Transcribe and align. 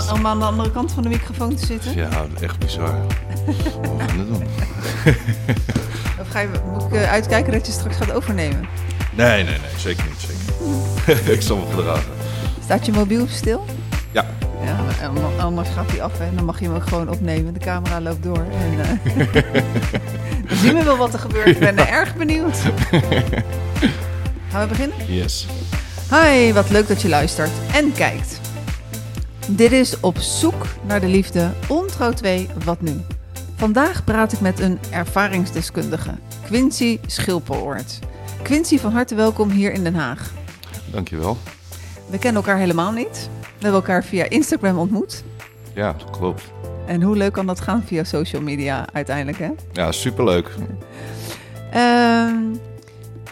Om, 0.00 0.08
aan, 0.08 0.18
om 0.18 0.26
aan 0.26 0.38
de 0.38 0.44
andere 0.44 0.70
kant 0.70 0.92
van 0.92 1.02
de 1.02 1.08
microfoon 1.08 1.54
te 1.54 1.66
zitten? 1.66 1.96
Ja, 1.96 2.26
echt 2.40 2.58
bizar. 2.58 2.94
Wat 3.46 3.56
gaan 3.98 4.18
we 4.18 4.26
doen? 4.26 4.42
Of 6.20 6.28
ga 6.28 6.40
je, 6.40 6.48
moet 6.72 6.82
ik 6.82 6.92
eh, 6.92 7.10
uitkijken 7.10 7.52
dat 7.52 7.66
je 7.66 7.72
straks 7.72 7.96
gaat 7.96 8.12
overnemen? 8.12 8.68
Nee, 9.12 9.44
nee, 9.44 9.44
nee, 9.44 9.78
zeker 9.78 10.04
niet. 10.04 10.20
Zeker. 10.20 11.16
niet. 11.26 11.28
ik 11.36 11.42
zal 11.42 11.56
me 11.56 11.64
gedragen. 11.74 12.12
Staat 12.64 12.86
je 12.86 12.92
mobiel 12.92 13.26
stil? 13.28 13.64
Ja. 14.12 14.26
Ja, 14.64 14.76
anders 15.38 15.68
gaat 15.68 15.90
hij 15.90 16.02
af 16.02 16.20
en 16.20 16.36
dan 16.36 16.44
mag 16.44 16.60
je 16.60 16.64
hem 16.66 16.74
ook 16.74 16.88
gewoon 16.88 17.08
opnemen. 17.08 17.54
De 17.54 17.60
camera 17.60 18.00
loopt 18.00 18.22
door. 18.22 18.44
En, 18.52 18.76
dan 20.48 20.56
zien 20.56 20.74
we 20.74 20.82
wel 20.84 20.96
wat 20.96 21.12
er 21.12 21.18
gebeurt. 21.18 21.46
Ik 21.46 21.58
ben 21.58 21.88
erg 21.88 22.16
benieuwd. 22.16 22.56
Gaan 24.50 24.62
we 24.62 24.66
beginnen? 24.68 24.96
Yes. 25.06 25.46
Hi, 26.10 26.52
wat 26.52 26.70
leuk 26.70 26.88
dat 26.88 27.02
je 27.02 27.08
luistert 27.08 27.50
en 27.72 27.92
kijkt. 27.92 28.39
Dit 29.60 29.72
is 29.72 30.00
Op 30.00 30.18
zoek 30.18 30.66
naar 30.86 31.00
de 31.00 31.06
liefde, 31.06 31.50
Ontrouw 31.68 32.12
2, 32.12 32.48
Wat 32.64 32.80
Nu? 32.80 33.00
Vandaag 33.56 34.04
praat 34.04 34.32
ik 34.32 34.40
met 34.40 34.60
een 34.60 34.78
ervaringsdeskundige, 34.90 36.10
Quincy 36.44 36.98
Schilpeloort. 37.06 37.98
Quincy, 38.42 38.78
van 38.78 38.92
harte 38.92 39.14
welkom 39.14 39.50
hier 39.50 39.72
in 39.72 39.84
Den 39.84 39.94
Haag. 39.94 40.32
Dankjewel. 40.92 41.36
We 42.06 42.18
kennen 42.18 42.42
elkaar 42.42 42.58
helemaal 42.58 42.92
niet. 42.92 43.30
We 43.40 43.48
hebben 43.50 43.80
elkaar 43.80 44.04
via 44.04 44.28
Instagram 44.28 44.78
ontmoet. 44.78 45.24
Ja, 45.74 45.96
klopt. 46.10 46.42
En 46.86 47.02
hoe 47.02 47.16
leuk 47.16 47.32
kan 47.32 47.46
dat 47.46 47.60
gaan 47.60 47.82
via 47.82 48.04
social 48.04 48.42
media 48.42 48.86
uiteindelijk, 48.92 49.38
hè? 49.38 49.50
Ja, 49.72 49.92
superleuk. 49.92 50.50
Ehm, 51.70 52.36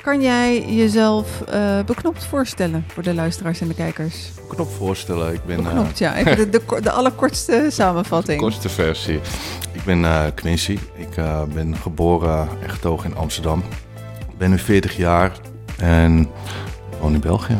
kan 0.02 0.20
jij 0.22 0.74
jezelf 0.74 1.40
eh, 1.40 1.80
beknopt 1.86 2.24
voorstellen 2.24 2.84
voor 2.86 3.02
de 3.02 3.14
luisteraars 3.14 3.60
en 3.60 3.68
de 3.68 3.74
kijkers? 3.74 4.30
Knop 4.48 4.70
voorstellen. 4.70 5.34
Ik 5.34 5.44
ben 5.44 5.58
eh, 5.58 5.64
Beknopt, 5.64 5.98
ja. 5.98 6.16
Even 6.16 6.36
de, 6.36 6.48
de, 6.48 6.58
ko- 6.60 6.80
de 6.80 6.90
allerkortste 6.90 7.66
samenvatting. 7.70 8.40
kortste 8.40 8.68
versie. 8.68 9.20
Ik 9.72 9.84
ben 9.84 10.04
eh 10.04 10.24
Quincy. 10.34 10.78
Ik 10.94 11.16
eh, 11.16 11.42
ben 11.54 11.76
geboren 11.76 12.48
en 12.62 12.70
getogen 12.70 13.10
in 13.10 13.16
Amsterdam. 13.16 13.62
Ik 14.30 14.38
ben 14.38 14.50
nu 14.50 14.58
40 14.58 14.96
jaar 14.96 15.32
en 15.78 16.28
woon 17.00 17.14
in 17.14 17.20
België. 17.20 17.56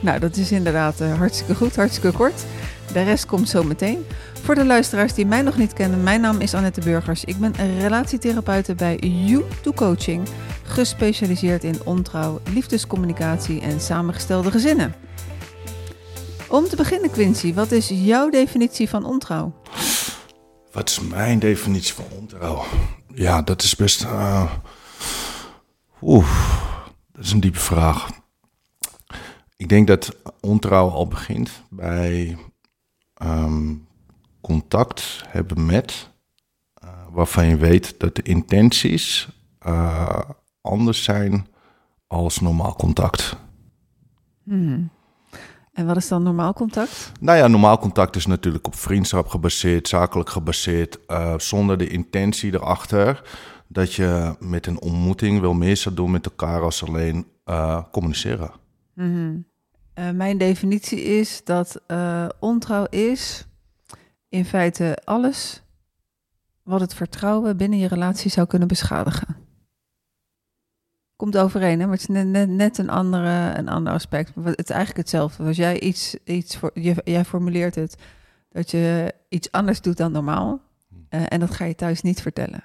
Nou, 0.00 0.18
dat 0.18 0.36
is 0.36 0.52
inderdaad 0.52 1.00
eh, 1.00 1.14
hartstikke 1.18 1.54
goed, 1.54 1.76
hartstikke 1.76 2.16
kort. 2.16 2.44
De 2.92 3.02
rest 3.02 3.26
komt 3.26 3.48
zo 3.48 3.62
meteen. 3.62 4.06
Voor 4.42 4.54
de 4.54 4.64
luisteraars 4.64 5.14
die 5.14 5.26
mij 5.26 5.42
nog 5.42 5.56
niet 5.56 5.72
kennen, 5.72 6.02
mijn 6.02 6.20
naam 6.20 6.40
is 6.40 6.54
Annette 6.54 6.80
Burgers. 6.80 7.24
Ik 7.24 7.36
ben 7.36 7.52
relatietherapeute 7.78 8.74
bij 8.74 8.98
You2 9.02 9.74
Coaching, 9.74 10.28
gespecialiseerd 10.62 11.64
in 11.64 11.84
ontrouw, 11.84 12.40
liefdescommunicatie 12.54 13.60
en 13.60 13.80
samengestelde 13.80 14.50
gezinnen. 14.50 14.94
Om 16.48 16.64
te 16.64 16.76
beginnen, 16.76 17.10
Quincy, 17.10 17.54
wat 17.54 17.70
is 17.70 17.88
jouw 17.88 18.30
definitie 18.30 18.88
van 18.88 19.04
ontrouw? 19.04 19.52
Wat 20.72 20.88
is 20.88 21.00
mijn 21.00 21.38
definitie 21.38 21.94
van 21.94 22.04
ontrouw? 22.18 22.64
Ja, 23.14 23.42
dat 23.42 23.62
is 23.62 23.76
best. 23.76 24.02
eh, 24.02 24.52
Oeh, 26.00 26.28
dat 27.12 27.24
is 27.24 27.32
een 27.32 27.40
diepe 27.40 27.58
vraag. 27.58 28.08
Ik 29.56 29.68
denk 29.68 29.86
dat 29.86 30.16
ontrouw 30.40 30.88
al 30.88 31.06
begint 31.08 31.50
bij 31.70 32.36
ehm, 33.14 33.74
contact 34.42 35.22
hebben 35.28 35.66
met, 35.66 36.10
eh, 36.74 36.88
waarvan 37.10 37.46
je 37.46 37.56
weet 37.56 38.00
dat 38.00 38.16
de 38.16 38.22
intenties 38.22 39.28
eh, 39.58 40.20
anders 40.60 41.04
zijn 41.04 41.46
als 42.06 42.40
normaal 42.40 42.74
contact. 42.74 43.36
Hmm. 44.44 44.90
En 45.72 45.86
wat 45.86 45.96
is 45.96 46.08
dan 46.08 46.22
normaal 46.22 46.52
contact? 46.52 47.12
Nou 47.20 47.38
ja, 47.38 47.46
normaal 47.46 47.78
contact 47.78 48.16
is 48.16 48.26
natuurlijk 48.26 48.66
op 48.66 48.74
vriendschap 48.74 49.26
gebaseerd, 49.26 49.88
zakelijk 49.88 50.30
gebaseerd, 50.30 51.06
eh, 51.06 51.38
zonder 51.38 51.78
de 51.78 51.88
intentie 51.88 52.54
erachter 52.54 53.22
dat 53.68 53.94
je 53.94 54.36
met 54.38 54.66
een 54.66 54.80
ontmoeting 54.80 55.40
wel 55.40 55.54
meer 55.54 55.76
zou 55.76 55.94
doen 55.94 56.10
met 56.10 56.26
elkaar 56.26 56.62
als 56.62 56.84
alleen 56.84 57.26
communiceren. 57.90 58.50
Mhm. 58.94 59.36
Mijn 60.14 60.38
definitie 60.38 61.02
is 61.02 61.44
dat 61.44 61.80
ontrouw 62.40 62.84
is 62.90 63.46
in 64.32 64.44
feite 64.44 64.98
alles 65.04 65.62
wat 66.62 66.80
het 66.80 66.94
vertrouwen 66.94 67.56
binnen 67.56 67.78
je 67.78 67.88
relatie 67.88 68.30
zou 68.30 68.46
kunnen 68.46 68.68
beschadigen. 68.68 69.36
Komt 71.16 71.36
overeen, 71.36 71.80
hè? 71.80 71.86
maar 71.86 71.98
het 71.98 72.08
is 72.08 72.24
net, 72.24 72.48
net, 72.48 72.78
een, 72.78 72.90
andere, 72.90 73.58
een 73.58 73.68
ander 73.68 73.92
aspect. 73.92 74.34
Maar 74.34 74.44
Het 74.44 74.58
is 74.58 74.70
eigenlijk 74.70 74.98
hetzelfde. 74.98 75.44
Als 75.44 75.56
jij 75.56 75.80
iets, 75.80 76.16
iets 76.24 76.56
voor, 76.56 76.70
je, 76.74 76.94
jij 77.04 77.24
formuleert 77.24 77.74
het 77.74 77.96
dat 78.48 78.70
je 78.70 79.14
iets 79.28 79.50
anders 79.50 79.80
doet 79.80 79.96
dan 79.96 80.12
normaal. 80.12 80.60
eh, 81.08 81.22
en 81.28 81.40
dat 81.40 81.50
ga 81.50 81.64
je 81.64 81.74
thuis 81.74 82.02
niet 82.02 82.22
vertellen. 82.22 82.62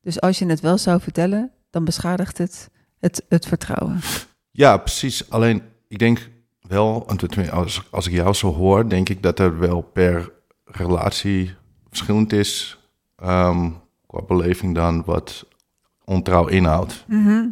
Dus 0.00 0.20
als 0.20 0.38
je 0.38 0.46
het 0.46 0.60
wel 0.60 0.78
zou 0.78 1.00
vertellen, 1.00 1.50
dan 1.70 1.84
beschadigt 1.84 2.38
het 2.38 2.70
het, 2.98 3.24
het 3.28 3.46
vertrouwen. 3.46 4.00
Ja, 4.50 4.76
precies. 4.76 5.30
Alleen 5.30 5.62
ik 5.88 5.98
denk 5.98 6.30
wel, 6.60 7.08
als, 7.50 7.82
als 7.90 8.06
ik 8.06 8.12
jou 8.12 8.34
zo 8.34 8.54
hoor, 8.54 8.88
denk 8.88 9.08
ik 9.08 9.22
dat 9.22 9.38
er 9.38 9.58
wel 9.58 9.80
per 9.80 10.32
relatie 10.72 11.54
verschillend 11.88 12.32
is 12.32 12.78
ehm, 13.16 13.70
qua 14.06 14.22
beleving 14.22 14.74
dan 14.74 15.02
wat 15.04 15.46
ontrouw 16.04 16.46
inhoudt. 16.46 17.04
Mhm. 17.06 17.46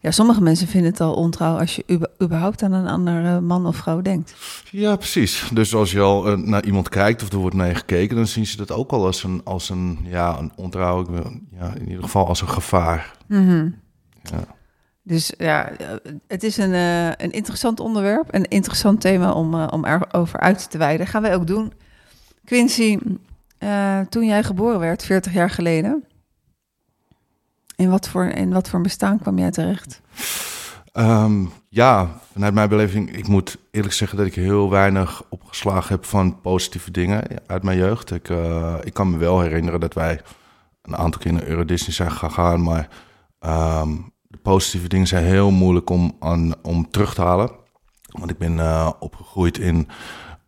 Ja, 0.00 0.10
sommige 0.10 0.42
mensen 0.42 0.66
vinden 0.66 0.90
het 0.90 1.00
al 1.00 1.14
ontrouw 1.14 1.58
als 1.58 1.76
je 1.76 2.06
überhaupt 2.22 2.62
aan 2.62 2.72
een 2.72 2.86
andere 2.86 3.40
man 3.40 3.66
of 3.66 3.76
vrouw 3.76 4.00
denkt. 4.00 4.34
Ja, 4.70 4.96
precies. 4.96 5.48
Dus 5.52 5.74
als 5.74 5.92
je 5.92 6.00
al 6.00 6.26
eh, 6.26 6.36
naar 6.36 6.64
iemand 6.64 6.88
kijkt 6.88 7.22
of 7.22 7.32
er 7.32 7.38
wordt 7.38 7.56
naar 7.56 7.68
je 7.68 7.74
gekeken, 7.74 8.16
dan 8.16 8.26
zien 8.26 8.46
ze 8.46 8.56
dat 8.56 8.72
ook 8.72 8.90
al 8.90 9.06
als 9.06 9.24
een, 9.24 9.40
als 9.44 9.68
een, 9.68 9.98
ja, 10.04 10.38
een 10.38 10.52
ontrouw. 10.56 11.06
Ja, 11.58 11.74
in 11.74 11.88
ieder 11.88 12.02
geval 12.02 12.26
als 12.26 12.40
een 12.40 12.48
gevaar. 12.48 13.16
Ja. 14.22 14.56
Dus 15.02 15.32
ja, 15.38 15.70
eh, 15.70 15.88
het 16.26 16.42
is 16.42 16.56
een, 16.56 16.72
eh, 16.72 17.06
een 17.06 17.30
interessant 17.30 17.80
onderwerp, 17.80 18.34
een 18.34 18.48
interessant 18.48 19.00
thema 19.00 19.32
om, 19.32 19.54
om 19.54 19.84
erover 19.84 20.40
uit 20.40 20.70
te 20.70 20.78
wijden. 20.78 21.06
Gaan 21.06 21.22
wij 21.22 21.34
ook 21.34 21.46
doen. 21.46 21.72
Quincy, 22.48 22.98
eh, 23.58 24.00
toen 24.00 24.26
jij 24.26 24.42
geboren 24.42 24.78
werd, 24.80 25.04
40 25.04 25.32
jaar 25.32 25.50
geleden, 25.50 26.04
in 27.76 27.90
wat 27.90 28.08
voor, 28.08 28.24
in 28.24 28.52
wat 28.52 28.68
voor 28.68 28.80
bestaan 28.80 29.18
kwam 29.18 29.38
jij 29.38 29.50
terecht? 29.50 30.00
Ehm, 30.92 31.44
ja, 31.68 32.10
vanuit 32.32 32.54
mijn 32.54 32.68
beleving, 32.68 33.16
ik 33.16 33.28
moet 33.28 33.58
eerlijk 33.70 33.94
zeggen 33.94 34.18
dat 34.18 34.26
ik 34.26 34.34
heel 34.34 34.70
weinig 34.70 35.22
opgeslagen 35.28 35.94
heb 35.94 36.04
van 36.04 36.40
positieve 36.40 36.90
dingen 36.90 37.22
uit 37.46 37.62
mijn 37.62 37.78
jeugd. 37.78 38.10
Ik, 38.10 38.28
eh, 38.28 38.74
ik 38.82 38.94
kan 38.94 39.10
me 39.10 39.16
wel 39.16 39.40
herinneren 39.40 39.80
dat 39.80 39.94
wij 39.94 40.20
een 40.82 40.96
aantal 40.96 41.20
keer 41.20 41.32
naar 41.32 41.46
Euro 41.46 41.64
Disney 41.64 41.94
zijn 41.94 42.12
gegaan, 42.12 42.62
maar 42.62 42.88
ehm, 43.38 43.96
de 44.22 44.38
positieve 44.38 44.88
dingen 44.88 45.06
zijn 45.06 45.24
heel 45.24 45.50
moeilijk 45.50 45.90
om, 45.90 46.16
aan, 46.18 46.54
om 46.62 46.90
terug 46.90 47.14
te 47.14 47.22
halen. 47.22 47.50
Want 48.18 48.30
ik 48.30 48.38
ben 48.38 48.58
eh, 48.58 48.90
opgegroeid 48.98 49.58
in 49.58 49.88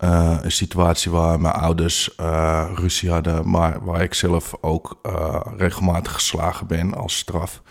eh, 0.00 0.36
een 0.42 0.52
situatie 0.52 1.10
waar 1.10 1.40
mijn 1.40 1.54
ouders 1.54 2.14
eh, 2.14 2.70
ruzie 2.74 3.10
hadden, 3.10 3.50
maar 3.50 3.84
waar 3.84 4.02
ik 4.02 4.14
zelf 4.14 4.54
ook 4.60 4.98
eh, 5.02 5.40
regelmatig 5.56 6.12
geslagen 6.12 6.66
ben 6.66 6.94
als 6.94 7.16
straf. 7.16 7.62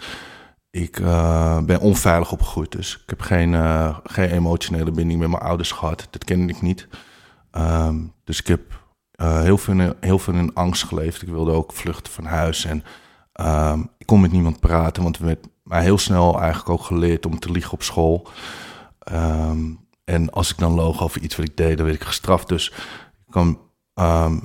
Ik 0.72 1.00
ben 1.66 1.80
onveilig 1.80 2.32
opgegroeid, 2.32 2.72
dus 2.72 3.00
ik 3.04 3.10
heb 3.10 3.22
geen, 3.22 3.54
geen 4.04 4.30
emotionele 4.30 4.92
binding 4.92 5.20
met 5.20 5.30
mijn 5.30 5.42
ouders 5.42 5.72
gehad. 5.72 6.08
Dat 6.10 6.24
kende 6.24 6.54
ik 6.54 6.62
niet. 6.62 6.88
Ehm, 7.52 7.98
dus 8.24 8.40
ik 8.40 8.48
heb 8.48 8.62
heel, 9.16 9.58
veel 9.58 9.96
heel 10.00 10.20
veel 10.20 10.34
in 10.34 10.54
angst 10.54 10.84
geleefd. 10.84 11.22
Ik 11.22 11.28
wilde 11.28 11.52
ook 11.52 11.74
vluchten 11.74 12.14
van 12.14 12.26
huis 12.26 12.66
en 12.66 12.84
ehm, 13.34 13.80
ik 13.98 14.06
kon 14.06 14.22
met 14.22 14.32
niemand 14.32 14.60
praten, 14.60 15.04
want 15.04 15.18
er 15.18 15.26
werd 15.26 15.48
mij 15.64 15.84
heel 15.84 15.98
snel 15.98 16.40
eigenlijk 16.40 16.70
ook 16.70 16.84
geleerd 16.84 17.26
om 17.26 17.40
te 17.40 17.52
liegen 17.52 17.74
op 17.74 17.84
school. 17.84 18.28
Ehm, 19.00 19.62
en 20.10 20.30
als 20.32 20.50
ik 20.52 20.58
dan 20.58 20.74
loog 20.74 21.04
over 21.04 21.22
iets 21.22 21.36
wat 21.36 21.46
ik 21.46 21.58
deed, 21.58 21.78
dan 21.78 21.86
werd 21.86 21.98
ik 22.02 22.08
gestraft. 22.08 22.48
Dus 22.48 22.68
ik 23.26 23.32
kan 23.32 23.60
ehm, 23.94 24.38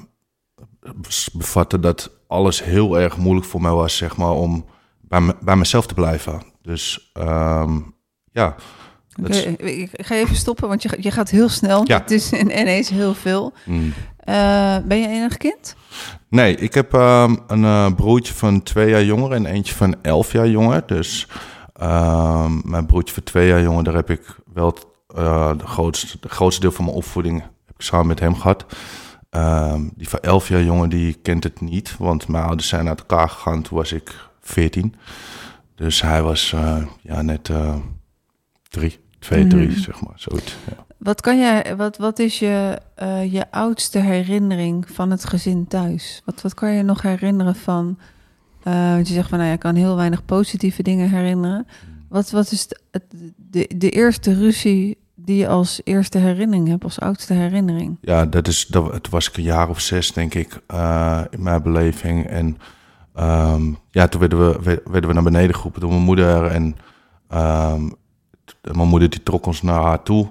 bevatten 1.33 1.81
dat 1.81 2.11
alles 2.27 2.63
heel 2.65 2.99
erg 2.99 3.17
moeilijk 3.17 3.47
voor 3.47 3.61
mij 3.61 3.71
was, 3.73 3.97
zeg 3.97 4.17
maar, 4.17 4.31
om 4.31 4.65
bij, 5.01 5.21
me- 5.21 5.37
bij 5.41 5.57
mezelf 5.57 5.87
te 5.87 5.95
blijven. 5.95 6.43
Dus 6.63 7.11
ehm, 7.13 7.79
ja, 8.33 8.55
is- 9.25 9.45
ik, 9.45 9.91
ga 9.93 10.15
even 10.15 10.37
stoppen, 10.37 10.69
want 10.69 10.83
je, 10.83 10.97
je 11.01 11.11
gaat 11.11 11.31
heel 11.31 11.49
snel. 11.49 11.83
Ja. 11.87 11.99
Het 11.99 12.11
is 12.11 12.33
in- 12.33 12.59
ineens 12.61 12.89
heel 12.89 13.15
veel. 13.15 13.53
mm. 13.67 13.93
Eh, 14.19 14.77
ben 14.85 14.99
je 14.99 15.09
enig 15.09 15.37
kind? 15.37 15.77
Nee, 16.29 16.57
ik 16.57 16.75
heb 16.75 16.95
ehm, 16.95 17.37
een 17.47 17.65
eh, 17.65 17.95
broertje 17.95 18.35
van 18.35 18.63
twee 18.63 18.91
jaar 18.91 19.05
jonger 19.05 19.33
en 19.33 19.47
eentje 19.47 19.75
van 19.75 19.95
elf 20.03 20.33
jaar 20.33 20.49
jonger. 20.49 20.83
Dus 20.87 21.27
mijn 22.63 22.87
broertje 22.87 23.15
van 23.15 23.23
twee 23.23 23.49
jaar 23.49 23.63
jonger, 23.63 23.85
daar 23.85 23.95
heb 23.95 24.11
ik 24.11 24.37
wel 24.53 24.75
eh 25.15 25.59
de, 25.59 25.67
grootste, 25.67 26.17
de 26.21 26.29
grootste 26.29 26.61
deel 26.61 26.73
van 26.73 26.85
mijn 26.85 26.97
opvoeding 26.97 27.41
heb 27.41 27.75
ik 27.77 27.83
samen 27.83 28.07
met 28.07 28.21
hem 28.21 28.35
gehad. 28.35 28.65
Ehm, 29.31 29.89
die 29.95 30.09
van 30.09 30.19
elf 30.21 30.49
jaar 30.49 30.63
jonger, 30.65 30.89
die 30.89 31.15
kent 31.15 31.45
het 31.45 31.61
niet, 31.61 31.97
want 31.99 32.29
mijn 32.29 32.45
ouders 32.45 32.69
zijn 32.69 32.89
uit 32.89 32.99
elkaar 32.99 33.29
gegaan. 33.29 33.63
Toen 33.63 33.77
was 33.79 33.93
ik 33.93 34.29
veertien. 34.41 34.95
Dus 35.75 36.03
hij 36.03 36.23
was 36.23 36.53
eh, 36.53 36.87
ja, 37.01 37.23
net 37.23 37.49
eh, 37.49 37.77
drie, 38.69 38.99
twee, 39.19 39.47
drie, 39.47 39.69
Mhm. 39.69 39.79
zeg 39.79 40.01
maar. 40.01 40.13
Zoiets, 40.17 40.57
ja. 40.77 40.85
Wat, 40.99 41.21
kan 41.21 41.39
jij, 41.39 41.77
wat, 41.77 41.97
wat 41.97 42.19
is 42.19 42.39
je, 42.39 42.79
je 43.31 43.51
oudste 43.51 43.99
herinnering 43.99 44.91
van 44.91 45.11
het 45.11 45.25
gezin 45.25 45.67
thuis? 45.67 46.23
Wat, 46.25 46.43
wat 46.43 46.55
kan 46.55 46.71
je 46.73 46.83
nog 46.83 47.03
herinneren 47.03 47.55
van... 47.57 47.99
want 48.63 49.09
je 49.09 49.15
zegt 49.15 49.29
van, 49.29 49.39
nou 49.39 49.49
ja, 49.51 49.55
ik 49.57 49.61
kan 49.61 49.75
heel 49.75 49.97
weinig 49.97 50.25
positieve 50.25 50.83
dingen 50.83 51.11
herinneren. 51.11 51.67
Wat, 52.09 52.31
wat 52.31 52.51
is 52.51 52.67
de, 52.67 52.81
het- 52.91 53.15
de, 53.37 53.71
de 53.77 53.91
eerste 53.91 54.35
ruzie 54.35 54.99
die 55.25 55.37
je 55.37 55.49
als 55.49 55.81
eerste 55.85 56.19
herinnering 56.19 56.69
hebt, 56.69 56.85
als 56.85 57.01
oudste 57.01 57.33
herinnering? 57.35 57.99
Ja, 58.01 58.27
dat 58.27 58.49
is, 58.49 58.67
dat, 58.67 58.93
het 58.93 59.09
was 59.09 59.29
ik 59.29 59.37
een 59.37 59.43
jaar 59.43 59.69
of 59.69 59.81
zes, 59.81 60.13
denk 60.13 60.35
ik, 60.35 60.61
eh, 60.67 61.21
in 61.31 61.43
mijn 61.43 61.63
beleving. 61.63 62.27
En 62.27 62.59
ehm, 63.15 63.73
ja, 63.91 64.09
toen 64.09 64.21
werden 64.21 64.39
we, 64.39 64.59
we- 64.63 64.83
werden 64.91 65.09
we 65.09 65.15
naar 65.15 65.23
beneden 65.25 65.55
geroepen 65.57 65.81
door 65.81 65.91
mijn 65.91 66.03
moeder. 66.03 66.47
En 66.47 66.77
ehm, 67.29 67.89
t- 68.45 68.75
mijn 68.77 68.89
moeder 68.89 69.11
die 69.11 69.23
trok 69.23 69.47
ons 69.47 69.63
naar 69.63 69.81
haar 69.83 70.03
toe. 70.03 70.25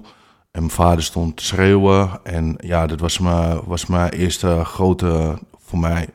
En 0.50 0.60
mijn 0.60 0.70
vader 0.70 1.02
stond 1.02 1.36
te 1.36 1.44
schreeuwen. 1.44 2.10
En 2.24 2.54
ja, 2.58 2.86
dat 2.86 3.00
was 3.00 3.18
mijn, 3.18 3.60
was 3.64 3.86
mijn 3.86 4.10
eerste 4.10 4.64
grote, 4.64 5.38
voor 5.58 5.78
mij, 5.78 6.08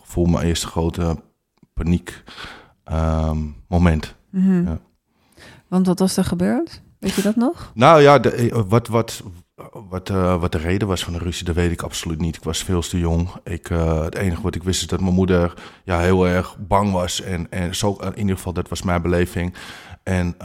gevoel, 0.00 0.24
mijn 0.26 0.46
eerste 0.46 0.66
grote 0.66 1.16
paniek 1.74 2.22
ehm, 2.84 3.38
moment. 3.68 4.14
Mhm. 4.30 4.62
Ja. 4.68 4.78
Want 5.68 5.86
wat 5.86 5.98
was 5.98 6.16
er 6.16 6.24
gebeurd? 6.24 6.82
Weet 7.00 7.14
je 7.14 7.22
dat 7.22 7.36
nog? 7.36 7.70
Nou 7.74 8.02
ja, 8.02 8.22
eh, 8.22 8.60
wat, 8.68 8.88
wat, 8.88 9.22
wat, 9.88 10.10
eh, 10.10 10.40
wat 10.40 10.52
de 10.52 10.58
reden 10.58 10.88
was 10.88 11.04
van 11.04 11.12
de 11.12 11.18
ruzie, 11.18 11.44
dat 11.44 11.54
weet 11.54 11.70
ik 11.70 11.82
absoluut 11.82 12.20
niet. 12.20 12.36
Ik 12.36 12.44
was 12.44 12.62
veel 12.62 12.80
te 12.80 12.98
jong. 12.98 13.28
Ik, 13.44 13.70
eh, 13.70 14.02
het 14.02 14.14
enige 14.14 14.42
wat 14.42 14.54
ik 14.54 14.62
wist 14.62 14.80
is 14.80 14.86
dat 14.86 15.00
mijn 15.00 15.14
moeder 15.14 15.54
ja, 15.84 16.00
heel 16.00 16.28
erg 16.28 16.56
bang 16.58 16.92
was. 16.92 17.20
En, 17.20 17.46
en 17.50 17.74
zo, 17.74 17.96
in 18.00 18.18
ieder 18.18 18.36
geval, 18.36 18.52
dat 18.52 18.68
was 18.68 18.82
mijn 18.82 19.02
beleving. 19.02 19.54
En 20.02 20.36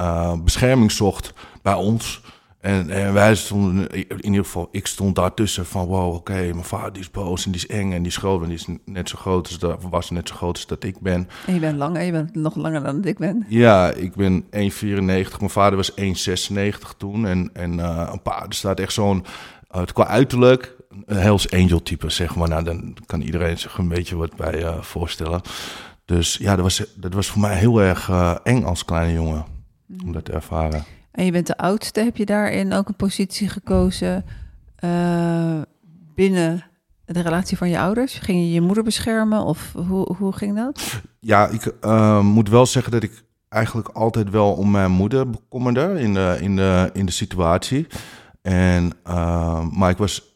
bescherming 0.44 0.92
zocht 0.92 1.34
bij 1.62 1.74
ons. 1.74 2.22
En, 2.66 2.90
en 2.90 3.14
wij 3.14 3.36
stonden, 3.36 3.90
in 3.90 4.26
ieder 4.26 4.44
geval, 4.44 4.70
ik 4.72 4.88
stond 4.88 5.16
daartussen 5.16 5.66
van 5.66 5.86
wow, 5.86 6.14
oké, 6.14 6.34
mijn 6.34 6.64
vader 6.64 6.94
die 6.94 7.02
is 7.02 7.12
boos 7.12 7.46
en 7.46 7.52
die 7.52 7.62
is 7.62 7.68
eng 7.68 7.92
en 7.92 7.98
die 7.98 8.12
is 8.12 8.18
groot 8.18 8.42
en 8.42 8.48
die 8.48 8.58
is 8.58 8.68
net 8.86 9.10
zo 9.10 9.18
groot 9.18 9.48
als 9.48 9.60
dat, 9.60 9.84
was 9.90 10.10
net 10.10 10.28
zo 10.28 10.36
groot 10.36 10.56
als 10.56 10.68
dat 10.68 10.84
ik 10.84 11.00
ben. 11.00 11.30
En 11.48 11.54
je 11.54 11.60
bent 11.60 11.78
lang 11.78 11.98
en 11.98 12.06
je 12.06 12.12
bent 12.12 12.36
nog 12.36 12.56
langer 12.56 12.84
dan 12.84 12.96
dat 12.96 13.06
ik 13.06 13.18
ben. 13.18 13.46
Ja, 13.50 13.92
ik 13.92 14.16
ben 14.16 14.44
1,94. 14.44 14.50
Mijn 14.50 15.50
vader 15.50 15.76
was 15.76 15.92
1,96 15.92 16.98
toen. 16.98 17.26
En, 17.26 17.50
en 17.54 17.80
eh, 17.80 18.10
een 18.12 18.22
paar, 18.22 18.46
er 18.48 18.54
staat 18.54 18.80
echt 18.80 18.94
zo'n, 18.94 19.26
eh, 19.70 19.84
qua 19.94 20.08
uiterlijk, 20.08 20.76
een 21.06 21.18
Hells 21.18 21.52
Angel 21.52 21.84
type, 21.84 22.10
zeg 22.10 22.36
maar. 22.36 22.50
Nou, 22.50 22.64
dan 22.64 22.98
kan 23.06 23.22
iedereen 23.22 23.58
zich 23.58 23.78
een 23.78 23.88
beetje 23.88 24.16
wat 24.16 24.36
bij 24.36 24.64
eh, 24.64 24.82
voorstellen. 24.82 25.42
Dus 26.06 26.38
ja, 26.38 26.56
dat 26.56 26.64
was, 26.64 26.84
dat 26.96 27.14
was 27.14 27.28
voor 27.28 27.42
mij 27.42 27.58
heel 27.58 27.82
erg 27.82 28.10
eng 28.44 28.64
als 28.64 28.86
kleine 28.86 29.14
jongen, 29.14 29.46
om 30.04 30.12
dat 30.12 30.26
te 30.26 30.32
ervaren. 30.32 30.95
En 31.16 31.26
je 31.26 31.32
bent 31.32 31.48
de 31.48 31.58
oudste. 31.58 32.00
Heb 32.00 32.18
je 32.18 32.26
daarin 32.26 32.74
ook 32.74 32.88
een 32.88 32.96
positie 32.96 33.50
gekozen 33.50 34.26
eh, 34.76 35.62
binnen 36.16 36.64
de 37.06 37.22
relatie 37.22 37.58
van 37.58 37.70
je 37.70 37.80
ouders? 37.80 38.14
Ging 38.14 38.40
je 38.40 38.52
je 38.52 38.62
moeder 38.62 38.84
beschermen 38.84 39.44
of 39.44 39.74
hoe, 39.88 40.16
hoe 40.18 40.34
ging 40.34 40.56
dat? 40.56 41.02
Ja, 41.20 41.48
ik 41.48 41.66
eh, 41.66 42.22
moet 42.22 42.50
wel 42.50 42.66
zeggen 42.66 42.92
dat 42.92 43.04
ik 43.04 43.24
eigenlijk 43.50 43.88
altijd 43.88 44.30
wel 44.30 44.54
om 44.54 44.72
mijn 44.72 44.92
moeder 44.92 45.30
bekommerde 45.30 46.00
in 46.00 46.14
de, 46.14 46.38
in 46.42 46.56
de, 46.56 46.90
in 46.94 47.06
de 47.06 47.12
situatie. 47.12 47.88
En, 48.42 48.92
eh, 49.04 49.66
maar 49.70 49.90
ik 49.90 49.98
was 49.98 50.36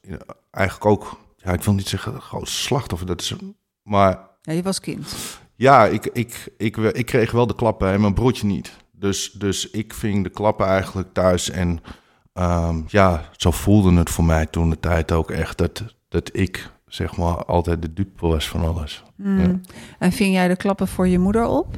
eigenlijk 0.51 0.85
ook, 0.85 1.19
ja, 1.35 1.51
ik 1.53 1.63
wil 1.63 1.73
niet 1.73 1.87
zeggen 1.87 2.21
groot 2.21 2.49
slachtoffer, 2.49 3.07
dat 3.07 3.21
is, 3.21 3.35
maar 3.83 4.19
Ja, 4.41 4.53
je 4.53 4.61
was 4.61 4.79
kind. 4.79 5.15
ja, 5.55 5.85
ik, 5.85 6.05
ik, 6.05 6.53
ik, 6.57 6.77
ik 6.77 7.05
kreeg 7.05 7.31
wel 7.31 7.47
de 7.47 7.55
klappen 7.55 7.91
en 7.91 8.01
mijn 8.01 8.13
broertje 8.13 8.45
niet. 8.45 8.71
Dus, 8.99 9.31
dus 9.31 9.69
ik 9.69 9.93
ving 9.93 10.23
de 10.23 10.29
klappen 10.29 10.65
eigenlijk 10.67 11.13
thuis 11.13 11.49
en 11.49 11.79
ehm, 12.33 12.81
ja, 12.87 13.29
zo 13.31 13.51
voelde 13.51 13.97
het 13.97 14.09
voor 14.09 14.23
mij 14.23 14.45
toen 14.45 14.69
de 14.69 14.79
tijd 14.79 15.11
ook 15.11 15.31
echt 15.31 15.57
dat, 15.57 15.83
dat 16.07 16.29
ik 16.33 16.71
zeg 16.87 17.17
maar 17.17 17.45
altijd 17.45 17.81
de 17.81 17.93
dupe 17.93 18.27
was 18.27 18.49
van 18.49 18.65
alles. 18.65 19.03
Hmm. 19.15 19.39
Ja. 19.39 19.59
En 19.99 20.11
ving 20.11 20.33
jij 20.33 20.47
de 20.47 20.55
klappen 20.55 20.87
voor 20.87 21.07
je 21.07 21.19
moeder 21.19 21.45
op? 21.45 21.75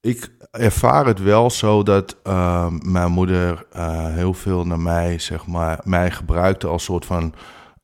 Ik 0.00 0.30
ervaar 0.50 1.06
het 1.06 1.22
wel 1.22 1.50
zo 1.50 1.82
dat 1.82 2.16
ehm, 2.22 2.92
mijn 2.92 3.12
moeder 3.12 3.66
eh, 3.72 4.06
heel 4.06 4.34
veel 4.34 4.66
naar 4.66 4.80
mij, 4.80 5.18
zeg 5.18 5.46
maar, 5.46 5.80
mij 5.84 6.10
gebruikte 6.10 6.66
als 6.66 6.84
soort 6.84 7.04
van 7.04 7.34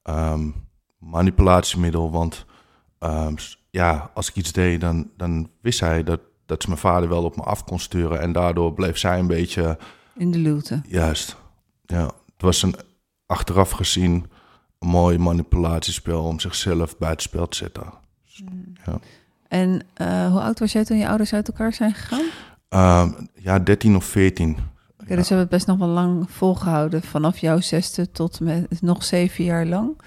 ehm, 0.02 0.48
manipulatiemiddel. 0.98 2.10
Want 2.10 2.46
ja, 3.72 4.10
als 4.14 4.28
ik 4.28 4.36
iets 4.36 4.52
deed, 4.52 4.80
dan, 4.80 5.10
dan 5.16 5.50
wist 5.60 5.78
zij 5.78 6.02
dat, 6.02 6.20
dat 6.52 6.62
ze 6.62 6.68
mijn 6.68 6.80
vader 6.80 7.08
wel 7.08 7.24
op 7.24 7.36
me 7.36 7.42
af 7.42 7.64
kon 7.64 7.78
sturen. 7.78 8.20
En 8.20 8.32
daardoor 8.32 8.72
bleef 8.72 8.98
zij 8.98 9.18
een 9.18 9.26
beetje 9.26 9.78
In 10.14 10.30
de 10.30 10.38
luwte. 10.38 10.80
juist. 10.88 11.36
Ja, 11.84 12.04
het 12.04 12.42
was 12.42 12.62
een 12.62 12.74
achteraf 13.26 13.70
gezien 13.70 14.26
een 14.78 14.88
mooi 14.88 15.18
manipulatiespel 15.18 16.22
om 16.24 16.40
zichzelf 16.40 16.98
bij 16.98 17.10
het 17.10 17.22
spel 17.22 17.48
te 17.48 17.56
zetten. 17.56 17.92
Ja. 18.86 18.98
En 19.48 19.80
eh, 19.94 20.30
hoe 20.30 20.40
oud 20.40 20.58
was 20.58 20.72
jij 20.72 20.84
toen 20.84 20.98
je 20.98 21.08
ouders 21.08 21.32
uit 21.32 21.48
elkaar 21.48 21.72
zijn 21.72 21.94
gegaan? 21.94 22.24
Ehm, 22.68 23.10
ja, 23.34 23.58
13 23.58 23.96
of 23.96 24.04
14. 24.04 24.50
Oké, 24.50 25.14
dus 25.16 25.28
we 25.28 25.34
hebben 25.34 25.38
het 25.38 25.48
best 25.48 25.66
nog 25.66 25.78
wel 25.78 25.88
lang 25.88 26.30
volgehouden. 26.30 27.02
Vanaf 27.02 27.38
jouw 27.38 27.60
zesde 27.60 28.10
tot 28.10 28.40
met 28.40 28.80
nog 28.82 29.04
zeven 29.04 29.44
jaar 29.44 29.66
lang. 29.66 30.00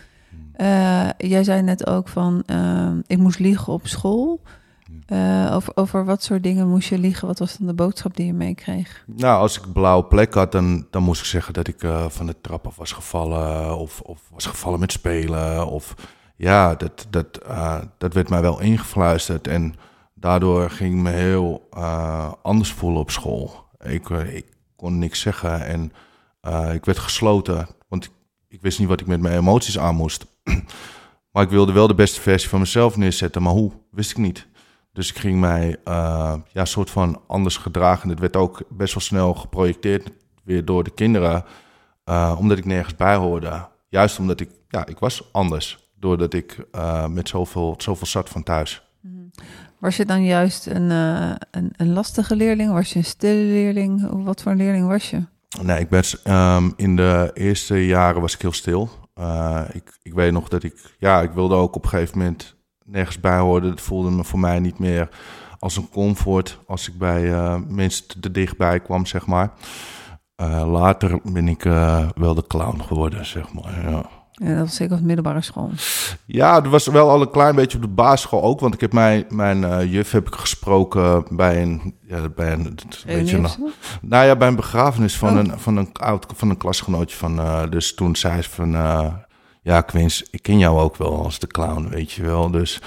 Eh, 0.54 1.10
jij 1.18 1.44
zei 1.44 1.62
net 1.62 1.88
ook 1.88 2.08
van, 2.08 2.44
eh, 2.46 2.92
ik 3.08 3.18
moest 3.18 3.40
liegen 3.40 3.74
op 3.74 3.88
school. 3.88 4.42
Eh, 5.06 5.52
over, 5.54 5.72
over 5.76 6.06
wat 6.06 6.24
soort 6.24 6.44
dingen 6.44 6.68
moest 6.68 6.90
je 6.90 6.98
liegen? 6.98 7.28
Wat 7.28 7.40
was 7.40 7.58
dan 7.58 7.68
de 7.68 7.74
boodschap 7.74 8.16
die 8.16 8.26
je 8.26 8.34
meekreeg? 8.34 9.04
Nou, 9.08 9.40
als 9.40 9.58
ik 9.58 9.74
blauwe 9.74 10.06
plek 10.06 10.34
had, 10.34 10.52
dan, 10.52 10.88
dan 10.90 11.04
moest 11.04 11.22
ik 11.22 11.28
zeggen 11.28 11.54
dat 11.54 11.68
ik 11.68 11.84
eh, 11.84 12.10
van 12.10 12.26
de 12.26 12.36
trap 12.42 12.68
af 12.68 12.76
was 12.76 12.92
gevallen. 12.92 13.78
Of, 13.78 14.02
of 14.02 14.22
was 14.32 14.46
gevallen 14.46 14.80
met 14.80 14.92
spelen. 14.92 15.68
Of 15.68 15.96
ja, 16.36 16.76
dat, 16.76 17.08
dat, 17.10 17.38
eh, 17.38 17.82
dat 17.98 18.14
werd 18.14 18.30
mij 18.30 18.42
wel 18.42 18.62
ingefluisterd. 18.62 19.48
En 19.48 19.76
daardoor 20.14 20.70
ging 20.70 20.96
ik 20.96 21.02
me 21.02 21.10
heel 21.10 21.68
anders 22.42 22.72
voelen 22.72 23.00
op 23.00 23.12
school. 23.12 23.66
Ik, 23.80 24.10
ik 24.10 24.46
kon 24.76 25.00
niks 25.00 25.20
zeggen 25.20 25.66
en 25.66 25.92
ik 26.74 26.86
werd 26.86 27.00
gesloten. 27.00 27.68
Want 27.88 28.06
ik, 28.06 28.12
ik 28.48 28.62
wist 28.62 28.80
niet 28.80 28.88
wat 28.88 29.01
ik 29.01 29.08
met 29.08 29.22
mijn 29.22 29.38
emoties 29.38 29.80
aan 29.80 29.96
moest. 29.96 30.25
maar 31.32 31.44
ik 31.44 31.50
wilde 31.50 31.72
wel 31.72 31.88
de 31.88 31.96
beste 31.96 32.22
versie 32.22 32.50
van 32.50 32.60
mezelf 32.60 32.98
neerzetten. 32.98 33.42
Maar 33.42 33.54
hoe, 33.54 33.72
wist 33.92 34.12
ik 34.12 34.18
niet. 34.18 34.48
Dus 34.96 35.10
ik 35.10 35.18
ging 35.18 35.40
mij 35.40 35.78
eh 35.84 36.34
ja, 36.52 36.66
soort 36.66 36.90
van 36.90 37.22
anders 37.28 37.58
gedragen. 37.58 38.04
En 38.04 38.10
het 38.10 38.20
werd 38.20 38.36
ook 38.36 38.62
best 38.70 38.94
wel 38.94 39.04
snel 39.04 39.34
geprojecteerd 39.34 40.10
weer 40.44 40.66
door 40.66 40.84
de 40.84 40.92
kinderen. 40.94 41.44
eh, 42.04 42.36
omdat 42.40 42.58
ik 42.58 42.66
nergens 42.66 42.96
bij 42.96 43.16
hoorde. 43.16 43.68
Juist 43.90 44.20
omdat 44.20 44.40
ik, 44.40 44.50
ja, 44.70 44.86
ik 44.86 45.00
was 45.00 45.30
anders. 45.32 45.90
Doordat 46.00 46.34
ik 46.34 46.66
eh, 46.72 47.08
met 47.08 47.30
zoveel, 47.30 47.75
zoveel 47.78 48.08
zat 48.08 48.30
van 48.30 48.44
thuis. 48.44 48.84
Was 49.80 49.98
je 49.98 50.06
dan 50.06 50.24
juist 50.24 50.66
een, 50.66 50.90
een, 51.52 51.74
een 51.78 51.94
lastige 51.94 52.36
leerling? 52.36 52.72
Was 52.72 52.94
je 52.94 53.00
een 53.00 53.06
stille 53.06 53.44
leerling? 53.44 54.24
Wat 54.24 54.42
voor 54.42 54.52
een 54.52 54.58
leerling 54.58 54.88
was 54.88 55.10
je? 55.10 55.24
Nee, 55.62 55.80
ik 55.80 55.90
ben 55.90 56.04
ehm, 56.24 56.70
in 56.75 56.96
de 56.96 57.32
eerste 57.34 57.86
jaren 57.86 58.22
was 58.22 58.34
ik 58.34 58.42
heel 58.42 58.54
stil. 58.54 58.90
Ik, 59.72 59.98
ik 60.02 60.14
weet 60.14 60.32
nog 60.32 60.48
dat 60.48 60.64
ik, 60.64 60.96
ja, 61.00 61.22
ik 61.22 61.32
wilde 61.32 61.56
ook 61.56 61.75
op 61.75 61.84
een 61.84 61.90
gegeven 61.90 62.18
moment 62.18 62.55
nergens 62.86 63.20
bij 63.20 63.38
horen. 63.38 63.70
Het 63.70 63.82
voelde 63.82 64.10
me 64.10 64.24
voor 64.24 64.39
mij 64.39 64.60
niet 64.60 64.80
meer 64.80 65.10
als 65.60 65.77
een 65.77 65.89
comfort 65.89 66.60
als 66.68 66.88
ik 66.88 66.98
bij 66.98 67.34
eh, 67.34 67.56
mensen 67.68 68.22
te, 68.22 68.32
dichtbij 68.32 68.80
kwam, 68.80 69.06
zeg 69.06 69.25
maar. 69.25 69.51
Eh, 70.36 70.72
later 70.72 71.20
ben 71.24 71.48
ik 71.48 71.65
eh, 71.65 72.08
wel 72.15 72.34
de 72.36 72.48
clown 72.48 72.82
geworden, 72.82 73.25
zeg 73.25 73.54
maar. 73.54 73.89
Ja. 73.89 74.06
Ja, 74.32 74.56
dat 74.56 74.65
was 74.65 74.75
zeker 74.75 74.94
op 74.94 75.00
de 75.00 75.06
middelbare 75.06 75.42
school. 75.42 75.70
Ja, 76.25 76.63
er 76.63 76.70
was 76.70 76.88
wel 76.88 77.10
al 77.10 77.22
een 77.22 77.30
klein 77.32 77.56
beetje 77.56 77.77
op 77.77 77.84
de 77.84 77.89
basisschool 77.89 78.42
ook. 78.42 78.60
Want 78.60 78.74
ik 78.74 78.82
heb 78.82 78.94
mijn, 78.94 79.25
mijn 79.30 79.89
juf 79.89 80.12
heb 80.12 80.27
ik 80.27 80.36
gesproken 80.36 81.25
bij 81.30 81.62
een... 81.62 81.96
Ja, 82.01 82.30
bij 82.30 82.54
een 82.54 82.77
weet 83.06 83.30
je 83.30 83.38
nou 84.01 84.25
ja, 84.25 84.36
bij 84.36 84.48
een 84.48 84.56
begrafenis 84.56 85.18
van, 85.18 85.30
Oh. 85.30 85.38
een, 85.38 85.60
van, 85.60 85.77
een, 85.77 85.89
oud, 85.94 86.25
van 86.36 86.50
een 86.50 86.58
klasgenootje 86.58 87.18
van... 87.18 87.70
dus 87.70 87.94
toen 87.94 88.15
zei 88.15 88.42
ze 88.42 88.50
van... 88.50 88.75
ja, 89.65 89.81
Quins, 89.81 90.24
ik 90.31 90.41
ken 90.41 90.57
jou 90.57 90.79
ook 90.79 90.95
wel 90.95 91.24
als 91.24 91.39
de 91.39 91.48
clown, 91.48 91.88
weet 91.89 92.12
je 92.12 92.22
wel. 92.24 92.51
Dus 92.51 92.81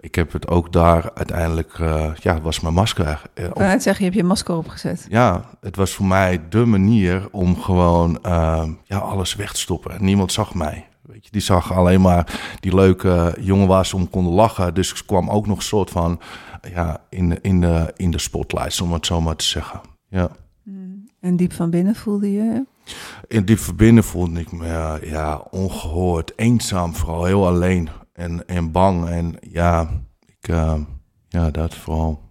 ik 0.00 0.14
heb 0.14 0.32
het 0.32 0.48
ook 0.48 0.72
daar 0.72 1.10
uiteindelijk... 1.14 1.78
eh, 1.78 2.10
ja, 2.20 2.34
het 2.34 2.42
was 2.42 2.60
mijn 2.60 2.74
masker. 2.74 3.22
eh, 3.34 3.44
Ik 3.44 3.50
op- 3.50 3.56
kan 3.56 3.66
net 3.66 3.82
zeggen, 3.82 4.04
je 4.04 4.10
hebt 4.10 4.22
je 4.22 4.28
masker 4.28 4.56
opgezet. 4.56 5.06
ja, 5.08 5.44
het 5.60 5.76
was 5.76 5.92
voor 5.94 6.06
mij 6.06 6.40
de 6.48 6.64
manier 6.64 7.28
om 7.30 7.60
gewoon 7.60 8.22
eh, 8.22 8.64
ja, 8.84 8.98
alles 8.98 9.34
weg 9.34 9.52
te 9.52 9.60
stoppen. 9.60 10.04
Niemand 10.04 10.32
zag 10.32 10.54
mij. 10.54 10.86
Weet 11.02 11.24
je, 11.24 11.30
die 11.30 11.40
zag 11.40 11.72
alleen 11.72 12.00
maar 12.00 12.40
die 12.60 12.74
leuke 12.74 13.36
jongen 13.40 13.66
waar 13.68 13.86
ze 13.86 13.96
om 13.96 14.10
konden 14.10 14.32
lachen. 14.32 14.74
Dus 14.74 14.90
ik 14.92 15.02
kwam 15.06 15.30
ook 15.30 15.46
nog 15.46 15.56
een 15.56 15.62
soort 15.62 15.90
van 15.90 16.20
ja, 16.74 17.00
in, 17.08 17.28
de, 17.28 17.38
in, 17.42 17.60
de, 17.60 17.92
in 17.96 18.10
de 18.10 18.18
spotlights, 18.18 18.80
om 18.80 18.92
het 18.92 19.06
zo 19.06 19.20
maar 19.20 19.36
te 19.36 19.44
zeggen. 19.44 19.80
Ja. 20.08 20.30
En 21.20 21.36
diep 21.36 21.52
van 21.52 21.70
binnen 21.70 21.94
voelde 21.94 22.32
je... 22.32 22.64
In 23.28 23.44
die 23.44 23.60
verbinden 23.60 24.04
voelde 24.04 24.40
ik 24.40 24.52
me 24.52 24.98
ja, 25.02 25.46
ongehoord, 25.50 26.32
eenzaam, 26.36 26.94
vooral 26.94 27.24
heel 27.24 27.46
alleen 27.46 27.88
en, 28.12 28.46
en 28.46 28.72
bang. 28.72 29.08
En 29.08 29.36
ja, 29.40 29.88
ik, 30.26 30.48
eh, 30.48 30.74
ja, 31.28 31.50
dat 31.50 31.74
vooral. 31.74 32.30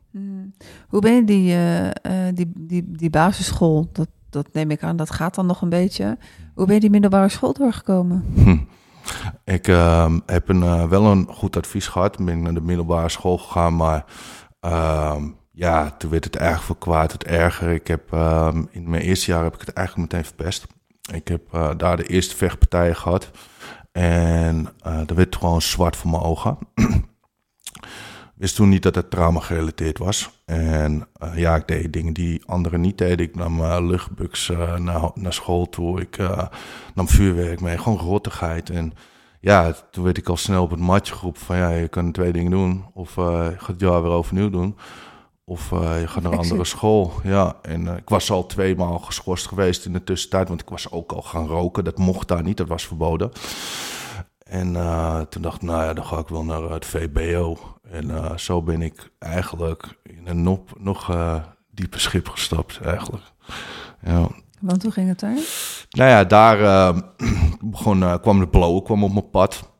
Hoe 0.87 1.01
ben 1.01 1.15
je 1.15 1.23
die, 1.23 1.51
eh, 1.51 1.89
eh, 1.89 2.35
die, 2.35 2.51
die, 2.57 2.91
die 2.91 3.09
basisschool, 3.09 3.89
dat, 3.91 4.07
dat 4.29 4.47
neem 4.53 4.71
ik 4.71 4.83
aan, 4.83 4.95
dat 4.95 5.11
gaat 5.11 5.35
dan 5.35 5.45
nog 5.45 5.61
een 5.61 5.69
beetje. 5.69 6.17
Hoe 6.53 6.65
ben 6.65 6.75
je 6.75 6.81
die 6.81 6.89
middelbare 6.89 7.29
school 7.29 7.53
doorgekomen? 7.53 8.25
Hm. 8.35 8.57
Ik 9.43 9.67
uh, 9.67 10.13
heb 10.25 10.49
een, 10.49 10.89
wel 10.89 11.05
een 11.05 11.27
goed 11.29 11.57
advies 11.57 11.87
gehad. 11.87 12.17
Ben 12.17 12.37
ik 12.37 12.43
naar 12.43 12.53
de 12.53 12.61
middelbare 12.61 13.09
school 13.09 13.37
gegaan, 13.37 13.75
maar 13.75 14.05
uh, 14.65 15.15
ja, 15.61 15.91
toen 15.97 16.11
werd 16.11 16.23
het 16.23 16.37
erg 16.37 16.63
voor 16.63 16.77
kwaad, 16.77 17.11
het 17.11 17.23
erger. 17.23 17.69
Ik 17.69 17.87
heb 17.87 18.13
ehm, 18.13 18.63
in 18.71 18.89
mijn 18.89 19.01
eerste 19.01 19.31
jaar 19.31 19.43
heb 19.43 19.53
ik 19.53 19.59
het 19.59 19.73
eigenlijk 19.73 20.11
meteen 20.11 20.25
verpest. 20.25 20.67
Ik 21.13 21.27
heb 21.27 21.41
uh, 21.55 21.69
daar 21.77 21.97
de 21.97 22.05
eerste 22.05 22.35
vechtpartijen 22.35 22.95
gehad. 22.95 23.31
En 23.91 24.67
uh, 24.87 25.09
er 25.09 25.15
werd 25.15 25.35
gewoon 25.35 25.61
zwart 25.61 25.95
voor 25.95 26.11
mijn 26.11 26.23
ogen. 26.23 26.57
Wist 28.35 28.55
toen 28.55 28.69
niet 28.69 28.83
dat 28.83 28.95
het 28.95 29.09
trauma 29.09 29.39
gerelateerd 29.39 29.97
was. 29.97 30.43
En 30.45 31.07
uh, 31.23 31.37
ja, 31.37 31.55
ik 31.55 31.67
deed 31.67 31.93
dingen 31.93 32.13
die 32.13 32.43
anderen 32.45 32.81
niet 32.81 32.97
deden. 32.97 33.25
Ik 33.25 33.35
nam 33.35 33.85
luchtbuks 33.87 34.51
naar, 34.77 35.11
naar 35.13 35.33
school 35.33 35.69
toe. 35.69 36.01
Ik 36.01 36.17
nam 36.93 37.07
vuurwerk 37.07 37.61
mee. 37.61 37.77
Gewoon 37.77 37.97
rottigheid. 37.97 38.69
En 38.69 38.93
ja, 39.39 39.75
toen 39.91 40.03
werd 40.03 40.17
ik 40.17 40.29
al 40.29 40.37
snel 40.37 40.63
op 40.63 40.71
het 40.71 40.79
matje 40.79 41.13
geroepen 41.13 41.41
van... 41.41 41.57
ja, 41.57 41.69
je 41.69 41.87
kan 41.87 42.11
twee 42.11 42.31
dingen 42.31 42.51
doen. 42.51 42.85
Of 42.93 43.13
gaat 43.13 43.67
het 43.67 43.79
jaar 43.79 44.01
weer 44.01 44.11
overnieuw 44.11 44.49
doen. 44.49 44.75
Of 45.45 45.71
uh, 45.71 45.99
je 45.99 46.07
gaat 46.07 46.23
naar 46.23 46.31
een 46.31 46.37
andere 46.37 46.65
school. 46.65 47.11
Ja, 47.23 47.55
en 47.61 47.81
uh, 47.81 47.95
ik 47.95 48.09
was 48.09 48.31
al 48.31 48.45
twee 48.45 48.75
maal 48.75 48.99
geschorst 48.99 49.47
geweest 49.47 49.85
in 49.85 49.93
de 49.93 50.03
tussentijd. 50.03 50.47
Want 50.47 50.61
ik 50.61 50.69
was 50.69 50.91
ook 50.91 51.11
al 51.11 51.21
gaan 51.21 51.47
roken. 51.47 51.83
Dat 51.83 51.97
mocht 51.97 52.27
daar 52.27 52.43
niet, 52.43 52.57
dat 52.57 52.67
was 52.67 52.87
verboden. 52.87 53.31
En 54.43 54.73
uh, 54.73 55.19
toen 55.19 55.41
dacht 55.41 55.55
ik, 55.55 55.61
nou 55.61 55.83
ja, 55.83 55.93
dan 55.93 56.05
ga 56.05 56.17
ik 56.17 56.27
wel 56.27 56.43
naar 56.43 56.61
het 56.61 56.85
VBO. 56.85 57.57
En 57.89 58.39
zo 58.39 58.61
ben 58.61 58.81
ik 58.81 59.11
eigenlijk 59.19 59.99
in 60.03 60.27
een 60.27 60.43
nog, 60.43 60.59
nog 60.77 61.17
diepe 61.71 61.99
schip 61.99 62.29
gestapt, 62.29 62.79
eigenlijk. 62.79 63.23
Ja. 64.01 64.27
Want 64.59 64.83
hoe 64.83 64.91
ging 64.91 65.07
het 65.07 65.19
daar? 65.19 65.37
Nou 65.89 66.09
ja, 66.09 66.23
daar 66.23 66.93
begon, 67.61 68.19
kwam 68.21 68.39
de 68.39 68.47
blowen 68.47 68.83
kwam 68.83 69.03
op 69.03 69.13
mijn 69.13 69.29
pad. 69.29 69.70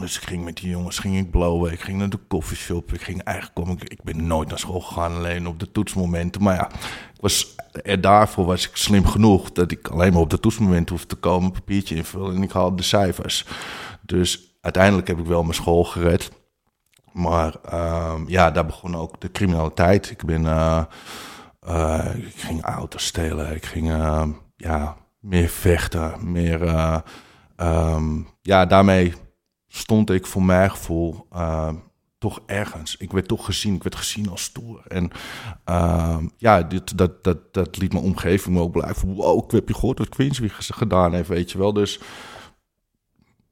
Dus 0.00 0.16
ik 0.16 0.22
ging 0.22 0.44
met 0.44 0.56
die 0.56 0.70
jongens 0.70 0.98
ging 0.98 1.18
ik 1.18 1.30
blowen. 1.30 1.72
Ik 1.72 1.80
ging 1.80 1.98
naar 1.98 2.08
de 2.08 2.18
koffieshop. 2.28 2.92
Ik 2.92 3.02
ging 3.02 3.22
eigenlijk 3.22 3.56
kom 3.56 3.70
ik, 3.70 3.88
ik 3.88 4.02
ben 4.02 4.26
nooit 4.26 4.48
naar 4.48 4.58
school 4.58 4.80
gegaan, 4.80 5.14
alleen 5.14 5.46
op 5.46 5.60
de 5.60 5.72
toetsmomenten. 5.72 6.42
Maar 6.42 6.54
ja, 6.54 6.70
ik 7.14 7.20
was 7.20 7.56
er 7.82 8.00
daarvoor 8.00 8.44
was 8.44 8.68
ik 8.68 8.76
slim 8.76 9.06
genoeg 9.06 9.52
dat 9.52 9.70
ik 9.70 9.88
alleen 9.88 10.12
maar 10.12 10.20
op 10.20 10.30
de 10.30 10.40
toetsmomenten 10.40 10.94
hoefde 10.94 11.14
te 11.14 11.20
komen, 11.20 11.52
papiertje 11.52 11.96
invullen 11.96 12.36
en 12.36 12.42
ik 12.42 12.52
haalde 12.52 12.76
de 12.76 12.82
cijfers. 12.82 13.46
Dus 14.00 14.56
uiteindelijk 14.60 15.08
heb 15.08 15.18
ik 15.18 15.26
wel 15.26 15.42
mijn 15.42 15.54
school 15.54 15.84
gered. 15.84 16.30
Maar 17.12 17.54
uh, 17.72 18.14
ja, 18.26 18.50
daar 18.50 18.66
begon 18.66 18.96
ook 18.96 19.20
de 19.20 19.30
criminaliteit. 19.30 20.10
Ik 20.10 20.24
ben, 20.24 20.42
uh, 20.42 20.82
uh, 21.68 22.14
ik 22.16 22.36
ging 22.36 22.62
auto's 22.62 23.06
stelen. 23.06 23.54
Ik 23.54 23.64
ging 23.64 23.90
ehm, 23.90 24.30
ja 24.56 24.96
meer 25.20 25.48
vechten, 25.48 26.32
meer 26.32 26.62
um, 27.56 28.28
ja 28.42 28.66
daarmee 28.66 29.14
stond 29.68 30.10
ik 30.10 30.26
voor 30.26 30.42
mijn 30.42 30.70
gevoel 30.70 31.26
uh, 31.32 31.72
toch 32.18 32.40
ergens. 32.46 32.96
Ik 32.96 33.12
werd 33.12 33.28
toch 33.28 33.44
gezien, 33.44 33.74
ik 33.74 33.82
werd 33.82 33.94
gezien 33.96 34.28
als 34.28 34.42
stoer. 34.42 34.82
En 34.86 35.10
uh, 35.68 36.18
ja, 36.36 36.62
dit, 36.62 36.98
dat, 36.98 37.24
dat, 37.24 37.54
dat 37.54 37.76
liet 37.76 37.92
mijn 37.92 38.04
omgeving 38.04 38.54
me 38.54 38.62
ook 38.62 38.72
blijven. 38.72 39.14
Wow, 39.14 39.44
ik 39.44 39.50
heb 39.50 39.68
je 39.68 39.74
gehoord 39.74 39.98
wat 39.98 40.08
Queensweg 40.08 40.56
gedaan 40.58 41.12
heeft, 41.12 41.28
weet 41.28 41.50
je 41.50 41.58
wel. 41.58 41.72
Dus 41.72 42.00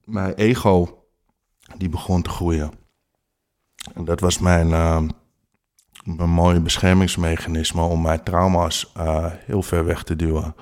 mijn 0.05 0.35
ego, 0.35 1.05
die 1.77 1.89
begon 1.89 2.23
te 2.23 2.31
groeien. 2.31 2.71
En 3.95 4.05
dat 4.05 4.21
was 4.21 4.39
mijn, 4.39 4.69
mijn 6.05 6.31
mooie 6.31 6.61
beschermingsmechanisme 6.61 7.83
om 7.83 8.03
mijn 8.03 8.23
trauma's 8.23 8.93
uh, 8.97 9.27
heel 9.31 9.63
ver 9.63 9.85
weg 9.85 10.03
te 10.03 10.17
duwen. 10.17 10.55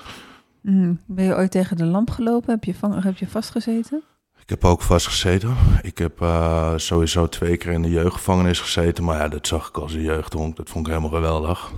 Mm, 0.61 1.01
ben 1.07 1.25
je 1.25 1.37
ooit 1.37 1.51
tegen 1.51 1.77
de 1.77 1.85
lamp 1.85 2.11
gelopen? 2.11 2.51
Heb 2.51 2.65
je, 2.65 2.75
heb 2.81 3.17
je 3.17 3.29
vastgezeten? 3.29 4.03
Ik 4.45 4.51
heb 4.51 4.65
ook 4.65 4.83
vastgezeten. 4.83 5.57
Ik 5.83 5.99
heb 5.99 6.21
uh, 6.21 6.73
sowieso 6.77 7.29
twee 7.29 7.57
keer 7.57 7.73
in 7.73 7.83
de 7.83 7.91
jeugdgevangenis 7.91 8.61
gezeten. 8.61 9.05
Maar 9.05 9.19
ja, 9.19 9.29
dat 9.29 9.47
zag 9.47 9.69
ik 9.69 9.79
als 9.79 9.93
een 9.93 10.03
jeugdhonk. 10.03 10.57
Dat 10.57 10.71
vond 10.71 10.87
ik 10.87 10.93
helemaal 10.93 11.15
geweldig. 11.15 11.73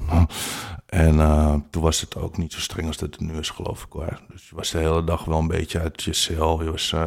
En 0.87 1.15
uh, 1.15 1.55
toen 1.71 1.83
was 1.83 2.01
het 2.01 2.17
ook 2.17 2.37
niet 2.37 2.53
zo 2.53 2.61
streng 2.61 2.87
als 2.87 3.01
het 3.01 3.21
nu 3.21 3.39
is, 3.39 3.51
geloof 3.51 3.83
ik. 3.83 3.93
Hoor. 3.93 4.21
Dus 4.29 4.49
je 4.49 4.55
was 4.55 4.71
de 4.71 4.79
hele 4.79 5.05
dag 5.05 5.25
wel 5.25 5.39
een 5.39 5.47
beetje 5.47 5.81
uit 5.81 6.03
je 6.03 6.13
cel. 6.13 6.63
Je 6.63 6.71
was, 6.71 6.93
uh, 6.93 7.05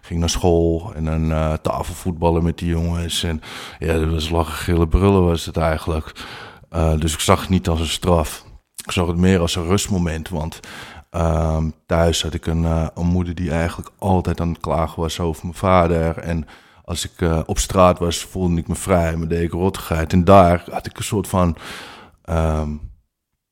ging 0.00 0.20
naar 0.20 0.30
school 0.30 0.92
en 0.94 1.04
dan 1.04 1.30
uh, 1.30 1.52
tafelvoetballen 1.52 2.44
met 2.44 2.58
die 2.58 2.68
jongens. 2.68 3.22
En 3.22 3.42
ja, 3.78 3.98
dat 3.98 4.10
was 4.10 4.30
lachen, 4.30 4.54
gillen, 4.54 4.88
brullen 4.88 5.24
was 5.24 5.44
het 5.44 5.56
eigenlijk. 5.56 6.12
dus 6.98 7.12
ik 7.12 7.20
zag 7.20 7.40
het 7.40 7.48
niet 7.48 7.68
als 7.68 7.80
een 7.80 7.86
straf. 7.86 8.44
Ik 8.84 8.92
zag 8.92 9.06
het 9.06 9.16
meer 9.16 9.40
als 9.40 9.54
een 9.54 9.66
rustmoment. 9.66 10.28
Want 10.28 10.60
Um, 11.10 11.72
thuis 11.86 12.22
had 12.22 12.34
ik 12.34 12.46
een, 12.46 12.62
uh, 12.62 12.86
een, 12.94 13.06
moeder 13.06 13.34
die 13.34 13.50
eigenlijk 13.50 13.90
altijd 13.98 14.40
aan 14.40 14.48
het 14.48 14.60
klagen 14.60 15.02
was 15.02 15.20
over 15.20 15.42
mijn 15.42 15.56
vader. 15.56 16.18
En 16.18 16.46
als 16.84 17.04
ik 17.04 17.20
uh, 17.20 17.40
op 17.46 17.58
straat 17.58 17.98
was, 17.98 18.24
voelde 18.24 18.56
ik 18.56 18.68
me 18.68 18.74
vrij, 18.74 19.16
me 19.16 19.26
deed 19.26 19.42
ik 19.42 19.52
rottigheid. 19.52 20.12
En 20.12 20.24
daar 20.24 20.64
had 20.70 20.86
ik 20.86 20.98
een 20.98 21.04
soort 21.04 21.28
van, 21.28 21.56
um, 22.30 22.90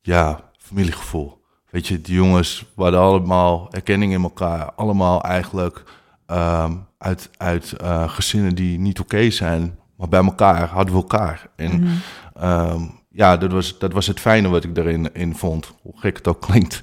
ja, 0.01 0.39
familiegevoel. 0.57 1.41
Weet 1.69 1.87
je, 1.87 2.01
die 2.01 2.15
jongens 2.15 2.65
hadden 2.75 2.99
allemaal 2.99 3.67
erkenning 3.71 4.13
in 4.13 4.23
elkaar. 4.23 4.71
Allemaal 4.75 5.23
eigenlijk 5.23 5.83
um, 6.27 6.87
uit, 6.97 7.29
uit 7.37 7.75
uh, 7.81 8.09
gezinnen 8.09 8.55
die 8.55 8.79
niet 8.79 8.99
oké 8.99 9.15
okay 9.15 9.31
zijn. 9.31 9.79
Maar 9.95 10.09
bij 10.09 10.23
elkaar 10.23 10.67
hadden 10.67 10.93
we 10.93 11.01
elkaar. 11.01 11.49
En 11.55 11.81
mm 11.81 11.99
-hmm. 12.33 13.01
ja, 13.09 13.37
dat 13.37 13.51
was, 13.51 13.79
dat 13.79 13.93
was 13.93 14.07
het 14.07 14.19
fijne 14.19 14.47
wat 14.47 14.63
ik 14.63 14.77
erin 14.77 15.13
in 15.13 15.35
vond. 15.35 15.73
Hoe 15.81 15.99
gek 15.99 16.17
het 16.17 16.27
ook 16.27 16.41
klinkt. 16.41 16.81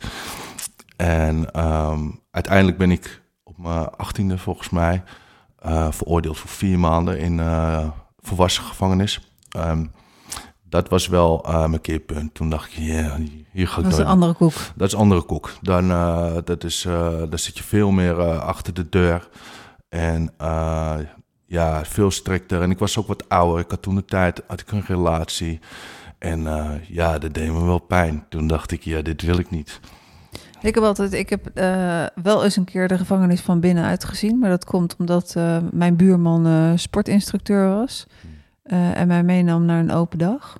En 0.96 1.60
um, 1.64 2.20
uiteindelijk 2.30 2.78
ben 2.78 2.90
ik 2.90 3.22
op 3.42 3.58
mijn 3.58 3.90
achttiende 3.90 4.38
volgens 4.38 4.70
mij 4.70 5.02
uh, 5.66 5.90
veroordeeld 5.90 6.38
voor 6.38 6.50
vier 6.50 6.78
maanden 6.78 7.18
in 7.18 7.38
uh, 7.38 7.88
volwassen 8.18 8.64
gevangenis. 8.64 9.32
Um, 9.56 9.92
dat 10.62 10.88
was 10.88 11.06
wel 11.06 11.44
uh, 11.46 11.66
mijn 11.66 11.80
keerpunt. 11.80 12.34
Toen 12.34 12.50
dacht 12.50 12.66
ik, 12.66 12.72
ja, 12.72 12.84
yeah, 12.84 13.20
hier 13.52 13.68
ga 13.68 13.76
ik 13.76 13.82
Dat 13.82 13.92
is 13.92 13.98
een 13.98 14.06
andere 14.06 14.32
koek. 14.32 14.54
Dat 14.74 14.88
is 14.88 14.94
andere 14.94 15.22
koek. 15.22 15.52
Dan, 15.60 15.88
dat 16.44 16.64
is, 16.64 16.82
dan 17.28 17.38
zit 17.38 17.58
je 17.58 17.64
veel 17.64 17.90
meer 17.90 18.40
achter 18.40 18.74
de 18.74 18.88
deur. 18.88 19.28
En 19.88 20.32
ja, 21.46 21.84
veel 21.84 22.10
strikter. 22.10 22.62
En 22.62 22.70
ik 22.70 22.78
was 22.78 22.98
ook 22.98 23.06
wat 23.06 23.28
ouder. 23.28 23.60
Ik 23.60 23.70
had 23.70 23.82
toen 23.82 23.94
de 23.94 24.04
tijd 24.04 24.42
had 24.46 24.60
ik 24.60 24.72
een 24.72 24.84
relatie. 24.86 25.60
En 26.18 26.42
ja, 26.88 27.18
dat 27.18 27.34
deed 27.34 27.52
me 27.52 27.64
wel 27.64 27.78
pijn. 27.78 28.26
Toen 28.28 28.46
dacht 28.46 28.70
ik, 28.70 28.82
ja, 28.82 29.02
dit 29.02 29.22
wil 29.22 29.38
ik 29.38 29.50
niet. 29.50 29.80
Ik 30.64 30.74
heb 30.74 30.84
altijd, 30.84 31.12
ik 31.12 31.30
heb 31.30 31.50
uh, 31.54 32.06
wel 32.22 32.44
eens 32.44 32.56
een 32.56 32.64
keer 32.64 32.88
de 32.88 32.98
gevangenis 32.98 33.40
van 33.40 33.60
binnenuit 33.60 34.04
gezien, 34.04 34.38
maar 34.38 34.50
dat 34.50 34.64
komt 34.64 34.96
omdat 34.96 35.34
uh, 35.36 35.58
mijn 35.72 35.96
buurman 35.96 36.46
uh, 36.46 36.72
sportinstructeur 36.74 37.68
was 37.68 38.06
en 38.62 39.08
mij 39.08 39.22
meenam 39.22 39.64
naar 39.64 39.80
een 39.80 39.90
open 39.90 40.18
dag. 40.18 40.58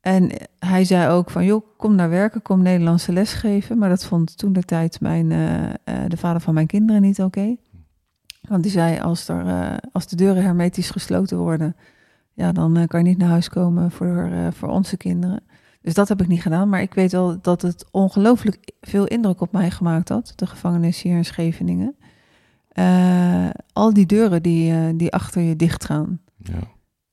En 0.00 0.30
hij 0.58 0.84
zei 0.84 1.10
ook 1.10 1.30
van, 1.30 1.44
joh, 1.44 1.66
kom 1.76 1.94
naar 1.94 2.08
werken, 2.08 2.42
kom 2.42 2.62
Nederlandse 2.62 3.12
les 3.12 3.32
geven. 3.32 3.78
Maar 3.78 3.88
dat 3.88 4.04
vond 4.04 4.38
toen 4.38 4.52
de 4.52 4.62
tijd 4.62 5.00
mijn, 5.00 5.28
de 6.08 6.16
vader 6.16 6.40
van 6.40 6.54
mijn 6.54 6.66
kinderen 6.66 7.02
niet 7.02 7.22
oké. 7.22 7.56
Want 8.48 8.62
die 8.62 8.72
zei, 8.72 9.00
als, 9.00 9.28
er, 9.28 9.78
als 9.92 10.06
de 10.06 10.16
deuren 10.16 10.42
hermetisch 10.42 10.90
gesloten 10.90 11.38
worden, 11.38 11.76
ja, 12.32 12.52
dan 12.52 12.86
kan 12.86 13.02
je 13.02 13.08
niet 13.08 13.18
naar 13.18 13.28
huis 13.28 13.48
komen 13.48 13.90
voor, 13.90 14.30
voor 14.52 14.68
onze 14.68 14.96
kinderen. 14.96 15.42
Dus 15.82 15.94
dat 15.94 16.08
heb 16.08 16.20
ik 16.20 16.28
niet 16.28 16.42
gedaan. 16.42 16.68
Maar 16.68 16.82
ik 16.82 16.94
weet 16.94 17.12
wel 17.12 17.40
dat 17.40 17.62
het 17.62 17.86
ongelooflijk 17.90 18.72
veel 18.80 19.06
indruk 19.06 19.40
op 19.40 19.52
mij 19.52 19.70
gemaakt 19.70 20.08
had. 20.08 20.32
De 20.36 20.46
gevangenis 20.46 21.02
hier 21.02 21.16
in 21.16 21.24
Scheveningen. 21.24 21.96
Uh, 22.74 23.50
al 23.72 23.92
die 23.92 24.06
deuren 24.06 24.42
die, 24.42 24.72
uh, 24.72 24.88
die 24.94 25.12
achter 25.12 25.42
je 25.42 25.56
dicht 25.56 25.84
gaan. 25.84 26.20
Ja. 26.36 26.58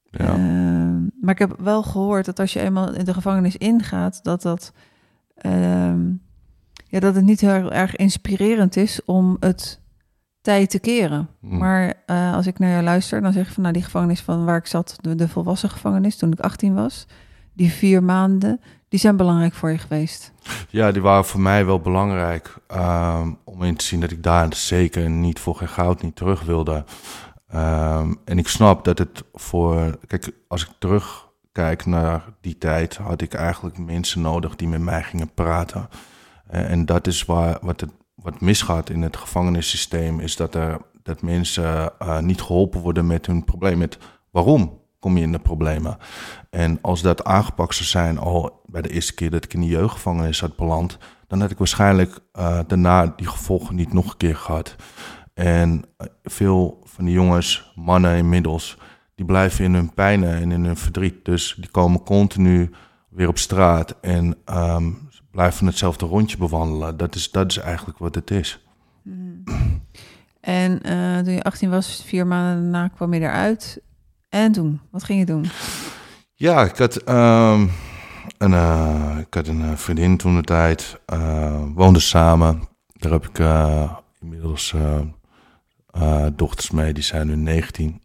ja. 0.04 0.38
Uh, 0.38 1.08
maar 1.22 1.34
ik 1.34 1.40
heb 1.40 1.56
wel 1.60 1.84
gehoord 1.84 2.26
dat 2.26 2.40
als 2.40 2.54
je 2.54 2.60
eenmaal 2.60 2.94
in 2.94 3.06
de 3.06 3.14
gevangenis 3.14 3.58
ingaat, 3.58 4.24
dat 4.24 4.42
dat. 4.42 4.74
ehm 5.36 6.12
ja, 6.90 7.00
dat 7.00 7.16
het 7.16 7.26
niet 7.26 7.42
heel 7.42 7.72
erg 7.72 7.96
inspirerend 7.96 8.76
is 8.76 9.06
om 9.06 9.38
het 9.40 9.82
tijd 10.42 10.70
te 10.70 10.80
keren. 10.80 11.30
Mm. 11.40 11.58
Maar 11.58 11.94
uh, 12.08 12.34
als 12.34 12.48
ik 12.48 12.60
naar 12.60 12.70
jou 12.70 12.84
luister, 12.84 13.22
dan 13.22 13.34
zeg 13.34 13.48
je 13.48 13.54
van 13.54 13.62
nou 13.62 13.74
die 13.74 13.84
gevangenis 13.84 14.22
van 14.22 14.46
waar 14.46 14.58
ik 14.58 14.66
zat, 14.66 14.98
de, 15.02 15.16
de 15.16 15.28
volwassen 15.28 15.70
gevangenis 15.70 16.16
toen 16.16 16.32
ik 16.32 16.40
18 16.40 16.74
was 16.74 17.06
die 17.60 17.72
vier 17.72 18.04
maanden, 18.04 18.62
die 18.88 19.00
zijn 19.00 19.18
belangrijk 19.18 19.54
voor 19.54 19.72
je 19.72 19.78
geweest? 19.78 20.32
Ja, 20.70 20.92
die 20.92 21.02
waren 21.02 21.26
voor 21.26 21.40
mij 21.40 21.66
wel 21.66 21.80
belangrijk. 21.80 22.56
Um, 22.72 23.38
om 23.44 23.64
in 23.64 23.76
te 23.76 23.86
zien 23.86 24.00
dat 24.00 24.12
ik 24.12 24.24
daar 24.24 24.56
zeker 24.56 25.10
niet 25.10 25.40
voor 25.40 25.56
geen 25.56 25.68
goud 25.68 26.02
niet 26.02 26.16
terug 26.16 26.42
wilde. 26.42 26.84
Um, 27.56 28.20
en 28.26 28.38
ik 28.38 28.48
snap 28.48 28.84
dat 28.84 28.98
het 28.98 29.24
voor. 29.34 29.98
Kijk, 30.08 30.32
als 30.48 30.64
ik 30.64 30.70
terugkijk 30.80 31.86
naar 31.86 32.24
die 32.42 32.58
tijd, 32.58 32.96
had 32.98 33.22
ik 33.22 33.34
eigenlijk 33.34 33.78
mensen 33.78 34.22
nodig 34.22 34.56
die 34.56 34.68
met 34.68 34.82
mij 34.82 35.04
gingen 35.04 35.34
praten. 35.34 35.90
En 36.48 36.86
dat 36.86 37.08
is 37.08 37.26
waar, 37.26 37.58
wat, 37.62 37.82
het, 37.82 37.92
wat 38.16 38.42
misgaat 38.42 38.90
in 38.90 39.02
het 39.02 39.18
gevangenissysteem, 39.18 40.20
is 40.20 40.36
dat, 40.36 40.56
er, 40.56 40.78
dat 41.04 41.22
mensen 41.22 41.92
uh, 42.02 42.20
niet 42.20 42.42
geholpen 42.42 42.82
worden 42.82 43.08
met 43.08 43.26
hun 43.26 43.44
probleem. 43.44 43.78
Met 43.78 43.98
waarom? 44.32 44.79
Kom 45.00 45.18
je 45.18 45.24
in 45.24 45.32
de 45.32 45.40
problemen. 45.40 45.98
En 46.50 46.78
als 46.82 47.02
dat 47.02 47.24
aangepakt 47.24 47.76
zou 47.76 47.88
zijn 47.88 48.18
al 48.18 48.62
bij 48.66 48.82
de 48.82 48.90
eerste 48.90 49.14
keer 49.14 49.30
dat 49.30 49.44
ik 49.44 49.54
in 49.54 49.62
de 49.62 49.68
jeugdgevangenis 49.68 50.40
had 50.40 50.56
beland, 50.56 50.98
dan 51.28 51.42
had 51.42 51.52
ik 51.52 51.58
waarschijnlijk 51.58 52.20
uh, 52.34 52.60
daarna 52.68 53.14
die 53.16 53.28
gevolgen 53.28 53.76
niet 53.76 53.94
nog 53.94 54.12
een 54.12 54.18
keer 54.18 54.36
gehad. 54.36 54.76
En 55.34 55.84
eh, 55.98 56.08
veel 56.24 56.82
van 56.84 57.06
die 57.06 57.14
jongens, 57.14 57.72
mannen 57.76 58.18
inmiddels, 58.18 58.78
die 59.16 59.26
blijven 59.26 59.66
in 59.66 59.74
hun 59.74 59.94
pijnen 59.94 60.34
en 60.34 60.52
in 60.52 60.66
hun 60.66 60.78
verdriet. 60.78 61.26
Dus 61.26 61.56
die 61.60 61.70
komen 61.70 62.04
continu 62.04 62.72
weer 63.10 63.28
op 63.28 63.38
straat 63.38 63.96
en 64.02 64.36
um, 64.46 65.10
blijven 65.32 65.66
hetzelfde 65.66 66.06
rondje 66.06 66.38
bewandelen. 66.38 66.98
Dat 66.98 67.16
is, 67.16 67.32
dat 67.32 67.52
is 67.52 67.58
eigenlijk 67.58 67.98
wat 67.98 68.16
het 68.16 68.32
is. 68.32 68.66
Hmm. 69.04 69.44
En 70.42 70.72
uh, 70.72 71.20
toen 71.20 71.34
je 71.34 71.44
18 71.44 71.70
was, 71.70 72.04
vier 72.06 72.28
maanden 72.28 72.72
daarna 72.72 72.88
kwam 72.88 73.14
je 73.14 73.20
eruit. 73.20 73.82
En 74.30 74.52
toen, 74.52 74.82
wat 74.92 75.04
ging 75.04 75.20
je 75.20 75.26
doen? 75.26 75.46
Ja, 76.34 76.64
ik 76.64 76.78
had, 76.78 77.10
um, 77.10 77.72
een, 78.38 78.52
uh, 78.52 79.18
ik 79.20 79.34
had 79.34 79.48
een 79.48 79.78
vriendin 79.78 80.18
toen 80.18 80.36
de 80.36 80.42
tijd. 80.42 81.00
Uh, 81.14 81.62
woonden 81.74 82.02
samen. 82.02 82.68
Daar 82.94 83.12
heb 83.12 83.28
ik 83.28 83.40
inmiddels 84.22 84.76
dochters 86.36 86.72
mee, 86.72 86.94
die 86.94 87.04
zijn 87.04 87.28
nu 87.28 87.36
19. 87.36 88.02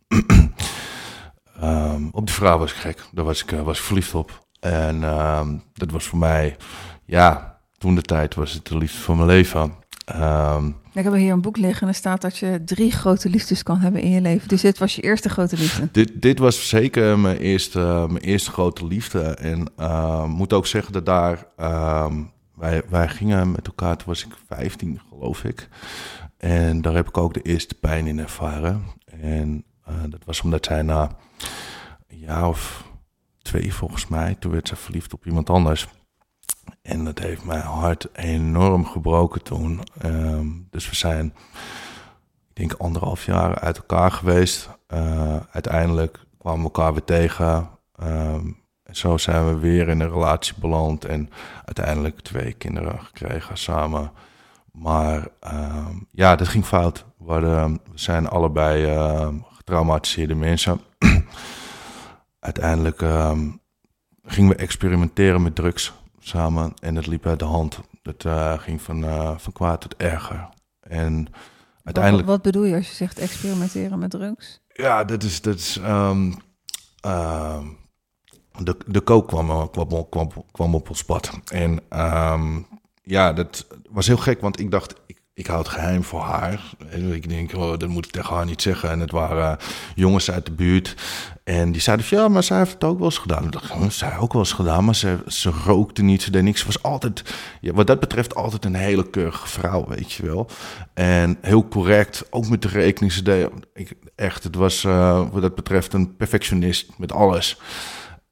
um, 1.62 2.08
op 2.18 2.26
die 2.26 2.34
vrouw 2.34 2.58
was 2.58 2.70
ik 2.70 2.76
gek. 2.76 3.04
Daar 3.12 3.24
was 3.24 3.42
ik, 3.42 3.50
was 3.50 3.78
ik 3.78 3.84
verliefd 3.84 4.14
op. 4.14 4.46
En 4.60 5.02
um, 5.02 5.62
dat 5.72 5.90
was 5.90 6.04
voor 6.04 6.18
mij, 6.18 6.56
ja, 7.04 7.58
toen 7.78 7.94
de 7.94 8.02
tijd 8.02 8.34
was 8.34 8.52
het 8.52 8.66
de 8.66 8.78
liefde 8.78 8.98
van 8.98 9.16
mijn 9.16 9.28
leven. 9.28 9.74
Um, 10.12 10.76
ik 10.92 11.04
heb 11.04 11.12
hier 11.12 11.32
een 11.32 11.40
boek 11.40 11.56
liggen 11.56 11.82
en 11.82 11.88
er 11.88 11.94
staat 11.94 12.20
dat 12.20 12.38
je 12.38 12.62
drie 12.64 12.90
grote 12.90 13.28
liefdes 13.28 13.62
kan 13.62 13.78
hebben 13.78 14.00
in 14.00 14.10
je 14.10 14.20
leven. 14.20 14.48
Dus 14.48 14.60
dit 14.60 14.78
was 14.78 14.96
je 14.96 15.02
eerste 15.02 15.28
grote 15.28 15.56
liefde? 15.56 15.88
Dit, 15.92 16.22
dit 16.22 16.38
was 16.38 16.68
zeker 16.68 17.18
mijn 17.18 17.36
eerste, 17.36 18.06
mijn 18.08 18.24
eerste 18.24 18.50
grote 18.50 18.86
liefde. 18.86 19.22
En 19.22 19.70
uh, 19.78 20.24
moet 20.24 20.52
ook 20.52 20.66
zeggen 20.66 20.92
dat 20.92 21.06
daar, 21.06 21.46
uh, 21.58 22.12
wij, 22.54 22.82
wij 22.88 23.08
gingen 23.08 23.50
met 23.50 23.66
elkaar, 23.66 23.96
toen 23.96 24.06
was 24.06 24.24
ik 24.24 24.32
15 24.48 25.00
geloof 25.08 25.44
ik. 25.44 25.68
En 26.36 26.80
daar 26.80 26.94
heb 26.94 27.08
ik 27.08 27.18
ook 27.18 27.34
de 27.34 27.42
eerste 27.42 27.74
pijn 27.74 28.06
in 28.06 28.18
ervaren. 28.18 28.82
En 29.04 29.64
uh, 29.88 29.94
dat 30.08 30.24
was 30.24 30.40
omdat 30.40 30.64
zij 30.64 30.82
na 30.82 31.16
een 32.08 32.18
jaar 32.18 32.48
of 32.48 32.84
twee 33.42 33.74
volgens 33.74 34.06
mij, 34.06 34.36
toen 34.38 34.52
werd 34.52 34.68
ze 34.68 34.76
verliefd 34.76 35.12
op 35.12 35.26
iemand 35.26 35.50
anders. 35.50 35.88
En 36.82 37.04
dat 37.04 37.18
heeft 37.18 37.44
mijn 37.44 37.60
hart 37.60 38.08
enorm 38.12 38.86
gebroken 38.86 39.42
toen. 39.42 39.80
Um, 40.04 40.66
dus 40.70 40.88
we 40.88 40.96
zijn, 40.96 41.26
ik 42.48 42.56
denk, 42.56 42.72
anderhalf 42.72 43.24
jaar 43.24 43.58
uit 43.58 43.76
elkaar 43.76 44.10
geweest. 44.10 44.68
Uh, 44.88 45.36
uiteindelijk 45.50 46.18
kwamen 46.38 46.58
we 46.58 46.64
elkaar 46.64 46.92
weer 46.92 47.04
tegen. 47.04 47.68
Um, 48.02 48.62
en 48.82 48.96
zo 48.96 49.16
zijn 49.16 49.46
we 49.46 49.58
weer 49.58 49.88
in 49.88 50.00
een 50.00 50.12
relatie 50.12 50.54
beland. 50.60 51.04
En 51.04 51.30
uiteindelijk 51.64 52.20
twee 52.20 52.52
kinderen 52.52 53.00
gekregen 53.00 53.56
samen. 53.56 54.10
Maar 54.72 55.28
um, 55.52 56.06
ja, 56.10 56.36
dat 56.36 56.48
ging 56.48 56.64
fout. 56.64 57.04
We, 57.18 57.40
we 57.92 57.98
zijn 57.98 58.28
allebei 58.28 58.94
uh, 58.94 59.28
getraumatiseerde 59.52 60.34
mensen. 60.34 60.80
uiteindelijk 62.40 63.04
gingen 64.24 64.50
we 64.50 64.56
experimenteren 64.56 65.42
met 65.42 65.54
drugs 65.54 65.92
samen 66.26 66.72
en 66.80 66.94
het 66.94 67.06
liep 67.06 67.26
uit 67.26 67.38
de 67.38 67.44
hand. 67.44 67.80
Het 68.02 68.24
uh, 68.24 68.58
ging 68.58 68.82
van, 68.82 69.04
uh, 69.04 69.38
van 69.38 69.52
kwaad 69.52 69.80
tot 69.80 69.96
erger. 69.96 70.48
En 70.80 71.26
uiteindelijk... 71.84 72.26
Wat, 72.26 72.34
wat, 72.34 72.44
bedoel 72.44 72.64
je 72.64 72.74
als 72.76 72.88
je 72.88 72.94
zegt 72.94 73.18
experimenteren 73.18 73.98
met 73.98 74.10
drugs? 74.10 74.60
Ja, 74.68 75.04
dat 75.04 75.22
is... 75.22 75.40
Dat 75.40 75.54
is 75.54 75.76
um, 75.76 76.36
uh, 77.06 77.62
de, 78.58 78.76
de 78.86 79.00
kook 79.00 79.28
kwam, 79.28 79.70
kwam, 79.70 80.08
kwam, 80.08 80.30
kwam 80.50 80.74
op 80.74 80.88
ons 80.88 81.04
pad. 81.04 81.30
En 81.52 82.00
um, 82.32 82.66
ja, 83.02 83.32
dat 83.32 83.66
was 83.90 84.06
heel 84.06 84.16
gek, 84.16 84.40
want 84.40 84.60
ik 84.60 84.70
dacht, 84.70 84.94
ik, 85.06 85.20
ik 85.34 85.46
hou 85.46 85.58
het 85.58 85.68
geheim 85.68 86.04
voor 86.04 86.20
haar. 86.20 86.60
Ik 86.90 87.28
denk, 87.28 87.54
oh, 87.54 87.78
dat 87.78 87.88
moet 87.88 88.04
ik 88.06 88.10
tegen 88.10 88.34
haar 88.34 88.44
niet 88.44 88.62
zeggen. 88.62 88.90
En 88.90 89.00
het 89.00 89.10
waren 89.10 89.58
jongens 89.94 90.30
uit 90.30 90.46
de 90.46 90.52
buurt. 90.52 90.94
En 91.44 91.72
die 91.72 91.80
zeiden 91.80 92.06
ja, 92.08 92.28
maar 92.28 92.42
zij 92.42 92.58
heeft 92.58 92.72
het 92.72 92.84
ook 92.84 92.96
wel 92.98 93.06
eens 93.06 93.18
gedaan. 93.18 93.44
Ik 93.44 93.52
dacht, 93.52 93.94
zij 93.94 94.18
ook 94.18 94.32
wel 94.32 94.42
eens 94.42 94.52
gedaan, 94.52 94.84
maar 94.84 94.94
ze, 94.94 95.18
ze 95.26 95.50
rookte 95.64 96.02
niet, 96.02 96.22
ze 96.22 96.30
deed 96.30 96.42
niks. 96.42 96.60
Ze 96.60 96.66
was 96.66 96.82
altijd, 96.82 97.34
ja, 97.60 97.72
wat 97.72 97.86
dat 97.86 98.00
betreft, 98.00 98.34
altijd 98.34 98.64
een 98.64 98.74
hele 98.74 99.10
keurige 99.10 99.48
vrouw, 99.48 99.86
weet 99.88 100.12
je 100.12 100.26
wel. 100.26 100.48
En 100.94 101.38
heel 101.40 101.68
correct, 101.68 102.26
ook 102.30 102.48
met 102.48 102.62
de 102.62 102.68
rekening. 102.68 103.12
Ze 103.12 103.22
deed, 103.22 103.48
ik, 103.74 103.92
echt, 104.14 104.44
het 104.44 104.54
was 104.54 104.84
uh, 104.84 105.30
wat 105.32 105.42
dat 105.42 105.54
betreft 105.54 105.92
een 105.92 106.16
perfectionist 106.16 106.98
met 106.98 107.12
alles. 107.12 107.58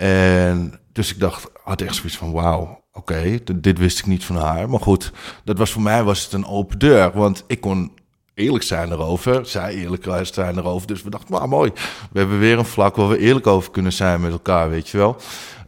En 0.03 0.81
dus 0.93 1.11
ik 1.13 1.21
dacht, 1.21 1.51
had 1.65 1.81
echt 1.81 1.95
zoiets 1.95 2.17
van, 2.17 2.33
wauw, 2.33 2.85
oké, 2.93 3.39
dit 3.55 3.79
wist 3.79 3.99
ik 3.99 4.07
niet 4.07 4.25
van 4.25 4.37
haar. 4.37 4.71
Maar 4.71 4.81
goed, 4.81 5.13
dat 5.45 5.59
was 5.59 5.71
voor 5.71 5.83
mij 5.83 6.03
was 6.03 6.25
het 6.25 6.33
een 6.33 6.47
open 6.47 6.79
deur. 6.79 7.13
Want 7.15 7.45
ik 7.47 7.61
kon 7.61 7.93
eerlijk 8.35 8.65
zijn 8.65 8.93
erover. 8.93 9.47
Zij 9.47 9.75
eerlijk 9.75 10.07
zijn 10.23 10.59
erover. 10.59 10.87
Dus 10.87 11.03
we 11.03 11.11
dachten, 11.11 11.35
maar 11.35 11.49
mooi. 11.49 11.73
We 12.13 12.19
hebben 12.19 12.39
weer 12.39 12.59
een 12.59 12.65
vlak 12.65 12.97
waar 12.97 13.09
we 13.09 13.19
eerlijk 13.19 13.47
over 13.47 13.71
kunnen 13.71 13.93
zijn 13.93 14.21
met 14.21 14.33
elkaar, 14.33 14.71
weet 14.71 14.89
je 14.89 14.97
wel. 14.97 15.17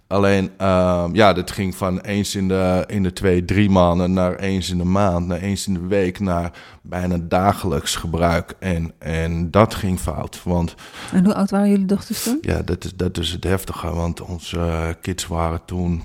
Alleen, 0.06 0.50
uh, 0.60 1.04
ja, 1.12 1.32
dat 1.32 1.50
ging 1.50 1.74
van 1.74 2.00
eens 2.00 2.34
in 2.34 2.48
de, 2.48 2.84
in 2.86 3.02
de 3.02 3.12
twee, 3.12 3.44
drie 3.44 3.70
maanden 3.70 4.12
naar 4.12 4.36
eens 4.36 4.70
in 4.70 4.78
de 4.78 4.84
maand, 4.84 5.26
naar 5.26 5.38
eens 5.38 5.66
in 5.66 5.74
de 5.74 5.86
week, 5.86 6.20
naar 6.20 6.52
bijna 6.82 7.16
dagelijks 7.20 7.96
gebruik. 7.96 8.54
En, 8.58 8.92
en 8.98 9.50
dat 9.50 9.74
ging 9.74 10.00
fout. 10.00 10.40
Want, 10.42 10.74
en 11.12 11.24
hoe 11.24 11.34
oud 11.34 11.50
waren 11.50 11.68
jullie 11.68 11.86
dochters 11.86 12.22
toen? 12.22 12.38
Ja, 12.40 12.62
dat 12.62 12.84
is, 12.84 12.94
dat 12.94 13.18
is 13.18 13.30
het 13.30 13.44
heftige. 13.44 13.94
Want 13.94 14.20
onze 14.20 14.96
kids 15.00 15.26
waren 15.26 15.64
toen 15.64 16.02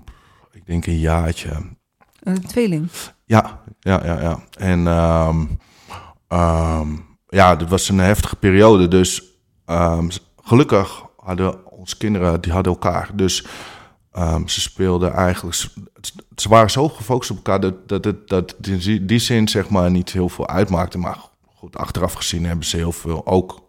ik 0.52 0.66
denk 0.66 0.86
een 0.86 1.00
jaartje. 1.00 1.50
Een 2.24 2.42
tweeling? 2.42 2.90
Ja, 3.26 3.62
ja, 3.80 4.06
ja, 4.06 4.22
ja. 4.22 4.40
En 4.58 4.88
um, 4.88 5.60
um, 6.40 7.06
ja, 7.28 7.56
dat 7.56 7.70
was 7.70 7.90
een 7.90 8.00
heftige 8.00 8.36
periode. 8.36 8.88
Dus 8.88 9.24
um, 9.66 10.10
gelukkig 10.44 11.04
hadden 11.18 11.72
onze 11.72 11.98
kinderen, 11.98 12.42
die 12.42 12.52
hadden 12.52 12.74
elkaar. 12.74 13.10
Dus 13.14 13.46
ze 14.46 14.62
speelden 14.62 15.14
eigenlijk, 15.14 15.58
ze 16.36 16.50
waren 16.50 16.72
zo 16.72 16.90
gefocust 16.90 17.32
op 17.32 17.38
elkaar 17.38 17.60
dat, 17.60 17.88
dat, 17.90 18.04
dat, 18.04 18.30
dat 18.30 18.56
die, 18.58 19.06
die 19.06 19.20
zin 19.20 19.48
zeg 19.48 19.70
maar 19.70 19.92
niet 19.92 20.12
heel 20.12 20.30
veel 20.30 20.48
uitmaakte. 20.48 20.98
Maar 20.98 21.18
goed, 21.56 21.78
achteraf 21.78 22.14
gezien 22.14 22.46
hebben 22.46 22.66
ze 22.66 22.78
heel 22.78 22.92
veel 22.92 23.26
ook 23.26 23.68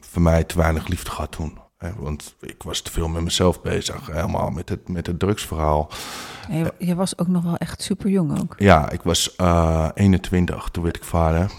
voor 0.00 0.22
mij 0.22 0.44
te 0.44 0.58
weinig 0.58 0.86
liefde 0.86 1.10
gehad 1.10 1.32
toen. 1.32 1.58
Want 1.96 2.34
ik 2.40 2.62
was 2.62 2.80
te 2.80 2.90
veel 2.90 3.08
met 3.08 3.22
mezelf 3.22 3.62
bezig, 3.62 4.06
helemaal 4.06 4.50
met 4.50 4.68
het, 4.68 4.88
met 4.88 5.06
het 5.06 5.18
drugsverhaal. 5.18 5.90
Je, 6.50 6.74
je 6.78 6.94
was 6.94 7.18
ook 7.18 7.28
nog 7.28 7.42
wel 7.42 7.56
echt 7.56 7.82
super 7.82 8.10
jong 8.10 8.40
ook. 8.40 8.54
Ja, 8.58 8.90
ik 8.90 9.02
was 9.02 9.34
uh, 9.40 9.88
21, 9.94 10.68
toen 10.68 10.82
werd 10.82 10.96
ik 10.96 11.04
vader. 11.04 11.50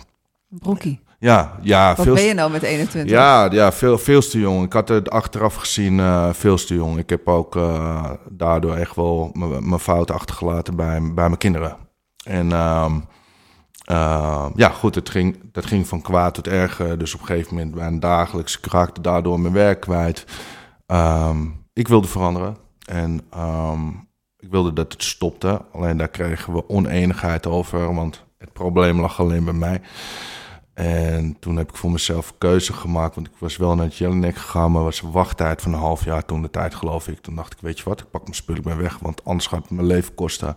Broekie. 0.48 1.02
Ja, 1.24 1.58
ja. 1.62 1.96
Wat 1.96 2.06
veel, 2.06 2.14
ben 2.14 2.24
je 2.24 2.34
nou 2.34 2.52
met 2.52 2.64
21? 2.64 3.12
Ja, 3.12 3.52
ja 3.52 3.72
veel, 3.72 3.98
veel 3.98 4.22
te 4.22 4.40
jong. 4.40 4.66
Ik 4.66 4.74
had 4.74 4.88
het 4.88 5.10
achteraf 5.10 5.56
gezien 5.56 5.98
uh, 5.98 6.34
veel 6.34 6.56
te 6.56 6.74
jong. 6.74 6.98
Ik 6.98 7.10
heb 7.10 7.28
ook 7.28 7.56
uh, 7.56 8.10
daardoor 8.30 8.76
echt 8.76 8.96
wel 8.96 9.32
mijn 9.60 9.80
fout 9.80 10.12
achtergelaten 10.12 10.76
bij, 10.76 11.02
bij 11.02 11.28
mijn 11.28 11.38
kinderen. 11.38 11.78
En... 12.24 12.52
Um, 12.52 13.06
uh, 13.92 14.46
ja, 14.56 14.70
goed, 14.70 14.96
het 14.96 15.10
ging, 15.10 15.40
dat 15.52 15.66
ging 15.66 15.88
van 15.88 16.02
kwaad 16.02 16.34
tot 16.34 16.48
erger. 16.48 16.98
Dus 16.98 17.14
op 17.14 17.20
een 17.20 17.26
gegeven 17.26 17.56
moment 17.56 17.76
ben 17.76 18.00
dagelijks. 18.00 18.60
Raakte 18.62 19.02
daardoor 19.02 19.40
mijn 19.40 19.54
werk 19.54 19.80
kwijt. 19.80 20.26
Um, 20.88 21.66
ik 21.74 21.88
wilde 21.88 22.08
veranderen. 22.08 22.58
En 22.86 23.22
um, 23.38 24.08
ik 24.40 24.52
wilde 24.52 24.74
dat 24.74 24.94
het 24.94 25.04
stopte. 25.04 25.62
Alleen 25.72 25.98
daar 25.98 26.08
kregen 26.08 26.54
we 26.54 26.70
oneenigheid 26.70 27.48
over. 27.48 27.96
Want 27.96 28.24
het 28.38 28.54
probleem 28.54 29.00
lag 29.00 29.20
alleen 29.20 29.44
bij 29.44 29.54
mij. 29.54 29.82
En 30.74 31.38
toen 31.40 31.56
heb 31.56 31.70
ik 31.70 31.76
voor 31.76 31.92
mezelf 31.92 32.34
keuze 32.38 32.74
gemaakt. 32.74 33.16
Want 33.16 33.28
ik 33.28 33.34
was 33.38 33.58
wel 33.58 33.76
naar 33.76 33.88
Jelinek 33.88 34.36
gegaan. 34.36 34.72
Maar 34.72 34.84
was 34.84 35.02
een 35.02 35.12
wachttijd 35.12 35.62
van 35.62 35.74
een 35.74 35.80
half 35.80 36.06
jaar 36.06 36.26
toen 36.26 36.42
de 36.42 36.50
tijd, 36.50 36.76
geloof 36.76 37.08
ik. 37.08 37.20
Toen 37.20 37.36
dacht 37.36 37.54
ik, 37.54 37.60
weet 37.62 37.78
je 37.78 37.84
wat, 37.84 38.00
ik 38.00 38.10
pak 38.10 38.22
mijn 38.22 38.36
spullen, 38.36 38.62
ik 38.62 38.68
ben 38.68 38.78
weg. 38.78 39.00
Want 39.00 39.26
anders 39.26 39.48
gaat 39.48 39.62
het 39.62 39.72
mijn 39.72 39.88
leven 39.88 40.16
kosten. 40.16 40.56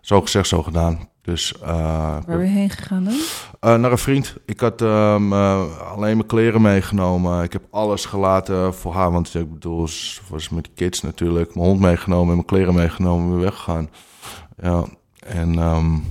Zo 0.00 0.20
gezegd, 0.20 0.48
zo 0.48 0.62
gedaan. 0.62 1.08
Dus, 1.22 1.54
uh, 1.62 1.68
Waar 1.68 2.22
ben 2.26 2.38
je 2.38 2.46
heen 2.46 2.70
gegaan 2.70 3.04
dan? 3.04 3.12
Uh, 3.12 3.80
naar 3.80 3.90
een 3.90 3.98
vriend. 3.98 4.36
Ik 4.46 4.60
had 4.60 4.80
um, 4.80 5.32
uh, 5.32 5.80
alleen 5.92 6.16
mijn 6.16 6.26
kleren 6.26 6.62
meegenomen. 6.62 7.42
Ik 7.42 7.52
heb 7.52 7.62
alles 7.70 8.04
gelaten 8.04 8.74
voor 8.74 8.94
haar. 8.94 9.12
Want 9.12 9.34
ik 9.34 9.52
bedoel, 9.52 9.88
ze 9.88 10.20
was 10.28 10.48
met 10.48 10.64
de 10.64 10.70
kids 10.74 11.02
natuurlijk. 11.02 11.54
Mijn 11.54 11.66
hond 11.66 11.80
meegenomen 11.80 12.28
en 12.28 12.34
mijn 12.34 12.46
kleren 12.46 12.74
meegenomen 12.74 13.24
en 13.24 13.30
weer 13.30 13.44
weggegaan. 13.44 13.88
Ja, 14.56 14.84
en 15.18 15.58
um, 15.58 16.04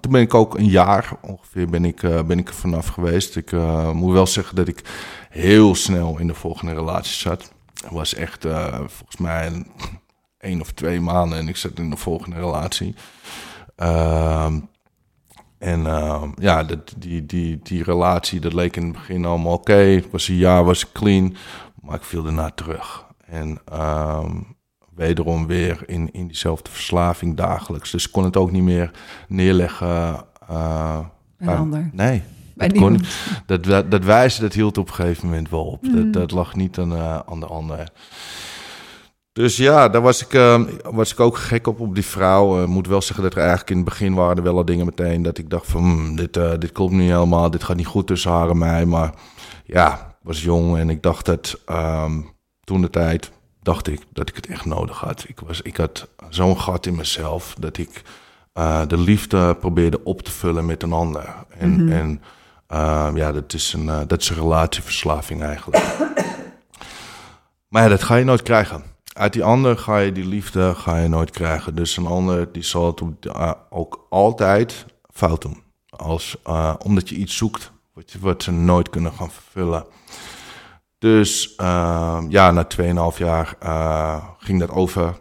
toen 0.00 0.12
ben 0.12 0.20
ik 0.20 0.34
ook 0.34 0.58
een 0.58 0.68
jaar 0.68 1.10
ongeveer 1.20 1.68
ben 1.68 1.84
ik, 1.84 2.00
ben 2.00 2.38
ik 2.38 2.48
er 2.48 2.54
vanaf 2.54 2.86
geweest. 2.86 3.36
Ik 3.36 3.52
moet 3.92 4.12
wel 4.12 4.26
zeggen 4.26 4.56
dat 4.56 4.68
ik 4.68 4.82
heel 5.30 5.74
snel 5.74 6.18
in 6.18 6.26
de 6.26 6.34
volgende 6.34 6.74
relatie 6.74 7.14
zat. 7.14 7.52
Het 7.82 7.92
was 7.92 8.14
echt 8.14 8.46
volgens 8.86 9.16
mij 9.18 9.46
een, 9.46 9.66
één 10.38 10.60
of 10.60 10.72
twee 10.72 11.00
maanden 11.00 11.38
en 11.38 11.48
ik 11.48 11.56
zat 11.56 11.78
in 11.78 11.90
de 11.90 11.96
volgende 11.96 12.36
relatie. 12.36 12.94
Uh, 13.76 14.54
En 15.64 15.86
ehm, 15.86 16.30
ja, 16.36 16.64
dat, 16.64 16.94
die, 16.96 17.26
die, 17.26 17.60
die 17.62 17.82
relatie, 17.82 18.40
dat 18.40 18.52
leek 18.52 18.76
in 18.76 18.82
het 18.82 18.92
begin 18.92 19.24
allemaal 19.24 19.52
oké. 19.52 19.80
Ik 19.82 20.06
was 20.10 20.28
een 20.28 20.36
jaar, 20.36 20.64
was 20.64 20.84
ik 20.84 20.92
clean, 20.92 21.36
maar 21.80 21.94
ik 21.94 22.02
viel 22.02 22.22
daarna 22.22 22.50
terug. 22.50 23.04
En 23.26 23.60
ehm, 23.64 24.40
wederom 24.96 25.46
weer 25.46 25.82
in, 25.86 26.12
in 26.12 26.26
diezelfde 26.26 26.70
verslaving 26.70 27.36
dagelijks. 27.36 27.90
Dus 27.90 28.06
ik 28.06 28.12
kon 28.12 28.24
het 28.24 28.36
ook 28.36 28.50
niet 28.50 28.62
meer 28.62 28.90
neerleggen. 29.28 30.24
eh, 30.48 30.98
een 31.38 31.48
ander. 31.48 31.90
Nee, 31.92 32.22
dat, 32.54 32.72
kon 32.72 33.00
dat, 33.46 33.64
dat, 33.64 33.90
dat 33.90 34.04
wijzen, 34.04 34.42
dat 34.42 34.52
hield 34.52 34.78
op 34.78 34.88
een 34.88 34.94
gegeven 34.94 35.28
moment 35.28 35.50
wel 35.50 35.64
op. 35.64 35.82
Mm. 35.82 35.94
Dat, 35.94 36.12
dat 36.12 36.30
lag 36.30 36.54
niet 36.56 36.78
aan, 36.78 36.94
aan 37.26 37.40
de 37.40 37.46
ander. 37.46 37.88
Dus 39.32 39.56
ja, 39.56 39.88
daar 39.88 40.02
was 40.02 40.24
ik, 40.24 40.34
eh, 40.34 40.62
was 40.82 41.12
ik 41.12 41.20
ook 41.20 41.38
gek 41.38 41.66
op, 41.66 41.80
op 41.80 41.94
die 41.94 42.04
vrouw. 42.04 42.62
Ik 42.62 42.68
moet 42.68 42.86
wel 42.86 43.02
zeggen 43.02 43.24
dat 43.24 43.32
er 43.32 43.38
eigenlijk 43.38 43.70
in 43.70 43.76
het 43.76 43.84
begin 43.84 44.14
waren 44.14 44.36
er 44.36 44.42
wel 44.42 44.56
al 44.56 44.64
dingen 44.64 44.86
meteen... 44.86 45.22
dat 45.22 45.38
ik 45.38 45.50
dacht 45.50 45.66
van, 45.66 45.82
hmm, 45.82 46.16
dit, 46.16 46.34
dit 46.34 46.72
klopt 46.72 46.92
niet 46.92 47.10
helemaal. 47.10 47.50
Dit 47.50 47.64
gaat 47.64 47.76
niet 47.76 47.86
goed 47.86 48.06
tussen 48.06 48.30
haar 48.30 48.50
en 48.50 48.58
mij. 48.58 48.84
Maar 48.84 49.14
ja, 49.64 49.92
ik 49.94 50.16
was 50.22 50.42
jong 50.42 50.76
en 50.76 50.90
ik 50.90 51.02
dacht 51.02 51.26
dat 51.26 51.60
ehm, 51.66 52.20
toen 52.64 52.80
de 52.80 52.90
tijd... 52.90 53.32
dacht 53.64 53.86
ik 53.88 54.00
dat 54.12 54.28
ik 54.28 54.36
het 54.36 54.46
echt 54.46 54.64
nodig 54.64 54.98
had. 55.00 55.24
Ik, 55.28 55.40
was, 55.40 55.62
ik 55.62 55.76
had 55.76 56.08
zo'n 56.28 56.60
gat 56.60 56.86
in 56.86 56.94
mezelf 56.94 57.54
dat 57.58 57.76
ik 57.78 58.02
eh, 58.52 58.86
de 58.86 58.98
liefde 58.98 59.54
probeerde 59.54 60.04
op 60.04 60.22
te 60.22 60.30
vullen 60.30 60.66
met 60.66 60.82
een 60.82 60.92
ander. 60.92 61.34
En, 61.58 61.84
Mhm. 61.84 61.92
en 61.92 62.22
eh, 62.66 63.10
ja, 63.14 63.32
dat 63.32 63.52
is, 63.52 63.72
een, 63.72 63.88
eh, 63.88 64.00
dat 64.06 64.20
is 64.20 64.28
een 64.28 64.36
relatieverslaving 64.36 65.42
eigenlijk. 65.42 65.84
maar 67.68 67.82
ja, 67.82 67.88
dat 67.88 68.02
ga 68.02 68.14
je 68.14 68.24
nooit 68.24 68.42
krijgen. 68.42 68.82
Uit 69.12 69.32
die 69.32 69.44
ander 69.44 69.78
ga 69.78 69.98
je 69.98 70.12
die 70.12 70.26
liefde 70.26 70.74
ga 70.74 70.96
je 70.98 71.08
nooit 71.08 71.30
krijgen. 71.30 71.74
Dus 71.74 71.96
een 71.96 72.06
ander 72.06 72.52
die 72.52 72.62
zal 72.62 72.86
het 72.86 73.02
ook 73.70 74.06
altijd 74.10 74.86
fout 75.12 75.42
doen. 75.42 75.62
Als, 75.88 76.36
omdat 76.78 77.08
je 77.08 77.14
iets 77.14 77.36
zoekt 77.36 77.72
wat, 77.92 78.14
wat 78.20 78.42
ze 78.42 78.50
nooit 78.50 78.90
kunnen 78.90 79.12
gaan 79.12 79.30
vervullen. 79.30 79.84
Dus 81.04 81.54
eh, 81.56 82.22
ja, 82.28 82.50
na 82.50 82.66
2,5 83.12 83.18
jaar 83.18 83.56
eh, 83.60 84.24
ging 84.38 84.60
dat 84.60 84.70
over 84.70 85.18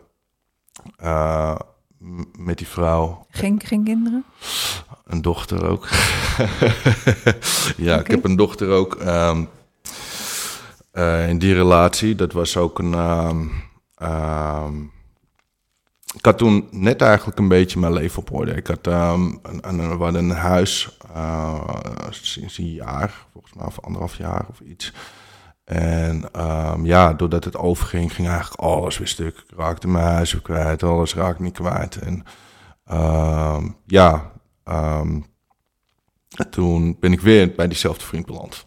eh, 0.95 1.55
met 2.37 2.57
die 2.57 2.67
vrouw. 2.67 3.25
Geen, 3.29 3.61
geen 3.65 3.83
kinderen? 3.83 4.23
Een 5.05 5.21
dochter 5.21 5.67
ook. 5.67 5.87
ja, 7.87 7.99
ik 7.99 8.07
heb 8.07 8.23
een 8.23 8.35
dochter 8.35 8.69
ook. 8.69 8.95
ehm, 8.95 9.43
eh, 10.91 11.29
in 11.29 11.37
die 11.37 11.53
relatie, 11.53 12.15
dat 12.15 12.31
was 12.33 12.57
ook 12.57 12.79
een. 12.79 12.93
ehm, 12.93 13.47
ehm, 13.95 14.81
ik 16.15 16.25
had 16.25 16.37
toen 16.37 16.67
net 16.71 17.01
eigenlijk 17.01 17.39
een 17.39 17.47
beetje 17.47 17.79
mijn 17.79 17.93
leven 17.93 18.19
op 18.19 18.31
orde. 18.33 18.51
Ik 18.51 18.67
had 18.67 18.87
ehm, 18.87 19.21
een, 19.41 19.59
een, 19.61 19.97
we 19.97 20.03
hadden 20.03 20.23
een 20.29 20.35
huis 20.35 20.97
sinds 22.09 22.57
een 22.57 22.73
jaar, 22.73 23.25
volgens 23.31 23.53
mij, 23.53 23.65
of 23.65 23.79
anderhalf 23.81 24.17
jaar 24.17 24.45
of 24.49 24.59
iets. 24.59 24.93
En 25.63 26.31
ehm, 26.31 26.85
ja, 26.85 27.13
doordat 27.13 27.43
het 27.43 27.57
overging, 27.57 28.13
ging 28.13 28.27
eigenlijk 28.27 28.61
alles 28.61 28.97
weer 28.97 29.07
stuk. 29.07 29.37
Ik 29.37 29.57
raakte 29.57 29.87
mijn 29.87 30.05
huis 30.05 30.31
weer 30.31 30.41
kwijt, 30.41 30.83
alles 30.83 31.15
raakte 31.15 31.41
niet 31.41 31.53
kwijt. 31.53 31.95
En 31.95 32.23
ehm, 32.85 33.69
ja, 33.85 34.31
ehm, 34.63 35.19
toen 36.49 36.97
ben 36.99 37.11
ik 37.11 37.21
weer 37.21 37.51
bij 37.55 37.67
diezelfde 37.67 38.05
vriend 38.05 38.25
beland. 38.25 38.65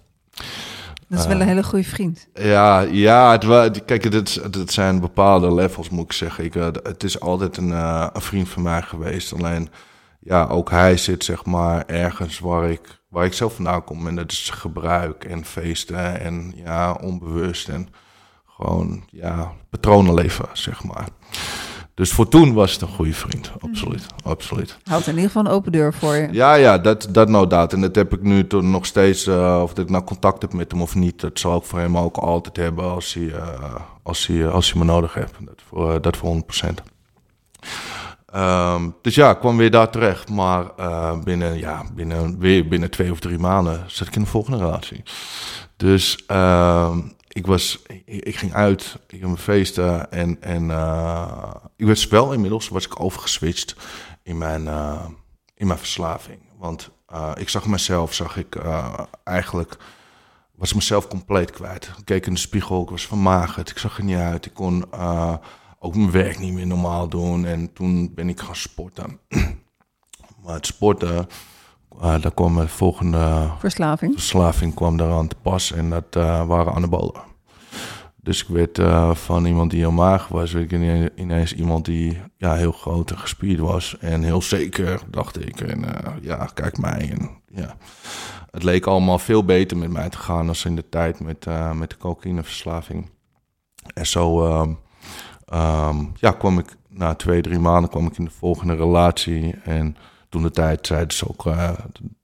Dat 1.08 1.18
is 1.18 1.26
wel 1.26 1.40
een 1.40 1.46
hele 1.46 1.62
goede 1.62 1.84
vriend. 1.84 2.28
Ja, 2.34 2.80
ja 2.80 3.38
het, 3.38 3.84
kijk, 3.84 4.04
het 4.04 4.72
zijn 4.72 5.00
bepaalde 5.00 5.54
levels, 5.54 5.88
moet 5.88 6.04
ik 6.04 6.12
zeggen. 6.12 6.44
Ik, 6.44 6.54
eh, 6.54 6.66
het 6.82 7.04
is 7.04 7.20
altijd 7.20 7.56
een, 7.56 7.72
eh, 7.72 8.06
een 8.12 8.20
vriend 8.20 8.48
van 8.48 8.62
mij 8.62 8.82
geweest. 8.82 9.32
Alleen, 9.32 9.68
ja, 10.20 10.46
ook 10.46 10.70
hij 10.70 10.96
zit 10.96 11.24
zeg 11.24 11.44
maar 11.44 11.86
ergens 11.86 12.38
waar 12.38 12.70
ik, 12.70 13.00
waar 13.16 13.24
ik 13.24 13.32
zelf 13.32 13.54
vandaan 13.54 13.84
kom. 13.84 14.06
En 14.06 14.14
dat 14.14 14.32
is 14.32 14.50
gebruik 14.50 15.24
en 15.24 15.44
feesten 15.44 16.20
en 16.20 16.52
ja, 16.56 16.92
onbewust 16.92 17.68
en 17.68 17.88
gewoon, 18.46 19.04
ja, 19.10 19.52
patronenleven, 19.70 20.48
zeg 20.52 20.84
maar. 20.84 21.08
Dus 21.94 22.12
voor 22.12 22.28
toen 22.28 22.52
was 22.52 22.72
het 22.72 22.80
een 22.80 22.88
goede 22.88 23.12
vriend, 23.12 23.52
absoluut, 23.60 24.06
absoluut. 24.24 24.78
Houdt 24.84 25.06
in 25.06 25.14
ieder 25.14 25.26
geval 25.26 25.44
een 25.44 25.50
open 25.50 25.72
deur 25.72 25.94
voor 25.94 26.14
je. 26.14 26.28
Ja, 26.32 26.54
ja, 26.54 26.78
dat, 26.78 27.08
dat 27.10 27.28
no 27.28 27.46
doubt. 27.46 27.72
En 27.72 27.80
dat 27.80 27.94
heb 27.94 28.12
ik 28.12 28.22
nu 28.22 28.46
toch 28.46 28.62
nog 28.62 28.86
steeds, 28.86 29.26
eh, 29.26 29.60
of 29.62 29.74
dat 29.74 29.84
ik 29.84 29.90
nou 29.90 30.04
contact 30.04 30.42
heb 30.42 30.52
met 30.52 30.70
hem 30.70 30.82
of 30.82 30.94
niet, 30.94 31.20
dat 31.20 31.38
zal 31.38 31.56
ik 31.56 31.64
voor 31.64 31.78
hem 31.78 31.98
ook 31.98 32.16
altijd 32.16 32.56
hebben 32.56 32.84
als 32.84 33.14
hij, 33.14 33.32
eh, 33.32 33.74
als 34.02 34.26
hij, 34.26 34.48
als 34.48 34.72
hij 34.72 34.78
me 34.78 34.86
nodig 34.86 35.14
heeft. 35.14 35.34
Dat 35.40 35.62
voor, 35.68 35.94
eh, 35.94 36.02
dat 36.02 36.16
voor 36.16 36.28
100%. 36.28 36.82
Ehm, 38.26 38.90
dus 39.02 39.14
ja, 39.14 39.30
ik 39.30 39.38
kwam 39.38 39.56
weer 39.56 39.70
daar 39.70 39.90
terecht. 39.90 40.28
Maar 40.28 40.70
eh, 40.76 41.18
binnen, 41.18 41.58
ja, 41.58 41.84
binnen, 41.94 42.38
weer 42.38 42.68
binnen 42.68 42.90
twee 42.90 43.10
of 43.10 43.20
drie 43.20 43.38
maanden 43.38 43.84
zat 43.86 44.06
ik 44.06 44.16
in 44.16 44.22
de 44.22 44.28
volgende 44.28 44.58
relatie. 44.58 45.02
Dus 45.76 46.24
ehm, 46.26 47.00
ik, 47.28 47.46
was, 47.46 47.82
ik, 48.04 48.36
ging 48.36 48.54
uit, 48.54 48.98
ik 49.08 49.20
ging 49.20 49.38
feesten 49.38 50.12
en, 50.12 50.42
en 50.42 50.70
eh, 50.70 51.54
ik 51.76 51.86
werd 51.86 52.08
wel 52.08 52.32
inmiddels 52.32 52.68
was 52.68 52.84
ik 52.84 53.00
overgeswitcht 53.00 53.76
in 54.22 54.38
mijn, 54.38 54.68
eh, 54.68 55.04
in 55.54 55.66
mijn 55.66 55.78
verslaving. 55.78 56.38
Want 56.58 56.90
ik 57.34 57.48
zag 57.48 57.66
mezelf, 57.66 58.14
zag 58.14 58.36
ik 58.36 58.56
eigenlijk, 59.24 59.76
was 60.54 60.72
mezelf 60.72 61.08
compleet 61.08 61.50
kwijt. 61.50 61.90
Ik 61.98 62.04
keek 62.04 62.26
in 62.26 62.34
de 62.34 62.40
spiegel, 62.40 62.82
ik 62.82 62.88
was 62.88 63.06
vermagerd, 63.06 63.70
ik 63.70 63.78
zag 63.78 63.98
er 63.98 64.04
niet 64.04 64.16
uit. 64.16 64.46
Ik 64.46 64.54
kon 64.54 64.84
ook 65.86 65.94
mijn 65.96 66.10
werk 66.10 66.38
niet 66.38 66.52
meer 66.52 66.66
normaal 66.66 67.08
doen. 67.08 67.44
En 67.46 67.72
toen 67.72 68.14
ben 68.14 68.28
ik 68.28 68.40
gaan 68.40 68.56
sporten. 68.56 69.18
maar 70.44 70.54
het 70.54 70.66
sporten, 70.66 71.26
eh, 72.00 72.20
daar 72.20 72.34
kwam 72.34 72.56
de 72.56 72.68
volgende 72.68 73.50
Verslaving. 73.58 74.12
verslaving 74.12 74.74
kwam 74.74 74.96
daaraan 74.96 75.28
te 75.28 75.36
pas 75.42 75.72
en 75.72 75.90
dat 75.90 76.16
eh, 76.16 76.46
waren 76.46 76.72
anabolen. 76.74 77.20
Dus 78.16 78.42
ik 78.42 78.48
werd 78.48 78.78
eh, 78.78 79.14
van 79.14 79.44
iemand 79.46 79.70
die 79.70 79.80
heel 79.80 79.90
mager 79.92 80.36
was, 80.36 80.52
werd 80.52 80.64
ik 80.72 80.78
ine- 80.78 81.12
ineens 81.16 81.54
iemand 81.54 81.84
die 81.84 82.20
ja, 82.36 82.54
heel 82.54 82.72
groot 82.72 83.10
en 83.10 83.18
gespierd 83.18 83.60
was. 83.60 83.98
En 83.98 84.22
heel 84.22 84.42
zeker, 84.42 85.00
dacht 85.10 85.46
ik. 85.46 85.60
En 85.60 85.84
ja, 86.20 86.48
kijk 86.54 86.78
mij. 86.78 87.10
En, 87.10 87.30
ja. 87.48 87.76
Het 88.50 88.62
leek 88.62 88.86
allemaal 88.86 89.18
veel 89.18 89.44
beter 89.44 89.76
met 89.76 89.90
mij 89.90 90.08
te 90.08 90.18
gaan 90.18 90.46
dan 90.46 90.54
in 90.64 90.76
de 90.76 90.88
tijd 90.88 91.20
met, 91.20 91.46
met 91.74 91.90
de 91.90 91.96
cocaïneverslaving. 91.96 93.10
En 93.94 94.06
zo 94.06 94.76
ehm, 95.46 96.04
ja, 96.14 96.30
kwam 96.30 96.58
ik 96.58 96.76
na 96.88 97.14
twee, 97.14 97.40
drie 97.40 97.58
maanden 97.58 97.90
kwam 97.90 98.06
ik 98.06 98.18
in 98.18 98.24
de 98.24 98.30
volgende 98.30 98.74
relatie. 98.74 99.54
En 99.64 99.96
toen 100.28 100.42
de 100.42 100.50
tijd 100.50 100.86
zeiden 100.86 101.16
ze 101.16 101.28
ook, 101.28 101.46
eh, 101.46 101.70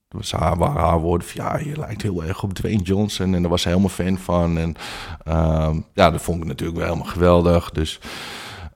was 0.07 0.31
haar, 0.31 0.57
waren 0.57 0.81
haar 0.81 0.99
woorden 0.99 1.27
van, 1.27 1.43
ja, 1.43 1.57
je 1.57 1.77
lijkt 1.77 2.01
heel 2.01 2.23
erg 2.23 2.43
op 2.43 2.53
Dwayne 2.53 2.81
Johnson. 2.81 3.33
En 3.33 3.41
daar 3.41 3.51
was 3.51 3.63
hij 3.63 3.73
helemaal 3.73 3.95
fan 3.95 4.17
van. 4.17 4.57
En 4.57 4.75
ehm, 5.23 5.79
ja, 5.93 6.11
dat 6.11 6.21
vond 6.21 6.41
ik 6.41 6.47
natuurlijk 6.47 6.77
wel 6.79 6.87
helemaal 6.87 7.11
geweldig. 7.11 7.71
Dus, 7.71 7.99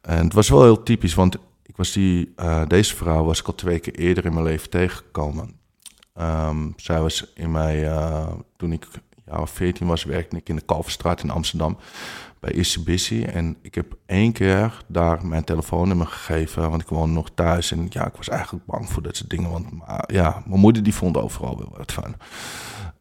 en 0.01 0.23
het 0.23 0.33
was 0.33 0.49
wel 0.49 0.63
heel 0.63 0.83
typisch, 0.83 1.13
want 1.13 1.37
ik 1.63 1.77
was 1.77 1.91
die, 1.91 2.33
eh, 2.35 2.61
deze 2.67 2.95
vrouw 2.95 3.23
was 3.23 3.39
ik 3.39 3.47
al 3.47 3.55
twee 3.55 3.79
keer 3.79 3.95
eerder 3.95 4.25
in 4.25 4.33
mijn 4.33 4.45
leven 4.45 4.69
tegengekomen. 4.69 5.59
Ehm, 6.13 6.69
zij 6.75 7.01
was 7.01 7.31
in 7.35 7.51
mij, 7.51 7.87
eh, 7.89 8.27
toen 8.57 8.71
ik 8.71 8.87
ja, 9.27 9.45
14 9.45 9.87
was, 9.87 10.03
werkte 10.03 10.37
ik 10.37 10.49
in 10.49 10.55
de 10.55 10.61
Kalverstraat 10.61 11.23
in 11.23 11.29
Amsterdam 11.29 11.77
bij 12.39 12.51
Issy 12.51 13.23
En 13.23 13.57
ik 13.61 13.75
heb 13.75 13.97
één 14.05 14.31
keer 14.31 14.83
daar 14.87 15.25
mijn 15.25 15.43
telefoonnummer 15.43 16.07
gegeven, 16.07 16.69
want 16.69 16.81
ik 16.81 16.87
woonde 16.87 17.13
nog 17.13 17.29
thuis. 17.33 17.71
En 17.71 17.87
ja, 17.89 18.05
ik 18.07 18.15
was 18.15 18.29
eigenlijk 18.29 18.65
bang 18.65 18.89
voor 18.89 19.03
dat 19.03 19.15
soort 19.15 19.29
dingen, 19.29 19.51
want 19.51 19.65
ja, 20.05 20.43
mijn 20.45 20.59
moeder 20.59 20.83
die 20.83 20.93
vond 20.93 21.17
overal 21.17 21.57
wel 21.57 21.73
wat 21.77 21.91
van. 21.91 22.15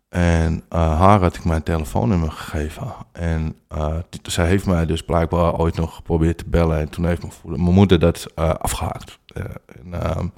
En 0.09 0.65
eh, 0.69 0.99
haar 1.01 1.21
had 1.21 1.37
ik 1.37 1.45
mijn 1.45 1.63
telefoonnummer 1.63 2.31
gegeven. 2.31 2.95
En 3.13 3.57
eh, 3.69 3.97
zij 4.23 4.47
heeft 4.47 4.67
mij 4.67 4.87
dus 4.87 5.03
blijkbaar 5.03 5.59
ooit 5.59 5.77
nog 5.77 5.95
geprobeerd 5.95 6.39
te 6.39 6.49
bellen. 6.49 6.79
En 6.79 6.89
toen 6.89 7.07
heeft 7.07 7.23
mijn, 7.45 7.61
moeder 7.61 7.99
dat 7.99 8.27
eh, 8.35 8.49
afgehaakt. 8.49 9.19
Eh, 9.27 9.45
en, 9.67 10.03
ehm, 10.03 10.29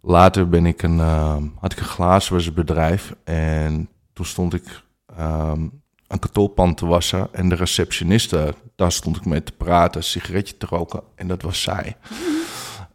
later 0.00 0.48
ben 0.48 0.66
ik 0.66 0.82
een, 0.82 1.00
ehm, 1.00 1.44
had 1.60 1.72
ik 1.72 1.78
een 1.78 1.84
glazenwasserbedrijf. 1.84 3.14
En 3.24 3.88
toen 4.12 4.26
stond 4.26 4.54
ik 4.54 4.82
ehm, 5.16 5.68
een 6.06 6.18
kartolpan 6.18 6.74
te 6.74 6.86
wassen. 6.86 7.28
En 7.32 7.48
de 7.48 7.54
receptioniste, 7.54 8.54
daar 8.76 8.92
stond 8.92 9.16
ik 9.16 9.24
mee 9.24 9.42
te 9.42 9.52
praten, 9.52 10.00
een 10.00 10.06
sigaretje 10.06 10.56
te 10.56 10.66
roken. 10.66 11.02
En 11.14 11.28
dat 11.28 11.42
was 11.42 11.62
zij. 11.62 11.96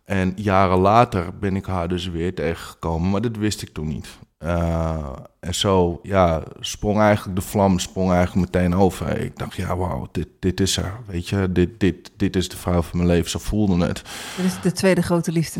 En 0.08 0.34
jaren 0.36 0.78
later 0.78 1.38
ben 1.38 1.56
ik 1.56 1.66
haar 1.66 1.88
dus 1.88 2.10
weer 2.10 2.36
tegengekomen, 2.36 3.10
maar 3.10 3.22
dat 3.22 3.36
wist 3.36 3.62
ik 3.62 3.70
toen 3.70 3.88
niet. 3.88 4.08
Eh, 4.38 5.10
en 5.40 5.56
zo, 5.56 6.00
ja, 6.04 6.44
sprong 6.60 7.00
eigenlijk 7.00 7.40
de 7.40 7.46
vlam, 7.46 7.80
sprong 7.80 8.12
eigenlijk 8.12 8.54
meteen 8.54 8.76
over. 8.76 9.20
Ik 9.20 9.38
dacht, 9.38 9.56
ja, 9.56 9.78
wauw, 9.78 10.08
dit, 10.12 10.28
dit 10.40 10.60
is 10.60 10.78
er, 10.78 11.00
weet 11.08 11.30
je. 11.30 11.52
Dit, 11.52 11.80
dit, 11.80 12.12
dit 12.18 12.36
is 12.36 12.50
de 12.50 12.58
vrouw 12.58 12.82
van 12.82 12.98
mijn 12.98 13.10
leven, 13.10 13.30
zo 13.30 13.40
voelde 13.40 13.86
het. 13.86 14.02
Dit 14.38 14.46
is 14.46 14.62
de 14.62 14.72
tweede 14.72 15.02
grote 15.02 15.32
liefde. 15.32 15.60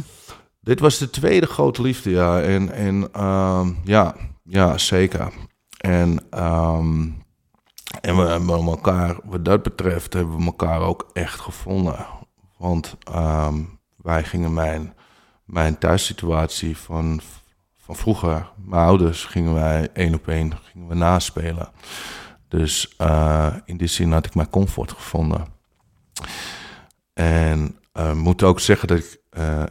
Dit 0.60 0.80
was 0.80 0.98
de 0.98 1.10
tweede 1.10 1.46
grote 1.46 1.82
liefde, 1.82 2.10
ja. 2.10 2.42
En, 2.42 2.72
en 2.72 3.10
ehm, 3.12 3.74
ja, 3.84 4.16
ja, 4.48 4.78
zeker. 4.78 5.34
En, 5.78 6.20
ehm, 6.30 7.02
en 8.02 8.18
we 8.18 8.22
hebben 8.22 8.66
elkaar, 8.68 9.18
wat 9.24 9.46
dat 9.46 9.64
betreft, 9.64 10.14
hebben 10.14 10.38
we 10.38 10.46
elkaar 10.46 10.82
ook 10.82 11.10
echt 11.14 11.40
gevonden. 11.40 12.06
Want 12.58 12.98
ehm, 13.04 13.64
wij 13.96 14.24
gingen 14.24 14.54
mijn, 14.54 14.94
mijn 15.46 15.78
thuissituatie 15.78 16.78
van, 16.78 17.22
van 17.78 17.96
vroeger. 17.96 18.52
Mijn 18.56 18.84
ouders 18.84 19.26
gingen 19.26 19.54
wij 19.54 19.90
één 19.94 20.14
op 20.14 20.28
één 20.28 20.54
gingen 20.64 20.88
we 20.88 20.96
naspelen. 20.96 21.72
Dus 22.48 22.96
uh, 23.02 23.54
in 23.66 23.78
die 23.78 23.88
zin 23.88 24.12
had 24.12 24.26
ik 24.26 24.36
mijn 24.36 24.50
comfort 24.50 24.92
gevonden. 24.92 25.46
En 27.14 27.80
uh, 27.94 28.14
moet 28.14 28.44
ook 28.44 28.60
zeggen 28.60 28.88
dat 28.88 28.98
ik 28.98 29.22
uh, 29.38 29.64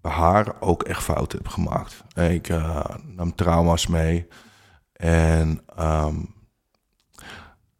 bij 0.00 0.12
haar 0.12 0.60
ook 0.60 0.82
echt 0.82 1.02
fouten 1.02 1.38
heb 1.38 1.48
gemaakt. 1.48 2.04
Ik 2.14 2.48
nam 3.06 3.34
trauma's 3.34 3.86
mee. 3.86 4.26
En 4.92 5.60
um, 5.80 6.34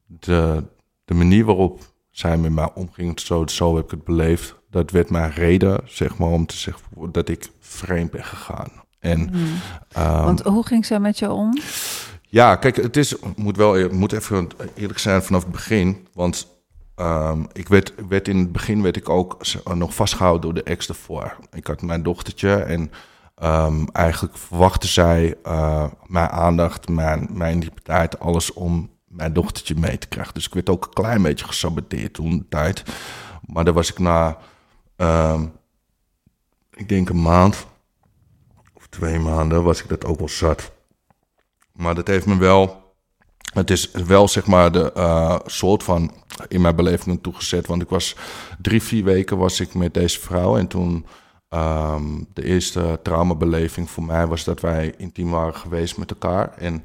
de, 0.06 0.64
de 1.04 1.14
manier 1.14 1.44
waarop 1.44 1.80
zij 2.10 2.36
met 2.36 2.52
mij 2.52 2.70
omging, 2.74 3.20
zo, 3.20 3.46
zo 3.46 3.76
heb 3.76 3.84
ik 3.84 3.90
het 3.90 4.04
beleefd. 4.04 4.54
Dat 4.70 4.90
werd 4.90 5.10
mijn 5.10 5.30
reden, 5.30 5.80
zeg 5.84 6.18
maar, 6.18 6.28
om 6.28 6.46
te 6.46 6.56
zeggen 6.56 6.82
dat 7.12 7.28
ik 7.28 7.50
vreemd 7.58 8.10
ben 8.10 8.24
gegaan. 8.24 8.70
En, 8.98 9.20
mm. 9.20 9.46
um, 9.98 10.24
Want 10.24 10.40
hoe 10.40 10.66
ging 10.66 10.86
zij 10.86 11.00
met 11.00 11.18
je 11.18 11.30
om? 11.30 11.58
Ja, 12.22 12.56
kijk, 12.56 12.76
het 12.76 12.96
is, 12.96 13.14
moet 13.36 13.56
wel 13.56 13.88
moet 13.88 14.12
even 14.12 14.48
eerlijk 14.74 14.98
zijn 14.98 15.22
vanaf 15.22 15.42
het 15.42 15.52
begin. 15.52 16.06
Want 16.12 16.49
um, 17.00 17.46
ik 17.52 17.68
werd, 17.68 17.94
werd 18.08 18.28
in 18.28 18.38
het 18.38 18.52
begin 18.52 18.82
werd 18.82 18.96
ik 18.96 19.08
ook 19.08 19.36
nog 19.74 19.94
vastgehouden 19.94 20.40
door 20.40 20.54
de 20.54 20.70
ex 20.70 20.88
ervoor. 20.88 21.36
Ik 21.52 21.66
had 21.66 21.82
mijn 21.82 22.02
dochtertje 22.02 22.54
en 22.54 22.90
um, 23.42 23.88
eigenlijk 23.92 24.36
verwachtte 24.36 24.86
zij 24.86 25.34
uh, 25.46 25.86
mijn 26.06 26.28
aandacht, 26.28 26.88
mijn, 26.88 27.28
mijn 27.32 27.54
integriteit, 27.54 28.20
alles 28.20 28.52
om 28.52 28.90
mijn 29.04 29.32
dochtertje 29.32 29.74
mee 29.74 29.98
te 29.98 30.08
krijgen. 30.08 30.34
Dus 30.34 30.46
ik 30.46 30.54
werd 30.54 30.70
ook 30.70 30.84
een 30.84 30.92
klein 30.92 31.22
beetje 31.22 31.46
gesaboteerd 31.46 32.12
toen 32.14 32.38
de 32.38 32.48
tijd. 32.48 32.82
Maar 33.46 33.64
daar 33.64 33.74
was 33.74 33.90
ik 33.90 33.98
na, 33.98 34.38
um, 34.96 35.52
ik 36.70 36.88
denk 36.88 37.08
een 37.08 37.22
maand 37.22 37.66
of 38.74 38.86
twee 38.86 39.18
maanden, 39.18 39.62
was 39.62 39.82
ik 39.82 39.88
dat 39.88 40.04
ook 40.04 40.18
wel 40.18 40.28
zat. 40.28 40.72
Maar 41.72 41.94
dat 41.94 42.06
heeft 42.06 42.26
me 42.26 42.36
wel, 42.36 42.89
het 43.52 43.70
is 43.70 43.90
wel 43.90 44.28
zeg 44.28 44.46
maar 44.46 44.72
de 44.72 44.92
uh, 44.96 45.38
soort 45.46 45.82
van 45.82 46.14
in 46.48 46.60
mijn 46.60 46.76
beleving 46.76 47.22
toegezet. 47.22 47.66
Want 47.66 47.82
ik 47.82 47.88
was 47.88 48.16
drie, 48.58 48.82
vier 48.82 49.04
weken 49.04 49.38
was 49.38 49.60
ik 49.60 49.74
met 49.74 49.94
deze 49.94 50.20
vrouw 50.20 50.56
en 50.56 50.66
toen... 50.66 51.06
Um, 51.54 52.26
de 52.32 52.44
eerste 52.44 53.00
traumabeleving 53.02 53.90
voor 53.90 54.04
mij 54.04 54.26
was 54.26 54.44
dat 54.44 54.60
wij 54.60 54.94
intiem 54.96 55.30
waren 55.30 55.54
geweest 55.54 55.96
met 55.96 56.10
elkaar. 56.10 56.52
En 56.56 56.84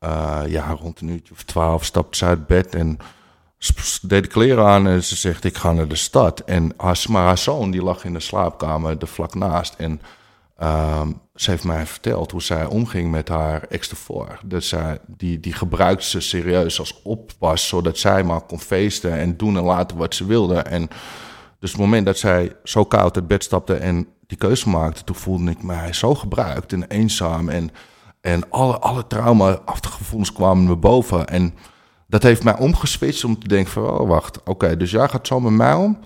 uh, 0.00 0.42
ja, 0.46 0.70
rond 0.80 1.00
een 1.00 1.08
uurtje 1.08 1.34
of 1.34 1.42
twaalf 1.42 1.84
stapte 1.84 2.16
ze 2.16 2.24
uit 2.24 2.46
bed 2.46 2.74
en 2.74 2.98
deed 4.02 4.22
de 4.22 4.28
kleren 4.28 4.66
aan 4.66 4.86
en 4.86 5.04
ze 5.04 5.16
zegt, 5.16 5.44
ik 5.44 5.56
ga 5.56 5.72
naar 5.72 5.88
de 5.88 5.96
stad. 5.96 6.40
En 6.40 6.72
haar, 6.76 7.04
maar 7.08 7.24
haar 7.24 7.38
zoon 7.38 7.70
die 7.70 7.82
lag 7.82 8.04
in 8.04 8.12
de 8.12 8.20
slaapkamer 8.20 8.96
er 8.98 9.08
vlak 9.08 9.34
naast. 9.34 9.74
En 9.74 10.00
um, 10.62 11.20
ze 11.36 11.50
heeft 11.50 11.64
mij 11.64 11.86
verteld 11.86 12.30
hoe 12.30 12.42
zij 12.42 12.64
omging 12.64 13.10
met 13.10 13.28
haar 13.28 13.62
ex 13.62 13.90
ervoor. 13.90 14.38
Dat 14.44 14.64
zij, 14.64 14.98
die, 15.06 15.40
die 15.40 15.52
gebruikte 15.52 16.06
ze 16.06 16.20
serieus 16.20 16.78
als 16.78 17.02
oppas, 17.02 17.68
zodat 17.68 17.98
zij 17.98 18.22
maar 18.22 18.40
kon 18.40 18.60
feesten 18.60 19.12
en 19.12 19.36
doen 19.36 19.56
en 19.56 19.62
laten 19.62 19.96
wat 19.96 20.14
ze 20.14 20.26
wilde. 20.26 20.58
En 20.58 20.88
dus 21.58 21.70
het 21.70 21.80
moment 21.80 22.06
dat 22.06 22.18
zij 22.18 22.52
zo 22.64 22.84
koud 22.84 23.16
uit 23.16 23.26
bed 23.26 23.44
stapte 23.44 23.74
en 23.74 24.06
die 24.26 24.38
keuze 24.38 24.68
maakte, 24.68 25.04
toen 25.04 25.16
voelde 25.16 25.50
ik 25.50 25.62
mij 25.62 25.92
zo 25.92 26.14
gebruikt 26.14 26.72
en 26.72 26.84
eenzaam. 26.88 27.48
En 27.48 27.70
en 28.26 28.50
alle, 28.50 28.78
alle 28.78 29.06
trauma-achtige 29.06 30.32
kwamen 30.32 30.66
me 30.66 30.76
boven. 30.76 31.26
En 31.26 31.54
dat 32.06 32.22
heeft 32.22 32.44
mij 32.44 32.58
omgeswitcht 32.58 33.24
om 33.24 33.38
te 33.38 33.48
denken 33.48 33.72
van... 33.72 33.84
oh, 33.84 34.08
wacht, 34.08 34.42
oké, 34.44 34.76
dus 34.76 34.90
jij 34.90 35.08
gaat 35.08 35.26
zo 35.26 35.40
met 35.40 35.52
mij 35.52 35.74
om? 35.74 35.98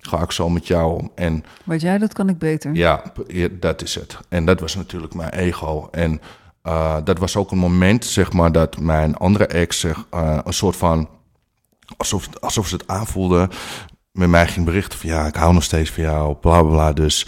Ga 0.00 0.22
ik 0.22 0.30
zo 0.30 0.48
met 0.48 0.66
jou 0.66 0.98
om? 0.98 1.10
En, 1.14 1.44
Wat 1.64 1.80
jij 1.80 1.98
dat 1.98 2.12
kan 2.12 2.28
ik 2.28 2.38
beter. 2.38 2.74
Ja, 2.74 3.02
dat 3.50 3.82
is 3.82 3.94
het. 3.94 4.18
En 4.28 4.44
dat 4.44 4.60
was 4.60 4.74
natuurlijk 4.74 5.14
mijn 5.14 5.30
ego. 5.30 5.88
En 5.90 6.20
uh, 6.62 6.96
dat 7.04 7.18
was 7.18 7.36
ook 7.36 7.50
een 7.50 7.58
moment, 7.58 8.04
zeg 8.04 8.32
maar, 8.32 8.52
dat 8.52 8.78
mijn 8.78 9.16
andere 9.16 9.46
ex... 9.46 9.80
Zeg, 9.80 10.04
uh, 10.14 10.38
een 10.44 10.52
soort 10.52 10.76
van... 10.76 11.08
Alsof, 11.96 12.28
alsof 12.40 12.68
ze 12.68 12.74
het 12.74 12.88
aanvoelde... 12.88 13.48
met 14.12 14.28
mij 14.28 14.46
ging 14.46 14.66
berichten 14.66 14.98
van... 14.98 15.10
ja, 15.10 15.26
ik 15.26 15.34
hou 15.34 15.52
nog 15.52 15.62
steeds 15.62 15.90
van 15.90 16.02
jou, 16.02 16.34
bla, 16.34 16.60
bla, 16.60 16.70
bla. 16.70 16.92
Dus... 16.92 17.26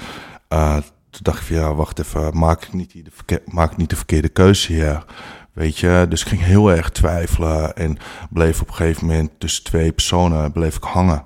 Uh, 0.48 0.76
toen 1.10 1.22
dacht 1.22 1.40
ik 1.40 1.46
van 1.46 1.56
ja, 1.56 1.74
wacht 1.74 1.98
even, 1.98 2.38
maak 2.38 2.62
ik 2.62 2.72
niet 2.72 2.92
de, 3.26 3.42
maak 3.46 3.70
ik 3.70 3.76
niet 3.76 3.90
de 3.90 3.96
verkeerde 3.96 4.28
keuze 4.28 4.72
hier? 4.72 5.04
Weet 5.52 5.78
je, 5.78 6.06
dus 6.08 6.20
ik 6.20 6.28
ging 6.28 6.42
heel 6.42 6.72
erg 6.72 6.90
twijfelen 6.90 7.76
en 7.76 7.98
bleef 8.30 8.60
op 8.60 8.68
een 8.68 8.74
gegeven 8.74 9.06
moment 9.06 9.30
tussen 9.38 9.64
twee 9.64 9.92
personen 9.92 10.52
bleef 10.52 10.76
ik 10.76 10.82
hangen. 10.82 11.24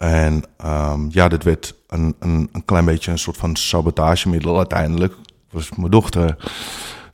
En 0.00 0.42
um, 0.64 1.08
ja, 1.10 1.28
dit 1.28 1.44
werd 1.44 1.74
een, 1.88 2.14
een, 2.18 2.48
een 2.52 2.64
klein 2.64 2.84
beetje 2.84 3.10
een 3.10 3.18
soort 3.18 3.36
van 3.36 3.56
sabotagemiddel 3.56 4.56
uiteindelijk. 4.56 5.14
Was 5.50 5.70
mijn 5.76 5.90
dochter. 5.90 6.36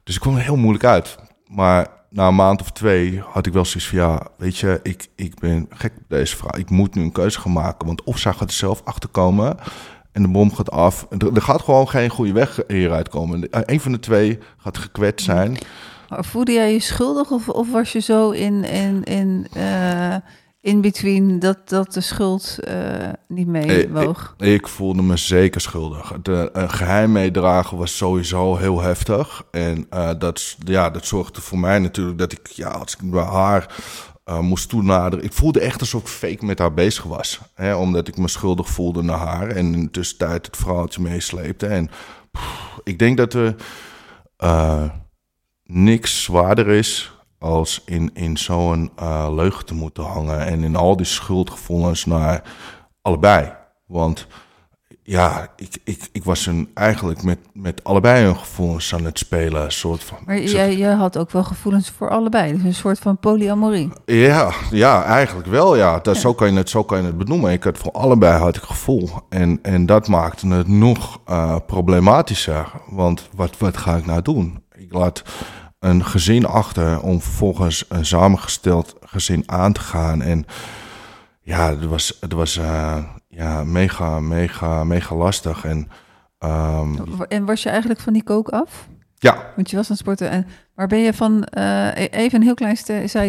Dus 0.05 0.15
ik 0.15 0.21
kwam 0.21 0.37
er 0.37 0.43
heel 0.43 0.57
moeilijk 0.57 0.85
uit. 0.85 1.17
Maar 1.47 1.87
na 2.11 2.27
een 2.27 2.35
maand 2.35 2.61
of 2.61 2.71
twee 2.71 3.21
had 3.21 3.47
ik 3.47 3.53
wel 3.53 3.65
zoiets 3.65 3.89
van 3.89 3.99
ja, 3.99 4.29
weet 4.37 4.59
je, 4.59 4.81
ik, 4.83 5.09
ik 5.17 5.39
ben 5.39 5.67
gek 5.71 5.93
op 5.97 6.05
deze 6.09 6.37
vrouw. 6.37 6.59
Ik 6.59 6.71
moet 6.71 6.95
nu 6.95 7.03
een 7.03 7.13
keuze 7.13 7.41
gaan 7.41 7.53
maken. 7.53 7.87
Want 7.87 8.05
of 8.05 8.19
zij 8.19 8.33
gaat 8.33 8.49
er 8.49 8.55
zelf 8.55 8.83
achterkomen 8.85 9.57
en 10.13 10.23
de 10.23 10.29
bom 10.29 10.55
gaat 10.55 10.71
af. 10.71 11.07
Er, 11.19 11.43
gaat 11.43 11.63
gewoon 11.63 11.89
geen 11.89 12.11
goede 12.11 12.33
weg 12.33 12.61
hieruit 12.67 13.09
komen. 13.09 13.49
Een 13.51 13.81
van 13.81 13.93
de 13.93 14.01
twee 14.01 14.39
gaat 14.57 14.79
gekwetst 14.79 15.27
zijn. 15.27 15.59
Voelde 16.09 16.53
jij 16.53 16.73
je 16.73 16.81
schuldig 16.81 17.31
of, 17.31 17.49
of 17.49 17.71
was 17.73 17.93
je 17.93 18.01
zo 18.01 18.31
in, 18.31 18.65
in, 18.65 19.05
in, 19.05 19.47
uh, 19.57 20.17
in 20.67 20.81
between 20.81 21.39
dat, 21.39 21.69
dat 21.69 21.93
de 21.93 22.01
schuld 22.01 22.59
uh, 22.69 23.09
niet 23.29 23.47
meewoog? 23.47 24.35
Ik, 24.39 24.47
ik, 24.47 24.69
voelde 24.69 25.03
me 25.03 25.17
zeker 25.17 25.61
schuldig. 25.61 26.13
De 26.23 26.51
uh, 26.57 26.69
geheim 26.69 27.13
meedragen 27.13 27.77
was 27.77 27.97
sowieso 27.97 28.57
heel 28.57 28.81
heftig. 28.81 29.43
En 29.51 29.87
dat, 30.19 30.57
ja, 30.65 30.91
dat 30.91 31.07
zorgde 31.07 31.41
voor 31.41 31.59
mij 31.59 31.79
natuurlijk 31.79 32.19
dat 32.19 32.33
ik, 32.33 32.47
ja, 32.47 32.69
als 32.69 32.97
ik 32.97 33.11
bij 33.11 33.23
haar 33.23 33.75
uh, 34.25 34.41
moest 34.41 34.69
toenaderen. 34.69 35.25
Ik 35.25 35.33
voelde 35.33 35.61
echt 35.61 35.81
alsof 35.81 36.03
ik 36.03 36.09
fake 36.09 36.45
met 36.45 36.59
haar 36.59 36.75
bezig 36.75 37.05
was. 37.05 37.41
Hè, 37.55 37.75
omdat 37.75 38.09
ik 38.09 38.17
me 38.17 38.29
schuldig 38.29 38.69
voelde 38.69 39.03
naar 39.03 39.19
haar. 39.19 39.49
En 39.49 39.75
in 39.75 39.83
de 39.83 39.91
tussentijd 39.91 40.47
het 40.47 40.57
vrouwtje 40.57 41.01
meesleepte. 41.03 41.67
En 41.67 41.91
pff, 42.33 42.79
ik 42.85 42.99
denk 42.99 43.17
dat 43.17 43.35
er 43.35 43.55
niks 45.65 46.23
zwaarder 46.23 46.69
is 46.69 47.16
als 47.47 47.83
in, 47.85 48.11
in 48.15 48.37
zo'n 48.37 48.91
uh, 49.01 49.29
leugen 49.31 49.65
te 49.65 49.75
moeten 49.75 50.05
hangen. 50.05 50.47
En 50.47 50.65
in 50.65 50.77
al 50.77 50.97
die 50.97 51.07
schuldgevoelens 51.07 52.05
naar 52.05 52.43
allebei. 53.03 53.53
Want 53.87 54.27
ja, 55.03 55.49
ik, 55.57 55.79
ik, 55.85 56.09
ik 56.13 56.25
was 56.25 56.47
een, 56.47 56.71
eigenlijk 56.75 57.23
met, 57.23 57.39
met 57.53 57.85
allebei 57.85 58.25
hun 58.25 58.37
gevoelens 58.37 58.95
aan 58.95 59.05
het 59.05 59.19
spelen. 59.19 59.73
Soort 59.73 60.05
van, 60.05 60.19
maar 60.25 60.41
jij, 60.41 60.77
jij 60.77 60.93
had 60.93 61.19
ook 61.19 61.31
wel 61.31 61.45
gevoelens 61.45 61.91
voor 61.91 62.11
allebei, 62.11 62.53
dus 62.53 62.63
een 62.63 62.75
soort 62.75 62.99
van 62.99 63.19
polyamorie. 63.19 63.89
Ja, 64.05 64.53
ja 64.71 65.05
eigenlijk 65.05 65.49
wel, 65.49 65.77
ja. 65.77 65.99
Dat, 65.99 66.17
Zo, 66.17 66.35
kan 66.35 66.53
je 66.53 66.59
het, 66.59 66.71
zo 66.71 66.85
kan 66.85 66.99
je 67.01 67.07
het 67.07 67.19
benoemen. 67.19 67.53
Ik 67.53 67.65
had 67.65 67.79
voor 67.79 67.93
allebei 67.93 68.39
had 68.39 68.57
ik 68.57 68.63
gevoel. 68.63 69.09
En, 69.29 69.59
en 69.63 69.87
dat 69.87 70.09
maakte 70.09 70.49
het 70.49 70.69
nog 70.69 71.21
uh, 71.29 71.57
problematischer. 71.67 72.73
Want 72.91 73.29
wat, 73.35 73.59
wat 73.59 73.77
ga 73.77 73.97
ik 73.97 74.07
nou 74.07 74.23
doen? 74.23 74.65
Ik 74.77 74.93
laat 74.93 75.23
een 75.79 76.05
gezin 76.05 76.47
achter 76.47 77.01
om 77.01 77.21
vervolgens 77.21 77.85
een 77.89 78.07
samengesteld 78.07 78.95
gezin 79.01 79.43
aan 79.47 79.73
te 79.73 79.81
gaan. 79.81 80.23
En 80.23 80.47
ja, 81.41 81.71
het 81.71 81.85
was, 81.85 82.17
het 82.21 82.33
was 82.33 82.57
uh, 82.57 83.05
ja, 83.29 83.65
mega, 83.65 84.21
mega, 84.21 84.85
mega 84.85 85.15
lastig. 85.15 85.65
En, 85.65 85.89
um, 86.39 87.23
en 87.29 87.45
was 87.45 87.63
je 87.63 87.69
eigenlijk 87.69 88.01
van 88.01 88.13
die 88.13 88.23
kook 88.23 88.49
af? 88.49 88.89
Ja. 89.19 89.53
Want 89.57 89.71
je 89.71 89.77
was 89.77 89.91
aan 89.91 89.97
sporten. 89.97 90.31
En 90.31 90.47
waar 90.75 90.87
ben 90.87 90.99
je 90.99 91.13
van, 91.13 91.49
uh, 91.59 91.97
even 91.97 92.39
een 92.39 92.43
heel 92.43 92.55
klein 92.55 92.77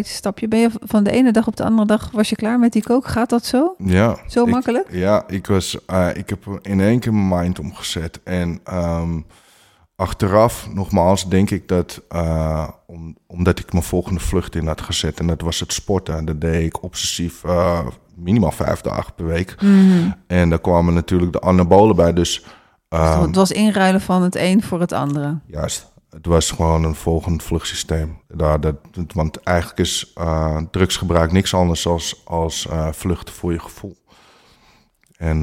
stapje, 0.05 0.47
ben 0.47 0.59
je 0.59 0.69
van 0.79 1.03
de 1.03 1.11
ene 1.11 1.31
dag 1.31 1.47
op 1.47 1.55
de 1.55 1.63
andere 1.63 1.87
dag, 1.87 2.09
was 2.11 2.29
je 2.29 2.35
klaar 2.35 2.59
met 2.59 2.71
die 2.71 2.83
kook? 2.83 3.07
Gaat 3.07 3.29
dat 3.29 3.45
zo? 3.45 3.75
Ja. 3.77 4.17
Zo 4.27 4.45
makkelijk? 4.45 4.87
Ja, 4.91 5.23
ik, 5.27 5.47
was, 5.47 5.77
uh, 5.87 6.09
ik 6.13 6.29
heb 6.29 6.59
in 6.61 6.79
één 6.79 6.99
keer 6.99 7.13
mijn 7.13 7.41
mind 7.41 7.59
omgezet. 7.59 8.19
En 8.23 8.61
um, 8.73 9.25
achteraf, 9.97 10.67
nogmaals, 10.73 11.29
denk 11.29 11.49
ik 11.49 11.67
dat, 11.67 12.01
uh, 12.11 12.67
om, 12.85 13.17
omdat 13.27 13.59
ik 13.59 13.71
mijn 13.71 13.83
volgende 13.83 14.19
vlucht 14.19 14.55
in 14.55 14.67
had 14.67 14.81
gezet, 14.81 15.19
en 15.19 15.27
dat 15.27 15.41
was 15.41 15.59
het 15.59 15.73
sporten, 15.73 16.25
dat 16.25 16.41
deed 16.41 16.65
ik 16.65 16.83
obsessief 16.83 17.43
minimaal 18.15 18.51
vijf 18.51 18.81
dagen 18.81 19.13
per 19.13 19.25
week. 19.25 19.61
Mm. 19.61 20.15
En 20.27 20.49
daar 20.49 20.61
kwamen 20.61 20.93
natuurlijk 20.93 21.31
de 21.31 21.41
anabolen 21.41 21.95
bij. 21.95 22.13
Dus, 22.13 22.45
um, 22.89 23.21
het 23.21 23.35
was 23.35 23.51
inruilen 23.51 24.01
van 24.01 24.21
het 24.23 24.35
een 24.35 24.63
voor 24.63 24.79
het 24.79 24.91
andere. 24.91 25.39
Juist. 25.47 25.91
Het 26.09 26.25
was 26.25 26.51
gewoon 26.51 26.83
een 26.83 26.95
volgend 26.95 27.43
vluchtsysteem. 27.43 28.21
Daar, 28.27 28.59
dat, 28.59 28.75
want 29.13 29.43
eigenlijk 29.43 29.79
is 29.79 30.13
uh, 30.17 30.57
drugsgebruik 30.71 31.31
niks 31.31 31.53
anders 31.53 31.87
als, 31.87 32.21
als 32.25 32.67
vluchten 32.91 33.33
voor 33.33 33.51
je 33.51 33.59
gevoel. 33.59 33.97
En 35.17 35.41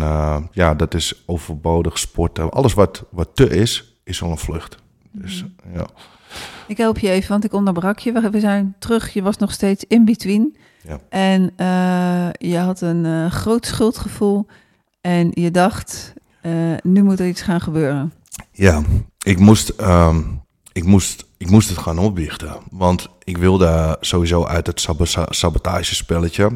ja, 0.51 0.75
dat 0.75 0.95
is 0.95 1.23
overbodig 1.27 1.99
sporten. 1.99 2.51
Alles 2.51 2.75
wat, 2.75 3.05
wat 3.11 3.29
te 3.35 3.49
is, 3.49 3.94
is 4.05 4.23
al 4.23 4.31
een 4.31 4.39
vlucht. 4.39 4.77
Dus 5.11 5.43
mm. 5.43 5.75
ja. 5.75 5.87
Ik 6.67 6.77
help 6.77 6.99
je 6.99 7.11
even, 7.11 7.29
want 7.29 7.45
ik 7.45 7.53
onderbrak 7.53 7.99
je. 7.99 8.31
We 8.31 8.41
zijn 8.41 8.75
terug. 8.79 9.13
Je 9.13 9.23
was 9.23 9.37
nog 9.37 9.53
steeds 9.53 9.85
in 9.89 10.05
between. 10.05 10.57
Ja. 10.83 11.01
En 11.09 11.43
uh, 11.43 12.51
je 12.51 12.59
had 12.59 12.81
een 12.81 13.05
uh, 13.05 13.31
groot 13.31 13.67
schuldgevoel 13.67 14.47
en 15.01 15.31
je 15.35 15.51
dacht, 15.51 16.13
uh, 16.43 16.75
nu 16.83 17.03
moet 17.03 17.21
er 17.21 17.29
iets 17.29 17.43
gaan 17.43 17.61
gebeuren. 17.61 18.13
Ja, 18.53 18.83
ik 19.19 19.39
moest, 19.39 19.73
um, 19.81 20.43
ik, 20.73 20.85
moest, 20.85 21.25
ik 21.37 21.51
moest 21.51 21.69
het 21.69 21.79
gaan 21.79 21.99
opbiechten. 21.99 22.57
Want 22.71 23.09
ik 23.25 23.37
wilde 23.37 23.97
sowieso 24.01 24.45
uit 24.45 24.67
het 24.67 24.81
sab 24.81 25.07
sabotagespelletje. 25.29 26.47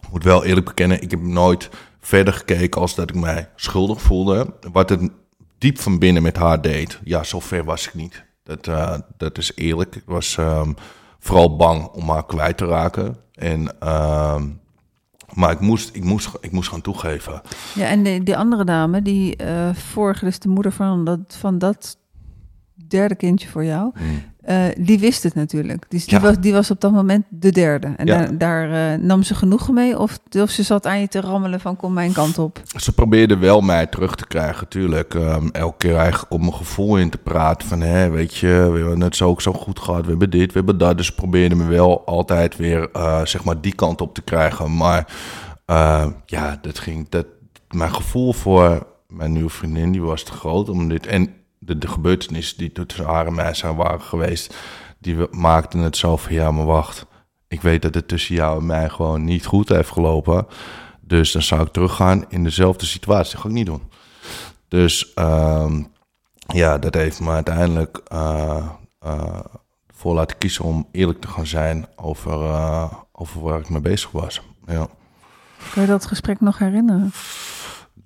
Ik 0.00 0.10
moet 0.10 0.24
wel 0.24 0.44
eerlijk 0.44 0.66
bekennen, 0.66 1.02
ik 1.02 1.10
heb 1.10 1.20
nooit 1.20 1.68
verder 2.00 2.34
gekeken 2.34 2.80
als 2.80 2.94
dat 2.94 3.10
ik 3.10 3.16
mij 3.16 3.48
schuldig 3.56 4.00
voelde. 4.00 4.54
Wat 4.72 4.88
het 4.88 5.10
diep 5.58 5.78
van 5.78 5.98
binnen 5.98 6.22
met 6.22 6.36
haar 6.36 6.60
deed. 6.60 7.00
Ja, 7.04 7.24
zover 7.24 7.64
was 7.64 7.86
ik 7.86 7.94
niet. 7.94 8.24
Dat, 8.42 8.66
uh, 8.66 8.98
dat 9.16 9.38
is 9.38 9.52
eerlijk. 9.54 9.96
Ik 9.96 10.02
was 10.06 10.36
um, 10.36 10.74
vooral 11.18 11.56
bang 11.56 11.86
om 11.86 12.10
haar 12.10 12.26
kwijt 12.26 12.56
te 12.56 12.66
raken. 12.66 13.16
En, 13.32 13.76
uh, 13.82 14.42
maar 15.32 15.50
ik 15.50 15.60
moest, 15.60 15.94
ik, 15.94 16.04
moest, 16.04 16.30
ik 16.40 16.52
moest 16.52 16.68
gaan 16.68 16.80
toegeven. 16.80 17.40
Ja, 17.74 17.86
en 17.86 18.02
die, 18.02 18.22
die 18.22 18.36
andere 18.36 18.64
dame, 18.64 19.02
die 19.02 19.42
uh, 19.42 19.74
vorige, 19.74 20.24
dus 20.24 20.38
de 20.38 20.48
moeder 20.48 20.72
van 20.72 21.04
dat, 21.04 21.36
van 21.38 21.58
dat 21.58 21.98
derde 22.88 23.14
kindje 23.14 23.48
voor 23.48 23.64
jou, 23.64 23.92
mm. 23.94 24.22
Uh, 24.46 24.64
die 24.78 24.98
wist 24.98 25.22
het 25.22 25.34
natuurlijk. 25.34 25.84
Die, 25.88 26.00
die, 26.00 26.14
ja. 26.14 26.20
was, 26.20 26.40
die 26.40 26.52
was 26.52 26.70
op 26.70 26.80
dat 26.80 26.92
moment 26.92 27.24
de 27.28 27.52
derde. 27.52 27.94
En 27.96 28.06
ja. 28.06 28.18
daar, 28.18 28.38
daar 28.38 28.92
uh, 28.98 29.04
nam 29.04 29.22
ze 29.22 29.34
genoegen 29.34 29.74
mee? 29.74 29.98
Of, 29.98 30.18
of 30.38 30.50
ze 30.50 30.62
zat 30.62 30.86
aan 30.86 31.00
je 31.00 31.08
te 31.08 31.20
rammelen 31.20 31.60
van 31.60 31.76
kom 31.76 31.92
mijn 31.92 32.12
kant 32.12 32.38
op? 32.38 32.62
Ze 32.76 32.92
probeerde 32.92 33.36
wel 33.36 33.60
mij 33.60 33.86
terug 33.86 34.14
te 34.14 34.26
krijgen, 34.26 34.60
natuurlijk. 34.60 35.14
Um, 35.14 35.50
elke 35.52 35.76
keer 35.76 35.96
eigenlijk 35.96 36.32
om 36.32 36.40
mijn 36.40 36.54
gevoel 36.54 36.98
in 36.98 37.10
te 37.10 37.18
praten. 37.18 37.68
Van, 37.68 37.80
hé, 37.80 38.10
weet 38.10 38.34
je, 38.34 38.68
we 38.72 38.78
hebben 38.78 39.00
het 39.00 39.16
zo 39.16 39.28
ook 39.28 39.42
zo 39.42 39.52
goed 39.52 39.78
gehad. 39.78 40.02
We 40.02 40.10
hebben 40.10 40.30
dit, 40.30 40.52
we 40.52 40.58
hebben 40.58 40.78
dat. 40.78 40.96
Dus 40.96 41.06
ze 41.06 41.14
probeerde 41.14 41.54
me 41.54 41.64
wel 41.64 42.06
altijd 42.06 42.56
weer, 42.56 42.88
uh, 42.96 43.24
zeg 43.24 43.44
maar, 43.44 43.60
die 43.60 43.74
kant 43.74 44.00
op 44.00 44.14
te 44.14 44.22
krijgen. 44.22 44.76
Maar 44.76 45.08
ja, 46.26 46.58
dat 46.60 46.78
ging... 46.78 47.08
Dat, 47.08 47.26
mijn 47.70 47.94
gevoel 47.94 48.32
voor 48.32 48.86
mijn 49.08 49.32
nieuwe 49.32 49.50
vriendin, 49.50 49.92
die 49.92 50.02
was 50.02 50.22
te 50.22 50.32
groot 50.32 50.68
om 50.68 50.88
dit... 50.88 51.06
En 51.06 51.30
de, 51.66 51.78
de 51.78 51.88
gebeurtenissen 51.88 52.58
die 52.58 52.72
tussen 52.72 53.04
haar 53.04 53.26
en 53.26 53.34
mij 53.34 53.54
zijn 53.54 53.76
waren 53.76 54.00
geweest, 54.00 54.56
die 54.98 55.16
maakten 55.30 55.80
het 55.80 55.96
zo 55.96 56.16
van 56.16 56.34
ja, 56.34 56.50
maar 56.50 56.66
wacht. 56.66 57.06
Ik 57.48 57.60
weet 57.62 57.82
dat 57.82 57.94
het 57.94 58.08
tussen 58.08 58.34
jou 58.34 58.58
en 58.58 58.66
mij 58.66 58.88
gewoon 58.88 59.24
niet 59.24 59.46
goed 59.46 59.68
heeft 59.68 59.90
gelopen. 59.90 60.46
Dus 61.00 61.32
dan 61.32 61.42
zou 61.42 61.62
ik 61.62 61.72
teruggaan 61.72 62.24
in 62.28 62.44
dezelfde 62.44 62.86
situatie. 62.86 63.32
Dat 63.32 63.40
ga 63.40 63.48
ik 63.48 63.54
niet 63.54 63.66
doen. 63.66 63.82
Dus 64.68 65.12
uh, 65.18 65.74
ja, 66.46 66.78
dat 66.78 66.94
heeft 66.94 67.20
me 67.20 67.30
uiteindelijk 67.30 68.00
uh, 68.12 68.66
uh, 69.06 69.40
voor 69.94 70.14
laten 70.14 70.38
kiezen 70.38 70.64
om 70.64 70.88
eerlijk 70.92 71.20
te 71.20 71.28
gaan 71.28 71.46
zijn 71.46 71.86
over, 71.96 72.32
uh, 72.32 72.92
over 73.12 73.40
waar 73.40 73.60
ik 73.60 73.68
mee 73.68 73.80
bezig 73.80 74.10
was. 74.10 74.42
Ja. 74.66 74.88
Kun 75.72 75.82
je 75.82 75.88
dat 75.88 76.06
gesprek 76.06 76.40
nog 76.40 76.58
herinneren? 76.58 77.12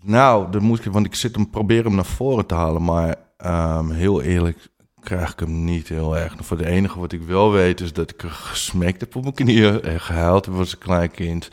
Nou, 0.02 0.50
dat 0.50 0.62
moet 0.62 0.84
ik, 0.84 0.92
want 0.92 1.06
ik 1.06 1.14
zit 1.14 1.34
hem 1.34 1.50
proberen 1.50 1.84
hem 1.84 1.94
naar 1.94 2.04
voren 2.04 2.46
te 2.46 2.54
halen, 2.54 2.84
maar 2.84 3.16
Um, 3.46 3.90
heel 3.90 4.22
eerlijk 4.22 4.68
krijg 5.00 5.32
ik 5.32 5.40
hem 5.40 5.64
niet 5.64 5.88
heel 5.88 6.16
erg. 6.18 6.34
Voor 6.38 6.56
de 6.56 6.66
enige 6.66 7.00
wat 7.00 7.12
ik 7.12 7.22
wel 7.22 7.52
weet 7.52 7.80
is 7.80 7.92
dat 7.92 8.10
ik 8.10 8.22
er 8.22 8.60
heb 8.98 9.16
op 9.16 9.22
mijn 9.22 9.34
knieën 9.34 9.82
en 9.82 10.00
gehuild 10.00 10.44
heb 10.46 10.54
als 10.54 10.72
een 10.72 10.78
klein 10.78 11.10
kind. 11.10 11.48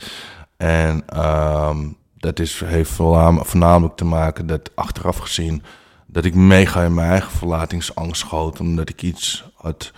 En 0.56 1.24
um, 1.26 1.96
dat 2.16 2.38
is, 2.38 2.60
heeft 2.64 2.90
voornamelijk 2.90 3.96
te 3.96 4.04
maken 4.04 4.46
dat 4.46 4.70
achteraf 4.74 5.16
gezien 5.16 5.62
dat 6.06 6.24
ik 6.24 6.34
mega 6.34 6.82
in 6.82 6.94
mijn 6.94 7.10
eigen 7.10 7.30
verlatingsangst 7.30 8.20
schoot. 8.20 8.60
Omdat 8.60 8.88
ik 8.88 9.02
iets 9.02 9.44
had 9.54 9.92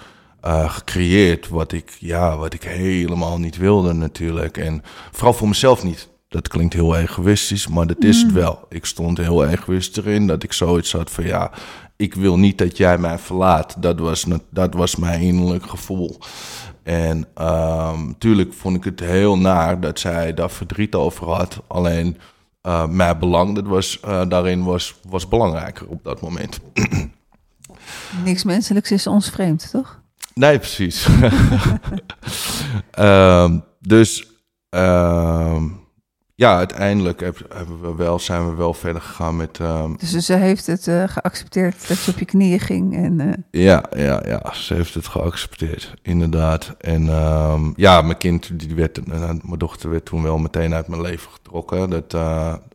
uh, 0.44 0.70
gecreëerd 0.70 1.48
wat 1.48 1.72
ik, 1.72 1.96
ja, 1.98 2.36
wat 2.36 2.54
ik 2.54 2.62
helemaal 2.62 3.38
niet 3.38 3.56
wilde 3.56 3.92
natuurlijk. 3.92 4.56
En 4.56 4.82
vooral 5.10 5.32
voor 5.32 5.48
mezelf 5.48 5.82
niet. 5.82 6.08
Dat 6.30 6.48
klinkt 6.48 6.74
heel 6.74 6.96
egoïstisch, 6.96 7.68
maar 7.68 7.86
dat 7.86 8.04
is 8.04 8.22
het 8.22 8.32
wel. 8.32 8.66
Ik 8.68 8.84
stond 8.84 9.18
heel 9.18 9.46
egoïstisch 9.46 10.04
erin 10.04 10.26
dat 10.26 10.42
ik 10.42 10.52
zoiets 10.52 10.92
had 10.92 11.10
van 11.10 11.24
ja, 11.24 11.50
ik 11.96 12.14
wil 12.14 12.38
niet 12.38 12.58
dat 12.58 12.76
jij 12.76 12.98
mij 12.98 13.18
verlaat. 13.18 13.82
Dat 13.82 13.98
was, 13.98 14.26
dat 14.50 14.74
was 14.74 14.96
mijn 14.96 15.20
innerlijk 15.20 15.66
gevoel. 15.66 16.18
En 16.82 17.26
um, 17.40 18.18
tuurlijk 18.18 18.52
vond 18.52 18.76
ik 18.76 18.84
het 18.84 19.00
heel 19.00 19.38
naar 19.38 19.80
dat 19.80 19.98
zij 19.98 20.34
daar 20.34 20.50
verdriet 20.50 20.94
over 20.94 21.28
had. 21.28 21.62
Alleen 21.66 22.16
uh, 22.62 22.86
mijn 22.86 23.18
belang 23.18 23.54
dat 23.54 23.66
was, 23.66 24.00
uh, 24.04 24.22
daarin 24.28 24.64
was, 24.64 24.94
was 25.08 25.28
belangrijker 25.28 25.88
op 25.88 26.04
dat 26.04 26.20
moment. 26.20 26.60
Niks 28.24 28.44
menselijks 28.44 28.90
is 28.90 29.06
ons 29.06 29.30
vreemd, 29.30 29.70
toch? 29.70 30.00
Nee, 30.34 30.58
precies. 30.58 31.06
um, 32.98 33.64
dus 33.80 34.26
um, 34.70 35.80
ja, 36.40 36.56
uiteindelijk 36.56 37.20
hebben 37.20 37.80
we 37.80 37.94
wel, 37.94 38.18
zijn 38.18 38.48
we 38.48 38.54
wel 38.54 38.74
verder 38.74 39.02
gegaan 39.02 39.36
met. 39.36 39.58
Um... 39.58 39.96
Dus 39.98 40.10
ze 40.10 40.34
heeft 40.34 40.66
het 40.66 40.86
uh, 40.86 41.04
geaccepteerd 41.06 41.88
dat 41.88 42.04
je 42.04 42.12
op 42.12 42.18
je 42.18 42.24
knieën 42.24 42.60
ging. 42.60 42.96
En, 42.96 43.20
uh... 43.20 43.32
Ja, 43.64 43.84
ja, 43.96 44.22
ja, 44.26 44.54
ze 44.54 44.74
heeft 44.74 44.94
het 44.94 45.06
geaccepteerd, 45.06 45.94
inderdaad. 46.02 46.74
En 46.78 47.08
um, 47.08 47.72
ja, 47.76 48.02
mijn 48.02 48.18
kind, 48.18 48.58
die 48.58 48.74
werd, 48.74 48.98
uh, 48.98 49.04
mijn 49.42 49.58
dochter 49.58 49.90
werd 49.90 50.04
toen 50.04 50.22
wel 50.22 50.38
meteen 50.38 50.74
uit 50.74 50.88
mijn 50.88 51.02
leven 51.02 51.30
getrokken. 51.30 51.90
Dat, 51.90 52.12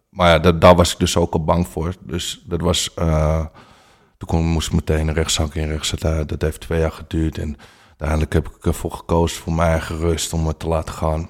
maar 0.09 0.29
ja, 0.29 0.39
dat, 0.39 0.61
daar 0.61 0.75
was 0.75 0.93
ik 0.93 0.99
dus 0.99 1.17
ook 1.17 1.33
al 1.33 1.43
bang 1.43 1.67
voor. 1.67 1.95
Dus 1.99 2.43
dat 2.45 2.61
was. 2.61 2.93
toen 4.17 4.27
kon, 4.27 4.45
moest 4.45 4.67
ik 4.67 4.73
meteen 4.73 5.07
een 5.07 5.13
rechtszaak 5.13 5.55
in 5.55 5.67
rechtzetten. 5.67 6.27
Dat 6.27 6.41
heeft 6.41 6.61
twee 6.61 6.79
jaar 6.79 6.91
geduurd. 6.91 7.37
En 7.37 7.57
uiteindelijk 7.87 8.33
heb 8.33 8.47
ik 8.47 8.65
ervoor 8.65 8.91
gekozen 8.91 9.37
voor 9.41 9.53
mijn 9.53 9.69
eigen 9.69 9.97
rust 9.97 10.33
om 10.33 10.47
het 10.47 10.59
te 10.59 10.67
laten 10.67 10.93
gaan. 10.93 11.29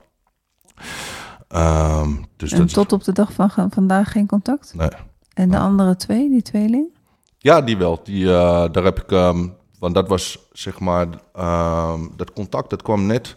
Um, 1.55 2.25
dus 2.35 2.51
en 2.51 2.59
dat 2.59 2.73
tot 2.73 2.93
op 2.93 3.03
de 3.03 3.11
dag 3.11 3.33
van 3.33 3.51
vandaag 3.69 4.11
geen 4.11 4.27
contact? 4.27 4.73
Nee. 4.75 4.89
En 5.33 5.49
de 5.49 5.57
andere 5.57 5.95
twee, 5.95 6.29
die 6.29 6.41
tweeling? 6.41 6.87
Ja, 7.37 7.61
die 7.61 7.77
wel. 7.77 7.99
Die, 8.03 8.23
uh, 8.23 8.65
daar 8.71 8.83
heb 8.83 9.01
ik, 9.01 9.11
um, 9.11 9.55
want 9.79 9.93
dat 9.93 10.07
was 10.07 10.39
zeg 10.51 10.79
maar, 10.79 11.07
um, 11.39 12.11
dat 12.15 12.33
contact, 12.33 12.69
dat 12.69 12.81
kwam 12.81 13.05
net 13.05 13.35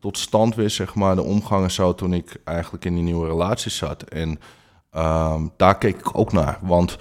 tot 0.00 0.18
stand 0.18 0.54
weer, 0.54 0.70
zeg 0.70 0.94
maar, 0.94 1.14
de 1.14 1.22
omgang 1.22 1.64
en 1.64 1.70
zo, 1.70 1.94
toen 1.94 2.12
ik 2.12 2.40
eigenlijk 2.44 2.84
in 2.84 2.94
die 2.94 3.02
nieuwe 3.02 3.26
relatie 3.26 3.70
zat. 3.70 4.02
En 4.02 4.38
daar 5.56 5.78
keek 5.78 5.98
ik 5.98 6.18
ook 6.18 6.32
naar, 6.32 6.58
want 6.62 6.96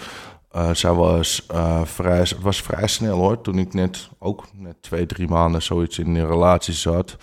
uh, 0.55 0.73
zij 0.73 0.93
was, 0.93 1.47
uh, 1.51 1.81
vrij, 1.83 2.27
was 2.41 2.61
vrij 2.61 2.87
snel 2.87 3.17
hoor, 3.17 3.41
toen 3.41 3.57
ik 3.57 3.73
net, 3.73 4.09
ook 4.19 4.45
net 4.53 4.81
twee, 4.81 5.05
drie 5.05 5.27
maanden 5.27 5.61
zoiets 5.61 5.99
in 5.99 6.15
een 6.15 6.27
relatie 6.27 6.73
zat. 6.73 7.17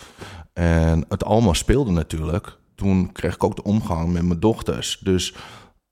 En 0.52 1.04
het 1.08 1.24
allemaal 1.24 1.54
speelde 1.54 1.90
natuurlijk 1.90 2.60
toen 2.82 3.12
kreeg 3.12 3.34
ik 3.34 3.44
ook 3.44 3.56
de 3.56 3.62
omgang 3.62 4.12
met 4.12 4.22
mijn 4.22 4.40
dochters. 4.40 4.98
Dus 4.98 5.34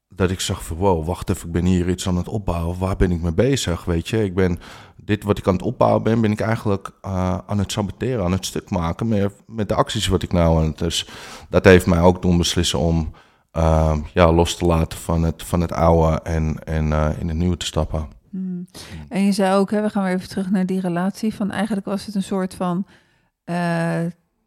dat 0.08 0.30
ik 0.30 0.40
zag 0.40 0.64
van 0.64 0.76
wow, 0.76 1.06
wacht 1.06 1.30
even, 1.30 1.46
ik 1.46 1.52
ben 1.52 1.64
hier 1.64 1.88
iets 1.88 2.08
aan 2.08 2.16
het 2.16 2.28
opbouwen. 2.28 2.78
Waar 2.78 2.96
ben 2.96 3.10
ik 3.10 3.20
mee 3.20 3.32
bezig? 3.32 3.84
Weet 3.84 4.08
je, 4.08 4.24
ik 4.24 4.34
ben 4.34 4.58
dit 4.96 5.24
wat 5.24 5.38
ik 5.38 5.46
aan 5.46 5.52
het 5.52 5.62
opbouwen 5.62 6.02
ben, 6.02 6.20
ben 6.20 6.30
ik 6.30 6.40
eigenlijk 6.40 6.90
uh, 7.02 7.38
aan 7.46 7.58
het 7.58 7.72
saboteren, 7.72 8.24
aan 8.24 8.32
het 8.32 8.46
stuk 8.46 8.70
maken 8.70 9.08
met, 9.08 9.32
met 9.46 9.68
de 9.68 9.74
acties 9.74 10.06
wat 10.06 10.22
ik 10.22 10.32
nou 10.32 10.58
aan 10.58 10.66
het. 10.66 10.78
Dus 10.78 11.08
dat 11.48 11.64
heeft 11.64 11.86
mij 11.86 12.00
ook 12.00 12.22
doen 12.22 12.36
beslissen 12.36 12.78
om 12.78 13.12
uh, 13.52 13.96
ja, 14.14 14.32
los 14.32 14.56
te 14.56 14.64
laten 14.64 14.98
van 14.98 15.22
het, 15.22 15.42
van 15.42 15.60
het 15.60 15.72
oude 15.72 16.20
en, 16.20 16.64
en 16.64 16.86
uh, 16.86 17.10
in 17.18 17.28
het 17.28 17.36
nieuwe 17.36 17.56
te 17.56 17.66
stappen. 17.66 18.08
Hmm. 18.30 18.66
En 19.08 19.24
je 19.24 19.32
zei 19.32 19.56
ook, 19.56 19.70
hè, 19.70 19.82
we 19.82 19.90
gaan 19.90 20.04
weer 20.04 20.14
even 20.14 20.28
terug 20.28 20.50
naar 20.50 20.66
die 20.66 20.80
relatie. 20.80 21.34
Van 21.34 21.50
eigenlijk 21.50 21.86
was 21.86 22.06
het 22.06 22.14
een 22.14 22.22
soort 22.22 22.54
van 22.54 22.86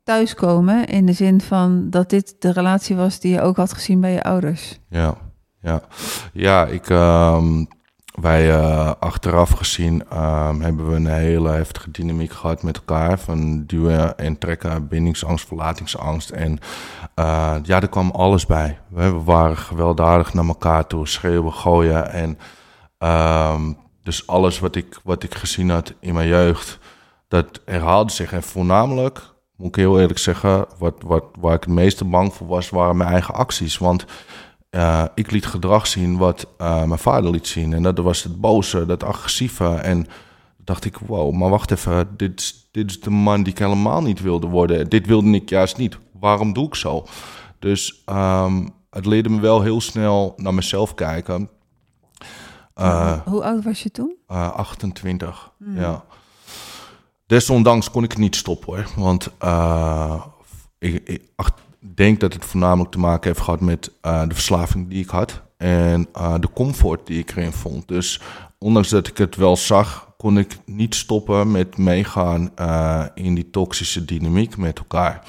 thuiskomen. 0.03 0.85
In 0.85 1.05
de 1.05 1.13
zin 1.13 1.41
van 1.41 1.89
dat 1.89 2.09
dit 2.09 2.35
de 2.39 2.51
relatie 2.51 2.95
was 2.95 3.19
die 3.19 3.33
je 3.33 3.41
ook 3.41 3.57
had 3.57 3.73
gezien 3.73 4.01
bij 4.01 4.11
je 4.11 4.23
ouders. 4.23 4.79
Ja, 4.89 5.15
ja. 5.61 5.81
ja 6.33 6.65
ik, 6.65 6.89
um, 6.89 7.67
wij 8.21 8.47
uh, 8.47 8.91
achteraf 8.99 9.49
gezien 9.49 10.03
um, 10.13 10.61
hebben 10.61 10.89
we 10.89 10.95
een 10.95 11.07
hele 11.07 11.49
heftige 11.49 11.91
dynamiek 11.91 12.31
gehad 12.31 12.63
met 12.63 12.77
elkaar. 12.77 13.19
Van 13.19 13.65
duwen 13.65 14.17
en 14.17 14.37
trekken, 14.37 14.87
bindingsangst, 14.87 15.47
verlatingsangst. 15.47 16.29
En 16.29 16.59
uh, 17.15 17.55
ja, 17.63 17.81
er 17.81 17.89
kwam 17.89 18.11
alles 18.11 18.45
bij. 18.45 18.79
We 18.89 19.11
waren 19.23 19.57
gewelddadig 19.57 20.33
naar 20.33 20.47
elkaar 20.47 20.87
toe, 20.87 21.07
schreeuwen, 21.07 21.53
gooien. 21.53 22.11
En 22.11 22.37
um, 23.09 23.77
dus 24.03 24.27
alles 24.27 24.59
wat 24.59 24.75
ik, 24.75 24.99
wat 25.03 25.23
ik 25.23 25.35
gezien 25.35 25.69
had 25.69 25.93
in 25.99 26.13
mijn 26.13 26.27
jeugd, 26.27 26.79
dat 27.27 27.61
herhaalde 27.65 28.11
zich. 28.11 28.33
En 28.33 28.43
voornamelijk 28.43 29.32
moet 29.55 29.67
ik 29.67 29.75
heel 29.75 29.99
eerlijk 29.99 30.19
zeggen, 30.19 30.65
wat, 30.77 30.93
wat, 31.05 31.23
waar 31.39 31.55
ik 31.55 31.63
het 31.63 31.73
meeste 31.73 32.05
bang 32.05 32.33
voor 32.33 32.47
was, 32.47 32.69
waren 32.69 32.97
mijn 32.97 33.09
eigen 33.09 33.33
acties. 33.33 33.77
Want 33.77 34.05
uh, 34.71 35.05
ik 35.15 35.31
liet 35.31 35.45
gedrag 35.45 35.87
zien 35.87 36.17
wat 36.17 36.47
uh, 36.61 36.83
mijn 36.83 36.99
vader 36.99 37.31
liet 37.31 37.47
zien. 37.47 37.73
En 37.73 37.83
dat 37.83 37.97
was 37.97 38.23
het 38.23 38.41
boze, 38.41 38.85
dat 38.85 39.03
agressieve. 39.03 39.67
En 39.67 40.07
dacht 40.57 40.85
ik, 40.85 40.97
wow, 40.97 41.33
maar 41.33 41.49
wacht 41.49 41.71
even, 41.71 42.07
dit, 42.17 42.55
dit 42.71 42.89
is 42.89 43.01
de 43.01 43.09
man 43.09 43.43
die 43.43 43.53
ik 43.53 43.59
helemaal 43.59 44.01
niet 44.01 44.21
wilde 44.21 44.47
worden. 44.47 44.89
Dit 44.89 45.05
wilde 45.05 45.31
ik 45.31 45.49
juist 45.49 45.77
niet. 45.77 45.97
Waarom 46.19 46.53
doe 46.53 46.67
ik 46.67 46.75
zo? 46.75 47.05
Dus 47.59 48.03
um, 48.09 48.69
het 48.89 49.05
leerde 49.05 49.29
me 49.29 49.39
wel 49.39 49.61
heel 49.61 49.81
snel 49.81 50.33
naar 50.37 50.53
mezelf 50.53 50.93
kijken. 50.93 51.49
Uh, 52.75 53.21
Hoe 53.25 53.43
oud 53.43 53.63
was 53.63 53.83
je 53.83 53.91
toen? 53.91 54.15
28, 54.27 55.51
hmm. 55.57 55.77
ja. 55.77 56.03
Desondanks 57.33 57.91
kon 57.91 58.03
ik 58.03 58.11
het 58.11 58.19
niet 58.19 58.35
stoppen 58.35 58.75
hoor. 58.75 58.89
Want 58.95 59.29
uh, 59.43 60.25
ik, 60.79 61.09
ik 61.09 61.51
denk 61.79 62.19
dat 62.19 62.33
het 62.33 62.45
voornamelijk 62.45 62.91
te 62.91 62.99
maken 62.99 63.27
heeft 63.27 63.43
gehad 63.43 63.61
met 63.61 63.91
uh, 64.01 64.27
de 64.27 64.33
verslaving 64.33 64.89
die 64.89 65.03
ik 65.03 65.09
had. 65.09 65.41
En 65.57 66.07
uh, 66.17 66.35
de 66.39 66.49
comfort 66.53 67.07
die 67.07 67.19
ik 67.19 67.31
erin 67.31 67.51
vond. 67.51 67.87
Dus 67.87 68.21
ondanks 68.59 68.89
dat 68.89 69.07
ik 69.07 69.17
het 69.17 69.35
wel 69.35 69.57
zag, 69.57 70.13
kon 70.17 70.37
ik 70.37 70.57
niet 70.65 70.95
stoppen 70.95 71.51
met 71.51 71.77
meegaan 71.77 72.55
eh, 72.55 73.05
in 73.13 73.35
die 73.35 73.49
toxische 73.49 74.05
dynamiek 74.05 74.57
met 74.57 74.77
elkaar. 74.77 75.23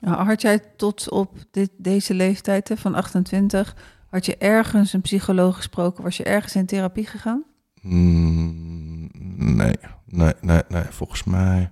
Nou, 0.00 0.24
had 0.24 0.42
jij 0.42 0.58
tot 0.76 1.10
op 1.10 1.32
dit, 1.50 1.70
deze 1.76 2.14
leeftijd 2.14 2.68
hè, 2.68 2.76
van 2.76 2.94
28, 2.94 3.76
had 4.10 4.26
je 4.26 4.36
ergens 4.36 4.92
een 4.92 5.00
psycholoog 5.00 5.56
gesproken? 5.56 6.04
Was 6.04 6.16
je 6.16 6.24
ergens 6.24 6.54
in 6.54 6.66
therapie 6.66 7.06
gegaan? 7.06 7.44
mm, 7.80 8.99
nee, 9.40 9.76
nee, 10.06 10.32
nee, 10.40 10.62
nee. 10.68 10.84
Volgens 10.90 11.24
mij 11.24 11.70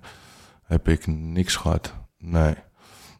heb 0.63 0.87
ik 0.87 1.07
niks 1.07 1.55
gehad. 1.55 1.93
Nee. 2.17 2.55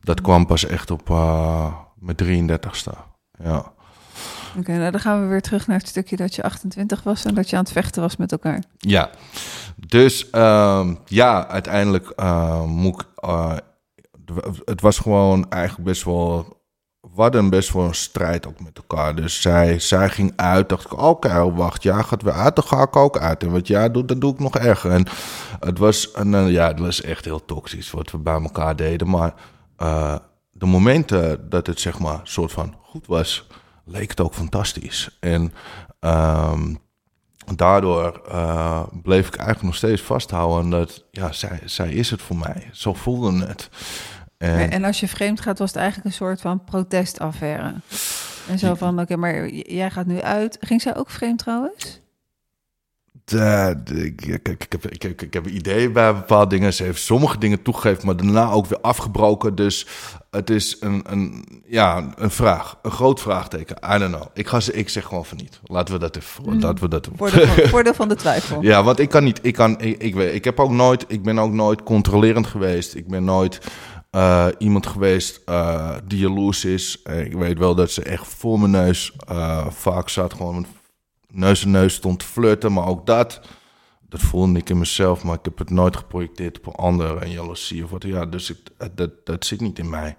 Dat 0.02 0.22
kwam 0.22 0.46
pas 0.46 0.66
echt 0.66 0.92
op 0.92 1.10
uh, 1.10 1.74
mijn 1.96 2.50
33ste. 2.50 2.98
Ja. 3.44 3.72
Oké, 4.58 4.78
nou 4.78 4.92
dan 4.92 5.00
gaan 5.00 5.22
we 5.22 5.28
weer 5.28 5.42
terug 5.42 5.68
naar 5.68 5.78
het 5.78 5.88
stukje 5.88 6.16
dat 6.16 6.36
je 6.36 6.44
28 6.44 7.04
was 7.04 7.26
en 7.26 7.36
dat 7.36 7.50
je 7.50 7.56
aan 7.56 7.64
het 7.64 7.72
vechten 7.72 8.02
was 8.02 8.18
met 8.18 8.32
elkaar. 8.32 8.64
Ja, 8.78 9.10
dus 9.76 10.30
ehm, 10.30 10.96
ja, 11.06 11.48
uiteindelijk 11.48 12.14
uh, 12.16 12.64
moet 12.64 13.02
ik. 13.02 13.26
Uh, 13.26 13.56
het 14.66 14.82
was 14.82 14.98
gewoon 14.98 15.50
eigenlijk 15.50 15.90
best 15.90 16.04
wel. 16.04 16.58
We 17.02 17.22
hadden 17.22 17.50
best 17.50 17.74
wel 17.74 17.84
een 17.84 17.96
strijd 17.96 18.48
ook 18.48 18.60
met 18.60 18.78
elkaar. 18.78 19.16
Dus 19.16 19.42
zij, 19.42 19.80
zij 19.80 20.10
ging 20.10 20.34
uit. 20.36 20.70
Dacht 20.70 20.86
ik, 20.86 20.94
oké, 20.94 21.04
okay, 21.04 21.52
wacht, 21.52 21.84
jij 21.84 22.04
gaat 22.04 22.22
weer 22.22 22.34
uit, 22.34 22.56
dan 22.56 22.66
ga 22.66 22.82
ik 22.82 22.96
ook 22.96 23.18
uit. 23.18 23.44
En 23.44 23.52
wat 23.52 23.68
jij 23.68 23.92
doet, 23.92 24.08
dat 24.08 24.22
doe 24.22 24.34
ik 24.34 24.40
nog 24.40 24.56
erger. 24.56 24.92
En 24.92 25.06
het 25.60 25.78
was, 25.78 26.12
en, 26.12 26.34
uh, 26.34 26.50
ja, 26.50 26.68
het 26.68 26.80
was 26.80 27.02
echt 27.02 27.26
heel 27.26 27.46
toxisch 27.46 27.92
wat 27.92 28.12
we 28.12 28.18
bij 28.18 28.42
elkaar 28.42 28.76
deden. 28.76 29.10
Maar 29.10 29.34
uh, 29.78 30.16
de 30.52 30.66
momenten 30.66 31.50
dat 31.50 31.68
het 31.68 31.80
zeg 31.80 32.00
maar 32.00 32.20
soort 32.24 32.52
van 32.52 32.76
goed 32.82 33.08
was, 33.08 33.48
leek 33.86 34.10
het 34.10 34.22
ook 34.22 34.34
fantastisch. 34.34 35.18
En 35.20 35.54
um, 36.00 36.80
daardoor 37.56 38.22
uh, 38.32 38.84
bleef 39.04 39.28
ik 39.28 39.36
eigenlijk 39.36 39.66
nog 39.66 39.76
steeds 39.76 40.02
vasthouden 40.02 40.70
dat 40.70 41.06
ja, 41.12 41.32
zij, 41.32 41.62
zij 41.66 41.92
is 41.92 42.10
het 42.12 42.22
voor 42.22 42.38
mij. 42.38 42.70
Zo 42.72 42.94
voelde 42.94 43.46
het. 43.46 43.70
En, 44.48 44.72
en 44.72 44.84
als 44.84 45.00
je 45.00 45.08
vreemd 45.08 45.42
gaat, 45.42 45.60
was 45.60 45.70
het 45.70 45.78
eigenlijk 45.78 46.08
een 46.08 46.14
soort 46.14 46.42
van 46.42 46.64
protestaffaire. 46.64 47.74
En 48.50 48.60
zo 48.60 48.76
van, 48.76 48.94
oké, 48.94 49.02
okay, 49.02 49.18
maar 49.18 49.50
jij 49.50 49.92
gaat 49.92 50.06
nu 50.06 50.22
uit. 50.22 50.58
Ging 50.60 50.82
zij 50.82 50.96
ook 50.96 51.10
vreemd 51.10 51.40
trouwens? 51.40 52.02
De, 53.26 53.76
de, 53.84 54.06
ik, 54.06 54.26
ik, 54.26 54.48
ik, 54.48 54.72
heb, 54.72 54.86
ik, 55.22 55.34
heb 55.34 55.48
ideeën 55.48 55.94
bij 55.94 56.14
bepaalde 56.14 56.50
dingen. 56.50 56.74
Ze 56.74 56.84
heeft 56.84 57.02
sommige 57.02 57.38
dingen 57.38 57.62
toegegeven, 57.62 58.06
maar 58.06 58.16
daarna 58.16 58.50
ook 58.50 58.66
weer 58.66 58.80
afgebroken. 58.82 59.56
Dus 59.56 59.88
het 60.32 60.50
is 60.50 60.78
een, 60.80 61.04
een, 61.08 61.46
ja, 61.68 62.14
een 62.16 62.32
vraag. 62.32 62.78
Een 62.82 62.92
groot 62.92 63.22
vraagteken. 63.22 63.78
I 63.96 63.98
don't 63.98 64.16
know. 64.16 64.28
Ik, 64.34 64.48
ga 64.48 64.60
ze, 64.60 64.74
ik 64.74 64.90
zeg 64.90 65.06
gewoon 65.06 65.26
van 65.26 65.38
niet. 65.38 65.60
Laten 65.64 65.94
we 65.94 66.00
dat 66.00 66.16
even... 66.16 66.44
Mm. 66.44 66.60
Laten 66.60 66.84
we 66.84 66.90
dat 66.90 67.04
doen. 67.04 67.14
Voordeel 67.18 67.48
van, 67.48 67.68
voordeel 67.76 67.94
van 67.94 68.08
de 68.08 68.16
twijfel. 68.16 68.62
ja, 68.62 68.84
want 68.84 69.00
ik 69.00 69.10
kan 69.10 69.24
niet... 69.24 69.40
Ik, 69.42 69.54
kan, 69.54 69.82
ik, 69.82 70.02
ik, 70.02 70.16
weet, 70.16 70.34
ik, 70.34 70.44
heb 70.44 70.60
ook 70.60 70.72
nooit, 70.72 71.06
ik 71.08 71.24
ben 71.24 71.40
ook 71.40 71.52
nooit 71.52 71.84
controlerend 71.84 72.48
geweest. 72.48 72.96
Ik 72.96 73.08
ben 73.08 73.24
nooit... 73.24 73.60
Uh, 74.12 74.48
iemand 74.58 74.88
geweest 74.88 75.42
uh, 75.50 75.96
die 76.06 76.20
jaloers 76.20 76.66
is. 76.66 77.02
Ik 77.02 77.34
weet 77.34 77.58
wel 77.58 77.76
dat 77.76 77.92
ze 77.92 78.04
echt 78.04 78.28
voor 78.28 78.60
mijn 78.60 78.72
neus 78.72 79.14
vaak 79.70 80.10
zat. 80.10 80.34
Gewoon 80.34 80.66
neus 81.28 81.64
en 81.64 81.72
neus 81.72 81.94
stond 81.94 82.20
te 82.20 82.26
flirten. 82.26 82.74
Maar 82.74 82.88
ook 82.88 83.06
dat, 83.06 83.42
dat 84.10 84.22
voelde 84.22 84.60
ik 84.60 84.70
in 84.70 84.80
mezelf. 84.80 85.24
Maar 85.24 85.36
ik 85.36 85.46
heb 85.46 85.58
het 85.58 85.70
nooit 85.70 85.98
geprojecteerd 85.98 86.58
op 86.58 86.66
een 86.66 86.74
ander. 86.74 87.18
En 87.18 87.32
jaloezie 87.32 87.84
of 87.84 87.90
wat. 87.90 88.04
Ja, 88.04 88.26
dus 88.26 88.50
ik, 88.50 88.58
dat, 88.96 89.12
dat 89.26 89.46
zit 89.46 89.62
niet 89.62 89.80
in 89.80 89.90
mij. 89.90 90.18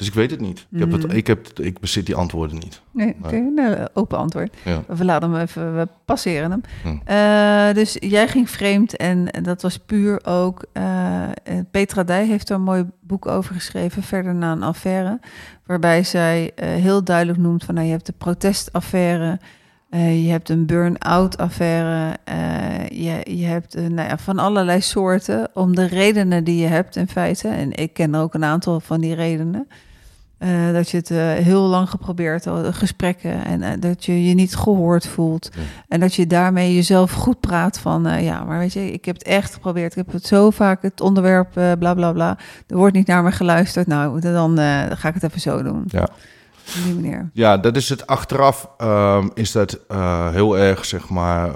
Dus 0.00 0.08
ik 0.08 0.14
weet 0.14 0.30
het 0.30 0.40
niet. 0.40 0.66
Ik, 0.70 0.78
heb 0.78 0.92
het, 0.92 1.12
ik, 1.12 1.26
heb, 1.26 1.58
ik 1.58 1.78
bezit 1.78 2.06
die 2.06 2.14
antwoorden 2.14 2.58
niet. 2.58 2.82
Nee, 2.90 3.14
oké. 3.18 3.26
Okay. 3.26 3.40
Nou, 3.40 3.88
open 3.94 4.18
antwoord. 4.18 4.56
Ja. 4.64 4.82
We 4.86 5.04
laten 5.04 5.32
hem 5.32 5.40
even, 5.40 5.76
we 5.76 5.88
passeren 6.04 6.50
hem. 6.50 6.60
Hm. 6.82 6.88
Uh, 6.88 7.74
dus 7.74 7.96
jij 7.98 8.28
ging 8.28 8.50
vreemd 8.50 8.96
en 8.96 9.28
dat 9.42 9.62
was 9.62 9.78
puur 9.78 10.20
ook... 10.24 10.64
Uh, 10.72 11.28
Petra 11.70 12.04
Dij 12.04 12.26
heeft 12.26 12.48
er 12.48 12.54
een 12.54 12.62
mooi 12.62 12.84
boek 13.00 13.26
over 13.26 13.54
geschreven, 13.54 14.02
Verder 14.02 14.34
na 14.34 14.52
een 14.52 14.62
affaire. 14.62 15.20
Waarbij 15.66 16.04
zij 16.04 16.50
uh, 16.54 16.68
heel 16.68 17.04
duidelijk 17.04 17.38
noemt 17.38 17.64
van... 17.64 17.74
Nou, 17.74 17.86
je 17.86 17.92
hebt 17.92 18.06
de 18.06 18.14
protestaffaire... 18.18 19.38
Uh, 19.90 20.24
je 20.24 20.30
hebt 20.30 20.48
een 20.48 20.66
burn-out 20.66 21.38
affaire. 21.38 22.16
Uh, 22.28 22.88
je, 22.88 23.36
je 23.38 23.44
hebt 23.44 23.76
uh, 23.76 23.86
nou 23.86 24.08
ja, 24.08 24.18
van 24.18 24.38
allerlei 24.38 24.80
soorten. 24.80 25.48
Om 25.54 25.74
de 25.74 25.86
redenen 25.86 26.44
die 26.44 26.60
je 26.60 26.66
hebt 26.66 26.96
in 26.96 27.08
feite. 27.08 27.48
En 27.48 27.72
ik 27.72 27.92
ken 27.92 28.14
ook 28.14 28.34
een 28.34 28.44
aantal 28.44 28.80
van 28.80 29.00
die 29.00 29.14
redenen. 29.14 29.68
Dat 30.72 30.90
je 30.90 30.96
het 30.96 31.08
heel 31.44 31.62
lang 31.62 31.90
geprobeerd 31.90 32.44
hebt, 32.44 32.76
gesprekken. 32.76 33.44
En 33.44 33.80
dat 33.80 34.04
je 34.04 34.28
je 34.28 34.34
niet 34.34 34.56
gehoord 34.56 35.06
voelt. 35.06 35.50
Ja. 35.52 35.60
En 35.88 36.00
dat 36.00 36.14
je 36.14 36.26
daarmee 36.26 36.74
jezelf 36.74 37.12
goed 37.12 37.40
praat 37.40 37.78
van... 37.78 38.22
ja, 38.22 38.44
maar 38.44 38.58
weet 38.58 38.72
je, 38.72 38.92
ik 38.92 39.04
heb 39.04 39.14
het 39.14 39.26
echt 39.26 39.54
geprobeerd. 39.54 39.96
Ik 39.96 40.04
heb 40.04 40.12
het 40.12 40.26
zo 40.26 40.50
vaak, 40.50 40.82
het 40.82 41.00
onderwerp, 41.00 41.50
bla 41.78 41.94
bla 41.94 42.12
bla. 42.12 42.38
Er 42.66 42.76
wordt 42.76 42.94
niet 42.94 43.06
naar 43.06 43.22
me 43.22 43.32
geluisterd. 43.32 43.86
Nou, 43.86 44.20
dan 44.20 44.58
ga 44.96 45.08
ik 45.08 45.14
het 45.14 45.22
even 45.22 45.40
zo 45.40 45.62
doen. 45.62 45.84
Ja. 45.86 46.02
Op 46.02 46.84
die 46.84 46.94
manier. 46.94 47.30
Ja, 47.32 47.56
dat 47.56 47.76
is 47.76 47.88
het 47.88 48.06
achteraf. 48.06 48.70
Um, 48.78 49.30
is 49.34 49.52
dat 49.52 49.80
heel 50.32 50.58
erg, 50.58 50.84
zeg 50.84 51.08
maar, 51.08 51.48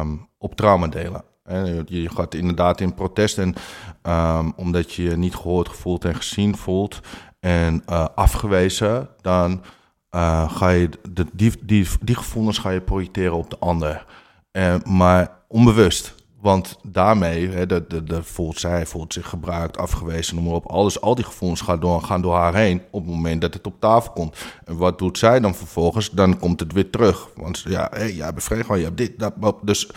um, 0.00 0.28
op 0.38 0.54
trauma 0.54 0.86
delen. 0.86 1.24
En 1.44 1.84
je 1.86 2.10
gaat 2.10 2.34
inderdaad 2.34 2.80
in 2.80 2.94
protest 2.94 3.38
en 3.38 3.54
um, 4.02 4.52
omdat 4.56 4.92
je 4.92 5.02
je 5.02 5.16
niet 5.16 5.34
gehoord, 5.34 5.68
gevoeld 5.68 6.04
en 6.04 6.14
gezien 6.14 6.56
voelt 6.56 7.00
en 7.40 7.82
uh, 7.90 8.06
afgewezen, 8.14 9.08
dan 9.20 9.62
uh, 10.10 10.50
ga 10.52 10.68
je 10.68 10.88
die, 11.32 11.52
die, 11.62 11.86
die 12.00 12.14
gevoelens 12.14 12.58
ga 12.58 12.70
je 12.70 12.80
projecteren 12.80 13.36
op 13.36 13.50
de 13.50 13.58
ander. 13.58 14.06
En, 14.50 14.82
maar 14.84 15.30
onbewust. 15.48 16.14
Want 16.40 16.78
daarmee, 16.82 17.48
hè, 17.48 17.66
de, 17.66 17.84
de, 17.88 18.04
de, 18.04 18.22
voelt 18.22 18.58
zij 18.58 18.86
voelt 18.86 19.12
zich 19.12 19.28
gebruikt, 19.28 19.76
afgewezen, 19.76 20.34
noem 20.34 20.44
maar 20.44 20.54
op. 20.54 20.66
Alles, 20.66 21.00
al 21.00 21.14
die 21.14 21.24
gevoelens 21.24 21.60
gaan 21.60 21.80
door, 21.80 22.02
gaan 22.02 22.22
door 22.22 22.34
haar 22.34 22.54
heen 22.54 22.82
op 22.90 23.06
het 23.06 23.14
moment 23.14 23.40
dat 23.40 23.54
het 23.54 23.66
op 23.66 23.80
tafel 23.80 24.12
komt. 24.12 24.36
En 24.64 24.76
wat 24.76 24.98
doet 24.98 25.18
zij 25.18 25.40
dan 25.40 25.54
vervolgens? 25.54 26.10
Dan 26.10 26.38
komt 26.38 26.60
het 26.60 26.72
weer 26.72 26.90
terug. 26.90 27.28
Want 27.36 27.64
ja, 27.68 27.88
hey, 27.94 28.12
jij 28.12 28.30
bent 28.30 28.42
vreemd, 28.42 28.66
je 28.66 28.74
hebt 28.74 28.96
dit, 28.96 29.18
dat, 29.18 29.34
dat. 29.36 29.56
Dus 29.62 29.90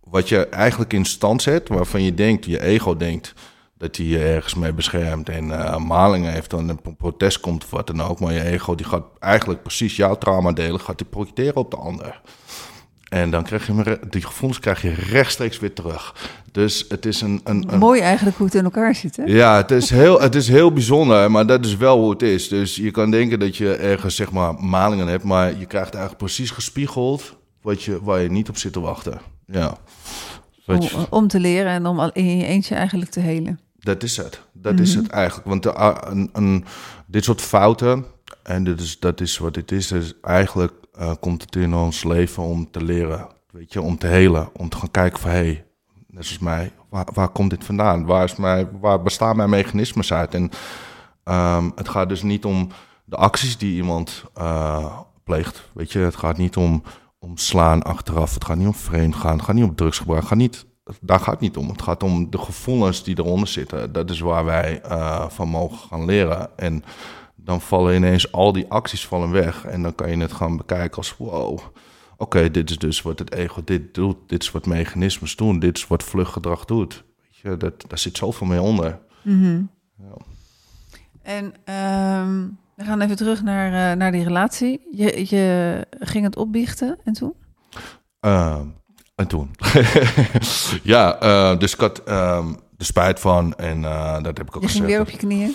wat 0.00 0.28
je 0.28 0.46
eigenlijk 0.46 0.92
in 0.92 1.04
stand 1.04 1.42
zet, 1.42 1.68
waarvan 1.68 2.02
je 2.02 2.14
denkt, 2.14 2.44
je 2.44 2.62
ego 2.62 2.96
denkt 2.96 3.34
dat 3.80 3.96
hij 3.96 4.06
je 4.06 4.18
ergens 4.18 4.54
mee 4.54 4.72
beschermt 4.72 5.28
en 5.28 5.44
uh, 5.44 5.76
malingen 5.76 6.32
heeft 6.32 6.52
en 6.52 6.68
een 6.68 6.96
protest 6.96 7.40
komt 7.40 7.64
of 7.64 7.70
wat 7.70 7.86
dan 7.86 8.02
ook. 8.02 8.20
Maar 8.20 8.32
je 8.32 8.44
ego 8.44 8.74
die 8.74 8.86
gaat 8.86 9.04
eigenlijk 9.18 9.62
precies 9.62 9.96
jouw 9.96 10.14
trauma 10.14 10.52
delen, 10.52 10.80
gaat 10.80 10.98
die 10.98 11.06
projecteren 11.06 11.56
op 11.56 11.70
de 11.70 11.76
ander. 11.76 12.20
En 13.08 13.30
dan 13.30 13.42
krijg 13.42 13.66
je 13.66 13.98
die 14.10 14.22
gevoelens 14.22 14.60
krijg 14.60 14.82
je 14.82 14.94
rechtstreeks 14.94 15.58
weer 15.58 15.72
terug. 15.72 16.14
Dus 16.52 16.84
het 16.88 17.06
is 17.06 17.20
een, 17.20 17.40
een, 17.44 17.66
een... 17.68 17.78
Mooi 17.78 18.00
eigenlijk 18.00 18.36
hoe 18.36 18.46
het 18.46 18.54
in 18.54 18.64
elkaar 18.64 18.94
zit, 18.94 19.16
hè? 19.16 19.22
Ja, 19.24 19.56
het 19.56 19.70
is, 19.70 19.90
heel, 19.90 20.20
het 20.20 20.34
is 20.34 20.48
heel 20.48 20.72
bijzonder, 20.72 21.30
maar 21.30 21.46
dat 21.46 21.64
is 21.64 21.76
wel 21.76 21.98
hoe 21.98 22.10
het 22.10 22.22
is. 22.22 22.48
Dus 22.48 22.76
je 22.76 22.90
kan 22.90 23.10
denken 23.10 23.38
dat 23.38 23.56
je 23.56 23.74
ergens 23.74 24.16
zeg 24.16 24.32
maar 24.32 24.54
malingen 24.54 25.06
hebt, 25.06 25.24
maar 25.24 25.58
je 25.58 25.66
krijgt 25.66 25.94
eigenlijk 25.94 26.24
precies 26.24 26.50
gespiegeld 26.50 27.36
wat 27.62 27.82
je, 27.82 28.02
waar 28.02 28.20
je 28.20 28.30
niet 28.30 28.48
op 28.48 28.56
zit 28.56 28.72
te 28.72 28.80
wachten. 28.80 29.20
Ja. 29.46 29.76
Om, 30.66 30.88
om 31.10 31.28
te 31.28 31.40
leren 31.40 31.72
en 31.72 31.86
om 31.86 32.10
in 32.12 32.36
je 32.36 32.44
eentje 32.44 32.74
eigenlijk 32.74 33.10
te 33.10 33.20
helen. 33.20 33.60
Dat 33.80 34.02
is 34.02 34.16
het. 34.16 34.42
Dat 34.52 34.78
is 34.78 34.94
het 34.94 35.08
eigenlijk. 35.08 35.48
Want 35.48 35.62
de, 35.62 35.72
een, 36.06 36.30
een, 36.32 36.64
dit 37.06 37.24
soort 37.24 37.40
fouten, 37.40 38.04
en 38.42 38.64
dit 38.64 38.80
is, 38.80 38.98
dat 38.98 39.20
is 39.20 39.38
wat 39.38 39.56
het 39.56 39.72
is, 39.72 39.92
is 39.92 40.14
eigenlijk 40.22 40.72
uh, 40.98 41.12
komt 41.20 41.42
het 41.42 41.56
in 41.56 41.74
ons 41.74 42.04
leven 42.04 42.42
om 42.42 42.70
te 42.70 42.84
leren, 42.84 43.28
weet 43.50 43.72
je, 43.72 43.80
om 43.80 43.98
te 43.98 44.06
helen, 44.06 44.48
om 44.52 44.68
te 44.68 44.76
gaan 44.76 44.90
kijken 44.90 45.20
van 45.20 45.30
hé, 45.30 45.36
hey, 45.36 45.64
net 46.06 46.26
zoals 46.26 46.42
mij, 46.42 46.72
waar, 46.88 47.06
waar, 47.14 47.28
komt 47.28 47.50
dit 47.50 47.64
vandaan? 47.64 48.04
Waar, 48.04 48.24
is 48.24 48.36
mijn, 48.36 48.68
waar 48.80 49.02
bestaan 49.02 49.36
mijn 49.36 49.50
mechanismes 49.50 50.12
uit? 50.12 50.34
En 50.34 50.50
um, 51.24 51.72
het 51.74 51.88
gaat 51.88 52.08
dus 52.08 52.22
niet 52.22 52.44
om 52.44 52.68
de 53.04 53.16
acties 53.16 53.58
die 53.58 53.74
iemand 53.74 54.24
uh, 54.38 54.98
pleegt, 55.24 55.70
weet 55.72 55.92
je, 55.92 55.98
het 55.98 56.16
gaat 56.16 56.36
niet 56.36 56.56
om, 56.56 56.82
om 57.18 57.36
slaan 57.36 57.82
achteraf, 57.82 58.34
het 58.34 58.44
gaat 58.44 58.56
niet 58.56 58.66
om 58.66 58.74
vreemd 58.74 59.14
gaan, 59.14 59.36
het 59.36 59.44
gaat 59.44 59.54
niet 59.54 59.64
om 59.64 59.74
drugsgebruik, 59.74 60.20
het 60.20 60.28
gaat 60.28 60.38
niet, 60.38 60.66
daar 61.00 61.20
gaat 61.20 61.30
het 61.34 61.40
niet 61.40 61.56
om. 61.56 61.68
Het 61.68 61.82
gaat 61.82 62.02
om 62.02 62.30
de 62.30 62.38
gevoelens 62.38 63.04
die 63.04 63.18
eronder 63.18 63.48
zitten. 63.48 63.92
Dat 63.92 64.10
is 64.10 64.20
waar 64.20 64.44
wij 64.44 64.82
uh, 64.84 65.28
van 65.28 65.48
mogen 65.48 65.78
gaan 65.78 66.04
leren. 66.04 66.58
En 66.58 66.84
dan 67.36 67.60
vallen 67.60 67.94
ineens 67.94 68.32
al 68.32 68.52
die 68.52 68.68
acties 68.68 69.06
vallen 69.06 69.30
weg. 69.30 69.64
En 69.64 69.82
dan 69.82 69.94
kan 69.94 70.10
je 70.10 70.16
het 70.16 70.32
gaan 70.32 70.56
bekijken 70.56 70.96
als 70.96 71.16
wow. 71.16 71.52
Oké, 71.52 71.62
okay, 72.16 72.50
dit 72.50 72.70
is 72.70 72.78
dus 72.78 73.02
wat 73.02 73.18
het 73.18 73.32
ego 73.32 73.64
dit 73.64 73.94
doet. 73.94 74.16
Dit 74.26 74.42
is 74.42 74.50
wat 74.50 74.66
mechanismes 74.66 75.36
doen. 75.36 75.58
Dit 75.58 75.76
is 75.76 75.86
wat 75.86 76.02
vluchtgedrag 76.02 76.64
doet. 76.64 77.04
Weet 77.22 77.36
je, 77.36 77.56
dat, 77.56 77.84
daar 77.88 77.98
zit 77.98 78.16
zoveel 78.16 78.46
mee 78.46 78.60
onder. 78.60 78.98
Mm-hmm. 79.22 79.70
Ja. 79.96 80.16
En 81.22 81.44
um, 82.24 82.58
we 82.74 82.84
gaan 82.84 83.00
even 83.00 83.16
terug 83.16 83.42
naar, 83.42 83.92
uh, 83.92 83.98
naar 83.98 84.12
die 84.12 84.24
relatie. 84.24 84.86
Je, 84.90 85.26
je 85.28 85.86
ging 85.90 86.24
het 86.24 86.36
opbiechten 86.36 86.98
en 87.04 87.12
toen? 87.12 87.34
Uh, 88.20 88.60
en 89.20 89.26
toen? 89.26 89.50
ja, 90.82 91.22
uh, 91.22 91.58
dus 91.58 91.74
ik 91.74 91.80
had 91.80 92.02
um, 92.08 92.58
de 92.76 92.84
spijt 92.84 93.20
van. 93.20 93.54
En 93.54 93.82
uh, 93.82 94.22
dat 94.22 94.36
heb 94.36 94.48
ik 94.48 94.56
ook 94.56 94.62
je 94.62 94.68
gezegd. 94.68 94.72
ging 94.72 94.86
weer 94.86 95.00
op 95.00 95.10
je 95.10 95.16
knieën? 95.16 95.54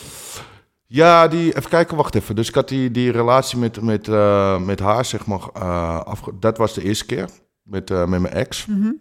Ja, 0.88 1.28
die, 1.28 1.58
even 1.58 1.70
kijken, 1.70 1.98
wacht 1.98 2.16
even. 2.16 2.36
Dus 2.36 2.48
ik 2.48 2.56
had 2.56 2.68
die, 2.68 2.92
die 2.92 3.12
relatie 3.12 3.58
met, 3.58 3.82
met, 3.82 4.08
uh, 4.08 4.60
met 4.60 4.80
haar, 4.80 5.06
zeg 5.06 5.26
maar, 5.26 5.52
afge, 6.04 6.32
dat 6.40 6.58
was 6.58 6.74
de 6.74 6.84
eerste 6.84 7.06
keer. 7.06 7.30
met, 7.64 7.92
eh, 7.92 8.06
met 8.06 8.22
mijn 8.22 8.34
ex. 8.34 8.66
Mhm. 8.66 8.92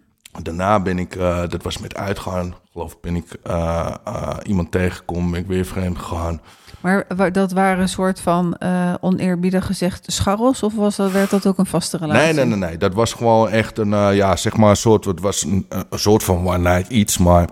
Daarna 0.41 0.79
ben 0.79 0.99
ik, 0.99 1.15
eh, 1.15 1.47
dat 1.47 1.63
was 1.63 1.77
met 1.77 1.95
uitgaan, 1.95 2.55
geloof 2.71 2.91
ik, 2.93 3.01
ben 3.01 3.15
ik 3.15 3.37
eh, 3.43 3.93
eh, 4.05 4.37
iemand 4.43 4.71
tegengekomen, 4.71 5.31
ben 5.31 5.39
ik 5.39 5.47
weer 5.47 5.65
vreemd 5.65 5.97
gegaan. 5.97 6.41
Maar 6.85 7.31
dat 7.31 7.51
waren 7.51 7.81
een 7.81 7.89
soort 7.89 8.19
van 8.19 8.55
eh 8.55 8.93
oneerbiedig 8.99 9.65
gezegd 9.65 10.11
scharrels? 10.11 10.63
Of 10.63 10.75
was 10.75 10.95
dat, 10.95 11.11
werd 11.11 11.29
dat 11.29 11.47
ook 11.47 11.57
een 11.57 11.65
vaste 11.65 11.97
relatie? 11.97 12.23
Nee, 12.23 12.33
nee, 12.33 12.45
nee, 12.45 12.69
nee. 12.69 12.77
Dat 12.77 12.93
was 12.93 13.13
gewoon 13.13 13.49
echt 13.49 13.77
een, 13.77 13.93
eh, 13.93 14.15
ja, 14.15 14.35
zeg 14.35 14.57
maar 14.57 14.69
een 14.69 14.75
soort, 14.75 15.05
het 15.05 15.19
was 15.19 15.43
een, 15.43 15.65
een 15.69 15.99
soort 15.99 16.23
van 16.23 16.47
one 16.47 16.57
night 16.57 16.91
iets, 16.91 17.17
maar 17.17 17.49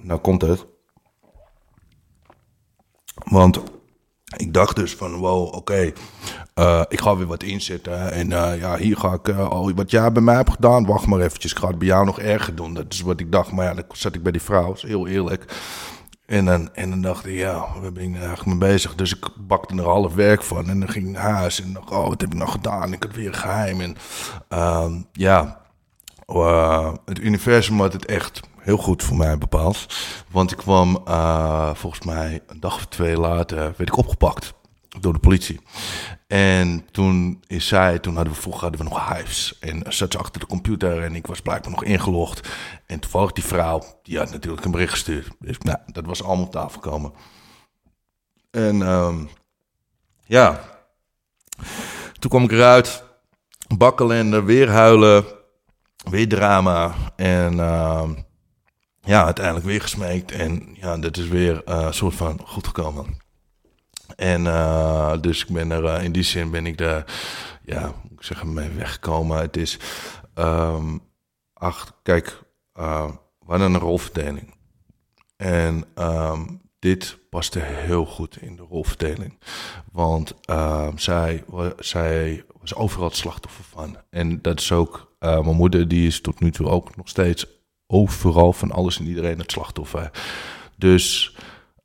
nou 0.00 0.20
komt 0.20 0.42
het. 0.42 0.66
Want 3.24 3.62
ik 4.36 4.54
dacht 4.54 4.76
dus 4.76 4.94
van, 4.94 5.14
wow, 5.14 5.54
oké, 5.54 5.92
eh, 6.54 6.82
ik 6.88 7.00
ga 7.00 7.16
weer 7.16 7.26
wat 7.26 7.42
inzetten. 7.42 8.12
En 8.12 8.28
ja, 8.58 8.76
hier 8.76 8.96
ga 8.96 9.12
ik, 9.12 9.28
oh, 9.28 9.70
wat 9.74 9.90
jij 9.90 10.12
bij 10.12 10.22
mij 10.22 10.36
hebt 10.36 10.50
gedaan, 10.50 10.86
wacht 10.86 11.06
maar 11.06 11.20
eventjes, 11.20 11.52
ik 11.52 11.58
ga 11.58 11.68
het 11.68 11.78
bij 11.78 11.88
jou 11.88 12.04
nog 12.04 12.20
erger 12.20 12.54
doen. 12.54 12.74
Dat 12.74 12.86
is 12.88 13.00
wat 13.00 13.20
ik 13.20 13.32
dacht, 13.32 13.52
maar 13.52 13.64
ja, 13.64 13.74
dan 13.74 13.84
zat 13.92 14.14
ik 14.14 14.22
bij 14.22 14.32
die 14.32 14.42
vrouw, 14.42 14.72
is 14.72 14.82
heel 14.82 15.06
eerlijk. 15.06 15.44
En 16.26 16.44
dan, 16.44 16.74
en 16.74 17.00
dacht 17.00 17.26
ik, 17.26 17.34
ja, 17.34 17.66
waar 17.80 17.92
ben 17.92 18.02
ik 18.02 18.10
nou 18.10 18.24
eigenlijk 18.24 18.58
mee 18.58 18.70
bezig? 18.70 18.94
Dus 18.94 19.16
ik 19.16 19.28
bakte 19.36 19.74
er 19.74 19.84
half 19.84 20.14
werk 20.14 20.42
van. 20.42 20.68
En 20.68 20.80
dan 20.80 20.88
ging 20.88 21.06
ik 21.06 21.12
naar 21.12 21.30
huis 21.30 21.62
en 21.62 21.72
dacht, 21.72 21.90
oh, 21.90 22.08
wat 22.08 22.20
heb 22.20 22.30
ik 22.32 22.38
nou 22.38 22.50
gedaan? 22.50 22.92
Ik 22.92 23.02
had 23.02 23.14
weer 23.14 23.34
geheim. 23.34 23.80
En 23.80 23.96
ehm, 24.48 25.02
ja, 25.12 25.60
eh, 26.26 26.92
het 27.04 27.18
universum 27.18 27.80
had 27.80 27.92
het 27.92 28.04
echt 28.04 28.40
heel 28.58 28.76
goed 28.76 29.02
voor 29.02 29.16
mij 29.16 29.38
bepaald. 29.38 29.86
Want 30.30 30.50
ik 30.50 30.56
kwam, 30.56 31.02
eh, 31.04 31.74
volgens 31.74 32.06
mij 32.06 32.40
een 32.46 32.60
dag 32.60 32.74
of 32.74 32.86
twee 32.86 33.16
later, 33.16 33.58
werd 33.58 33.88
ik 33.88 33.96
opgepakt 33.96 34.54
door 35.00 35.12
de 35.12 35.18
politie. 35.18 35.60
En 36.26 36.88
toen 36.90 37.42
is 37.46 37.66
zij, 37.66 37.98
toen 37.98 38.14
hadden 38.14 38.32
we 38.32 38.40
vroeger 38.40 38.62
hadden 38.62 38.80
we 38.80 38.88
nog 38.88 39.14
hives. 39.14 39.58
En 39.60 39.82
zat 39.88 40.12
ze 40.12 40.18
achter 40.18 40.40
de 40.40 40.46
computer 40.46 41.02
en 41.02 41.14
ik 41.14 41.26
was 41.26 41.40
blijkbaar 41.40 41.70
nog 41.70 41.84
ingelogd. 41.84 42.48
En 42.86 43.00
toevallig 43.00 43.32
die 43.32 43.44
vrouw, 43.44 43.82
die 44.02 44.18
had 44.18 44.30
natuurlijk 44.30 44.64
een 44.64 44.70
bericht 44.70 44.90
gestuurd. 44.90 45.28
Dus 45.38 45.58
nou, 45.58 45.78
dat 45.86 46.06
was 46.06 46.22
allemaal 46.22 46.44
op 46.44 46.52
tafel 46.52 46.80
komen. 46.80 47.12
En 48.50 48.82
ehm, 48.82 49.24
ja, 50.24 50.60
toen 52.18 52.30
kwam 52.30 52.44
ik 52.44 52.52
eruit. 52.52 53.04
Bakkelende, 53.76 54.42
weer 54.42 54.70
huilen, 54.70 55.24
weer 56.10 56.28
drama. 56.28 56.94
En 57.16 57.60
ehm, 57.60 58.10
ja, 59.00 59.24
uiteindelijk 59.24 59.66
weer 59.66 59.80
gesmeekt. 59.80 60.32
En 60.32 60.76
ja, 60.80 60.96
dit 60.96 61.16
is 61.16 61.28
weer 61.28 61.64
eh, 61.64 61.80
een 61.80 61.94
soort 61.94 62.14
van 62.14 62.40
goed 62.44 62.66
gekomen. 62.66 63.24
En 64.16 64.46
eh, 64.46 65.12
dus 65.20 65.42
ik 65.42 65.48
ben 65.48 65.70
er, 65.70 65.84
eh, 65.84 66.04
in 66.04 66.12
die 66.12 66.22
zin 66.22 66.50
ben 66.50 66.66
ik 66.66 66.80
er, 66.80 67.04
ja, 67.64 67.92
moet 68.02 68.12
ik 68.12 68.22
zeggen, 68.22 68.54
mee 68.54 68.68
weggekomen. 68.68 69.38
Het 69.38 69.56
is, 69.56 69.78
ehm 70.34 70.98
ach, 71.52 71.98
kijk, 72.02 72.42
eh, 72.72 73.10
we 73.46 73.54
een 73.54 73.78
rolverdeling. 73.78 74.54
En 75.36 75.84
ehm, 75.94 76.44
dit 76.78 77.18
paste 77.30 77.58
heel 77.58 78.06
goed 78.06 78.42
in 78.42 78.56
de 78.56 78.62
rolverdeling. 78.62 79.38
Want 79.92 80.34
ehm, 80.40 80.96
zij, 80.96 81.44
zij 81.78 82.44
was 82.60 82.74
overal 82.74 83.08
het 83.08 83.16
slachtoffer 83.16 83.64
van. 83.64 83.96
En 84.10 84.42
dat 84.42 84.60
is 84.60 84.72
ook, 84.72 85.14
mijn 85.18 85.44
moeder 85.44 85.88
die 85.88 86.06
is 86.06 86.20
tot 86.20 86.40
nu 86.40 86.50
toe 86.50 86.68
ook 86.68 86.96
nog 86.96 87.08
steeds 87.08 87.46
overal 87.86 88.52
van 88.52 88.72
alles 88.72 88.98
en 88.98 89.06
iedereen 89.06 89.38
het 89.38 89.52
slachtoffer. 89.52 90.10
Dus 90.76 91.36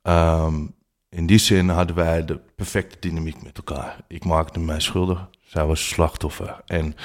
ehm, 0.02 0.66
in 1.12 1.26
die 1.26 1.38
zin 1.38 1.68
hadden 1.68 1.96
wij 1.96 2.24
de 2.24 2.40
perfecte 2.56 2.96
dynamiek 3.00 3.42
met 3.42 3.56
elkaar. 3.56 3.96
Ik 4.08 4.24
maakte 4.24 4.60
mij 4.60 4.80
schuldig, 4.80 5.28
zij 5.44 5.66
was 5.66 5.88
slachtoffer. 5.88 6.60
En 6.66 6.96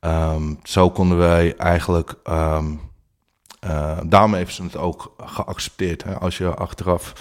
ehm, 0.00 0.54
zo 0.62 0.90
konden 0.90 1.18
wij 1.18 1.56
eigenlijk. 1.56 2.14
ehm 2.22 2.74
eh, 3.62 3.98
daarom 4.06 4.34
heeft 4.34 4.54
ze 4.54 4.62
het 4.62 4.76
ook 4.76 5.14
geaccepteerd. 5.18 6.04
Hè? 6.04 6.18
Als 6.18 6.38
je 6.38 6.54
achteraf 6.54 7.12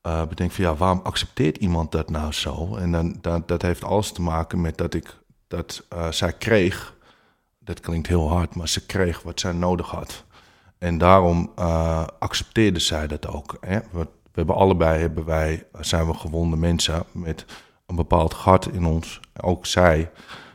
eh, 0.00 0.26
bedenkt 0.26 0.54
van 0.54 0.64
ja, 0.64 0.74
waarom 0.74 1.00
accepteert 1.02 1.56
iemand 1.56 1.92
dat 1.92 2.10
nou 2.10 2.32
zo? 2.32 2.76
En 2.76 2.92
dan, 2.92 3.18
dat, 3.20 3.48
dat 3.48 3.62
heeft 3.62 3.84
alles 3.84 4.12
te 4.12 4.22
maken 4.22 4.60
met 4.60 4.78
dat 4.78 4.94
ik 4.94 5.16
dat 5.48 5.84
eh, 5.88 6.10
zij 6.10 6.32
kreeg. 6.32 6.94
Dat 7.58 7.80
klinkt 7.80 8.06
heel 8.06 8.28
hard, 8.28 8.54
maar 8.54 8.68
ze 8.68 8.86
kreeg 8.86 9.22
wat 9.22 9.40
zij 9.40 9.52
nodig 9.52 9.90
had. 9.90 10.24
En 10.78 10.98
daarom 10.98 11.52
accepteerde 12.18 12.78
zij 12.78 13.06
dat 13.06 13.26
ook. 13.26 13.56
Hè? 13.60 13.78
We, 13.90 14.08
we 14.34 14.40
hebben 14.40 14.56
allebei 14.56 15.00
hebben 15.00 15.24
wij, 15.24 15.66
zijn 15.80 16.06
we 16.06 16.14
gewonde 16.14 16.56
mensen 16.56 17.04
met 17.12 17.44
een 17.86 17.96
bepaald 17.96 18.34
gat 18.34 18.68
in 18.68 18.84
ons. 18.84 19.20
Ook 19.40 19.66
zij 19.66 20.10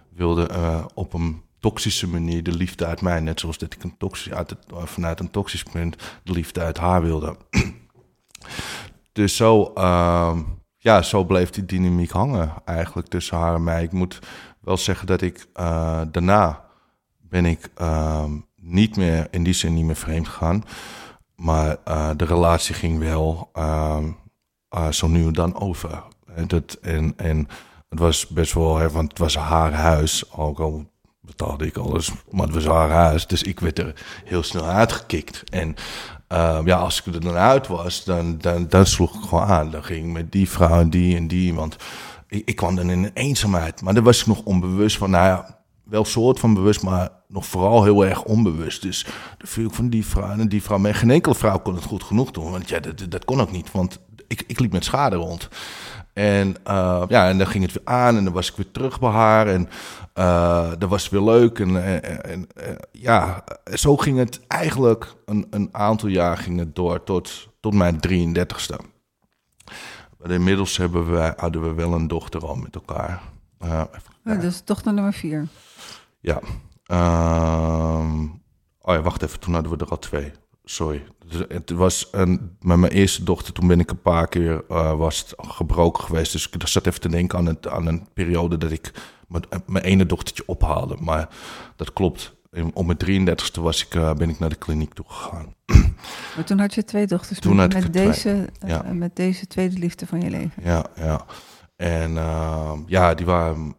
wilde 0.09 0.47
eh, 0.47 0.85
op 0.93 1.13
een 1.13 1.41
toxische 1.59 2.07
manier 2.07 2.43
de 2.43 2.51
liefde 2.51 2.85
uit 2.85 3.01
mij, 3.01 3.19
net 3.19 3.39
zoals 3.39 3.57
dat 3.57 3.73
ik 3.73 3.83
een 3.83 3.97
toxisch, 3.97 4.33
uit 4.33 4.55
eh, 4.69 4.85
vanuit 4.85 5.19
een 5.19 5.31
toxisch 5.31 5.63
punt 5.63 5.95
de 6.23 6.31
liefde 6.31 6.61
uit 6.61 6.77
haar 6.77 7.01
wilde. 7.01 7.37
dus 9.11 9.35
zo, 9.35 9.71
ehm, 9.73 10.41
ja, 10.77 11.01
zo 11.01 11.23
bleef 11.23 11.49
die 11.49 11.65
dynamiek 11.65 12.11
hangen 12.11 12.53
eigenlijk 12.65 13.07
tussen 13.07 13.37
haar 13.37 13.55
en 13.55 13.63
mij. 13.63 13.83
Ik 13.83 13.91
moet 13.91 14.19
wel 14.61 14.77
zeggen 14.77 15.07
dat 15.07 15.21
ik 15.21 15.47
eh, 15.53 16.01
daarna 16.11 16.65
ben 17.17 17.45
ik 17.45 17.69
ehm, 17.75 18.31
niet 18.55 18.97
meer, 18.97 19.27
in 19.31 19.43
die 19.43 19.53
zin 19.53 19.73
niet 19.73 19.85
meer 19.85 19.95
vreemd 19.95 20.27
gegaan. 20.27 20.63
Maar 21.39 21.77
eh, 21.83 22.09
de 22.17 22.25
relatie 22.25 22.75
ging 22.75 22.99
wel 22.99 23.49
ehm, 23.53 24.09
eh, 24.69 24.89
zo 24.89 25.07
nu 25.07 25.25
en 25.25 25.33
dan 25.33 25.59
over. 25.59 26.03
En, 26.35 26.47
en, 26.81 27.13
en 27.17 27.47
het 27.89 27.99
was 27.99 28.27
best 28.27 28.53
wel, 28.53 28.87
want 28.87 29.09
het 29.09 29.17
was 29.17 29.35
haar 29.35 29.73
huis. 29.73 30.31
Ook 30.31 30.59
al 30.59 30.85
betaalde 31.21 31.65
ik 31.65 31.77
alles, 31.77 32.11
maar 32.31 32.45
het 32.45 32.55
was 32.55 32.65
haar 32.65 32.89
huis. 32.89 33.27
Dus 33.27 33.43
ik 33.43 33.59
werd 33.59 33.79
er 33.79 34.05
heel 34.25 34.43
snel 34.43 34.65
uitgekikt. 34.65 35.43
En 35.49 35.75
ehm, 36.27 36.67
ja, 36.67 36.77
als 36.77 37.03
ik 37.03 37.13
er 37.13 37.21
dan 37.21 37.35
uit 37.35 37.67
was, 37.67 38.03
dan, 38.03 38.37
dan, 38.37 38.67
dan 38.67 38.85
sloeg 38.85 39.15
ik 39.15 39.29
gewoon 39.29 39.43
aan. 39.43 39.71
Dan 39.71 39.83
ging 39.83 40.05
ik 40.05 40.11
met 40.11 40.31
die 40.31 40.49
vrouw 40.49 40.79
en 40.79 40.89
die 40.89 41.15
en 41.15 41.27
die. 41.27 41.53
Want 41.53 41.75
ik, 42.27 42.41
ik 42.45 42.55
kwam 42.55 42.75
dan 42.75 42.89
in 42.89 43.03
een 43.03 43.13
eenzaamheid. 43.13 43.81
Maar 43.81 43.93
daar 43.93 44.03
was 44.03 44.19
ik 44.19 44.27
nog 44.27 44.43
onbewust 44.43 44.97
van. 44.97 45.09
Nou 45.09 45.25
ja, 45.25 45.58
wel 45.89 46.05
soort 46.05 46.39
van 46.39 46.53
bewust, 46.53 46.83
maar 46.83 47.09
nog 47.27 47.45
vooral 47.45 47.83
heel 47.83 48.05
erg 48.05 48.23
onbewust. 48.23 48.81
Dus 48.81 49.05
de 49.37 49.47
viel 49.47 49.69
van 49.69 49.89
die 49.89 50.05
vrouw 50.05 50.29
en 50.29 50.49
die 50.49 50.63
vrouw. 50.63 50.77
Maar 50.77 50.95
geen 50.95 51.11
enkele 51.11 51.35
vrouw 51.35 51.59
kon 51.59 51.75
het 51.75 51.83
goed 51.83 52.03
genoeg 52.03 52.31
doen. 52.31 52.51
Want 52.51 52.69
ja, 52.69 52.79
dat, 52.79 53.05
dat 53.09 53.25
kon 53.25 53.41
ook 53.41 53.51
niet. 53.51 53.71
Want 53.71 53.99
ik, 54.27 54.43
ik 54.47 54.59
liep 54.59 54.71
met 54.71 54.83
schade 54.83 55.15
rond. 55.15 55.49
En 56.13 56.55
uh, 56.67 57.03
ja, 57.07 57.29
en 57.29 57.37
dan 57.37 57.47
ging 57.47 57.63
het 57.63 57.73
weer 57.73 57.85
aan 57.85 58.17
en 58.17 58.23
dan 58.23 58.33
was 58.33 58.49
ik 58.49 58.55
weer 58.55 58.71
terug 58.71 58.99
bij 58.99 59.09
haar. 59.09 59.47
En 59.47 59.69
uh, 60.15 60.71
dat 60.77 60.89
was 60.89 61.09
weer 61.09 61.21
leuk. 61.21 61.59
En, 61.59 62.01
en, 62.03 62.23
en 62.23 62.47
uh, 62.57 62.75
ja, 62.91 63.43
zo 63.73 63.97
ging 63.97 64.17
het 64.17 64.39
eigenlijk 64.47 65.15
een, 65.25 65.47
een 65.49 65.69
aantal 65.71 66.09
jaar 66.09 66.37
ging 66.37 66.59
het 66.59 66.75
door 66.75 67.03
tot, 67.03 67.47
tot 67.59 67.73
mijn 67.73 67.95
33ste. 68.07 68.75
Maar 70.17 70.31
inmiddels 70.31 70.77
hebben 70.77 71.11
wij, 71.11 71.33
hadden 71.37 71.61
we 71.61 71.73
wel 71.73 71.93
een 71.93 72.07
dochter 72.07 72.47
al 72.47 72.55
met 72.55 72.75
elkaar. 72.75 73.21
Uh, 73.65 73.81
oh, 74.25 74.39
dus 74.39 74.63
dochter 74.63 74.93
nummer 74.93 75.13
vier. 75.13 75.47
Ja. 76.19 76.41
Uh, 76.91 78.23
oh 78.81 78.93
ja, 78.95 79.01
wacht 79.01 79.21
even. 79.21 79.39
Toen 79.39 79.53
hadden 79.53 79.71
we 79.71 79.77
er 79.85 79.91
al 79.91 79.99
twee. 79.99 80.31
Sorry. 80.63 81.03
Het 81.47 81.69
was 81.69 82.07
een, 82.11 82.57
met 82.59 82.77
mijn 82.77 82.91
eerste 82.91 83.23
dochter, 83.23 83.53
toen 83.53 83.67
ben 83.67 83.79
ik 83.79 83.89
een 83.89 84.01
paar 84.01 84.27
keer 84.27 84.63
uh, 84.69 84.93
was 84.97 85.19
het 85.19 85.33
gebroken 85.37 86.03
geweest. 86.03 86.31
Dus 86.31 86.49
ik 86.49 86.67
zat 86.67 86.87
even 86.87 87.01
te 87.01 87.09
denken 87.09 87.37
aan, 87.37 87.45
het, 87.45 87.67
aan 87.67 87.85
een 87.85 88.07
periode 88.13 88.57
dat 88.57 88.71
ik 88.71 88.91
mijn, 89.27 89.43
mijn 89.65 89.83
ene 89.83 90.05
dochtertje 90.05 90.43
ophaalde. 90.45 90.97
Maar 90.99 91.29
dat 91.75 91.93
klopt. 91.93 92.37
Op 92.73 92.85
mijn 92.85 93.29
33ste 93.29 93.61
was 93.61 93.85
ik, 93.85 93.95
uh, 93.95 94.13
ben 94.13 94.29
ik 94.29 94.39
naar 94.39 94.49
de 94.49 94.55
kliniek 94.55 94.93
toe 94.93 95.05
gegaan. 95.07 95.55
Maar 96.35 96.45
toen 96.45 96.59
had 96.59 96.73
je 96.73 96.83
twee 96.83 97.07
dochters 97.07 97.39
toen 97.39 97.55
met, 97.55 97.93
deze, 97.93 98.49
twee. 98.59 98.71
ja. 98.71 98.85
uh, 98.85 98.91
met 98.91 99.15
deze 99.15 99.47
tweede 99.47 99.77
liefde 99.77 100.07
van 100.07 100.21
je 100.21 100.29
leven. 100.29 100.63
Ja, 100.63 100.85
ja. 100.95 101.25
En 101.75 102.11
uh, 102.11 102.71
ja, 102.85 103.13
die 103.13 103.25
waren, 103.25 103.75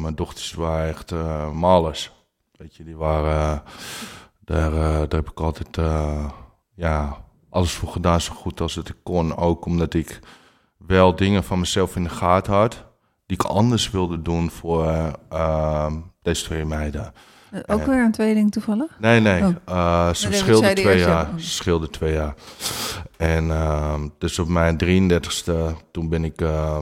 mijn 0.00 0.14
dochters 0.14 0.52
waren 0.52 0.88
echt 0.88 1.10
uh, 1.10 1.50
malers. 1.50 2.12
Weet 2.56 2.76
je, 2.76 2.84
die 2.84 2.96
waren, 2.96 3.62
daar, 4.44 4.72
uh, 4.72 4.80
daar 4.80 5.20
heb 5.20 5.30
ik 5.30 5.40
altijd, 5.40 5.76
ja, 6.74 7.16
alles 7.50 7.72
voor 7.72 7.88
gedaan 7.88 8.20
zo 8.20 8.34
goed 8.34 8.60
als 8.60 8.74
het 8.74 8.94
kon. 9.02 9.36
Ook 9.36 9.64
omdat 9.64 9.94
ik 9.94 10.20
wel 10.76 11.16
dingen 11.16 11.44
van 11.44 11.58
mezelf 11.58 11.96
in 11.96 12.02
de 12.02 12.08
gaten 12.08 12.52
had, 12.52 12.84
die 13.26 13.36
ik 13.36 13.44
anders 13.44 13.90
wilde 13.90 14.22
doen 14.22 14.50
voor 14.50 15.12
deze 16.22 16.44
twee 16.44 16.64
meiden. 16.64 17.12
Ook 17.66 17.84
weer 17.84 18.04
een 18.04 18.12
tweeling 18.12 18.52
toevallig? 18.52 18.96
Nee, 18.98 19.20
nee. 19.20 19.42
Oh. 19.42 19.54
Uh, 19.68 20.12
ze 20.12 20.32
scheelde 20.32 20.72
twee 20.72 20.98
jaar. 20.98 21.28
Ze 21.36 21.50
scheelde 21.50 21.90
twee 21.90 22.12
jaar. 22.12 22.34
En 23.16 23.44
uh, 23.44 23.94
dus 24.18 24.38
op 24.38 24.48
mijn 24.48 24.78
33ste, 24.84 25.52
toen 25.90 26.08
ben 26.08 26.24
ik... 26.24 26.40
Uh, 26.40 26.78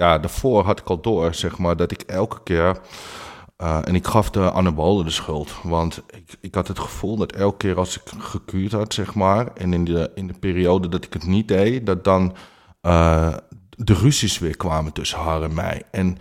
ja, 0.00 0.18
daarvoor 0.18 0.64
had 0.64 0.80
ik 0.80 0.88
al 0.88 1.00
door, 1.00 1.34
zeg 1.34 1.58
maar, 1.58 1.76
dat 1.76 1.90
ik 1.90 2.02
elke 2.02 2.42
keer... 2.42 2.80
eh, 3.56 3.78
en 3.84 3.94
ik 3.94 4.06
gaf 4.06 4.30
de 4.30 4.52
anabolen 4.52 5.04
de 5.04 5.10
schuld. 5.10 5.50
Want 5.62 6.02
ik, 6.10 6.36
ik 6.40 6.54
had 6.54 6.68
het 6.68 6.78
gevoel 6.78 7.16
dat 7.16 7.32
elke 7.32 7.56
keer 7.56 7.78
als 7.78 7.96
ik 7.96 8.02
gekuurd 8.18 8.72
had, 8.72 8.94
zeg 8.94 9.14
maar... 9.14 9.46
en 9.54 9.72
in 9.72 9.84
de, 9.84 10.10
in 10.14 10.26
de 10.26 10.38
periode 10.40 10.88
dat 10.88 11.04
ik 11.04 11.12
het 11.12 11.26
niet 11.26 11.48
deed... 11.48 11.86
dat 11.86 12.04
dan 12.04 12.34
uh, 12.82 13.34
de 13.70 13.94
ruzies 13.94 14.38
weer 14.38 14.56
kwamen 14.56 14.92
tussen 14.92 15.18
haar 15.18 15.42
en 15.42 15.54
mij. 15.54 15.82
En 15.90 16.18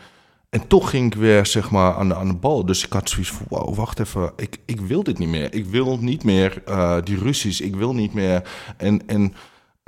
En 0.50 0.68
toch 0.68 0.90
ging 0.90 1.14
ik 1.14 1.20
weer 1.20 1.46
zeg 1.46 1.72
maar 1.72 1.96
aan 1.96 2.08
de, 2.08 2.16
aan 2.16 2.28
de 2.28 2.34
bal. 2.34 2.66
Dus 2.66 2.86
ik 2.86 2.94
had 2.94 3.10
zoiets 3.10 3.32
van, 3.32 3.46
wow, 3.50 3.76
wacht 3.76 4.00
even. 4.00 4.32
Ik, 4.36 4.58
ik 4.66 4.80
wil 4.82 5.04
dit 5.04 5.18
niet 5.18 5.30
meer. 5.30 5.54
Ik 5.54 5.66
wil 5.66 5.98
niet 5.98 6.24
meer 6.24 6.62
uh, 6.68 6.98
die 7.04 7.18
ruzies. 7.18 7.62
Ik 7.62 7.76
wil 7.76 7.94
niet 7.94 8.14
meer... 8.14 8.42
En, 8.78 9.08
en 9.08 9.34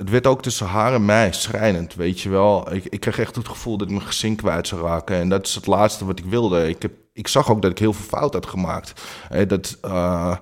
het 0.02 0.10
werd 0.10 0.26
ook 0.26 0.42
tussen 0.42 0.66
haar 0.66 0.94
en 0.94 1.04
mij 1.04 1.32
schrijnend, 1.32 1.94
weet 1.94 2.20
je 2.20 2.28
wel. 2.28 2.74
Ik, 2.74 2.84
ik 2.84 3.00
kreeg 3.00 3.18
echt 3.18 3.36
het 3.36 3.48
gevoel 3.48 3.76
dat 3.76 3.88
ik 3.88 3.94
mijn 3.94 4.06
gezin 4.06 4.36
kwijt 4.36 4.68
zou 4.68 4.82
raken. 4.82 5.16
En 5.16 5.28
dat 5.28 5.46
is 5.46 5.54
het 5.54 5.66
laatste 5.66 6.04
wat 6.04 6.18
ik 6.18 6.24
wilde. 6.24 6.68
Ik, 6.68 6.82
heb, 6.82 6.92
ik 7.12 7.28
zag 7.28 7.50
ook 7.50 7.62
dat 7.62 7.70
ik 7.70 7.78
heel 7.78 7.92
veel 7.92 8.18
fout 8.18 8.34
had 8.34 8.46
gemaakt. 8.46 9.02
Dat... 9.48 9.78
Uh, 9.84 10.34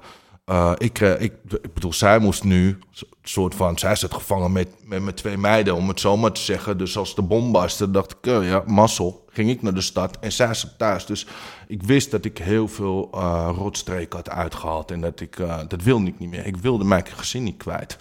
ik, 0.78 1.00
uh, 1.00 1.20
ik, 1.20 1.32
ik, 1.62 1.74
bedoel, 1.74 1.92
zij 1.92 2.18
moest 2.18 2.44
nu, 2.44 2.78
soort 3.22 3.54
van, 3.54 3.78
zij 3.78 3.96
zit 3.96 4.14
gevangen 4.14 4.52
met, 4.52 4.68
met 4.84 5.02
mijn 5.02 5.14
twee 5.14 5.36
meiden, 5.36 5.74
om 5.74 5.88
het 5.88 6.00
zo 6.00 6.16
maar 6.16 6.32
te 6.32 6.40
zeggen. 6.40 6.78
Dus 6.78 6.96
als 6.96 7.14
de 7.14 7.22
bom 7.22 7.52
barstte, 7.52 7.90
dacht 7.90 8.10
ik, 8.10 8.24
ja, 8.24 8.62
mazzel, 8.66 9.24
ging 9.30 9.50
ik 9.50 9.62
naar 9.62 9.74
de 9.74 9.80
stad 9.80 10.18
en 10.20 10.32
zij 10.32 10.54
zat 10.54 10.78
thuis. 10.78 11.06
Dus 11.06 11.26
ik 11.66 11.82
wist 11.82 12.10
dat 12.10 12.24
ik 12.24 12.38
heel 12.38 12.68
veel 12.68 13.08
rotstreken 13.56 14.16
had 14.16 14.30
uitgehaald 14.30 14.90
en 14.90 15.00
dat 15.00 15.20
ik, 15.20 15.36
dat 15.68 15.82
wilde 15.82 16.06
ik 16.06 16.18
niet 16.18 16.30
meer. 16.30 16.46
Ik 16.46 16.56
wilde 16.56 16.84
mijn 16.84 17.06
gezin 17.06 17.42
niet 17.42 17.56
kwijt. 17.56 17.96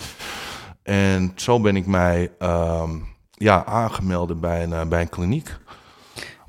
En 0.83 1.31
zo 1.35 1.59
ben 1.59 1.75
ik 1.75 1.85
mij 1.85 2.31
um, 2.39 3.07
ja, 3.31 3.65
aangemeld 3.65 4.39
bij 4.39 4.63
een, 4.63 4.89
bij 4.89 5.01
een 5.01 5.09
kliniek. 5.09 5.57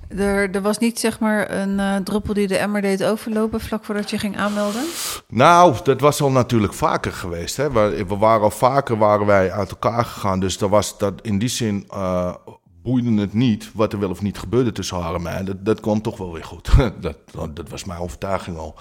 Er, 0.09 0.51
er 0.51 0.63
was 0.63 0.79
niet 0.79 0.99
zeg 0.99 1.19
maar 1.19 1.51
een 1.51 1.79
uh, 1.79 1.97
druppel 1.97 2.35
die 2.35 2.47
de 2.47 2.57
emmer 2.57 2.83
deed 2.83 3.05
overlopen 3.05 3.61
vlak 3.61 3.85
voordat 3.85 4.11
je 4.11 4.19
ging 4.19 4.37
aanmelden? 4.37 4.85
Nou, 5.29 5.77
dat 5.83 6.01
was 6.01 6.23
al 6.23 6.31
natuurlijk 6.31 6.75
vaker 6.75 7.13
geweest. 7.13 7.57
Hè? 7.57 7.71
We, 7.71 8.05
we 8.09 8.17
waren 8.17 8.43
al 8.43 8.51
vaker 8.51 8.99
waren 8.99 9.27
wij 9.27 9.53
uit 9.53 9.71
elkaar 9.71 10.05
gegaan. 10.05 10.41
Dus 10.41 10.59
dat 10.59 10.71
was 10.71 10.99
dat 10.99 11.15
in 11.23 11.39
die 11.39 11.49
zin 11.49 11.89
uh, 11.95 12.35
boeide 12.83 13.21
het 13.21 13.33
niet 13.33 13.71
wat 13.75 13.93
er 13.93 13.99
wel 13.99 14.11
of 14.11 14.23
niet 14.23 14.39
gebeurde 14.39 14.73
tussen 14.73 15.01
haar 15.01 15.15
en 15.15 15.23
mij. 15.23 15.45
Dat, 15.45 15.65
dat 15.65 15.81
kwam 15.81 16.03
toch 16.03 16.17
wel 16.17 16.33
weer 16.33 16.45
goed. 16.45 16.71
dat, 17.01 17.17
dat 17.55 17.69
was 17.69 17.85
mijn 17.85 18.01
overtuiging 18.01 18.57
al. 18.59 18.75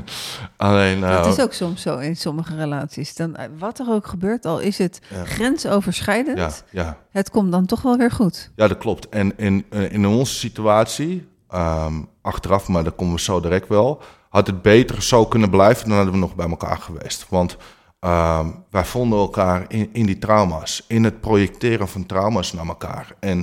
Alleen, 0.56 1.00
dat 1.00 1.26
is 1.26 1.40
ook 1.40 1.52
soms 1.52 1.82
zo 1.82 1.98
in 1.98 2.16
sommige 2.16 2.56
relaties. 2.56 3.14
Dan, 3.14 3.36
wat 3.58 3.78
er 3.78 3.90
ook 3.90 4.06
gebeurt, 4.06 4.46
al 4.46 4.60
is 4.60 4.78
het 4.78 5.00
ja. 5.10 5.24
grensoverschrijdend, 5.24 6.38
ja, 6.38 6.82
ja. 6.82 6.98
het 7.10 7.30
komt 7.30 7.52
dan 7.52 7.66
toch 7.66 7.82
wel 7.82 7.96
weer 7.96 8.10
goed. 8.10 8.50
Ja, 8.56 8.68
dat 8.68 8.78
klopt. 8.78 9.08
En 9.08 9.38
in, 9.38 9.64
in 9.70 10.06
onze 10.06 10.34
situatie, 10.34 11.28
um, 11.54 12.08
achteraf, 12.20 12.68
maar 12.68 12.82
daar 12.82 12.92
komen 12.92 13.14
we 13.14 13.20
zo 13.20 13.40
direct 13.40 13.68
wel... 13.68 14.02
had 14.28 14.46
het 14.46 14.62
beter 14.62 15.02
zo 15.02 15.26
kunnen 15.26 15.50
blijven, 15.50 15.88
dan 15.88 15.96
hadden 15.96 16.14
we 16.14 16.20
nog 16.20 16.34
bij 16.34 16.48
elkaar 16.48 16.78
geweest. 16.78 17.26
Want... 17.28 17.56
Um, 18.04 18.64
wij 18.70 18.84
vonden 18.84 19.18
elkaar 19.18 19.64
in, 19.68 19.88
in 19.92 20.06
die 20.06 20.18
trauma's, 20.18 20.84
in 20.88 21.04
het 21.04 21.20
projecteren 21.20 21.88
van 21.88 22.06
trauma's 22.06 22.52
naar 22.52 22.66
elkaar. 22.66 23.14
En 23.20 23.38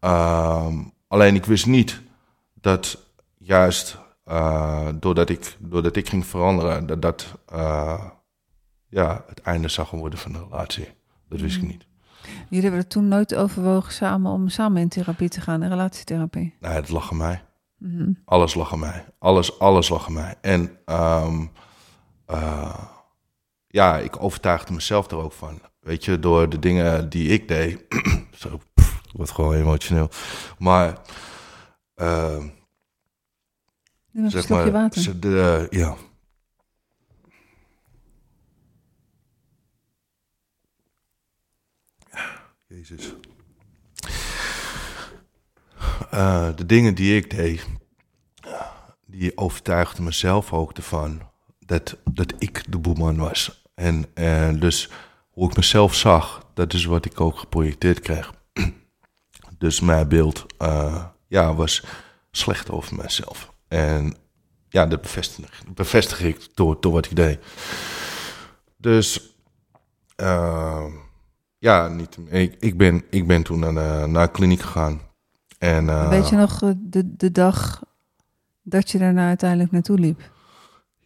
um, 0.00 0.92
alleen 1.08 1.34
ik 1.34 1.44
wist 1.44 1.66
niet 1.66 2.00
dat 2.54 2.98
juist 3.38 3.98
uh, 4.26 4.88
doordat, 4.94 5.28
ik, 5.28 5.56
doordat 5.58 5.96
ik 5.96 6.08
ging 6.08 6.26
veranderen, 6.26 6.86
dat 6.86 7.02
dat 7.02 7.34
uh, 7.54 8.04
ja, 8.88 9.24
het 9.26 9.40
einde 9.40 9.68
zou 9.68 9.86
worden 9.90 10.18
van 10.18 10.32
de 10.32 10.38
relatie. 10.38 10.88
Dat 11.28 11.40
wist 11.40 11.56
ik 11.56 11.62
Mm. 11.62 11.68
niet. 11.68 11.86
Jullie 12.48 12.62
hebben 12.62 12.80
er 12.80 12.86
toen 12.86 13.08
nooit 13.08 13.34
overwogen 13.34 13.92
samen 13.92 14.32
om 14.32 14.48
samen 14.48 14.80
in 14.80 14.88
therapie 14.88 15.28
te 15.28 15.40
gaan, 15.40 15.62
in 15.62 15.68
relatietherapie? 15.68 16.54
Nee, 16.60 16.72
het 16.72 16.88
lag 16.88 17.10
aan 17.10 17.16
mij. 17.16 17.42
Mhm. 17.78 18.10
Alles 18.24 18.54
lag 18.54 18.72
aan 18.72 18.78
mij. 18.78 19.04
Alles, 19.18 19.58
alles 19.58 19.88
lag 19.88 20.06
aan 20.06 20.12
mij. 20.12 20.34
En 20.40 20.78
um, 20.86 21.50
uh, 22.30 22.74
ja, 23.78 23.98
ik 23.98 24.22
overtuigde 24.22 24.72
mezelf 24.72 25.10
er 25.10 25.16
ook 25.16 25.32
van. 25.32 25.60
Weet 25.80 26.04
je, 26.04 26.18
door 26.18 26.48
de 26.48 26.58
dingen 26.58 27.08
die 27.08 27.28
ik 27.28 27.48
deed. 27.48 27.84
Zo, 28.42 28.60
pff, 28.74 29.00
wordt 29.12 29.30
gewoon 29.30 29.54
emotioneel. 29.54 30.10
Maar. 30.58 30.98
Uh, 31.96 32.44
Neem 34.10 34.30
zeg 34.30 34.48
maar, 34.48 34.72
water. 34.72 35.20
De, 35.20 35.66
ja. 35.70 35.96
Jezus. 42.66 43.14
Uh, 46.14 46.48
de 46.56 46.66
dingen 46.66 46.94
die 46.94 47.16
ik 47.16 47.30
deed, 47.30 47.66
die 49.06 49.36
overtuigden 49.36 50.04
mezelf 50.04 50.52
ook 50.52 50.72
ervan 50.72 51.22
dat, 51.58 51.96
dat 52.04 52.34
ik 52.38 52.64
de 52.72 52.78
boeman 52.78 53.16
was. 53.16 53.67
En, 53.78 54.04
en 54.14 54.58
dus 54.58 54.90
hoe 55.30 55.50
ik 55.50 55.56
mezelf 55.56 55.94
zag, 55.94 56.46
dat 56.54 56.72
is 56.72 56.84
wat 56.84 57.04
ik 57.04 57.20
ook 57.20 57.38
geprojecteerd 57.38 58.00
kreeg. 58.00 58.32
dus 59.58 59.80
mijn 59.80 60.08
beeld 60.08 60.46
uh, 60.62 61.04
ja, 61.26 61.54
was 61.54 61.84
slecht 62.30 62.70
over 62.70 62.96
mezelf. 62.96 63.52
En 63.68 64.14
ja, 64.68 64.86
dat 64.86 65.00
bevestig, 65.74 66.22
ik 66.22 66.48
door, 66.54 66.76
door 66.80 66.92
wat 66.92 67.06
ik 67.06 67.16
deed. 67.16 67.38
Dus 68.76 69.34
uh, 70.16 70.84
ja, 71.58 71.88
niet, 71.88 72.18
ik, 72.28 72.56
ik, 72.58 72.76
ben, 72.76 73.02
ik 73.10 73.26
ben 73.26 73.42
toen 73.42 73.58
naar 73.58 73.74
de, 73.74 74.06
naar 74.06 74.30
kliniek 74.30 74.60
gegaan. 74.60 75.00
En, 75.58 76.08
Weet 76.08 76.28
je 76.28 76.36
nog 76.36 76.58
de, 76.76 77.16
de 77.16 77.32
dag 77.32 77.82
dat 78.62 78.90
je 78.90 78.98
daarna 78.98 79.28
uiteindelijk 79.28 79.70
naartoe 79.70 79.98
liep? 79.98 80.36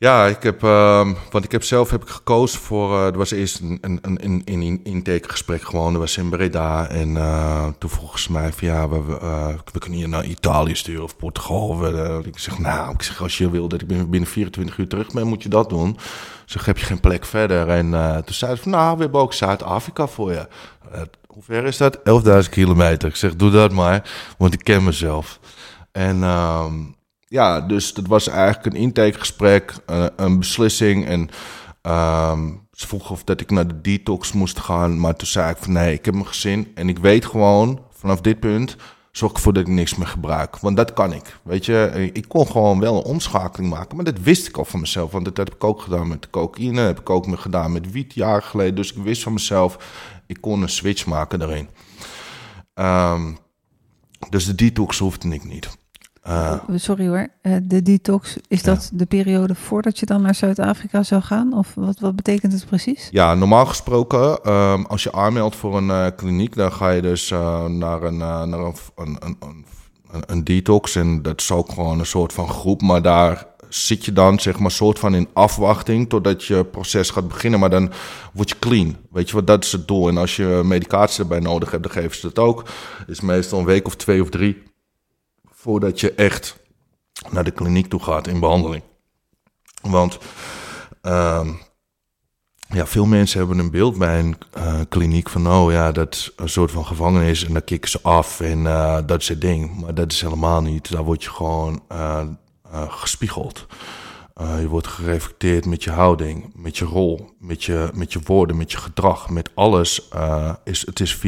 Ja, 0.03 0.27
ik 0.27 0.43
heb, 0.43 0.63
uh, 0.63 1.09
want 1.31 1.45
ik 1.45 1.53
heb 1.53 1.63
zelf 1.63 1.91
heb 1.91 2.03
ik 2.03 2.09
gekozen 2.09 2.61
voor. 2.61 2.91
Uh, 2.93 3.07
er 3.07 3.19
was 3.19 3.31
eerst 3.31 3.61
een, 3.61 3.79
een, 3.81 4.43
een, 4.45 4.81
intakegesprek 4.85 5.63
gewoon. 5.63 5.93
Dat 5.93 6.01
was 6.01 6.17
in 6.17 6.29
Breda. 6.29 6.89
En 6.89 7.09
uh, 7.09 7.67
toen 7.79 7.91
vroegen 7.91 8.21
ze 8.21 8.33
mij 8.33 8.53
van 8.53 8.69
ja, 8.69 8.89
we, 8.89 9.03
we 9.73 9.79
kunnen 9.79 9.99
je 9.99 10.07
naar 10.07 10.25
Italië 10.25 10.75
sturen 10.75 11.03
of 11.03 11.17
Portugal. 11.17 11.87
Ik 12.25 12.39
zeg 12.39 12.59
nou, 12.59 12.93
ik 12.93 13.03
zeg 13.03 13.23
als 13.23 13.39
je 13.39 13.51
wil 13.51 13.69
dat 13.69 13.81
ik 13.81 13.87
binnen 13.87 14.27
24 14.27 14.79
uur 14.79 14.89
terug 14.89 15.13
ben, 15.13 15.27
moet 15.27 15.43
je 15.43 15.49
dat 15.49 15.69
doen. 15.69 15.99
Zeg, 16.45 16.65
heb 16.65 16.79
je 16.79 16.87
geen 16.87 17.01
plek 17.01 17.25
verder? 17.25 17.69
En 17.69 17.91
toen 18.25 18.35
zeiden 18.35 18.63
ze 18.63 18.71
van 18.71 18.81
nou, 18.81 18.97
we 18.97 19.03
hebben 19.03 19.21
ook 19.21 19.33
Zuid-Afrika 19.33 20.07
voor 20.07 20.33
je. 20.33 20.49
hoe 21.27 21.43
ver 21.43 21.65
is 21.65 21.77
dat? 21.77 21.99
11.000 21.99 22.51
kilometer. 22.51 23.09
Ik 23.09 23.17
zeg, 23.17 23.37
doe 23.37 23.51
dat 23.51 23.73
maar, 23.73 24.11
want 24.39 24.53
ik 24.53 24.65
ken 24.65 24.85
mezelf. 24.85 25.39
En. 25.93 26.23
Ja, 27.33 27.61
dus 27.61 27.95
dat 27.95 28.07
was 28.07 28.29
eigenlijk 28.29 28.67
een 28.67 28.81
intakegesprek, 28.81 29.75
uh, 29.91 30.07
een 30.17 30.39
beslissing. 30.39 31.07
En 31.07 31.21
um, 31.93 32.67
ze 32.73 32.87
vroegen 32.87 33.11
of 33.11 33.25
dat 33.25 33.41
ik 33.41 33.51
naar 33.51 33.67
de 33.67 33.81
detox 33.81 34.33
moest 34.33 34.59
gaan. 34.59 35.01
Maar 35.01 35.17
toen 35.17 35.29
zei 35.29 35.51
ik 35.51 35.57
van 35.57 35.73
nee, 35.73 35.93
ik 35.93 36.05
heb 36.05 36.15
mijn 36.15 36.27
gezin. 36.27 36.73
En 36.75 36.89
ik 36.89 36.99
weet 36.99 37.27
gewoon, 37.27 37.81
vanaf 37.91 38.21
dit 38.21 38.41
punt 38.41 38.77
zorg 39.13 39.33
ervoor 39.33 39.53
dat 39.53 39.63
ik 39.63 39.69
niks 39.69 39.97
meer 39.97 40.07
gebruik. 40.07 40.59
Want 40.59 40.77
dat 40.77 40.93
kan 40.93 41.13
ik. 41.13 41.39
Weet 41.43 41.67
je, 41.67 42.11
ik 42.13 42.29
kon 42.29 42.47
gewoon 42.47 42.81
wel 42.81 42.97
een 42.97 43.05
omschakeling 43.05 43.71
maken. 43.71 43.97
Maar 43.97 44.05
dat 44.05 44.21
wist 44.21 44.49
ik 44.49 44.57
al 44.57 44.65
van 44.65 44.81
mezelf. 44.81 45.11
Want 45.11 45.25
dat 45.25 45.37
heb 45.37 45.55
ik 45.55 45.65
ook 45.65 45.81
gedaan 45.81 46.09
met 46.09 46.31
cocaïne. 46.31 46.81
heb 46.81 47.01
ik 47.01 47.11
ook 47.11 47.41
gedaan 47.41 47.73
met 47.73 47.91
wiet 47.91 48.15
jaren 48.15 48.43
geleden. 48.43 48.75
Dus 48.75 48.93
ik 48.93 49.03
wist 49.03 49.23
van 49.23 49.33
mezelf, 49.33 49.77
ik 50.27 50.41
kon 50.41 50.63
een 50.63 50.69
switch 50.69 51.07
maken 51.07 51.39
daarin. 51.39 51.69
Um, 52.75 53.39
dus 54.29 54.47
de 54.47 54.55
detox 54.55 54.99
hoefde 54.99 55.29
ik 55.29 55.45
niet. 55.45 55.81
Uh, 56.29 56.55
Sorry 56.75 57.09
hoor, 57.09 57.29
uh, 57.43 57.57
de 57.63 57.83
detox, 57.83 58.37
is 58.49 58.63
dat 58.63 58.91
de 58.93 59.07
periode 59.07 59.55
voordat 59.55 59.99
je 59.99 60.07
dan 60.07 60.23
naar 60.23 60.35
Zuid-Afrika 60.35 61.03
zou 61.03 61.23
gaan? 61.23 61.53
Of 61.53 61.73
wat, 61.75 62.01
wat 62.01 62.17
betekent 62.17 62.53
het 62.53 62.67
precies? 62.67 63.09
Ja, 63.11 63.35
normaal 63.35 63.67
gesproken, 63.67 64.53
um, 64.53 64.87
als 64.87 65.03
je 65.03 65.13
aanmeldt 65.13 65.57
voor 65.57 65.77
een 65.77 65.89
uh, 65.89 66.07
kliniek, 66.17 66.57
dan 66.57 66.73
ga 66.73 66.91
je 66.91 67.03
dus 67.03 67.31
naar, 67.69 68.03
een, 68.03 68.17
naar 68.17 68.43
een, 68.43 68.75
een, 68.97 69.37
een, 69.41 69.65
een, 70.27 70.45
detox. 70.45 70.97
En 70.97 71.23
dat 71.23 71.41
is 71.41 71.51
ook 71.51 71.73
gewoon 71.73 71.99
een 71.99 72.07
soort 72.07 72.33
van 72.33 72.49
groep, 72.49 72.83
maar 72.83 73.03
daar 73.03 73.47
zit 73.69 74.05
je 74.05 74.13
dan 74.13 74.41
zeg 74.41 74.59
maar 74.59 74.71
soort 74.71 74.99
van 74.99 75.15
in 75.15 75.29
afwachting 75.33 76.09
totdat 76.09 76.45
je 76.45 76.65
proces 76.65 77.11
gaat 77.11 77.29
beginnen. 77.29 77.61
Maar 77.61 77.71
dan 77.71 77.91
word 78.33 78.49
je 78.49 78.59
clean. 78.59 78.97
Weet 79.11 79.29
je 79.29 79.35
wat, 79.35 79.47
dat 79.47 79.65
is 79.65 79.73
het 79.73 79.89
doel. 79.89 80.09
En 80.09 80.17
als 80.17 80.37
je 80.37 80.61
medicatie 80.65 81.23
erbij 81.23 81.41
nodig 81.41 81.71
hebt, 81.71 81.83
dan 81.83 81.93
geven 81.93 82.17
ze 82.17 82.27
dat 82.27 82.39
ook. 82.39 82.65
Is 83.07 83.21
meestal 83.21 83.59
een 83.59 83.65
week 83.65 83.87
of 83.87 83.97
twee 83.97 84.23
of 84.23 84.29
drie 84.29 84.63
voordat 85.63 86.01
je 86.01 86.15
echt 86.15 86.57
naar 87.31 87.45
de 87.45 87.51
kliniek 87.51 87.87
toe 87.87 88.03
gaat 88.03 88.27
in 88.27 88.41
behandeling. 88.41 88.83
Want 89.83 90.19
uh, 91.03 91.49
ja, 92.69 92.87
veel 92.87 93.07
mensen 93.07 93.39
hebben 93.39 93.59
een 93.59 93.71
beeld 93.71 93.99
bij 93.99 94.19
een 94.19 94.37
uh, 94.57 94.81
kliniek 94.89 95.29
van, 95.29 95.49
oh 95.49 95.73
ja, 95.73 95.93
dat 95.93 96.15
is 96.15 96.33
een 96.37 96.49
soort 96.49 96.71
van 96.71 96.87
gevangenis 96.87 97.45
en 97.45 97.53
dan 97.53 97.65
kicken 97.65 97.91
ze 97.91 97.99
af 98.03 98.41
en 98.41 98.59
uh, 98.59 98.99
dat 99.07 99.27
het 99.27 99.41
ding. 99.41 99.81
Maar 99.81 99.95
dat 99.95 100.13
is 100.13 100.21
helemaal 100.21 100.63
niet. 100.63 100.93
Daar 100.93 101.05
word 101.05 101.25
je 101.25 101.31
gewoon 101.31 101.83
uh, 101.93 102.27
gespiegeld. 102.73 103.67
je 104.37 104.69
wordt 104.69 104.87
gereflecteerd 104.87 105.67
met 105.67 105.85
je 105.85 105.91
houding, 105.91 106.53
met 106.55 106.79
je 106.79 106.85
rol, 106.85 107.35
met 107.39 107.65
je, 107.65 107.91
met 107.95 108.13
je 108.13 108.21
woorden, 108.25 108.57
met 108.57 108.73
je 108.73 108.79
gedrag, 108.79 109.31
met 109.31 109.51
alles. 109.55 110.09
is, 110.65 110.87
het 110.87 111.01
is 111.01 111.17
24-7 111.17 111.21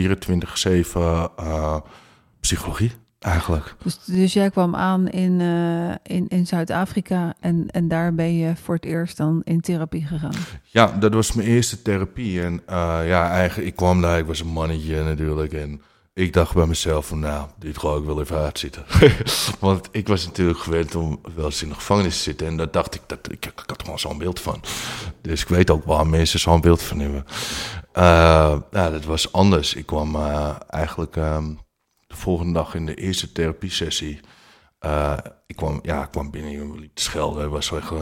psychologie 2.41 3.03
eigenlijk. 3.25 3.75
Dus, 3.83 3.99
dus 4.05 4.33
jij 4.33 4.51
kwam 4.51 4.75
aan 4.75 5.09
in, 5.09 5.41
uh, 5.41 5.95
in, 6.03 6.29
in 6.29 6.47
Zuid-Afrika 6.47 7.35
en, 7.41 7.67
en 7.71 7.89
daar 7.89 8.15
ben 8.15 8.37
je 8.37 8.57
voor 8.57 8.75
het 8.75 8.85
eerst 8.85 9.17
dan 9.17 9.41
in 9.45 9.61
therapie 9.61 10.07
gegaan? 10.07 10.35
Ja, 10.63 10.87
dat 10.87 11.15
was 11.15 11.33
mijn 11.33 11.49
eerste 11.49 11.83
therapie. 11.83 12.43
En 12.43 12.53
uh, 12.53 13.01
ja, 13.07 13.31
eigenlijk, 13.31 13.69
ik 13.69 13.77
kwam 13.77 14.01
daar, 14.01 14.19
ik 14.19 14.27
was 14.27 14.41
een 14.41 14.47
mannetje 14.47 15.03
natuurlijk. 15.03 15.53
En 15.53 15.83
ik 16.15 16.33
dacht 16.33 16.55
bij 16.55 16.67
mezelf 16.67 17.07
van, 17.07 17.19
nou, 17.19 17.49
dit 17.59 17.79
ga 17.79 17.97
ik 17.97 18.05
wel 18.05 18.21
even 18.21 18.39
uitzitten. 18.39 18.85
Want 19.61 19.89
ik 19.91 20.09
was 20.09 20.27
natuurlijk 20.27 20.59
gewend 20.59 20.95
om 20.95 21.21
wel 21.35 21.45
eens 21.45 21.63
in 21.63 21.69
de 21.69 21.75
gevangenis 21.75 22.17
te 22.17 22.23
zitten. 22.23 22.47
En 22.47 22.57
daar 22.57 22.71
dacht 22.71 22.95
ik, 22.95 23.01
dat, 23.07 23.19
ik, 23.31 23.47
ik 23.47 23.53
had 23.67 23.71
er 23.71 23.85
gewoon 23.85 23.99
zo'n 23.99 24.19
beeld 24.19 24.41
van. 24.41 24.61
Dus 25.21 25.43
ik 25.43 25.49
weet 25.49 25.71
ook 25.71 25.85
waar 25.85 26.07
mensen 26.07 26.41
zo'n 26.41 26.61
beeld 26.61 26.83
van 26.83 26.99
hebben. 26.99 27.25
Uh, 27.97 28.57
nou, 28.71 28.93
dat 28.93 29.05
was 29.05 29.33
anders. 29.33 29.75
Ik 29.75 29.87
kwam 29.87 30.15
uh, 30.17 30.51
eigenlijk 30.69 31.17
um, 31.17 31.59
de 32.15 32.21
volgende 32.21 32.53
dag 32.53 32.75
in 32.75 32.87
de 32.87 32.95
eerste 32.95 33.33
therapiesessie. 33.33 34.21
Uh, 34.81 35.17
ik, 35.47 35.57
kwam, 35.57 35.79
ja, 35.83 36.03
ik 36.03 36.11
kwam 36.11 36.31
binnen 36.31 36.53
en 36.53 36.79
liep 36.79 36.95
te 36.95 37.03
schelden. 37.03 37.43
Het 37.43 37.51
was 37.51 37.73
echt, 37.73 37.93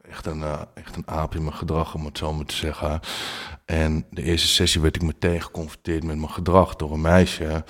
echt, 0.00 0.26
een, 0.26 0.44
echt 0.74 0.96
een 0.96 1.08
aap 1.08 1.34
in 1.34 1.42
mijn 1.42 1.56
gedrag, 1.56 1.94
om 1.94 2.04
het 2.04 2.18
zo 2.18 2.32
maar 2.32 2.44
te 2.44 2.56
zeggen. 2.56 3.00
En 3.64 4.06
de 4.10 4.22
eerste 4.22 4.48
sessie 4.48 4.80
werd 4.80 4.96
ik 4.96 5.02
meteen 5.02 5.42
geconfronteerd 5.42 6.04
met 6.04 6.16
mijn 6.16 6.30
gedrag 6.30 6.76
door 6.76 6.92
een 6.92 7.00
meisje. 7.00 7.64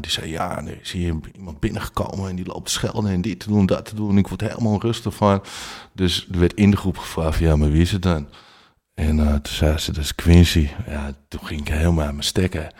Die 0.00 0.10
zei, 0.10 0.30
ja, 0.30 0.58
er 0.58 0.80
is 0.80 0.92
hier 0.92 1.14
iemand 1.34 1.60
binnengekomen 1.60 2.28
en 2.28 2.36
die 2.36 2.46
loopt 2.46 2.66
te 2.66 2.72
schelden 2.72 3.10
en 3.10 3.20
dit 3.20 3.40
te 3.40 3.48
doen, 3.48 3.66
dat 3.66 3.84
te 3.84 3.94
doen. 3.94 4.18
Ik 4.18 4.28
word 4.28 4.40
helemaal 4.40 4.80
rustig 4.80 5.14
van. 5.14 5.42
Dus 5.92 6.28
er 6.32 6.38
werd 6.38 6.54
in 6.54 6.70
de 6.70 6.76
groep 6.76 6.98
gevraagd, 6.98 7.38
ja, 7.38 7.56
maar 7.56 7.70
wie 7.70 7.82
is 7.82 7.92
het 7.92 8.02
dan? 8.02 8.28
En 8.94 9.18
uh, 9.18 9.32
toen 9.32 9.54
zei 9.54 9.78
ze, 9.78 9.92
dat 9.92 10.04
is 10.04 10.14
Quincy. 10.14 10.68
Ja, 10.86 11.12
toen 11.28 11.44
ging 11.44 11.60
ik 11.60 11.68
helemaal 11.68 12.04
aan 12.04 12.12
mijn 12.12 12.24
stekken. 12.24 12.74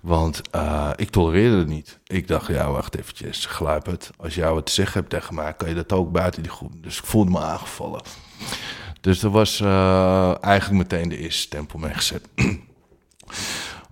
Want 0.00 0.40
uh, 0.54 0.90
ik 0.96 1.10
tolereerde 1.10 1.56
het 1.56 1.68
niet. 1.68 1.98
Ik 2.06 2.28
dacht, 2.28 2.46
ja, 2.46 2.70
wacht 2.70 2.98
eventjes, 2.98 3.46
gluip 3.46 3.86
het. 3.86 4.10
Als 4.16 4.34
jou 4.34 4.54
wat 4.54 4.66
te 4.66 4.72
zeggen 4.72 4.98
hebt 5.00 5.10
tegen 5.10 5.34
mij, 5.34 5.52
kan 5.52 5.68
je 5.68 5.74
dat 5.74 5.92
ook 5.92 6.12
buiten 6.12 6.42
die 6.42 6.52
groep. 6.52 6.82
Dus 6.82 6.98
ik 6.98 7.04
voelde 7.04 7.30
me 7.30 7.38
aangevallen. 7.38 8.02
Dus 9.00 9.22
er 9.22 9.30
was 9.30 9.60
uh, 9.60 10.44
eigenlijk 10.44 10.90
meteen 10.90 11.08
de 11.08 11.18
eerste 11.18 11.40
stempel 11.40 11.78
meegezet. 11.78 12.28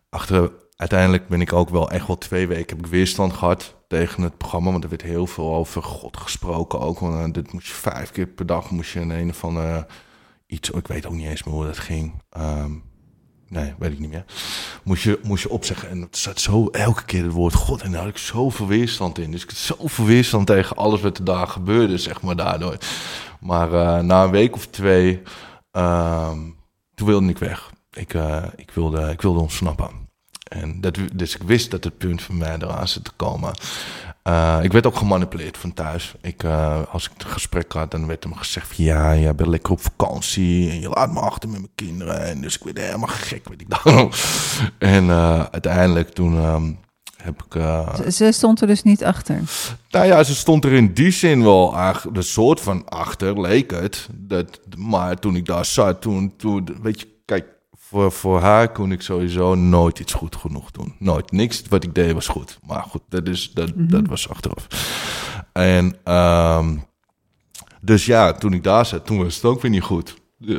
Achter, 0.08 0.52
uiteindelijk 0.76 1.28
ben 1.28 1.40
ik 1.40 1.52
ook 1.52 1.68
wel 1.68 1.90
echt 1.90 2.06
wel 2.06 2.18
twee 2.18 2.46
weken 2.46 2.76
heb 2.76 2.86
ik 2.86 2.92
weerstand 2.92 3.32
gehad 3.32 3.74
tegen 3.88 4.22
het 4.22 4.38
programma. 4.38 4.70
Want 4.70 4.84
er 4.84 4.90
werd 4.90 5.02
heel 5.02 5.26
veel 5.26 5.54
over 5.54 5.82
God 5.82 6.16
gesproken 6.16 6.80
ook. 6.80 6.98
Want 6.98 7.34
dit 7.34 7.52
moest 7.52 7.66
je 7.66 7.72
vijf 7.72 8.10
keer 8.10 8.26
per 8.26 8.46
dag 8.46 8.70
moest 8.70 8.92
je 8.92 9.00
in 9.00 9.10
een 9.10 9.34
van 9.34 9.56
uh, 9.56 9.82
iets. 10.50 10.70
Ik 10.70 10.86
weet 10.86 11.06
ook 11.06 11.12
niet 11.12 11.26
eens 11.26 11.42
meer 11.42 11.54
hoe 11.54 11.64
dat 11.64 11.78
ging. 11.78 12.22
Um, 12.38 12.82
nee, 13.48 13.74
weet 13.78 13.92
ik 13.92 13.98
niet 13.98 14.10
meer. 14.10 14.24
Moest 14.84 15.02
je, 15.02 15.20
moest 15.22 15.42
je 15.42 15.50
opzeggen. 15.50 15.88
En 15.88 16.00
het 16.00 16.16
zat 16.16 16.40
zo 16.40 16.66
elke 16.66 17.04
keer 17.04 17.24
het 17.24 17.32
woord 17.32 17.54
God. 17.54 17.82
En 17.82 17.90
daar 17.90 18.00
had 18.00 18.10
ik 18.10 18.18
zoveel 18.18 18.66
weerstand 18.66 19.18
in. 19.18 19.30
Dus 19.30 19.42
ik 19.42 19.48
had 19.48 19.58
zoveel 19.58 20.04
weerstand 20.04 20.46
tegen 20.46 20.76
alles 20.76 21.00
wat 21.00 21.18
er 21.18 21.24
daar 21.24 21.46
gebeurde, 21.46 21.98
zeg 21.98 22.22
maar, 22.22 22.36
daardoor. 22.36 22.76
Maar 23.40 23.72
uh, 23.72 23.98
na 23.98 24.24
een 24.24 24.30
week 24.30 24.54
of 24.54 24.66
twee, 24.66 25.22
uh, 25.72 26.32
toen 26.94 27.06
wilde 27.06 27.28
ik 27.28 27.38
weg. 27.38 27.70
Ik, 27.90 28.14
uh, 28.14 28.44
ik, 28.56 28.70
wilde, 28.70 29.10
ik 29.10 29.22
wilde 29.22 29.40
ontsnappen. 29.40 30.08
En 30.48 30.80
dat, 30.80 30.98
dus 31.14 31.34
ik 31.34 31.42
wist 31.42 31.70
dat 31.70 31.84
het 31.84 31.98
punt 31.98 32.22
voor 32.22 32.34
mij 32.34 32.54
eraan 32.54 32.88
zit 32.88 33.04
te 33.04 33.12
komen. 33.16 33.54
Uh, 34.30 34.58
ik 34.62 34.72
werd 34.72 34.86
ook 34.86 34.96
gemanipuleerd 34.96 35.58
van 35.58 35.74
thuis. 35.74 36.14
Ik, 36.20 36.42
uh, 36.42 36.80
als 36.90 37.04
ik 37.04 37.10
het 37.16 37.24
gesprek 37.24 37.72
had, 37.72 37.90
dan 37.90 38.06
werd 38.06 38.24
er 38.24 38.30
me 38.30 38.36
gezegd: 38.36 38.74
van, 38.74 38.84
Ja, 38.84 39.12
je 39.12 39.34
bent 39.34 39.48
lekker 39.48 39.72
op 39.72 39.80
vakantie 39.80 40.70
en 40.70 40.80
je 40.80 40.88
laat 40.88 41.12
me 41.12 41.20
achter 41.20 41.48
met 41.48 41.58
mijn 41.58 41.72
kinderen. 41.74 42.24
En 42.24 42.40
dus 42.40 42.56
ik 42.56 42.64
werd 42.64 42.78
helemaal 42.78 43.08
gek, 43.08 43.48
weet 43.48 43.60
ik 43.60 43.82
dan. 43.82 44.12
en 44.94 45.04
uh, 45.04 45.44
uiteindelijk 45.50 46.08
toen. 46.08 46.44
Um, 46.44 46.78
heb 47.22 47.42
ik, 47.42 47.62
ze, 47.96 48.10
ze, 48.12 48.32
stond 48.32 48.60
er 48.60 48.66
dus 48.66 48.82
niet 48.82 49.04
achter? 49.04 49.40
Nou 49.90 50.06
ja, 50.06 50.22
ze 50.22 50.34
stond 50.34 50.64
er 50.64 50.72
in 50.72 50.92
die 50.94 51.10
zin 51.10 51.42
wel 51.42 51.74
de 52.12 52.22
soort 52.22 52.60
van 52.60 52.88
achter, 52.88 53.40
leek 53.40 53.70
het. 53.70 54.08
Dat, 54.12 54.60
maar 54.76 55.16
toen 55.16 55.36
ik 55.36 55.46
daar 55.46 55.64
zat, 55.64 56.00
toen, 56.00 56.36
toen 56.36 56.76
weet 56.82 57.00
je, 57.00 57.06
kijk, 57.24 57.44
voor, 57.90 58.12
voor 58.12 58.40
haar 58.40 58.72
kon 58.72 58.92
ik 58.92 59.02
sowieso 59.02 59.54
nooit 59.54 59.98
iets 59.98 60.12
goed 60.12 60.36
genoeg 60.36 60.70
doen. 60.70 60.94
Nooit. 60.98 61.32
Niks 61.32 61.62
wat 61.68 61.84
ik 61.84 61.94
deed 61.94 62.12
was 62.12 62.28
goed. 62.28 62.58
Maar 62.66 62.82
goed, 62.82 63.02
dat, 63.08 63.28
is, 63.28 63.50
dat, 63.54 63.68
mm 63.68 63.74
-hmm. 63.74 63.90
dat 63.90 64.06
was 64.06 64.28
achteraf. 64.28 64.66
En 65.52 66.14
um, 66.14 66.84
dus 67.80 68.06
ja, 68.06 68.32
toen 68.32 68.52
ik 68.52 68.62
daar 68.62 68.86
zat, 68.86 69.06
toen 69.06 69.22
was 69.22 69.34
het 69.34 69.44
ook 69.44 69.62
weer 69.62 69.70
niet 69.70 69.82
goed. 69.82 70.18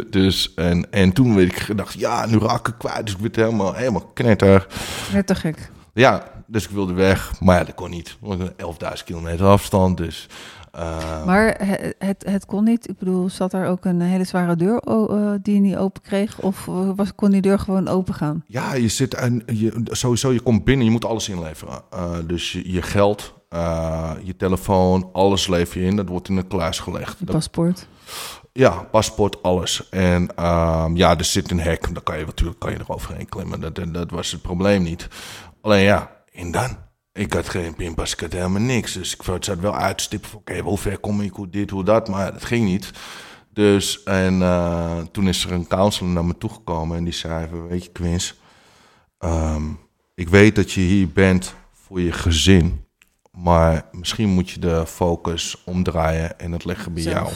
Dus, 0.09 0.53
en, 0.53 0.91
en 0.91 1.13
toen 1.13 1.35
werd 1.35 1.51
ik 1.51 1.59
gedacht, 1.59 1.99
ja, 1.99 2.25
nu 2.25 2.37
raak 2.37 2.67
ik 2.67 2.75
kwijt. 2.77 3.05
Dus 3.05 3.15
ik 3.15 3.21
werd 3.21 3.35
helemaal, 3.35 3.73
helemaal 3.73 4.11
knetter. 4.13 4.67
Net 5.13 5.37
gek. 5.37 5.71
Ja, 5.93 6.43
dus 6.47 6.63
ik 6.63 6.69
wilde 6.69 6.93
weg. 6.93 7.39
Maar 7.39 7.57
ja, 7.57 7.63
dat 7.63 7.75
kon 7.75 7.89
niet. 7.89 8.17
Want 8.19 8.51
11.000 8.51 8.55
kilometer 9.05 9.45
afstand, 9.45 9.97
dus... 9.97 10.27
Uh, 10.75 11.25
maar 11.25 11.55
het, 11.65 11.95
het, 11.99 12.23
het, 12.25 12.45
kon 12.45 12.63
niet. 12.63 12.89
Ik 12.89 12.97
bedoel, 12.97 13.29
zat 13.29 13.51
daar 13.51 13.67
ook 13.67 13.85
een 13.85 14.01
hele 14.01 14.23
zware 14.23 14.55
deur 14.55 14.81
uh, 14.87 15.31
die 15.41 15.53
je 15.53 15.59
niet 15.59 15.77
open 15.77 16.01
kreeg? 16.01 16.39
Of 16.39 16.65
was, 16.95 17.15
kon 17.15 17.31
die 17.31 17.41
deur 17.41 17.59
gewoon 17.59 17.87
open 17.87 18.13
gaan? 18.13 18.43
Ja, 18.47 18.73
je 18.73 18.87
zit 18.87 19.13
en 19.13 19.43
je, 19.45 19.81
sowieso, 19.83 20.31
je 20.31 20.39
komt 20.39 20.63
binnen, 20.63 20.85
je 20.85 20.91
moet 20.91 21.05
alles 21.05 21.29
inleveren. 21.29 21.81
Uh, 21.93 22.11
dus 22.27 22.51
je, 22.51 22.71
je 22.71 22.81
geld, 22.81 23.33
je 24.23 24.35
telefoon, 24.37 25.09
alles 25.13 25.47
lever 25.47 25.81
je 25.81 25.87
in. 25.87 25.95
Dat 25.95 26.09
wordt 26.09 26.29
in 26.29 26.37
een 26.37 26.47
kluis 26.47 26.79
gelegd. 26.79 27.19
Je 27.19 27.25
paspoort. 27.25 27.87
Ja, 28.53 28.87
paspoort, 28.91 29.43
alles. 29.43 29.89
En 29.89 30.21
um, 30.21 30.95
ja, 30.97 31.17
er 31.17 31.23
zit 31.23 31.51
een 31.51 31.59
hek. 31.59 31.93
Daar 31.93 32.03
kan 32.03 32.19
je 32.19 32.25
natuurlijk 32.25 32.59
kan 32.59 32.71
je 32.71 32.77
er 32.77 32.93
overheen 32.93 33.29
klimmen. 33.29 33.61
Dat, 33.61 33.79
dat 33.93 34.11
was 34.11 34.31
het 34.31 34.41
probleem 34.41 34.83
niet. 34.83 35.07
Alleen 35.61 35.83
ja, 35.83 36.11
en 36.31 36.51
dan? 36.51 36.77
Ik 37.13 37.33
had 37.33 37.49
geen 37.49 37.75
pinpas, 37.75 38.13
ik 38.13 38.19
had 38.19 38.31
helemaal 38.31 38.61
niks. 38.61 38.93
Dus 38.93 39.15
ik 39.15 39.23
zat 39.43 39.59
wel 39.59 39.75
uit 39.75 39.97
te 39.97 40.03
stippen 40.03 40.29
van, 40.29 40.39
oké, 40.39 40.51
okay, 40.51 40.63
hoe 40.63 40.77
ver 40.77 40.97
kom 40.97 41.21
ik, 41.21 41.33
hoe 41.33 41.49
dit, 41.49 41.69
hoe 41.69 41.83
dat. 41.83 42.07
Maar 42.07 42.33
dat 42.33 42.45
ging 42.45 42.65
niet. 42.65 42.91
Dus, 43.53 44.03
en 44.03 44.39
uh, 44.39 44.99
toen 45.11 45.27
is 45.27 45.45
er 45.45 45.51
een 45.51 45.67
counselor 45.67 46.11
naar 46.13 46.25
me 46.25 46.37
toegekomen 46.37 46.97
en 46.97 47.03
die 47.03 47.13
zei 47.13 47.47
van, 47.49 47.67
weet 47.67 47.83
je 47.83 47.91
Quins, 47.91 48.39
um, 49.19 49.79
ik 50.15 50.29
weet 50.29 50.55
dat 50.55 50.71
je 50.71 50.81
hier 50.81 51.09
bent 51.09 51.53
voor 51.73 52.01
je 52.01 52.11
gezin. 52.11 52.85
Maar 53.31 53.85
misschien 53.91 54.29
moet 54.29 54.49
je 54.49 54.59
de 54.59 54.85
focus 54.85 55.63
omdraaien 55.65 56.39
en 56.39 56.51
het 56.51 56.65
leggen 56.65 56.93
bij 56.93 57.03
Zelf. 57.03 57.13
jou. 57.15 57.33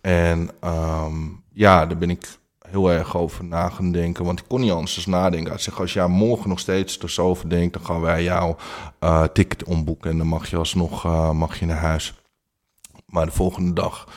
En 0.00 0.50
um, 0.70 1.44
ja, 1.52 1.86
daar 1.86 1.98
ben 1.98 2.10
ik 2.10 2.38
heel 2.74 2.92
erg 2.92 3.16
over 3.16 3.44
na 3.44 3.68
gaan 3.68 3.92
denken. 3.92 4.24
Want 4.24 4.38
ik 4.38 4.44
kon 4.48 4.60
niet 4.60 4.70
anders 4.70 5.06
nadenken. 5.06 5.50
Hij 5.52 5.60
zegt, 5.60 5.78
als 5.78 5.92
jij 5.92 6.06
morgen 6.06 6.48
nog 6.48 6.58
steeds 6.58 6.98
er 6.98 7.10
zo 7.10 7.26
over 7.26 7.48
denkt... 7.48 7.74
dan 7.74 7.84
gaan 7.84 8.00
wij 8.00 8.22
jouw 8.22 8.56
uh, 9.00 9.22
ticket 9.22 9.64
omboeken... 9.64 10.10
en 10.10 10.18
dan 10.18 10.26
mag 10.26 10.50
je 10.50 10.56
alsnog 10.56 11.04
uh, 11.04 11.30
mag 11.30 11.58
je 11.58 11.66
naar 11.66 11.76
huis. 11.76 12.14
Maar 13.06 13.26
de 13.26 13.32
volgende 13.32 13.72
dag, 13.72 14.08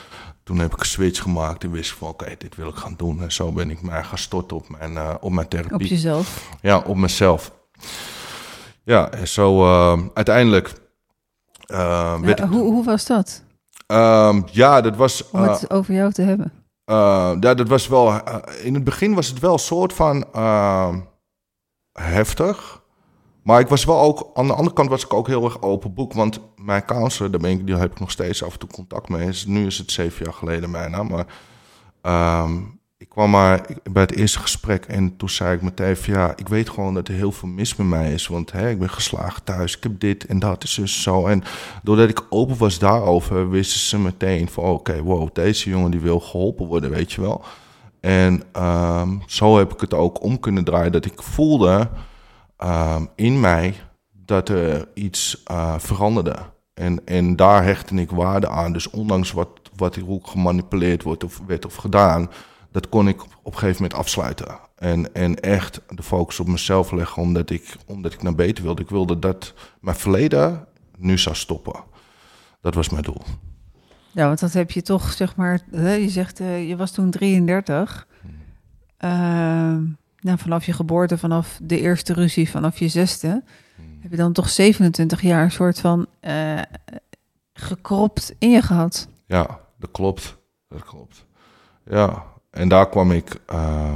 toen 0.42 0.58
heb 0.58 0.72
ik 0.72 0.80
een 0.80 0.86
switch 0.86 1.22
gemaakt... 1.22 1.64
en 1.64 1.70
wist 1.70 1.90
ik 1.90 1.96
van, 1.96 2.08
oké, 2.08 2.22
okay, 2.24 2.36
dit 2.38 2.56
wil 2.56 2.68
ik 2.68 2.76
gaan 2.76 2.94
doen. 2.96 3.22
En 3.22 3.32
zo 3.32 3.52
ben 3.52 3.70
ik 3.70 3.82
mij 3.82 4.04
gaan 4.04 4.18
storten 4.18 4.56
op 4.56 4.68
mijn, 4.68 4.92
uh, 4.92 5.14
op 5.20 5.32
mijn 5.32 5.48
therapie. 5.48 5.74
Op 5.74 5.82
jezelf? 5.82 6.50
Ja, 6.60 6.78
op 6.78 6.96
mezelf. 6.96 7.52
Ja, 8.82 9.10
en 9.10 9.28
zo 9.28 9.64
uiteindelijk... 10.14 10.72
Ja, 11.66 12.18
ik... 12.24 12.38
hoe, 12.38 12.62
hoe 12.62 12.84
was 12.84 13.06
dat? 13.06 13.42
Um, 13.86 14.44
ja, 14.50 14.80
dat 14.80 14.96
was... 14.96 15.30
Om 15.30 15.42
het 15.42 15.70
over 15.70 15.94
jou 15.94 16.12
te 16.12 16.22
hebben. 16.22 16.52
Uh, 16.90 17.32
ja, 17.40 17.54
dat 17.54 17.68
was 17.68 17.88
wel. 17.88 18.12
Uh, 18.12 18.36
in 18.62 18.74
het 18.74 18.84
begin 18.84 19.14
was 19.14 19.28
het 19.28 19.38
wel 19.38 19.52
een 19.52 19.58
soort 19.58 19.92
van 19.92 20.24
uh, 20.36 20.96
heftig. 21.92 22.82
Maar 23.42 23.60
ik 23.60 23.68
was 23.68 23.84
wel 23.84 24.00
ook. 24.00 24.30
Aan 24.34 24.46
de 24.46 24.54
andere 24.54 24.74
kant 24.74 24.88
was 24.88 25.04
ik 25.04 25.14
ook 25.14 25.26
heel 25.26 25.44
erg 25.44 25.62
open 25.62 25.94
boek. 25.94 26.12
Want 26.12 26.40
mijn 26.56 26.84
counselor, 26.84 27.30
daar 27.30 27.40
ben 27.40 27.50
ik, 27.50 27.66
die 27.66 27.76
heb 27.76 27.92
ik 27.92 28.00
nog 28.00 28.10
steeds 28.10 28.42
af 28.42 28.52
en 28.52 28.58
toe 28.58 28.68
contact 28.68 29.08
mee. 29.08 29.30
Nu 29.46 29.66
is 29.66 29.78
het 29.78 29.90
zeven 29.90 30.24
jaar 30.24 30.34
geleden 30.34 30.70
bijna. 30.70 31.02
Maar 31.02 31.26
um, 32.42 32.77
ik 32.98 33.08
kwam 33.08 33.30
maar 33.30 33.66
bij 33.90 34.02
het 34.02 34.14
eerste 34.14 34.38
gesprek 34.38 34.84
en 34.84 35.16
toen 35.16 35.28
zei 35.28 35.54
ik 35.54 35.62
meteen 35.62 35.96
van 35.96 36.14
ja, 36.14 36.36
ik 36.36 36.48
weet 36.48 36.68
gewoon 36.68 36.94
dat 36.94 37.08
er 37.08 37.14
heel 37.14 37.32
veel 37.32 37.48
mis 37.48 37.76
met 37.76 37.86
mij 37.86 38.12
is. 38.12 38.26
Want 38.26 38.52
hè, 38.52 38.70
ik 38.70 38.78
ben 38.78 38.90
geslagen 38.90 39.44
thuis, 39.44 39.76
ik 39.76 39.82
heb 39.82 40.00
dit 40.00 40.26
en 40.26 40.38
dat 40.38 40.64
is 40.64 40.74
dus 40.74 41.02
zo. 41.02 41.26
En 41.26 41.42
doordat 41.82 42.08
ik 42.08 42.26
open 42.28 42.56
was 42.56 42.78
daarover, 42.78 43.50
wisten 43.50 43.80
ze 43.80 43.98
meteen 43.98 44.48
van 44.48 44.64
oké, 44.64 44.72
okay, 44.72 45.02
wow, 45.02 45.28
deze 45.32 45.70
jongen 45.70 45.90
die 45.90 46.00
wil 46.00 46.20
geholpen 46.20 46.66
worden, 46.66 46.90
weet 46.90 47.12
je 47.12 47.20
wel. 47.20 47.44
En 48.00 48.42
um, 48.56 49.22
zo 49.26 49.58
heb 49.58 49.72
ik 49.72 49.80
het 49.80 49.94
ook 49.94 50.22
om 50.22 50.40
kunnen 50.40 50.64
draaien 50.64 50.92
dat 50.92 51.04
ik 51.04 51.22
voelde 51.22 51.88
um, 52.64 53.08
in 53.14 53.40
mij 53.40 53.74
dat 54.12 54.48
er 54.48 54.88
iets 54.94 55.42
uh, 55.50 55.74
veranderde. 55.78 56.36
En, 56.74 57.06
en 57.06 57.36
daar 57.36 57.64
hechtte 57.64 57.94
ik 57.94 58.10
waarde 58.10 58.48
aan. 58.48 58.72
Dus 58.72 58.90
ondanks 58.90 59.32
wat, 59.32 59.48
wat 59.76 59.98
ook 60.08 60.26
gemanipuleerd 60.26 61.02
wordt 61.02 61.24
of 61.24 61.40
werd 61.46 61.66
of 61.66 61.74
gedaan 61.74 62.30
dat 62.70 62.88
kon 62.88 63.08
ik 63.08 63.22
op 63.22 63.52
een 63.52 63.58
gegeven 63.58 63.82
moment 63.82 64.00
afsluiten. 64.00 64.58
En, 64.74 65.14
en 65.14 65.40
echt 65.40 65.80
de 65.88 66.02
focus 66.02 66.40
op 66.40 66.46
mezelf 66.46 66.90
leggen, 66.90 67.22
omdat 67.22 67.50
ik, 67.50 67.76
omdat 67.86 68.12
ik 68.12 68.22
naar 68.22 68.34
beter 68.34 68.64
wilde. 68.64 68.82
Ik 68.82 68.88
wilde 68.88 69.18
dat 69.18 69.54
mijn 69.80 69.96
verleden 69.96 70.66
nu 70.96 71.18
zou 71.18 71.36
stoppen. 71.36 71.84
Dat 72.60 72.74
was 72.74 72.88
mijn 72.88 73.02
doel. 73.02 73.22
Ja, 74.12 74.26
want 74.26 74.40
dat 74.40 74.52
heb 74.52 74.70
je 74.70 74.82
toch, 74.82 75.12
zeg 75.12 75.36
maar, 75.36 75.60
je 75.70 76.08
zegt, 76.08 76.40
uh, 76.40 76.68
je 76.68 76.76
was 76.76 76.90
toen 76.90 77.10
33. 77.10 78.06
Hmm. 78.20 78.30
Uh, 78.98 79.90
nou, 80.20 80.38
vanaf 80.38 80.66
je 80.66 80.72
geboorte, 80.72 81.18
vanaf 81.18 81.58
de 81.62 81.80
eerste 81.80 82.12
ruzie, 82.12 82.50
vanaf 82.50 82.78
je 82.78 82.88
zesde, 82.88 83.42
hmm. 83.76 83.98
heb 84.00 84.10
je 84.10 84.16
dan 84.16 84.32
toch 84.32 84.48
27 84.48 85.22
jaar 85.22 85.44
een 85.44 85.50
soort 85.50 85.80
van 85.80 86.06
uh, 86.20 86.60
gekropt 87.52 88.34
in 88.38 88.50
je 88.50 88.62
gehad. 88.62 89.08
Ja, 89.26 89.60
dat 89.78 89.90
klopt. 89.90 90.36
Dat 90.68 90.84
klopt. 90.84 91.26
Ja, 91.84 92.24
en 92.58 92.68
daar 92.68 92.88
kwam 92.88 93.10
ik 93.12 93.40
uh, 93.52 93.92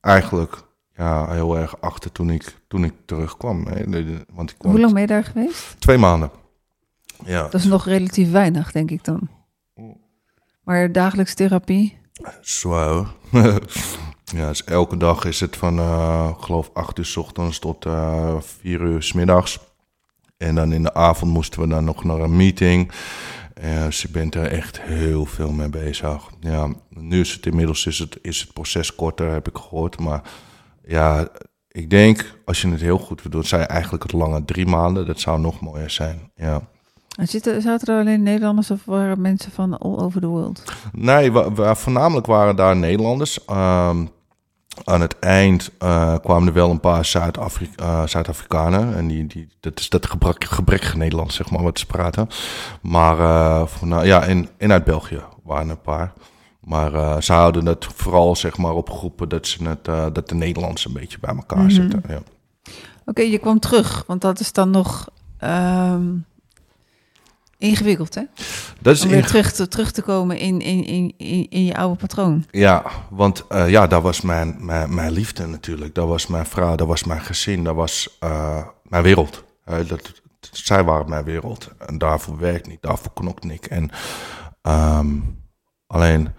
eigenlijk 0.00 0.62
ja, 0.96 1.30
heel 1.30 1.56
erg 1.58 1.80
achter 1.80 2.12
toen 2.12 2.30
ik, 2.30 2.56
toen 2.68 2.84
ik 2.84 2.92
terugkwam. 3.06 3.66
Hè. 3.66 3.90
De- 3.90 4.04
de- 4.04 4.26
Want 4.32 4.50
ik 4.50 4.58
kwam 4.58 4.70
Hoe 4.72 4.80
lang 4.80 4.92
ben 4.92 5.02
je 5.02 5.06
daar 5.08 5.24
geweest? 5.24 5.76
Twee 5.78 5.98
maanden. 5.98 6.30
Ja, 7.24 7.42
Dat 7.42 7.54
is 7.54 7.64
nog 7.64 7.84
relatief 7.84 8.30
weinig, 8.30 8.72
denk 8.72 8.90
ik 8.90 9.04
dan. 9.04 9.28
Maar 10.62 10.92
dagelijks 10.92 11.34
therapie? 11.34 11.98
zwaar. 12.40 13.06
ja, 14.24 14.48
dus 14.48 14.64
elke 14.64 14.96
dag 14.96 15.24
is 15.24 15.40
het 15.40 15.56
van, 15.56 15.74
ik 16.28 16.40
geloof, 16.40 16.70
acht 16.72 16.98
uur 16.98 17.04
s 17.04 17.16
ochtends 17.16 17.58
tot 17.58 17.86
eh 17.86 18.36
vier 18.40 18.80
uur 18.80 19.02
s 19.02 19.12
middags. 19.12 19.58
En 20.36 20.54
dan 20.54 20.72
in 20.72 20.82
de 20.82 20.94
avond 20.94 21.32
moesten 21.32 21.60
we 21.60 21.68
dan 21.68 21.84
nog 21.84 22.04
naar 22.04 22.18
een 22.20 22.36
meeting. 22.36 22.90
Dus 23.54 24.02
je 24.02 24.08
bent 24.10 24.34
er 24.34 24.46
echt 24.46 24.80
heel 24.80 25.24
veel 25.26 25.50
mee 25.52 25.68
bezig. 25.68 26.28
Ja, 26.40 26.68
nu 26.88 27.20
is 27.20 27.32
het 27.32 27.46
inmiddels 27.46 27.86
is 27.86 27.98
het, 27.98 28.18
is 28.22 28.40
het 28.40 28.52
proces 28.52 28.94
korter, 28.94 29.30
heb 29.32 29.48
ik 29.48 29.56
gehoord. 29.56 29.98
Maar 30.00 30.22
ja, 30.86 31.28
ik 31.68 31.90
denk, 31.90 32.38
als 32.44 32.62
je 32.62 32.68
het 32.70 32.80
heel 32.80 32.98
goed 32.98 33.22
wil 33.22 33.30
doen, 33.30 33.44
zijn 33.44 33.66
eigenlijk 33.66 34.02
het 34.02 34.12
lange 34.12 34.44
drie 34.44 34.66
maanden. 34.66 35.06
Dat 35.06 35.20
zou 35.20 35.40
nog 35.40 35.60
mooier 35.60 35.90
zijn, 35.90 36.30
ja. 36.36 36.60
En 37.18 37.28
Zitten, 37.28 37.62
zaten 37.62 37.94
er 37.94 38.00
alleen 38.00 38.22
Nederlanders 38.22 38.70
of 38.70 38.84
waren 38.84 39.20
mensen 39.20 39.52
van 39.52 39.78
all 39.78 39.96
over 39.96 40.20
the 40.20 40.26
world? 40.26 40.62
Nee, 40.92 41.32
wa- 41.32 41.74
voornamelijk 41.74 42.26
waren 42.26 42.56
daar 42.56 42.76
Nederlanders. 42.76 43.44
Ehm, 43.44 44.06
aan 44.84 45.00
het 45.00 45.18
eind 45.18 45.70
eh, 45.78 46.14
kwamen 46.22 46.48
er 46.48 46.54
wel 46.54 46.70
een 46.70 46.80
paar 46.80 47.10
eh, 47.14 48.06
Zuid-Afrikanen. 48.06 48.96
en 48.96 49.06
die, 49.08 49.26
die, 49.26 49.48
dat 49.60 49.78
is 49.80 49.88
dat 49.88 50.06
gebrek, 50.06 50.44
gebrekkige 50.44 50.96
Nederlands, 50.96 51.34
zeg 51.34 51.50
maar, 51.50 51.62
wat 51.62 51.78
ze 51.78 51.86
praten. 51.86 52.28
Maar 52.82 53.18
eh, 53.18 53.66
voorna- 53.66 54.02
ja, 54.02 54.22
en, 54.22 54.48
en 54.56 54.72
uit 54.72 54.84
België 54.84 55.20
waren 55.42 55.64
er 55.66 55.70
een 55.70 55.80
paar. 55.80 56.12
Maar 56.60 57.22
ze 57.22 57.32
houden 57.32 57.66
het 57.66 57.84
vooral 57.94 58.36
zeg 58.36 58.56
maar, 58.56 58.72
op 58.72 58.90
groepen 58.90 59.28
dat, 59.28 59.46
ze 59.46 59.64
het, 59.68 59.88
eh, 59.88 60.06
dat 60.12 60.28
de 60.28 60.34
Nederlanders 60.34 60.84
een 60.84 60.92
beetje 60.92 61.18
bij 61.20 61.34
elkaar 61.34 61.58
Mhm. 61.58 61.70
zitten. 61.70 62.02
Ja. 62.08 62.18
Oké, 63.06 63.22
je 63.22 63.38
kwam 63.38 63.58
terug, 63.58 64.04
want 64.06 64.20
dat 64.20 64.40
is 64.40 64.52
dan 64.52 64.70
nog 64.70 65.08
ehm, 65.38 66.02
ingewikkeld, 67.64 68.14
hè? 68.14 68.22
Dat 68.80 68.94
is 68.94 69.02
Om 69.02 69.08
weer 69.08 69.16
inge- 69.16 69.26
terug 69.28 69.52
te, 69.52 69.68
terug 69.68 69.92
te 69.92 70.02
komen 70.02 70.38
in, 70.38 70.60
in, 70.60 70.84
in, 70.84 71.14
in, 71.16 71.50
in 71.50 71.64
je 71.64 71.76
oude 71.76 71.96
patroon. 71.96 72.44
Ja, 72.50 72.84
want 73.10 73.46
eh, 73.48 73.70
ja, 73.70 73.86
dat 73.86 74.02
was 74.02 74.20
mijn, 74.20 74.56
mijn, 74.60 74.94
mijn 74.94 75.12
liefde 75.12 75.46
natuurlijk. 75.46 75.94
Dat 75.94 76.08
was 76.08 76.26
mijn 76.26 76.46
vrouw, 76.46 76.76
dat 76.76 76.86
was 76.86 77.04
mijn 77.04 77.20
gezin, 77.20 77.64
dat 77.64 77.74
was 77.74 78.16
eh, 78.20 78.62
mijn 78.82 79.02
wereld. 79.02 79.44
Eh, 79.64 79.76
dat, 79.86 80.12
zij 80.52 80.84
waren 80.84 81.08
mijn 81.08 81.24
wereld. 81.24 81.70
En 81.86 81.98
daarvoor 81.98 82.38
werkte 82.38 82.70
ik, 82.70 82.78
daarvoor 82.80 83.12
knokte 83.12 83.52
ik. 83.52 83.66
En 83.66 83.90
ehm, 84.62 85.08
alleen, 85.86 86.32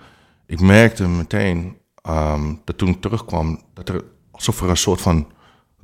ik 0.45 0.59
merkte 0.59 1.07
meteen 1.07 1.77
ehm, 2.01 2.53
dat 2.63 2.77
toen 2.77 2.89
ik 2.89 3.01
terugkwam, 3.01 3.61
dat 3.73 3.89
er 3.89 4.03
alsof 4.31 4.61
er 4.61 4.69
een 4.69 4.77
soort 4.77 5.01
van 5.01 5.27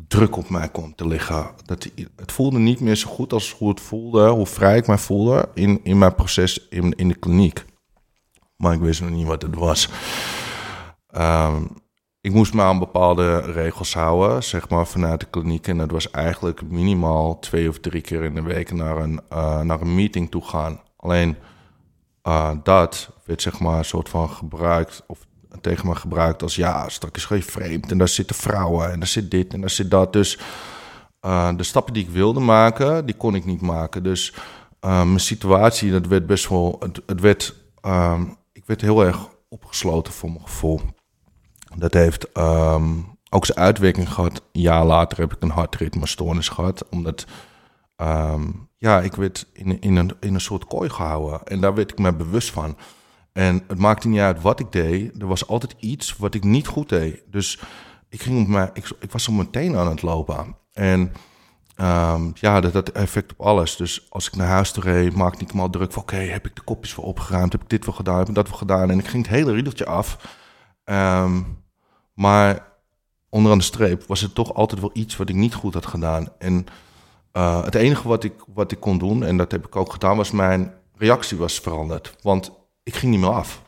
druk 0.08 0.38
op 0.38 0.50
mij 0.50 0.70
kwam 0.70 0.96
te 0.96 1.08
liggen. 1.08 1.50
Dat, 1.66 1.90
het 2.16 2.32
voelde 2.32 2.60
niet 2.60 2.80
meer 2.80 2.96
zo 2.96 3.10
goed 3.10 3.34
als 3.34 3.52
hoe 3.52 3.70
het 3.70 3.82
voelde, 3.82 4.28
hoe 4.30 4.46
vrij 4.46 4.78
ik 4.78 4.88
mij 4.88 4.98
voelde 4.98 5.50
in, 5.54 5.80
in 5.84 5.98
mijn 5.98 6.16
proces 6.16 6.68
in, 6.70 6.94
in 6.96 7.08
de 7.08 7.16
kliniek. 7.16 7.66
Maar 8.56 8.74
ik 8.74 8.80
wist 8.80 9.02
nog 9.02 9.10
niet 9.10 9.28
wat 9.28 9.42
het 9.42 9.56
was. 9.56 9.90
Ehm, 11.08 11.64
ik 12.22 12.34
moest 12.34 12.54
me 12.54 12.62
aan 12.62 12.80
bepaalde 12.80 13.40
regels 13.40 13.94
houden, 13.94 14.44
zeg 14.44 14.70
maar, 14.70 14.88
vanuit 14.88 15.20
de 15.20 15.26
kliniek. 15.30 15.68
En 15.68 15.78
dat 15.78 15.92
was 15.92 16.12
eigenlijk 16.12 16.62
minimaal 16.62 17.40
twee 17.40 17.70
of 17.70 17.80
drie 17.80 18.02
keer 18.02 18.24
in 18.24 18.36
de 18.36 18.42
week 18.42 18.72
naar 18.72 18.98
een, 18.98 19.22
eh, 19.30 19.62
naar 19.62 19.82
een 19.82 19.96
meeting 19.96 20.32
toe 20.32 20.44
gaan. 20.44 20.82
Alleen 20.96 21.36
eh, 22.22 22.52
dat 22.64 23.12
werd, 23.26 23.42
zeg 23.42 23.60
maar, 23.60 23.78
een 23.78 23.86
soort 23.86 24.10
van 24.10 24.30
gebruikt, 24.30 25.04
of 25.08 25.28
tegen 25.62 25.88
me 25.88 25.96
gebruikt 25.96 26.42
als 26.42 26.56
ja, 26.56 26.90
straks 26.90 27.26
ga 27.26 27.36
je 27.36 27.44
vreemd 27.44 27.92
en 27.92 27.98
daar 27.98 28.08
zitten 28.08 28.36
vrouwen 28.36 28.92
en 28.92 29.00
daar 29.00 29.08
zit 29.08 29.32
dit 29.32 29.54
en 29.54 29.62
daar 29.62 29.70
zit 29.70 29.92
dat. 29.92 30.14
Dus 30.14 30.40
eh, 31.20 31.50
de 31.56 31.64
stappen 31.64 31.94
die 31.94 32.04
ik 32.04 32.10
wilde 32.10 32.40
maken, 32.40 33.06
die 33.06 33.16
kon 33.16 33.36
ik 33.36 33.46
niet 33.46 33.62
maken. 33.62 34.04
Dus 34.04 34.34
eh, 34.80 35.04
mijn 35.04 35.20
situatie, 35.20 35.92
dat 35.92 36.08
werd 36.08 36.26
best 36.26 36.48
wel, 36.50 36.76
het, 36.80 37.02
het 37.06 37.20
werd, 37.20 37.56
ehm, 37.82 38.26
ik 38.52 38.64
werd 38.66 38.82
heel 38.82 39.06
erg 39.06 39.28
opgesloten 39.50 40.14
voor 40.14 40.30
mijn 40.30 40.44
gevoel. 40.44 40.82
Dat 41.76 41.94
heeft 41.94 42.32
ehm, 42.32 42.94
ook 43.30 43.46
zijn 43.46 43.58
uitwerking 43.58 44.14
gehad. 44.14 44.42
Een 44.52 44.62
jaar 44.62 44.86
later 44.86 45.18
heb 45.18 45.34
ik 45.34 45.42
een 45.42 45.50
hartritmestoornis 45.50 46.50
gehad, 46.50 46.90
omdat 46.90 47.26
ehm, 47.96 48.50
ja, 48.78 49.02
ik 49.02 49.16
werd 49.16 49.48
in, 49.54 49.82
in, 49.82 49.96
een, 49.96 50.12
in 50.20 50.34
een 50.34 50.42
soort 50.42 50.66
kooi 50.66 50.90
gehouden. 50.90 51.44
En 51.44 51.62
daar 51.62 51.74
werd 51.74 51.92
ik 51.92 51.98
me 51.98 52.14
bewust 52.14 52.52
van. 52.52 52.78
En 53.34 53.64
het 53.68 53.78
maakte 53.78 54.08
niet 54.08 54.20
uit 54.20 54.42
wat 54.42 54.60
ik 54.60 54.72
deed. 54.72 55.22
Er 55.22 55.28
was 55.28 55.48
altijd 55.48 55.76
iets 55.80 56.18
wat 56.18 56.34
ik 56.34 56.44
niet 56.44 56.68
goed 56.68 56.90
deed. 56.90 57.24
Dus 57.28 57.60
ik, 58.10 58.22
ging 58.22 58.42
op 58.42 58.48
mijn, 58.48 58.70
ik, 58.74 58.92
ik 59.00 59.12
was 59.12 59.28
op 59.28 59.36
mijn 59.36 59.50
tenen 59.50 59.80
aan 59.80 59.88
het 59.88 60.02
lopen. 60.02 60.56
En 60.74 61.12
ehm, 61.76 62.30
ja, 62.34 62.62
dat 62.62 62.74
had 62.74 62.90
effect 62.90 63.32
op 63.32 63.42
alles. 63.46 63.76
Dus 63.76 64.06
als 64.10 64.28
ik 64.28 64.36
naar 64.36 64.48
huis 64.48 64.72
toe 64.72 64.84
reed, 64.84 65.16
maakte 65.16 65.44
ik 65.44 65.54
me 65.54 65.62
al 65.62 65.70
druk 65.70 65.92
van... 65.92 66.02
oké, 66.02 66.16
heb 66.16 66.46
ik 66.46 66.56
de 66.56 66.62
kopjes 66.62 66.94
voor 66.94 67.04
opgeruimd? 67.04 67.52
Heb 67.52 67.62
ik 67.62 67.70
dit 67.70 67.86
wel 67.86 67.96
gedaan? 67.96 68.18
Heb 68.18 68.30
ik 68.30 68.36
dat 68.36 68.50
wel 68.50 68.58
gedaan? 68.58 68.90
En 68.90 69.00
ik 69.00 69.08
ging 69.08 69.26
het 69.26 69.36
hele 69.36 69.52
riedeltje 69.52 69.86
af. 69.86 70.38
Ehm, 70.84 71.42
maar 72.14 72.68
onderaan 73.30 73.58
de 73.58 73.64
streep 73.64 74.04
was 74.08 74.22
het 74.22 74.36
toch 74.36 74.54
altijd 74.54 74.82
wel 74.82 74.92
iets 74.94 75.18
wat 75.18 75.30
ik 75.30 75.36
niet 75.36 75.54
goed 75.54 75.74
had 75.74 75.86
gedaan. 75.86 76.28
En 76.38 76.66
uh, 77.34 77.64
het 77.64 77.76
enige 77.76 78.08
wat 78.08 78.24
ik, 78.24 78.34
wat 78.54 78.72
ik 78.72 78.80
kon 78.80 78.98
doen, 78.98 79.24
en 79.24 79.38
dat 79.38 79.52
heb 79.52 79.66
ik 79.66 79.76
ook 79.76 79.92
gedaan, 79.92 80.18
was 80.18 80.32
mijn 80.32 80.74
reactie 80.98 81.38
was 81.38 81.60
veranderd. 81.60 82.16
Want 82.22 82.52
ik 82.92 82.98
ging 82.98 83.12
niet 83.12 83.22
meer 83.22 83.30
af. 83.30 83.62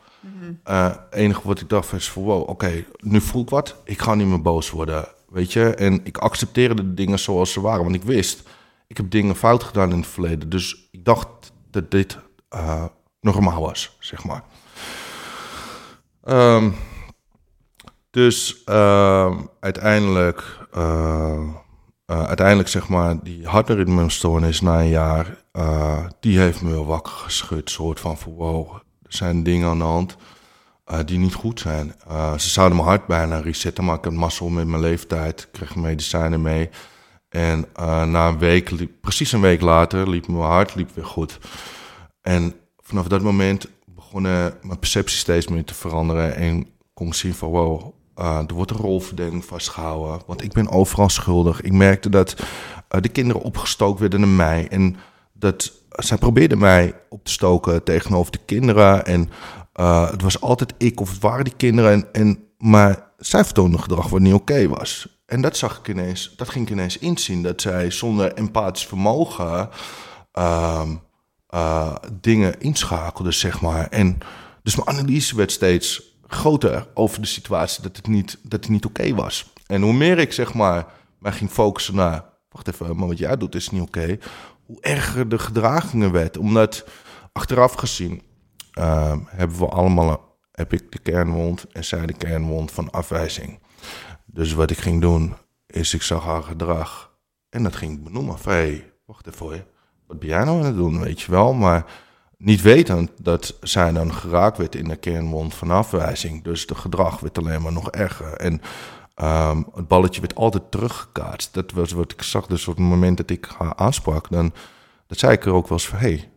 Uh, 0.67 0.89
het 0.89 0.99
enige 1.11 1.41
wat 1.43 1.61
ik 1.61 1.69
dacht 1.69 1.91
was 1.91 2.11
van, 2.11 2.23
wow, 2.23 2.41
oké, 2.41 2.51
okay, 2.51 2.87
nu 2.97 3.21
voel 3.21 3.41
ik 3.41 3.49
wat. 3.49 3.75
Ik 3.83 4.01
ga 4.01 4.15
niet 4.15 4.27
meer 4.27 4.41
boos 4.41 4.69
worden, 4.69 5.07
weet 5.29 5.53
je. 5.53 5.75
En 5.75 6.05
ik 6.05 6.17
accepteerde 6.17 6.75
de 6.75 6.93
dingen 6.93 7.19
zoals 7.19 7.51
ze 7.51 7.61
waren. 7.61 7.83
Want 7.83 7.95
ik 7.95 8.03
wist, 8.03 8.49
ik 8.87 8.97
heb 8.97 9.11
dingen 9.11 9.35
fout 9.35 9.63
gedaan 9.63 9.91
in 9.91 9.97
het 9.97 10.07
verleden. 10.07 10.49
Dus 10.49 10.87
ik 10.91 11.05
dacht 11.05 11.27
dat 11.71 11.91
dit 11.91 12.17
uh, 12.55 12.85
normaal 13.19 13.61
was, 13.61 13.97
zeg 13.99 14.23
maar. 14.23 14.43
Um, 16.25 16.75
dus 18.09 18.61
uh, 18.65 19.37
uiteindelijk, 19.59 20.67
uh, 20.77 21.55
uiteindelijk 22.05 22.69
zeg 22.69 22.89
maar, 22.89 23.23
die 23.23 23.47
hartritmestoornis 23.47 24.61
na 24.61 24.79
een 24.79 24.87
jaar, 24.87 25.43
die 26.19 26.39
heeft 26.39 26.61
me 26.61 26.69
wel 26.69 26.85
wakker 26.85 27.13
geschud. 27.13 27.69
soort 27.69 27.99
van 27.99 28.17
van 28.17 28.33
wow, 28.33 28.82
zijn 29.15 29.43
dingen 29.43 29.69
aan 29.69 29.77
de 29.77 29.83
hand 29.83 30.15
uh, 30.91 30.99
die 31.05 31.17
niet 31.17 31.33
goed 31.33 31.59
zijn. 31.59 31.95
Uh, 32.07 32.37
ze 32.37 32.49
zouden 32.49 32.77
mijn 32.77 32.89
hart 32.89 33.05
bijna 33.05 33.39
resetten, 33.39 33.83
maar 33.85 33.97
ik 33.97 34.03
had 34.03 34.13
mazzel 34.13 34.49
met 34.49 34.67
mijn 34.67 34.81
leeftijd. 34.81 35.47
Kreeg 35.51 35.75
medicijnen 35.75 36.41
mee. 36.41 36.69
En 37.29 37.65
uh, 37.79 38.03
na 38.03 38.27
een 38.27 38.37
week, 38.37 38.99
precies 39.01 39.31
een 39.31 39.41
week 39.41 39.61
later, 39.61 40.09
liep 40.09 40.27
mijn 40.27 40.43
hart 40.43 40.75
liep 40.75 40.95
weer 40.95 41.05
goed. 41.05 41.39
En 42.21 42.53
vanaf 42.81 43.07
dat 43.07 43.21
moment 43.21 43.67
begonnen 43.85 44.57
mijn 44.61 44.79
perceptie 44.79 45.17
steeds 45.17 45.47
meer 45.47 45.63
te 45.63 45.73
veranderen. 45.73 46.35
En 46.35 46.67
kon 46.93 47.07
ik 47.07 47.13
zien 47.13 47.33
van 47.33 47.49
wow, 47.49 47.93
er 48.15 48.53
wordt 48.53 48.71
een 48.71 48.77
rolverdeling 48.77 49.45
vastgehouden. 49.45 50.21
Want 50.27 50.43
ik 50.43 50.51
ben 50.51 50.69
overal 50.69 51.09
schuldig. 51.09 51.61
Ik 51.61 51.71
merkte 51.71 52.09
dat 52.09 52.35
de 52.87 53.09
kinderen 53.09 53.41
opgestookt 53.41 53.99
werden 53.99 54.19
naar 54.19 54.29
mij. 54.29 54.67
En 54.67 54.95
dat 55.33 55.71
zij 55.95 56.17
probeerden 56.17 56.57
mij 56.57 56.93
op 57.09 57.23
te 57.23 57.31
stoken 57.31 57.83
tegenover 57.83 58.31
de 58.31 58.39
kinderen. 58.45 59.05
En 59.05 59.29
uh, 59.75 60.11
het 60.11 60.21
was 60.21 60.41
altijd 60.41 60.73
ik 60.77 60.99
of 60.99 61.09
het 61.09 61.19
waren 61.19 61.43
die 61.43 61.55
kinderen. 61.57 61.91
En, 61.91 62.07
en, 62.11 62.43
maar 62.57 63.11
zij 63.17 63.45
vertoonden 63.45 63.79
gedrag 63.79 64.09
wat 64.09 64.19
niet 64.19 64.33
oké 64.33 64.67
was. 64.67 65.21
En 65.25 65.41
dat 65.41 65.57
zag 65.57 65.77
ik 65.77 65.87
ineens, 65.87 66.33
dat 66.37 66.49
ging 66.49 66.65
ik 66.65 66.71
ineens 66.71 66.97
inzien. 66.97 67.43
Dat 67.43 67.61
zij 67.61 67.91
zonder 67.91 68.33
empathisch 68.33 68.85
vermogen 68.85 69.69
uh, 71.53 71.95
dingen 72.21 72.59
inschakelde, 72.59 73.31
zeg 73.31 73.61
maar. 73.61 73.87
En 73.87 74.17
dus 74.63 74.75
mijn 74.75 74.87
analyse 74.87 75.35
werd 75.35 75.51
steeds 75.51 76.17
groter 76.27 76.87
over 76.93 77.21
de 77.21 77.27
situatie 77.27 77.83
dat 77.83 77.95
het 77.95 78.07
niet, 78.07 78.37
dat 78.43 78.59
het 78.59 78.69
niet 78.69 78.85
oké 78.85 79.15
was. 79.15 79.53
En 79.67 79.81
hoe 79.81 79.93
meer 79.93 80.19
ik 80.19 80.33
zeg 80.33 80.53
maar 80.53 80.85
mij 81.19 81.31
ging 81.31 81.49
focussen 81.49 81.95
naar, 81.95 82.23
wacht 82.49 82.67
even, 82.67 82.97
maar 82.97 83.07
wat 83.07 83.17
jij 83.17 83.37
doet 83.37 83.55
is 83.55 83.69
niet 83.69 83.81
oké. 83.81 84.17
Erger 84.81 85.29
de 85.29 85.39
gedragingen 85.39 86.11
werd. 86.11 86.37
Omdat 86.37 86.85
achteraf 87.31 87.73
gezien 87.73 88.21
uh, 88.79 89.15
hebben 89.25 89.57
we 89.57 89.65
allemaal, 89.65 90.37
heb 90.51 90.73
ik 90.73 90.91
de 90.91 90.99
kernwond 90.99 91.65
en 91.71 91.85
zij 91.85 92.05
de 92.05 92.13
kernwond 92.13 92.71
van 92.71 92.91
afwijzing. 92.91 93.59
Dus 94.25 94.53
wat 94.53 94.71
ik 94.71 94.77
ging 94.77 95.01
doen, 95.01 95.35
is 95.67 95.93
ik 95.93 96.01
zag 96.01 96.23
haar 96.23 96.43
gedrag 96.43 97.11
en 97.49 97.63
dat 97.63 97.75
ging 97.75 97.93
ik 97.93 98.03
benoemen. 98.03 98.39
Van, 98.39 98.51
hey, 98.51 98.93
wacht 99.05 99.27
even 99.27 99.45
hoor, 99.45 99.65
wat 100.07 100.19
ben 100.19 100.29
jij 100.29 100.43
nou 100.43 100.59
aan 100.59 100.65
het 100.65 100.75
doen, 100.75 100.99
weet 100.99 101.21
je 101.21 101.31
wel. 101.31 101.53
Maar 101.53 101.85
niet 102.37 102.61
wetend 102.61 103.11
dat 103.17 103.57
zij 103.61 103.91
dan 103.91 104.13
geraakt 104.13 104.57
werd 104.57 104.75
in 104.75 104.87
de 104.87 104.95
kernwond 104.95 105.53
van 105.53 105.71
afwijzing. 105.71 106.43
Dus 106.43 106.65
de 106.67 106.75
gedrag 106.75 107.19
werd 107.19 107.37
alleen 107.37 107.61
maar 107.61 107.71
nog 107.71 107.91
erger. 107.91 108.33
En 108.33 108.61
um, 109.15 109.67
het 109.73 109.87
balletje 109.87 110.21
werd 110.21 110.35
altijd 110.35 110.71
teruggekaatst. 110.71 111.53
Dat 111.53 111.71
was 111.71 111.91
wat 111.91 112.11
ik 112.11 112.21
zag. 112.21 112.47
Dus 112.47 112.67
op 112.67 112.75
het 112.75 112.85
moment 112.85 113.17
dat 113.17 113.29
ik 113.29 113.47
haar 113.57 113.75
aansprak, 113.75 114.29
dan 114.29 114.53
dat 115.07 115.17
zei 115.19 115.33
ik 115.33 115.45
er 115.45 115.53
ook 115.53 115.67
wel 115.67 115.77
eens 115.77 115.87
van... 115.87 115.99
hey, 115.99 116.31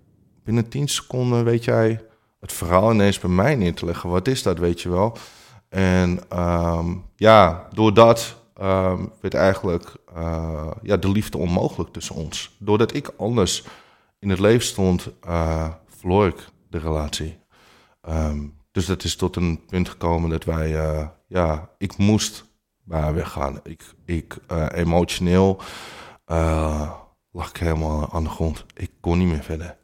binnen 0.45 0.69
10 0.69 0.89
seconden 0.89 1.45
weet 1.45 1.65
jij 1.65 2.05
het 2.41 2.53
verhaal 2.53 2.93
ineens 2.93 3.19
bij 3.19 3.31
mij 3.31 3.55
neer 3.55 3.75
te 3.75 3.85
leggen. 3.85 4.11
Wat 4.11 4.29
is 4.29 4.43
dat, 4.43 4.59
weet 4.59 4.81
je 4.81 4.89
wel? 4.89 5.17
En 5.69 6.21
um, 6.39 7.05
ja, 7.17 7.69
door 7.73 7.95
dat 7.95 8.37
ehm, 8.55 9.05
werd 9.21 9.35
eigenlijk 9.35 9.95
eh, 10.15 10.71
ja, 10.83 10.97
de 10.97 11.11
liefde 11.11 11.39
onmogelijk 11.39 11.93
tussen 11.93 12.15
ons. 12.15 12.57
Doordat 12.59 12.95
ik 12.95 13.11
anders 13.17 13.65
in 14.19 14.31
het 14.31 14.39
leven 14.39 14.67
stond, 14.67 15.09
uh, 15.27 15.69
verloor 15.89 16.27
ik 16.27 16.49
de 16.69 16.79
relatie. 16.79 17.39
Ehm, 18.03 18.47
dus 18.73 18.87
dat 18.87 19.05
is 19.05 19.17
tot 19.17 19.37
een 19.37 19.65
punt 19.67 19.89
gekomen 19.89 20.31
dat 20.31 20.45
wij, 20.45 20.71
uh, 20.71 21.07
ja, 21.29 21.71
ik 21.79 21.97
moest 21.97 22.45
bij 22.87 23.13
weggaan. 23.13 23.61
Ik, 23.63 23.85
ik 24.05 24.39
emotioneel 24.75 25.61
lag 27.31 27.49
ik 27.49 27.57
helemaal 27.57 28.13
aan 28.13 28.23
de 28.23 28.31
grond. 28.31 28.65
Ik 28.75 28.91
kon 29.01 29.19
niet 29.19 29.29
meer 29.29 29.43
verder. 29.43 29.77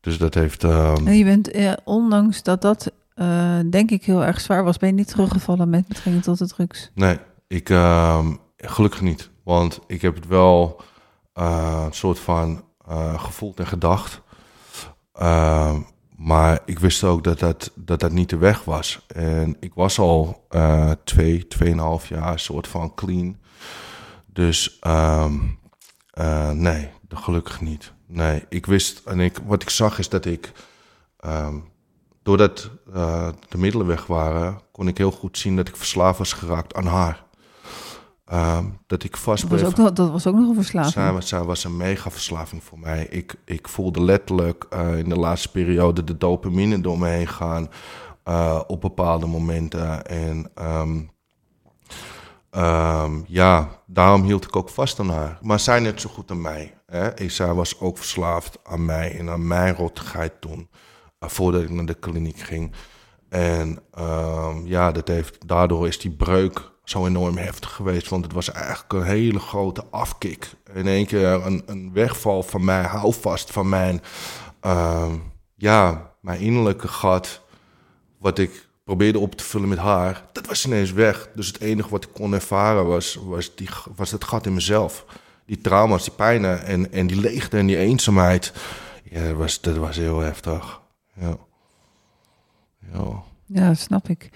Dus 0.00 0.18
dat 0.18 0.34
heeft. 0.34 0.62
Um... 0.62 1.08
je 1.08 1.24
bent, 1.24 1.50
ondanks 1.84 2.42
dat 2.42 2.62
dat 2.62 2.92
uh, 3.14 3.58
denk 3.70 3.90
ik 3.90 4.04
heel 4.04 4.24
erg 4.24 4.40
zwaar 4.40 4.64
was. 4.64 4.76
Ben 4.76 4.88
je 4.88 4.94
niet 4.94 5.08
teruggevallen 5.08 5.70
met 5.70 5.88
betrekking 5.88 6.24
tot 6.24 6.38
de 6.38 6.46
drugs? 6.46 6.90
Nee, 6.94 7.18
ik, 7.46 7.68
uh, 7.68 8.26
gelukkig 8.56 9.00
niet. 9.00 9.30
Want 9.44 9.80
ik 9.86 10.02
heb 10.02 10.14
het 10.14 10.26
wel 10.26 10.80
een 11.32 11.92
soort 11.92 12.18
van 12.18 12.64
gevoeld 13.16 13.60
en 13.60 13.66
gedacht. 13.66 14.22
Ehm, 16.18 16.26
maar 16.26 16.60
ik 16.64 16.78
wist 16.78 17.04
ook 17.04 17.24
dat 17.24 17.38
dat, 17.38 17.72
dat 17.74 18.00
dat 18.00 18.12
niet 18.12 18.30
de 18.30 18.36
weg 18.36 18.64
was. 18.64 19.06
En 19.06 19.56
ik 19.60 19.74
was 19.74 19.98
al 19.98 20.46
twee, 21.04 21.46
tweeënhalf 21.48 22.08
jaar 22.08 22.38
soort 22.38 22.68
van 22.68 22.94
clean. 22.94 23.36
Dus 24.26 24.78
um, 24.86 25.58
nee, 26.52 26.90
gelukkig 27.08 27.60
niet. 27.60 27.92
Nee, 28.06 28.44
ik 28.48 28.66
wist 28.66 29.02
en 29.04 29.20
ik, 29.20 29.38
wat 29.46 29.62
ik 29.62 29.70
zag 29.70 29.98
is 29.98 30.08
dat 30.08 30.24
ik 30.24 30.52
um, 31.26 31.64
doordat 32.22 32.70
uh, 32.94 33.28
de 33.48 33.58
middelen 33.58 33.86
weg 33.86 34.06
waren, 34.06 34.60
kon 34.72 34.88
ik 34.88 34.98
heel 34.98 35.10
goed 35.10 35.38
zien 35.38 35.56
dat 35.56 35.68
ik 35.68 35.76
verslaafd 35.76 36.18
was 36.18 36.32
geraakt 36.32 36.74
aan 36.74 36.86
haar. 36.86 37.24
Uh, 38.32 38.58
dat 38.86 39.04
ik 39.04 39.16
vast 39.16 39.50
dat 39.50 39.60
was, 39.60 39.68
ook 39.68 39.76
nog, 39.76 39.92
dat 39.92 40.10
was 40.10 40.26
ook 40.26 40.34
nog 40.34 40.48
een 40.48 40.54
verslaving. 40.54 41.22
Zij, 41.24 41.42
was 41.42 41.64
een 41.64 41.76
mega 41.76 42.10
verslaving 42.10 42.62
voor 42.62 42.78
mij. 42.78 43.06
Ik, 43.10 43.34
ik 43.44 43.68
voelde 43.68 44.02
letterlijk 44.02 44.66
uh, 44.72 44.98
in 44.98 45.08
de 45.08 45.16
laatste 45.16 45.50
periode 45.50 46.04
de 46.04 46.16
dopamine 46.16 46.80
door 46.80 46.98
me 46.98 47.08
heen 47.08 47.28
gaan 47.28 47.68
uh, 48.24 48.60
op 48.66 48.80
bepaalde 48.80 49.26
momenten. 49.26 50.06
En 50.06 50.50
um, 50.58 51.10
um, 52.50 53.24
ja, 53.26 53.68
daarom 53.86 54.22
hield 54.22 54.44
ik 54.44 54.56
ook 54.56 54.68
vast 54.68 55.00
aan 55.00 55.10
haar. 55.10 55.38
Maar 55.42 55.60
zij 55.60 55.80
net 55.80 56.00
zo 56.00 56.08
goed 56.08 56.30
aan 56.30 56.40
mij. 56.40 56.74
Hè? 56.86 57.28
Zij 57.28 57.54
was 57.54 57.80
ook 57.80 57.98
verslaafd 57.98 58.58
aan 58.64 58.84
mij 58.84 59.18
en 59.18 59.30
aan 59.30 59.46
mijn 59.46 59.74
rottigheid 59.74 60.40
toen. 60.40 60.68
Eh, 61.18 61.28
voordat 61.28 61.62
ik 61.62 61.70
naar 61.70 61.86
de 61.86 61.94
kliniek 61.94 62.38
ging. 62.38 62.72
En 63.28 63.78
ja, 64.64 64.92
dat 64.92 65.08
heeft, 65.08 65.48
daardoor 65.48 65.86
is 65.86 65.98
die 65.98 66.10
breuk 66.10 66.74
zo 66.88 67.06
enorm 67.06 67.36
heftig 67.36 67.72
geweest. 67.72 68.08
Want 68.08 68.24
het 68.24 68.32
was 68.32 68.52
eigenlijk 68.52 68.92
een 68.92 69.02
hele 69.02 69.38
grote 69.38 69.84
afkik. 69.90 70.50
In 70.74 70.86
één 70.86 71.06
keer 71.06 71.46
een, 71.46 71.62
een 71.66 71.92
wegval 71.92 72.42
van 72.42 72.64
mij, 72.64 72.82
houvast 72.82 73.50
van 73.50 73.68
mijn, 73.68 74.02
uh, 74.66 75.12
ja, 75.56 76.10
mijn 76.20 76.40
innerlijke 76.40 76.88
gat. 76.88 77.40
Wat 78.18 78.38
ik 78.38 78.68
probeerde 78.84 79.18
op 79.18 79.34
te 79.34 79.44
vullen 79.44 79.68
met 79.68 79.78
haar. 79.78 80.24
Dat 80.32 80.46
was 80.46 80.66
ineens 80.66 80.92
weg. 80.92 81.28
Dus 81.34 81.46
het 81.46 81.60
enige 81.60 81.88
wat 81.88 82.04
ik 82.04 82.12
kon 82.12 82.32
ervaren 82.32 82.86
was, 82.86 83.14
was, 83.14 83.54
die, 83.54 83.68
was 83.96 84.10
het 84.10 84.24
gat 84.24 84.46
in 84.46 84.54
mezelf. 84.54 85.04
Die 85.46 85.60
trauma's, 85.60 86.04
die 86.04 86.12
pijnen 86.12 86.64
en, 86.64 86.92
en 86.92 87.06
die 87.06 87.20
leegte 87.20 87.56
en 87.56 87.66
die 87.66 87.76
eenzaamheid. 87.76 88.52
Ja, 89.04 89.26
dat 89.28 89.36
was, 89.36 89.60
dat 89.60 89.76
was 89.76 89.96
heel 89.96 90.18
heftig 90.18 90.80
ja. 91.20 91.36
Ja, 92.92 93.22
ja 93.46 93.74
snap 93.74 94.08
ik. 94.08 94.30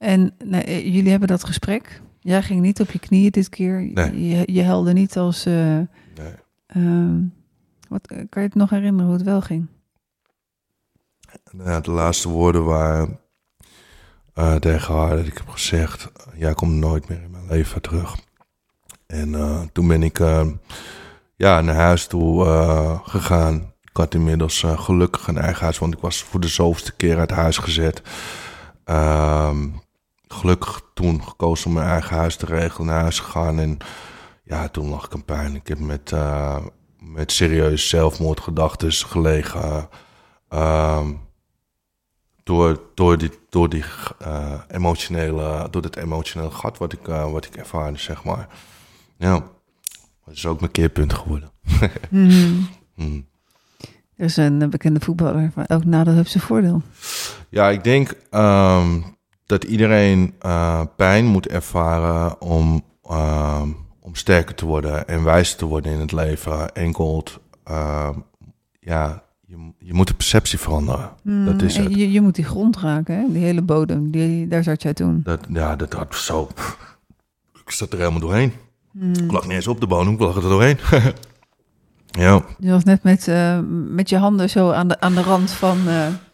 En 0.00 0.34
nou, 0.44 0.64
eh, 0.64 0.84
jullie 0.94 1.10
hebben 1.10 1.28
dat 1.28 1.44
gesprek. 1.44 2.00
Jij 2.20 2.42
ging 2.42 2.60
niet 2.60 2.80
op 2.80 2.90
je 2.90 2.98
knieën 2.98 3.30
dit 3.30 3.48
keer. 3.48 3.82
Nee. 3.82 4.28
Je, 4.28 4.52
je 4.52 4.62
helde 4.62 4.92
niet 4.92 5.16
als. 5.16 5.46
Uh, 5.46 5.54
nee. 5.54 6.34
Uh, 6.76 7.24
wat, 7.88 8.06
kan 8.06 8.42
je 8.42 8.48
het 8.48 8.54
nog 8.54 8.70
herinneren 8.70 9.06
hoe 9.06 9.14
het 9.14 9.24
wel 9.24 9.40
ging? 9.40 9.66
Nou, 11.50 11.82
de 11.82 11.90
laatste 11.90 12.28
woorden 12.28 12.64
waren 12.64 13.18
uh, 14.34 14.54
tegen 14.54 14.94
haar 14.94 15.16
dat 15.16 15.26
ik 15.26 15.36
heb 15.38 15.48
gezegd: 15.48 16.12
Jij 16.34 16.54
komt 16.54 16.74
nooit 16.74 17.08
meer 17.08 17.22
in 17.22 17.30
mijn 17.30 17.48
leven 17.48 17.82
terug. 17.82 18.16
En 19.06 19.34
toen 19.72 19.88
ben 19.88 20.02
ik 20.02 20.18
ja, 21.36 21.60
naar 21.60 21.74
huis 21.74 22.06
toe 22.06 22.44
gegaan. 23.04 23.72
Ik 23.82 23.96
had 23.96 24.14
inmiddels 24.14 24.64
gelukkig 24.66 25.26
een 25.26 25.38
eigen 25.38 25.62
huis, 25.62 25.78
want 25.78 25.94
ik 25.94 26.00
was 26.00 26.22
voor 26.22 26.40
de 26.40 26.48
zoveelste 26.48 26.96
keer 26.96 27.18
uit 27.18 27.30
huis 27.30 27.58
gezet. 27.58 28.02
Uh, 28.86 29.50
gelukkig 30.32 30.82
toen 30.94 31.24
gekozen 31.24 31.66
om 31.66 31.72
mijn 31.72 31.88
eigen 31.88 32.16
huis 32.16 32.36
te 32.36 32.46
regelen, 32.46 32.86
naar 32.86 33.00
huis 33.00 33.18
gegaan. 33.18 33.58
En 33.58 33.78
ja, 34.44 34.68
toen 34.68 34.88
lag 34.88 35.04
ik 35.04 35.12
een 35.12 35.24
pijn. 35.24 35.54
Ik 35.54 35.66
heb 35.66 35.78
met, 35.78 36.10
uh, 36.10 36.58
met 36.98 37.32
serieus 37.32 37.88
zelfmoordgedachten 37.88 38.92
gelegen. 38.92 39.88
Uh, 40.50 41.08
door, 42.42 42.80
door, 42.94 43.18
die, 43.18 43.30
door, 43.48 43.68
die, 43.68 43.84
uh, 44.22 44.60
emotionele, 44.68 45.68
door 45.70 45.82
het 45.82 45.96
emotionele 45.96 46.50
gat 46.50 46.78
wat 46.78 46.92
ik, 46.92 47.06
wat 47.06 47.44
ik 47.44 47.56
ervaarde, 47.56 47.98
zeg 47.98 48.24
maar. 48.24 48.48
Ja, 49.18 49.32
dat 50.24 50.34
is 50.34 50.46
ook 50.46 50.60
mijn 50.60 50.72
keerpunt 50.72 51.12
geworden. 51.14 51.50
mm. 52.10 52.68
mm. 52.94 53.28
Er 54.16 54.24
is 54.24 54.36
een 54.36 54.70
bekende 54.70 55.00
voetballer, 55.00 55.50
maar 55.54 55.64
ook 55.68 55.84
nadeel 55.84 56.14
heeft 56.14 56.30
zijn 56.30 56.44
voordeel. 56.44 56.82
Ja, 57.48 57.68
ik 57.68 57.84
denk 57.84 58.14
um, 58.30 59.04
dat 59.50 59.64
iedereen 59.64 60.34
uh, 60.46 60.80
pijn 60.96 61.26
moet 61.26 61.48
ervaren 61.48 62.40
om, 62.40 62.82
uh, 63.10 63.62
om 64.00 64.14
sterker 64.14 64.54
te 64.54 64.66
worden 64.66 65.08
en 65.08 65.24
wijzer 65.24 65.58
te 65.58 65.64
worden 65.66 65.92
in 65.92 66.00
het 66.00 66.12
leven. 66.12 66.74
Enkel, 66.74 67.24
uh, 67.70 68.08
ja, 68.80 69.22
je, 69.46 69.56
je 69.78 69.94
moet 69.94 70.06
de 70.06 70.14
perceptie 70.14 70.58
veranderen. 70.58 71.10
Mm, 71.22 71.44
dat 71.44 71.62
is 71.62 71.76
het. 71.76 71.94
Je, 71.94 72.12
je 72.12 72.20
moet 72.20 72.34
die 72.34 72.44
grond 72.44 72.76
raken, 72.76 73.14
hè? 73.14 73.32
die 73.32 73.44
hele 73.44 73.62
bodem, 73.62 74.10
die, 74.10 74.48
daar 74.48 74.62
zat 74.62 74.82
jij 74.82 74.94
toen. 74.94 75.20
Dat, 75.24 75.40
ja, 75.52 75.76
dat 75.76 75.92
had 75.92 76.14
zo... 76.14 76.48
Ik 77.64 77.70
zat 77.76 77.92
er 77.92 77.98
helemaal 77.98 78.20
doorheen. 78.20 78.52
Mm. 78.92 79.12
Ik 79.12 79.32
lag 79.32 79.42
niet 79.42 79.52
eens 79.52 79.66
op 79.66 79.80
de 79.80 79.86
bodem, 79.86 80.12
ik 80.12 80.20
lag 80.20 80.36
er 80.36 80.42
doorheen. 80.42 80.78
Ja. 82.12 82.42
Je 82.58 82.70
was 82.70 82.84
net 82.84 83.02
met, 83.02 83.30
met 83.68 84.08
je 84.08 84.16
handen 84.16 84.50
zo 84.50 84.70
aan 84.70 84.88
de, 84.88 85.00
aan 85.00 85.14
de 85.14 85.22
rand 85.22 85.50
van... 85.50 85.78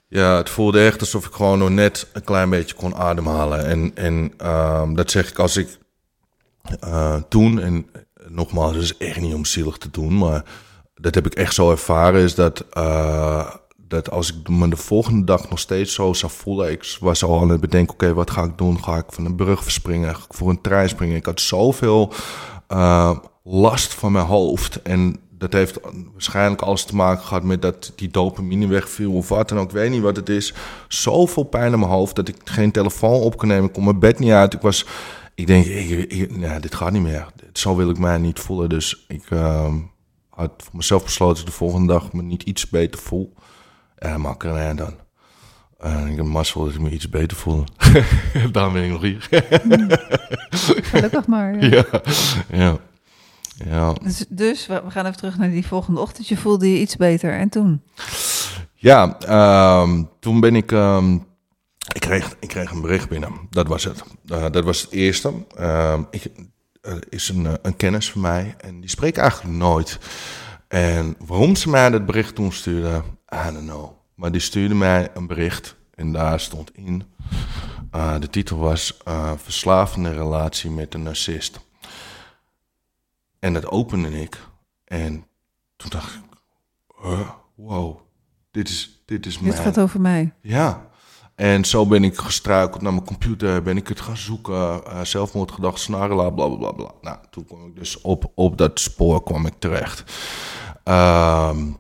Ja, 0.09 0.37
het 0.37 0.51
voelde 0.51 0.85
echt 0.87 1.01
alsof 1.01 1.27
ik 1.27 1.33
gewoon 1.33 1.59
nog 1.59 1.71
net 1.71 2.09
een 2.13 2.25
klein 2.25 2.51
beetje 2.51 2.75
kon 2.75 2.95
ademhalen. 2.95 3.67
En, 3.67 3.91
en 3.95 4.33
uh, 4.43 4.89
dat 4.95 5.11
zeg 5.11 5.31
ik 5.31 5.39
als 5.39 5.57
ik 5.57 5.79
uh, 6.85 7.17
toen, 7.29 7.61
en 7.61 7.87
nogmaals, 8.29 8.75
het 8.75 8.83
is 8.83 8.97
echt 8.97 9.21
niet 9.21 9.35
om 9.35 9.45
zielig 9.45 9.77
te 9.77 9.91
doen, 9.91 10.19
maar 10.19 10.45
dat 10.95 11.15
heb 11.15 11.27
ik 11.27 11.35
echt 11.35 11.55
zo 11.55 11.71
ervaren, 11.71 12.21
is 12.21 12.35
dat, 12.35 12.65
dat 13.77 14.11
als 14.11 14.35
ik 14.35 14.49
me 14.49 14.69
de 14.69 14.77
volgende 14.77 15.25
dag 15.25 15.49
nog 15.51 15.59
steeds 15.59 15.95
zo 15.95 16.13
zou 16.13 16.33
voelen, 16.33 16.71
ik 16.71 16.97
was 17.01 17.25
al 17.25 17.41
aan 17.41 17.49
het 17.49 17.61
bedenken, 17.61 17.95
oké, 17.95 18.15
wat 18.15 18.31
ga 18.31 18.43
ik 18.43 18.59
doen? 18.59 18.85
Ga 18.85 18.97
ik 18.97 19.05
van 19.09 19.25
een 19.25 19.37
brug 19.37 19.63
verspringen? 19.63 20.15
Ga 20.15 20.25
ik 20.29 20.35
voor 20.35 20.51
een 20.51 20.61
trein 20.61 20.89
springen? 20.89 21.17
Ik 21.17 21.27
had 21.27 21.41
zoveel 21.41 22.13
last 23.45 23.95
van 23.95 24.13
mijn 24.13 24.27
hoofd 24.27 24.83
en 24.83 25.21
dat 25.39 25.53
heeft 25.53 25.79
waarschijnlijk 26.13 26.63
alles 26.63 26.85
te 26.85 26.95
maken 26.95 27.25
gehad 27.25 27.43
met 27.43 27.63
dat 27.63 27.93
die 27.95 28.09
dopamine 28.09 28.67
wegviel 28.67 29.13
of 29.13 29.29
wat 29.29 29.49
dan 29.49 29.59
ook. 29.59 29.69
Ik 29.69 29.75
weet 29.75 29.91
niet 29.91 30.03
wat 30.03 30.17
het 30.17 30.29
is. 30.29 30.55
Zoveel 30.89 31.43
pijn 31.43 31.73
in 31.73 31.79
mijn 31.79 31.91
hoofd 31.91 32.17
dat 32.17 32.29
ik 32.29 32.37
geen 32.45 32.71
telefoon 32.71 33.21
op 33.21 33.37
kon 33.37 33.49
nemen. 33.49 33.65
Ik 33.65 33.73
kon 33.73 33.85
mijn 33.85 33.99
bed 33.99 34.19
niet 34.19 34.31
uit. 34.31 34.55
Ik 34.55 34.61
was, 34.61 34.87
ik 35.35 35.47
denk, 35.47 35.65
ik, 35.65 36.31
ja, 36.39 36.59
dit 36.59 36.75
gaat 36.75 36.93
niet 36.93 37.03
meer. 37.03 37.27
Zo 37.53 37.77
wil 37.77 37.91
ik 37.91 37.99
mij 37.99 38.19
niet 38.19 38.41
voelen. 38.41 38.69
Dus 38.69 39.05
ik 39.09 39.31
uh, 39.31 39.75
had 40.29 40.51
voor 40.57 40.77
mezelf 40.77 41.05
besloten 41.05 41.45
de 41.45 41.53
volgende 41.53 41.93
dag 41.93 42.13
me 42.13 42.23
niet 42.23 42.43
iets 42.43 42.69
beter 42.69 43.01
voel. 43.01 43.35
En 43.97 44.21
makkelijker 44.21 44.77
dan. 44.77 44.95
En 45.79 46.07
ik 46.09 46.17
heb 46.17 46.27
mazzel 46.27 46.65
dat 46.65 46.75
ik 46.75 46.81
me 46.81 46.91
iets 46.91 47.09
beter 47.09 47.37
voel. 47.37 47.65
Daarom 48.53 48.73
ben 48.73 48.85
ik 48.85 48.91
nog 48.91 49.03
hier. 49.03 49.29
Gelukkig 50.83 51.27
maar. 51.27 51.65
ja. 51.65 51.85
ja. 51.93 52.01
Ja. 52.51 52.79
Dus, 54.03 54.25
dus, 54.29 54.67
we 54.67 54.83
gaan 54.89 55.05
even 55.05 55.17
terug 55.17 55.39
naar 55.39 55.51
die 55.51 55.67
volgende 55.67 56.01
ochtend. 56.01 56.29
Je 56.29 56.37
voelde 56.37 56.73
je 56.73 56.81
iets 56.81 56.97
beter. 56.97 57.33
En 57.33 57.49
toen? 57.49 57.83
Ja, 58.75 59.19
ehm, 59.19 60.03
toen 60.21 60.41
ben 60.41 60.57
ik... 60.57 60.71
Um, 60.71 61.27
ik, 61.93 62.01
kreeg, 62.01 62.37
ik 62.41 62.49
kreeg 62.49 62.71
een 62.71 62.81
bericht 62.81 63.09
binnen. 63.09 63.33
Dat 63.51 63.67
was 63.67 63.85
het. 63.85 64.03
Uh, 64.27 64.45
dat 64.51 64.65
was 64.65 64.81
het 64.81 64.91
eerste. 64.91 65.33
Uh, 65.59 65.99
ik, 66.11 66.25
er 66.81 67.03
is 67.09 67.29
een, 67.29 67.59
een 67.63 67.77
kennis 67.77 68.11
van 68.11 68.21
mij 68.21 68.55
en 68.59 68.81
die 68.81 68.91
spreekt 68.91 69.19
eigenlijk 69.19 69.57
nooit. 69.57 69.99
En 70.69 71.17
waarom 71.27 71.57
ze 71.57 71.71
mij 71.71 71.91
dat 71.91 72.07
bericht 72.07 72.35
toen 72.35 72.53
stuurde, 72.53 73.03
I 73.35 73.53
don't 73.53 73.67
know. 73.67 73.91
Maar 74.15 74.33
die 74.33 74.41
stuurde 74.41 74.75
mij 74.75 75.09
een 75.15 75.27
bericht 75.27 75.77
en 75.95 76.13
daar 76.13 76.41
stond 76.41 76.71
in... 76.75 77.03
Uh, 77.95 78.15
de 78.21 78.31
titel 78.31 78.57
was 78.57 78.97
Verslavende 79.37 80.13
relatie 80.13 80.71
met 80.71 80.95
een 80.95 81.03
narcist. 81.03 81.61
En 83.47 83.53
dat 83.53 83.71
opende 83.71 84.21
ik. 84.21 84.39
En 84.85 85.25
toen 85.77 85.91
dacht 85.91 86.15
ik, 86.15 86.21
wow, 87.55 87.99
dit 88.51 88.69
is, 88.69 89.03
dit 89.05 89.27
is 89.27 89.39
mij. 89.39 89.51
Dit 89.51 89.61
gaat 89.61 89.81
over 89.81 90.01
mij. 90.01 90.33
Ja. 90.41 90.89
En 91.35 91.65
zo 91.65 91.87
ben 91.87 92.05
ik 92.05 92.19
gestruikeld 92.19 92.83
naar 92.83 92.93
mijn 92.93 93.05
computer, 93.05 93.63
ben 93.63 93.77
ik 93.77 93.89
het 93.89 94.01
gaan 94.01 94.17
zoeken, 94.17 94.55
uh, 94.55 95.01
zelfmoordgedachten, 95.03 95.81
snarela, 95.81 96.31
bla 96.31 96.49
bla 96.49 96.57
bla 96.57 96.73
bla. 96.73 96.91
Nou, 97.01 97.19
toen 97.31 97.45
kwam 97.45 97.67
ik 97.67 97.77
dus 97.77 98.01
op, 98.01 98.33
op 98.35 98.59
dat 98.59 98.81
spoor 98.81 99.23
kwam 99.23 99.47
ik 99.47 99.55
terecht. 99.59 100.13
Ehm, 100.85 101.73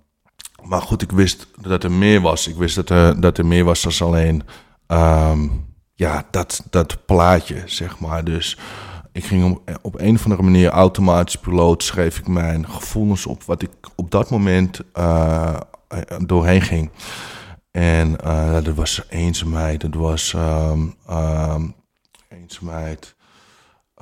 maar 0.62 0.82
goed, 0.82 1.02
ik 1.02 1.12
wist 1.12 1.46
dat 1.60 1.84
er 1.84 1.92
meer 1.92 2.20
was. 2.20 2.46
Ik 2.46 2.56
wist 2.56 2.74
dat 2.74 2.90
er, 2.90 3.20
dat 3.20 3.38
er 3.38 3.46
meer 3.46 3.64
was 3.64 3.82
dan 3.82 4.08
alleen 4.08 4.42
ehm, 4.86 5.48
ja, 5.94 6.26
dat, 6.30 6.62
dat 6.70 7.06
plaatje, 7.06 7.62
zeg 7.64 7.98
maar. 7.98 8.24
Dus 8.24 8.58
ik 9.16 9.24
ging 9.24 9.44
op, 9.44 9.78
op 9.82 10.00
een 10.00 10.14
of 10.14 10.24
andere 10.24 10.42
manier 10.42 10.70
automatisch 10.70 11.36
piloot, 11.36 11.82
schreef 11.82 12.18
ik 12.18 12.28
mijn 12.28 12.68
gevoelens 12.68 13.26
op 13.26 13.42
wat 13.42 13.62
ik 13.62 13.70
op 13.94 14.10
dat 14.10 14.30
moment 14.30 14.80
uh, 14.94 15.60
doorheen 16.26 16.62
ging. 16.62 16.90
En 17.70 18.16
uh, 18.24 18.52
dat 18.52 18.74
was 18.74 19.02
eenzaamheid, 19.08 19.80
dat 19.80 19.94
was 19.94 20.32
um, 20.32 20.94
um, 21.10 21.74
eenzaamheid, 22.28 23.14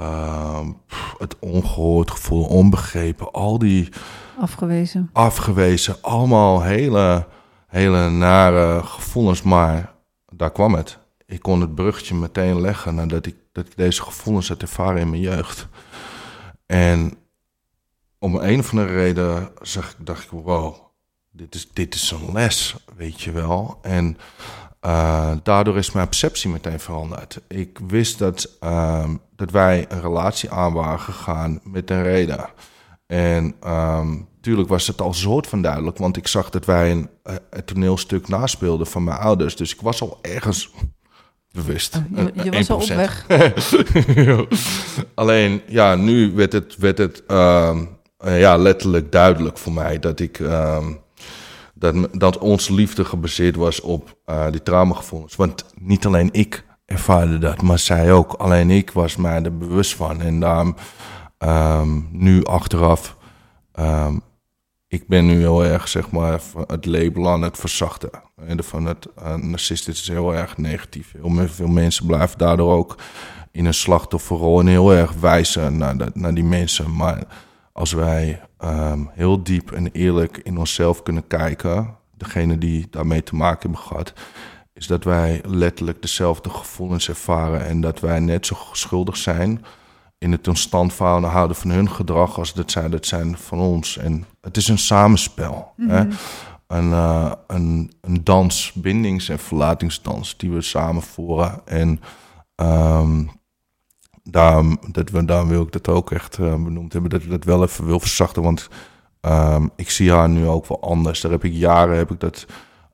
um, 0.00 0.76
het 1.18 1.38
ongehoord 1.38 2.10
gevoel, 2.10 2.44
onbegrepen, 2.44 3.32
al 3.32 3.58
die... 3.58 3.88
Afgewezen. 4.38 5.10
Afgewezen, 5.12 5.96
allemaal 6.00 6.62
hele, 6.62 7.26
hele 7.66 8.10
nare 8.10 8.82
gevoelens, 8.82 9.42
maar 9.42 9.92
daar 10.26 10.52
kwam 10.52 10.74
het. 10.74 10.98
Ik 11.26 11.40
kon 11.40 11.60
het 11.60 11.74
bruggetje 11.74 12.14
meteen 12.14 12.60
leggen 12.60 12.94
nadat 12.94 13.26
ik, 13.26 13.36
dat 13.54 13.66
ik 13.66 13.76
deze 13.76 14.02
gevoelens 14.02 14.48
had 14.48 14.62
ervaren 14.62 15.00
in 15.00 15.10
mijn 15.10 15.22
jeugd. 15.22 15.68
En 16.66 17.14
om 18.18 18.36
een 18.36 18.58
of 18.58 18.70
andere 18.70 18.92
reden 18.92 19.50
zag, 19.62 19.94
dacht 19.98 20.24
ik, 20.24 20.30
wow, 20.30 20.74
dit 21.30 21.54
is, 21.54 21.68
dit 21.72 21.94
is 21.94 22.10
een 22.10 22.32
les, 22.32 22.76
weet 22.96 23.20
je 23.20 23.32
wel. 23.32 23.78
En 23.82 24.18
uh, 24.86 25.32
daardoor 25.42 25.76
is 25.76 25.92
mijn 25.92 26.08
perceptie 26.08 26.50
meteen 26.50 26.80
veranderd. 26.80 27.40
Ik 27.48 27.78
wist 27.86 28.18
dat, 28.18 28.56
uh, 28.60 29.10
dat 29.36 29.50
wij 29.50 29.86
een 29.88 30.00
relatie 30.00 30.50
aan 30.50 30.72
waren 30.72 31.00
gegaan 31.00 31.60
met 31.62 31.90
een 31.90 32.02
reden. 32.02 32.46
En 33.06 33.54
um, 33.66 34.28
tuurlijk 34.40 34.68
was 34.68 34.86
het 34.86 35.00
al 35.00 35.14
soort 35.14 35.46
van 35.46 35.62
duidelijk, 35.62 35.98
want 35.98 36.16
ik 36.16 36.26
zag 36.26 36.50
dat 36.50 36.64
wij 36.64 36.90
een, 36.90 37.08
een 37.50 37.64
toneelstuk 37.64 38.28
naspeelden 38.28 38.86
van 38.86 39.04
mijn 39.04 39.18
ouders. 39.18 39.56
Dus 39.56 39.74
ik 39.74 39.80
was 39.80 40.00
al 40.00 40.18
ergens 40.22 40.70
bewust. 41.54 41.96
Oh, 42.16 42.24
je, 42.34 42.44
je 42.44 42.50
was 42.50 42.70
al 42.70 42.76
op 42.76 42.86
weg. 42.86 43.26
Alleen, 45.14 45.62
ja, 45.66 45.94
nu 45.94 46.32
werd 46.32 46.52
het, 46.52 46.76
werd 46.76 46.98
het 46.98 47.22
um, 47.28 47.88
ja, 48.24 48.56
letterlijk 48.56 49.12
duidelijk 49.12 49.58
voor 49.58 49.72
mij 49.72 49.98
dat 49.98 50.20
ik... 50.20 50.38
Um, 50.38 51.02
dat, 51.74 51.94
dat 52.12 52.38
onze 52.38 52.74
liefde 52.74 53.04
gebaseerd 53.04 53.56
was 53.56 53.80
op 53.80 54.16
uh, 54.26 54.50
die 54.50 54.62
traumagevoelens. 54.62 55.36
Want 55.36 55.64
niet 55.80 56.06
alleen 56.06 56.28
ik 56.32 56.64
ervaarde 56.86 57.38
dat, 57.38 57.62
maar 57.62 57.78
zij 57.78 58.12
ook. 58.12 58.32
Alleen 58.32 58.70
ik 58.70 58.90
was 58.90 59.16
mij 59.16 59.42
er 59.42 59.56
bewust 59.56 59.94
van. 59.94 60.20
En 60.20 60.40
daarom 60.40 60.76
um, 61.38 62.08
nu 62.12 62.44
achteraf, 62.44 63.16
um, 63.80 64.22
ik 64.94 65.08
ben 65.08 65.26
nu 65.26 65.38
heel 65.38 65.64
erg 65.64 65.88
zeg 65.88 66.10
maar 66.10 66.40
het 66.66 66.86
label 66.86 67.28
aan 67.30 67.42
het 67.42 67.58
verzachten. 67.58 68.10
En 68.46 68.64
van 68.64 68.84
het 68.84 69.06
uh, 69.18 69.34
narcistisch 69.34 70.00
is 70.00 70.08
heel 70.08 70.34
erg 70.34 70.56
negatief. 70.56 71.12
Heel 71.12 71.48
veel 71.48 71.68
mensen 71.68 72.06
blijven 72.06 72.38
daardoor 72.38 72.72
ook 72.72 72.96
in 73.52 73.64
een 73.64 73.74
slachtofferrol 73.74 74.60
en 74.60 74.66
heel 74.66 74.92
erg 74.92 75.12
wijzen 75.12 75.76
naar, 75.76 75.96
de, 75.96 76.10
naar 76.14 76.34
die 76.34 76.44
mensen. 76.44 76.96
Maar 76.96 77.22
als 77.72 77.92
wij 77.92 78.40
um, 78.64 79.10
heel 79.12 79.42
diep 79.42 79.72
en 79.72 79.90
eerlijk 79.92 80.40
in 80.42 80.58
onszelf 80.58 81.02
kunnen 81.02 81.26
kijken, 81.26 81.96
degene 82.16 82.58
die 82.58 82.86
daarmee 82.90 83.22
te 83.22 83.34
maken 83.34 83.60
hebben 83.60 83.86
gehad, 83.86 84.12
is 84.74 84.86
dat 84.86 85.04
wij 85.04 85.40
letterlijk 85.46 86.02
dezelfde 86.02 86.50
gevoelens 86.50 87.08
ervaren 87.08 87.66
en 87.66 87.80
dat 87.80 88.00
wij 88.00 88.18
net 88.18 88.46
zo 88.46 88.56
schuldig 88.72 89.16
zijn 89.16 89.64
in 90.24 90.32
het 90.32 90.46
in 90.46 90.56
stand 90.56 90.98
houden 91.30 91.56
van 91.56 91.70
hun 91.70 91.90
gedrag 91.90 92.38
als 92.38 92.52
dat 92.52 92.70
zij 92.70 92.88
dat 92.88 93.06
zijn 93.06 93.38
van 93.38 93.58
ons. 93.58 93.98
En 93.98 94.24
het 94.40 94.56
is 94.56 94.68
een 94.68 94.78
samenspel. 94.78 95.72
Mm 95.76 95.88
-hmm. 95.88 95.96
hè? 95.96 96.04
Mhm. 96.04 96.14
Een, 96.66 96.90
uh, 96.90 97.32
een, 97.46 97.92
een 98.00 98.24
dans, 98.24 98.72
bindings- 98.72 99.28
en 99.28 99.38
verlatingsdans 99.38 100.36
die 100.36 100.50
we 100.50 100.60
samen 100.60 101.02
voeren. 101.02 101.60
En 101.66 102.00
um, 102.56 103.30
daarom, 104.22 104.78
dat 104.90 105.10
we, 105.10 105.24
daarom 105.24 105.48
wil 105.48 105.62
ik 105.62 105.72
dat 105.72 105.88
ook 105.88 106.10
echt 106.10 106.38
uh, 106.38 106.54
benoemd 106.54 106.92
hebben, 106.92 107.10
dat 107.10 107.22
we 107.22 107.28
dat 107.28 107.44
wel 107.44 107.62
even 107.62 107.86
wil 107.86 108.00
verzachten. 108.00 108.42
Want 108.42 108.68
um, 109.20 109.70
ik 109.76 109.90
zie 109.90 110.12
haar 110.12 110.28
nu 110.28 110.46
ook 110.46 110.66
wel 110.66 110.82
anders. 110.82 111.20
Daar 111.20 111.32
heb 111.32 111.44
ik 111.44 111.52
jaren 111.52 111.96
heb 111.96 112.10
ik 112.10 112.20
dat 112.20 112.46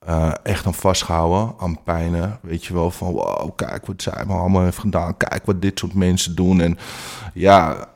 uh, 0.09 0.33
echt 0.43 0.67
aan 0.67 0.75
vastgehouden, 0.75 1.55
aan 1.59 1.83
pijnen. 1.83 2.39
Weet 2.43 2.65
je 2.65 2.75
wel, 2.75 2.91
van 2.91 3.13
wow, 3.13 3.51
kijk 3.57 3.87
wat 3.87 4.03
zij 4.03 4.25
me 4.27 4.33
allemaal 4.33 4.63
heeft 4.63 4.79
gedaan. 4.79 5.17
Kijk 5.17 5.47
wat 5.47 5.63
dit 5.63 5.79
soort 5.79 5.95
mensen 5.95 6.35
doen. 6.35 6.61
En 6.61 6.79
ja, 7.35 7.89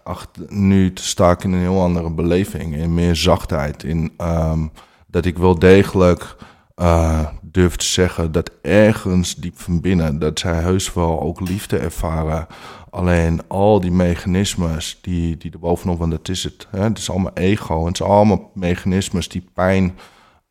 nu 0.49 0.91
sta 0.95 1.31
ik 1.31 1.45
in 1.45 1.53
een 1.53 1.61
heel 1.61 1.81
andere 1.81 2.11
beleving. 2.11 2.77
In 2.77 2.95
meer 2.95 3.17
zachtheid. 3.17 3.83
In 3.83 4.13
um, 4.19 4.71
dat 5.07 5.25
ik 5.25 5.39
wel 5.39 5.59
degelijk 5.59 6.37
uh, 6.77 7.27
durf 7.43 7.77
te 7.77 7.87
zeggen 7.87 8.33
dat 8.33 8.51
ergens 8.63 9.35
diep 9.35 9.61
van 9.61 9.81
binnen... 9.81 10.19
dat 10.19 10.39
zij 10.39 10.55
heus 10.55 10.93
wel 10.93 11.21
ook 11.21 11.41
liefde 11.41 11.79
ervaren 11.79 12.47
Alleen 12.95 13.41
al 13.49 13.81
die 13.81 13.91
mechanismes 13.91 14.99
die, 15.01 15.37
die 15.37 15.53
er 15.53 15.59
bovenop, 15.59 15.99
want 15.99 16.11
dat 16.11 16.29
is 16.29 16.45
het. 16.45 16.67
Hè? 16.71 16.83
Het 16.83 16.99
is 16.99 17.11
allemaal 17.11 17.33
ego. 17.35 17.87
Het 17.87 17.97
zijn 17.97 18.09
allemaal 18.09 18.51
mechanismes 18.55 19.29
die 19.29 19.49
pijn 19.55 19.99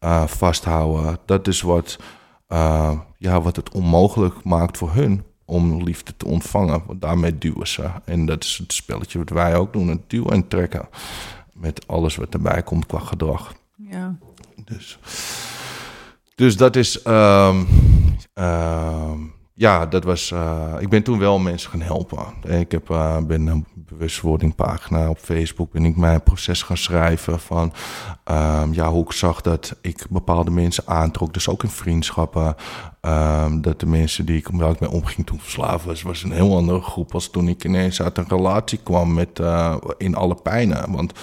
uh, 0.04 0.28
vasthouden. 0.28 1.18
Dat 1.26 1.48
is 1.48 1.62
wat, 1.62 1.98
uh, 2.50 3.00
ja, 3.18 3.42
wat 3.42 3.56
het 3.56 3.72
onmogelijk 3.72 4.44
maakt 4.44 4.78
voor 4.78 4.94
hun 4.94 5.24
om 5.46 5.84
liefde 5.84 6.18
te 6.18 6.26
ontvangen. 6.26 6.84
Want 6.86 7.02
daarmee 7.02 7.38
duwen 7.38 7.68
ze. 7.68 7.90
En 8.06 8.26
dat 8.26 8.44
is 8.44 8.58
het 8.58 8.74
spelletje 8.74 9.18
wat 9.18 9.30
wij 9.30 9.56
ook 9.56 9.74
doen. 9.74 9.88
Het 9.88 10.10
duwen 10.10 10.32
en 10.32 10.48
trekken. 10.48 10.90
Met 11.54 11.88
alles 11.88 12.16
wat 12.16 12.34
erbij 12.34 12.64
komt 12.64 12.86
qua 12.86 13.00
gedrag. 13.00 13.54
Ja. 13.76 14.16
Dus, 14.66 15.00
dus 16.36 16.58
dat 16.58 16.76
is... 16.76 17.06
Um, 17.06 17.68
um, 18.34 19.34
ja, 19.56 19.86
dat 19.86 20.04
was. 20.04 20.32
Uh, 20.32 20.74
ik 20.80 20.90
ben 20.90 21.04
toen 21.04 21.20
wel 21.20 21.40
mensen 21.40 21.70
gaan 21.70 21.82
helpen. 21.82 22.26
Ik 22.44 22.72
heb, 22.72 22.90
uh, 22.90 23.18
ben 23.18 23.48
een 23.48 23.66
bewustwordingpagina 23.76 25.10
op 25.10 25.18
Facebook. 25.18 25.72
Ben 25.72 25.86
ik 25.86 25.96
mijn 25.96 26.24
proces 26.24 26.62
gaan 26.62 26.78
schrijven 26.78 27.40
van. 27.40 27.74
Um, 28.32 28.74
ja, 28.74 28.90
hoe 28.90 29.04
ik 29.04 29.12
zag 29.12 29.42
dat 29.42 29.76
ik 29.82 30.06
bepaalde 30.10 30.52
mensen 30.52 30.84
aantrok. 30.88 31.34
Dus 31.34 31.50
ook 31.50 31.64
in 31.64 31.70
vriendschappen. 31.70 32.56
Um, 33.02 33.62
dat 33.62 33.80
de 33.80 33.86
mensen 33.86 34.26
die 34.26 34.38
ik, 34.38 34.48
waar 34.52 34.72
ik 34.72 34.80
mee 34.80 34.90
omging 34.92 35.26
toen 35.26 35.40
verslaafd 35.40 35.86
was, 35.86 36.02
was 36.02 36.24
een 36.24 36.32
heel 36.32 36.56
andere 36.56 36.82
groep 36.82 37.14
als 37.14 37.30
toen 37.30 37.48
ik 37.48 37.64
ineens 37.64 38.02
uit 38.02 38.18
een 38.18 38.28
relatie 38.28 38.80
kwam 38.84 39.14
met 39.14 39.42
in 39.98 40.16
alle 40.16 40.36
pijnen. 40.36 40.92
Want 40.92 41.14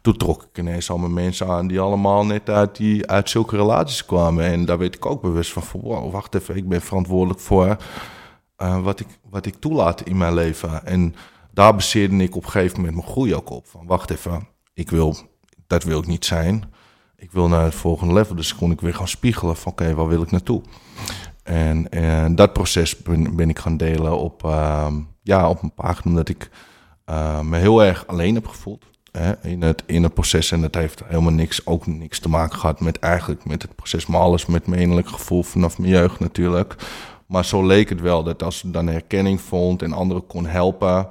toen 0.00 0.16
trok 0.16 0.42
ik 0.42 0.58
ineens 0.58 0.90
allemaal 0.90 1.08
mensen 1.08 1.48
aan 1.48 1.66
die 1.66 1.80
allemaal 1.80 2.26
net 2.26 2.50
uit, 2.50 2.76
die, 2.76 3.06
uit 3.06 3.30
zulke 3.30 3.56
relaties 3.56 4.04
kwamen. 4.04 4.44
En 4.44 4.64
daar 4.64 4.78
weet 4.78 4.94
ik 4.94 5.06
ook 5.06 5.22
bewust 5.22 5.52
van, 5.52 5.62
wow, 5.72 6.12
wacht 6.12 6.34
even, 6.34 6.56
ik 6.56 6.68
ben 6.68 6.80
verantwoordelijk 6.80 7.40
voor 7.40 7.76
uh, 8.58 8.82
wat, 8.82 9.00
ik, 9.00 9.06
wat 9.30 9.46
ik 9.46 9.54
toelaat 9.54 10.00
in 10.00 10.16
mijn 10.16 10.34
leven. 10.34 10.86
En 10.86 11.14
daar 11.52 11.74
baseerde 11.74 12.16
ik 12.16 12.36
op 12.36 12.44
een 12.44 12.50
gegeven 12.50 12.76
moment 12.76 12.96
mijn 12.96 13.08
groei 13.08 13.34
ook 13.34 13.50
op. 13.50 13.66
Van 13.66 13.86
wacht 13.86 14.10
even, 14.10 14.48
ik 14.74 14.90
wil, 14.90 15.16
dat 15.66 15.84
wil 15.84 15.98
ik 15.98 16.06
niet 16.06 16.24
zijn. 16.24 16.72
Ik 17.16 17.32
wil 17.32 17.48
naar 17.48 17.64
het 17.64 17.74
volgende 17.74 18.14
level. 18.14 18.34
Dus 18.34 18.54
kon 18.54 18.70
ik 18.70 18.80
weer 18.80 18.94
gaan 18.94 19.08
spiegelen 19.08 19.56
van 19.56 19.72
oké, 19.72 19.82
okay, 19.82 19.94
waar 19.94 20.08
wil 20.08 20.22
ik 20.22 20.30
naartoe? 20.30 20.62
En, 21.42 21.90
en 21.90 22.34
dat 22.34 22.52
proces 22.52 23.02
ben, 23.02 23.48
ik 23.48 23.58
gaan 23.58 23.76
delen 23.76 24.18
op, 24.18 24.44
uh, 24.44 24.86
ja, 25.22 25.48
op 25.48 25.62
een 25.62 25.74
pagina, 25.74 26.10
omdat 26.10 26.28
ik 26.28 26.50
uh, 27.06 27.40
me 27.40 27.58
heel 27.58 27.84
erg 27.84 28.06
alleen 28.06 28.34
heb 28.34 28.46
gevoeld 28.46 28.84
in, 29.42 29.62
het, 29.62 29.82
in 29.86 30.02
het 30.02 30.14
proces. 30.14 30.52
En 30.52 30.60
dat 30.60 30.74
heeft 30.74 31.02
helemaal 31.06 31.32
niks, 31.32 31.66
ook 31.66 31.86
niks 31.86 32.18
te 32.18 32.28
maken 32.28 32.58
gehad 32.58 32.80
met 32.80 32.98
eigenlijk 32.98 33.44
met 33.44 33.62
het 33.62 33.74
proces, 33.74 34.06
maar 34.06 34.20
alles 34.20 34.46
met 34.46 34.66
mijn 34.66 34.80
innerlijk 34.80 35.08
gevoel 35.08 35.42
vanaf 35.42 35.78
mijn 35.78 35.92
jeugd 35.92 36.20
natuurlijk. 36.20 36.74
Maar 37.26 37.44
zo 37.44 37.66
leek 37.66 37.88
het 37.88 38.00
wel 38.00 38.22
dat 38.22 38.42
als 38.42 38.64
ik 38.64 38.72
dan 38.72 38.86
herkenning 38.86 39.40
vond 39.40 39.82
en 39.82 39.92
anderen 39.92 40.26
kon 40.26 40.46
helpen, 40.46 41.08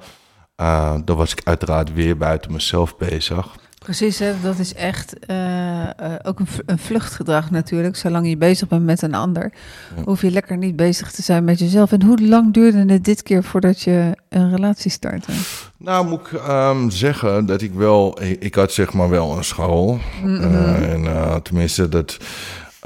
uh, 0.60 0.94
dan 1.04 1.16
was 1.16 1.32
ik 1.32 1.40
uiteraard 1.44 1.92
weer 1.92 2.16
buiten 2.16 2.52
mezelf 2.52 2.96
bezig. 2.96 3.56
Precies, 3.84 4.18
hè? 4.18 4.32
dat 4.42 4.58
is 4.58 4.74
echt 4.74 5.14
uh, 5.30 5.36
uh, 5.36 6.14
ook 6.22 6.38
een, 6.40 6.46
een, 6.66 6.78
vluchtgedrag 6.78 7.50
natuurlijk. 7.50 7.96
Zolang 7.96 8.28
je 8.28 8.36
bezig 8.36 8.68
bent 8.68 8.84
met 8.84 9.02
een 9.02 9.14
ander, 9.14 9.52
ja. 9.96 10.02
hoef 10.02 10.22
je 10.22 10.30
lekker 10.30 10.56
niet 10.56 10.76
bezig 10.76 11.10
te 11.12 11.22
zijn 11.22 11.44
met 11.44 11.58
jezelf. 11.58 11.92
En 11.92 12.02
hoe 12.02 12.26
lang 12.26 12.52
duurde 12.52 12.92
het 12.92 13.04
dit 13.04 13.22
keer 13.22 13.44
voordat 13.44 13.80
je 13.80 14.16
een 14.28 14.50
relatie 14.50 14.90
startte? 14.90 15.32
Nou, 15.76 16.06
moet 16.06 16.20
ik 16.20 16.40
um, 16.48 16.90
zeggen 16.90 17.46
dat 17.46 17.62
ik 17.62 17.72
wel, 17.74 18.22
ik, 18.22 18.42
ik, 18.42 18.54
had 18.54 18.72
zeg 18.72 18.92
maar 18.92 19.08
wel 19.08 19.36
een 19.36 19.44
school. 19.44 19.98
Mm 20.22 20.36
-hmm. 20.36 20.54
uh, 20.54 20.92
en 20.92 21.42
tenminste, 21.42 21.88
dat, 21.88 22.16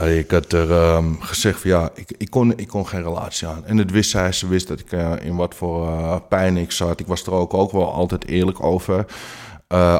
ik 0.02 0.30
had 0.30 0.52
er 0.52 0.70
um, 0.70 1.20
gezegd 1.20 1.60
van 1.60 1.70
ja, 1.70 1.90
ik, 1.94 2.14
ik, 2.18 2.30
kon, 2.30 2.52
ik 2.58 2.68
kon 2.68 2.86
geen 2.86 3.02
relatie 3.02 3.48
aan. 3.48 3.66
En 3.66 3.76
dat 3.76 3.90
wist 3.90 4.10
zij, 4.10 4.32
ze 4.32 4.48
wist 4.48 4.68
dat 4.68 4.80
ik 4.80 4.92
in 5.22 5.36
wat 5.36 5.54
voor 5.54 6.20
pijn 6.28 6.56
ik 6.56 6.72
zat. 6.72 7.00
Ik 7.00 7.06
was 7.06 7.26
er 7.26 7.32
ook, 7.32 7.54
ook 7.54 7.72
wel 7.72 7.92
altijd 7.92 8.26
eerlijk 8.26 8.62
over. 8.62 9.06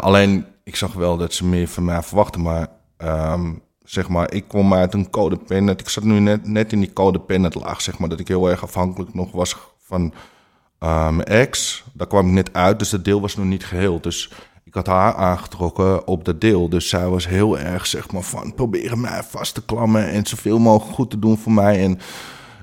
alleen 0.00 0.44
ik 0.64 0.76
zag 0.76 0.92
wel 0.92 1.16
dat 1.16 1.32
ze 1.32 1.44
meer 1.44 1.68
van 1.68 1.84
mij 1.84 2.02
verwachten, 2.02 2.42
maar 2.42 2.68
um, 2.98 3.62
zeg 3.82 4.08
maar, 4.08 4.32
ik 4.32 4.48
kom 4.48 4.74
uit 4.74 4.94
een 4.94 5.10
codepennet. 5.10 5.80
Ik 5.80 5.88
zat 5.88 6.04
nu 6.04 6.18
net, 6.18 6.46
net 6.46 6.72
in 6.72 6.80
die 6.80 6.92
codepennet 6.92 7.54
laag, 7.54 7.80
zeg 7.80 7.98
maar, 7.98 8.08
dat 8.08 8.20
ik 8.20 8.28
heel 8.28 8.50
erg 8.50 8.62
afhankelijk 8.62 9.14
nog 9.14 9.32
was 9.32 9.56
van 9.78 10.12
mijn 10.78 11.24
ex. 11.24 11.84
Daar 11.92 12.06
kwam 12.06 12.26
ik 12.26 12.32
net 12.32 12.52
uit, 12.52 12.78
dus 12.78 12.90
dat 12.90 13.04
deel 13.04 13.20
was 13.20 13.36
nog 13.36 13.46
niet 13.46 13.64
geheel. 13.64 14.00
Dus 14.00 14.32
ik 14.64 14.74
had 14.74 14.86
haar 14.86 15.14
aangetrokken 15.14 16.06
op 16.06 16.24
dat 16.24 16.40
deel. 16.40 16.68
Dus 16.68 16.88
zij 16.88 17.08
was 17.08 17.28
heel 17.28 17.58
erg, 17.58 17.86
zeg 17.86 18.10
maar, 18.10 18.22
van 18.22 18.54
proberen 18.54 19.00
mij 19.00 19.22
vast 19.22 19.54
te 19.54 19.64
klammen 19.64 20.10
en 20.10 20.26
zoveel 20.26 20.58
mogelijk 20.58 20.94
goed 20.94 21.10
te 21.10 21.18
doen 21.18 21.38
voor 21.38 21.52
mij. 21.52 21.82
En 21.84 22.00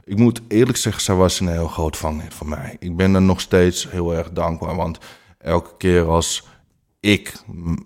ik 0.04 0.18
moet 0.18 0.42
eerlijk 0.48 0.78
zeggen, 0.78 1.02
zij 1.02 1.16
was 1.16 1.40
een 1.40 1.48
heel 1.48 1.68
groot 1.68 1.98
vangnet 1.98 2.34
voor 2.34 2.48
mij. 2.48 2.76
Ik 2.80 2.96
ben 2.96 3.16
er 3.16 3.22
nog 3.22 3.42
steeds 3.42 3.92
heel 3.92 4.16
erg 4.16 4.32
dankbaar, 4.32 4.76
want 4.76 4.98
elke 5.38 5.78
keer 5.78 6.08
als 6.08 6.48
ik 7.02 7.34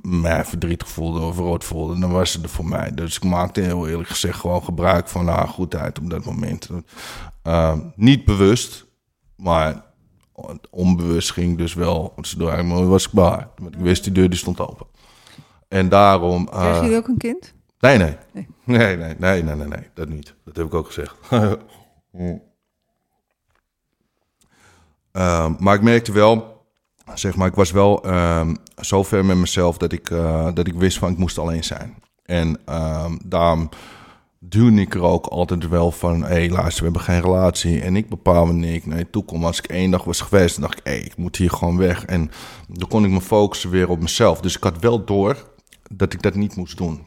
mij 0.02 0.46
verdrietig 0.46 0.88
voelde 0.88 1.20
of 1.20 1.38
rood 1.38 1.64
voelde, 1.64 2.00
dan 2.00 2.12
was 2.12 2.32
ze 2.32 2.42
er 2.42 2.50
voor 2.50 2.66
mij. 2.66 2.94
Dus 2.94 3.16
ik 3.16 3.24
maakte 3.24 3.62
heel 3.62 3.88
eerlijk 3.88 4.10
gezegd 4.10 4.40
gewoon 4.40 4.64
gebruik 4.64 5.08
van 5.08 5.28
haar 5.28 5.48
goedheid 5.48 6.00
op 6.00 6.10
dat 6.10 6.26
moment. 6.26 6.70
Uh, 7.44 7.78
niet 7.96 8.26
bewust, 8.26 8.86
maar 9.36 9.84
onbewust 10.70 11.32
ging 11.32 11.58
dus 11.58 11.74
wel 11.74 12.14
door. 12.38 12.66
Maar 12.66 12.88
was 12.88 13.06
ik 13.06 13.12
baar. 13.12 13.50
Want 13.56 13.76
ik 13.76 13.82
wist 13.82 14.04
die 14.04 14.14
deur 14.14 14.30
die 14.30 14.40
stond 14.40 14.60
open. 14.60 14.88
En 15.68 15.90
daarom. 15.90 16.50
Uh, 16.54 16.60
Krijg 16.60 16.90
je 16.90 16.98
ook 16.98 17.08
een 17.08 17.18
kind? 17.18 17.54
Nee, 17.80 17.98
nee. 17.98 18.18
Nee, 18.32 18.48
nee, 18.64 18.98
nee, 18.98 19.16
nee, 19.18 19.44
nee, 19.44 19.56
nee, 19.56 19.68
nee, 19.68 19.90
dat 19.94 20.10
niet. 20.10 20.36
Dat 20.46 20.56
heb 20.56 20.66
ik 20.66 20.74
ook 20.74 20.86
gezegd. 20.86 21.16
uh, 21.32 21.54
maar 25.64 25.76
ik 25.76 25.82
merkte 25.82 26.12
wel 26.12 26.56
zeg 27.14 27.36
maar, 27.36 27.48
ik 27.48 27.56
was 27.56 27.72
wel 27.72 28.08
uh, 28.08 28.48
zo 28.82 29.04
ver 29.04 29.26
met 29.26 29.38
mezelf 29.38 29.78
dat 29.78 29.92
ik, 29.92 30.10
uh, 30.10 30.48
dat 30.54 30.68
ik 30.68 30.74
wist 30.74 30.98
van 30.98 31.12
ik 31.12 31.18
moest 31.18 31.38
alleen 31.38 31.64
zijn. 31.64 31.96
En 32.26 32.60
uh, 32.70 33.12
daarom 33.26 33.70
duwde 34.40 34.82
ik 34.82 34.94
er 34.94 35.02
ook 35.02 35.26
altijd 35.26 35.68
wel 35.68 35.92
van, 35.92 36.22
hé 36.22 36.28
hey, 36.28 36.50
luister, 36.50 36.78
we 36.78 36.84
hebben 36.84 37.02
geen 37.02 37.22
relatie. 37.22 37.82
En 37.82 37.96
ik 37.96 38.10
bepaal 38.10 38.46
wanneer 38.46 38.74
ik 38.74 38.86
naar 38.86 38.98
je 38.98 39.10
toe 39.10 39.26
kom. 39.26 39.46
Als 39.46 39.58
ik 39.58 39.66
één 39.66 39.92
dag 39.92 40.04
was 40.04 40.22
geweest, 40.22 40.56
dan 40.56 40.64
dacht 40.64 40.78
ik, 40.78 40.86
hé, 40.86 40.94
ik 40.94 41.18
moet 41.18 41.36
hier 41.36 41.50
gewoon 41.50 41.78
weg. 41.78 42.06
En 42.06 42.32
dan 42.68 42.88
kon 42.88 43.06
ik 43.06 43.12
me 43.12 43.22
focussen 43.22 43.70
weer 43.70 43.90
op 43.90 44.02
mezelf. 44.02 44.40
Dus 44.40 44.56
ik 44.56 44.64
had 44.64 44.80
wel 44.80 45.06
door 45.06 45.50
dat 45.92 46.14
ik 46.14 46.22
dat 46.22 46.36
niet 46.36 46.56
moest 46.56 46.78
doen. 46.78 47.04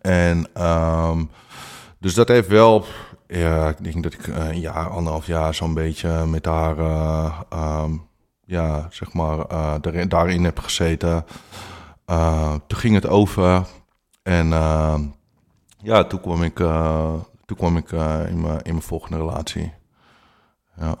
En 0.00 0.64
um, 0.66 1.30
dus 1.98 2.14
dat 2.14 2.28
heeft 2.28 2.48
wel, 2.48 2.84
ja, 3.28 3.68
ik 3.68 3.84
denk 3.84 4.02
dat 4.02 4.12
ik 4.12 4.26
een 4.26 4.60
jaar, 4.60 4.88
anderhalf 4.88 5.26
jaar 5.26 5.54
zo'n 5.54 5.74
beetje 5.74 6.26
met 6.26 6.44
haar... 6.44 6.78
Uh, 6.78 7.84
ja, 8.44 8.86
zeg 8.90 9.12
maar, 9.12 9.38
uh, 9.52 9.74
daarin 10.08 10.44
heb 10.44 10.58
gezeten. 10.58 11.24
Uh, 12.06 12.54
toen 12.66 12.78
ging 12.78 12.94
het 12.94 13.06
over. 13.06 13.66
En 14.22 14.46
uh, 14.46 15.00
ja, 15.78 16.04
toen 16.04 16.20
kwam 16.20 16.42
ik, 16.42 16.56
toen 17.44 17.56
kwam 17.56 17.76
ik 17.76 17.90
in, 17.92 18.40
mijn, 18.40 18.62
in 18.62 18.72
mijn 18.72 18.82
volgende 18.82 19.16
relatie. 19.16 19.72
Ja. 20.76 20.96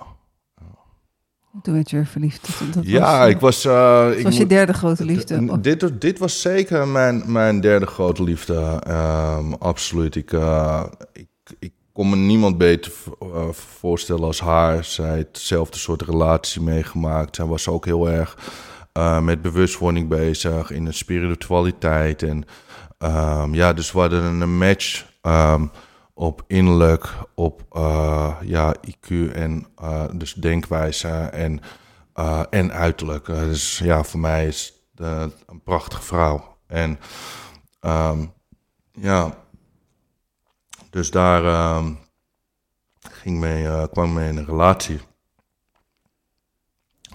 Toen 1.62 1.74
werd 1.74 1.90
je 1.90 1.96
weer 1.96 2.06
verliefd. 2.06 2.74
Dat 2.74 2.84
ja, 2.84 3.18
was, 3.18 3.28
ik 3.28 3.40
was... 3.40 3.64
Uh, 3.64 4.18
ik 4.18 4.24
was 4.24 4.36
je 4.36 4.46
derde 4.46 4.72
grote 4.72 5.04
liefde? 5.04 5.60
Dit, 5.60 6.00
dit 6.00 6.18
was 6.18 6.40
zeker 6.40 6.88
mijn, 6.88 7.32
mijn 7.32 7.60
derde 7.60 7.86
grote 7.86 8.22
liefde. 8.22 8.82
Um, 8.88 9.54
absoluut. 9.54 10.14
Ik, 10.16 10.32
uh, 10.32 10.84
ik, 11.12 11.28
ik 11.58 11.72
kon 11.92 12.10
me 12.10 12.16
niemand 12.16 12.58
beter 12.58 12.92
uh, 13.22 13.48
voorstellen 13.50 14.24
als 14.24 14.40
haar. 14.40 14.84
Zij 14.84 15.14
heeft 15.14 15.26
hetzelfde 15.26 15.78
soort 15.78 16.02
relatie 16.02 16.62
meegemaakt. 16.62 17.36
Zij 17.36 17.44
was 17.44 17.68
ook 17.68 17.84
heel 17.84 18.10
erg 18.10 18.36
uh, 18.98 19.20
met 19.20 19.42
bewustwording 19.42 20.08
bezig 20.08 20.70
in 20.70 20.84
de 20.84 20.92
spiritualiteit. 20.92 22.22
En 22.22 22.44
um, 22.98 23.54
ja, 23.54 23.72
dus 23.72 23.92
we 23.92 23.98
hadden 23.98 24.40
een 24.40 24.56
match 24.58 25.06
um, 25.22 25.70
op 26.14 26.44
innerlijk, 26.46 27.14
op 27.34 27.62
uh, 27.72 28.36
ja, 28.42 28.74
IQ 28.88 29.32
en 29.32 29.66
dus 30.12 30.34
denkwijze 30.34 31.08
en, 31.08 31.60
en 32.50 32.72
uiterlijk. 32.72 33.26
dus 33.26 33.78
ja, 33.78 34.04
voor 34.04 34.20
mij 34.20 34.46
is 34.46 34.74
het 34.94 35.32
een 35.46 35.62
prachtige 35.64 36.02
vrouw. 36.02 36.56
En 36.66 36.98
um, 37.80 38.32
ja, 38.92 39.41
dus 40.92 41.10
daar 41.10 41.42
uh, 41.42 41.86
ging 43.00 43.38
mee, 43.38 43.64
uh, 43.64 43.84
kwam 43.90 44.12
mee 44.12 44.28
in 44.28 44.36
een 44.36 44.44
relatie. 44.44 45.00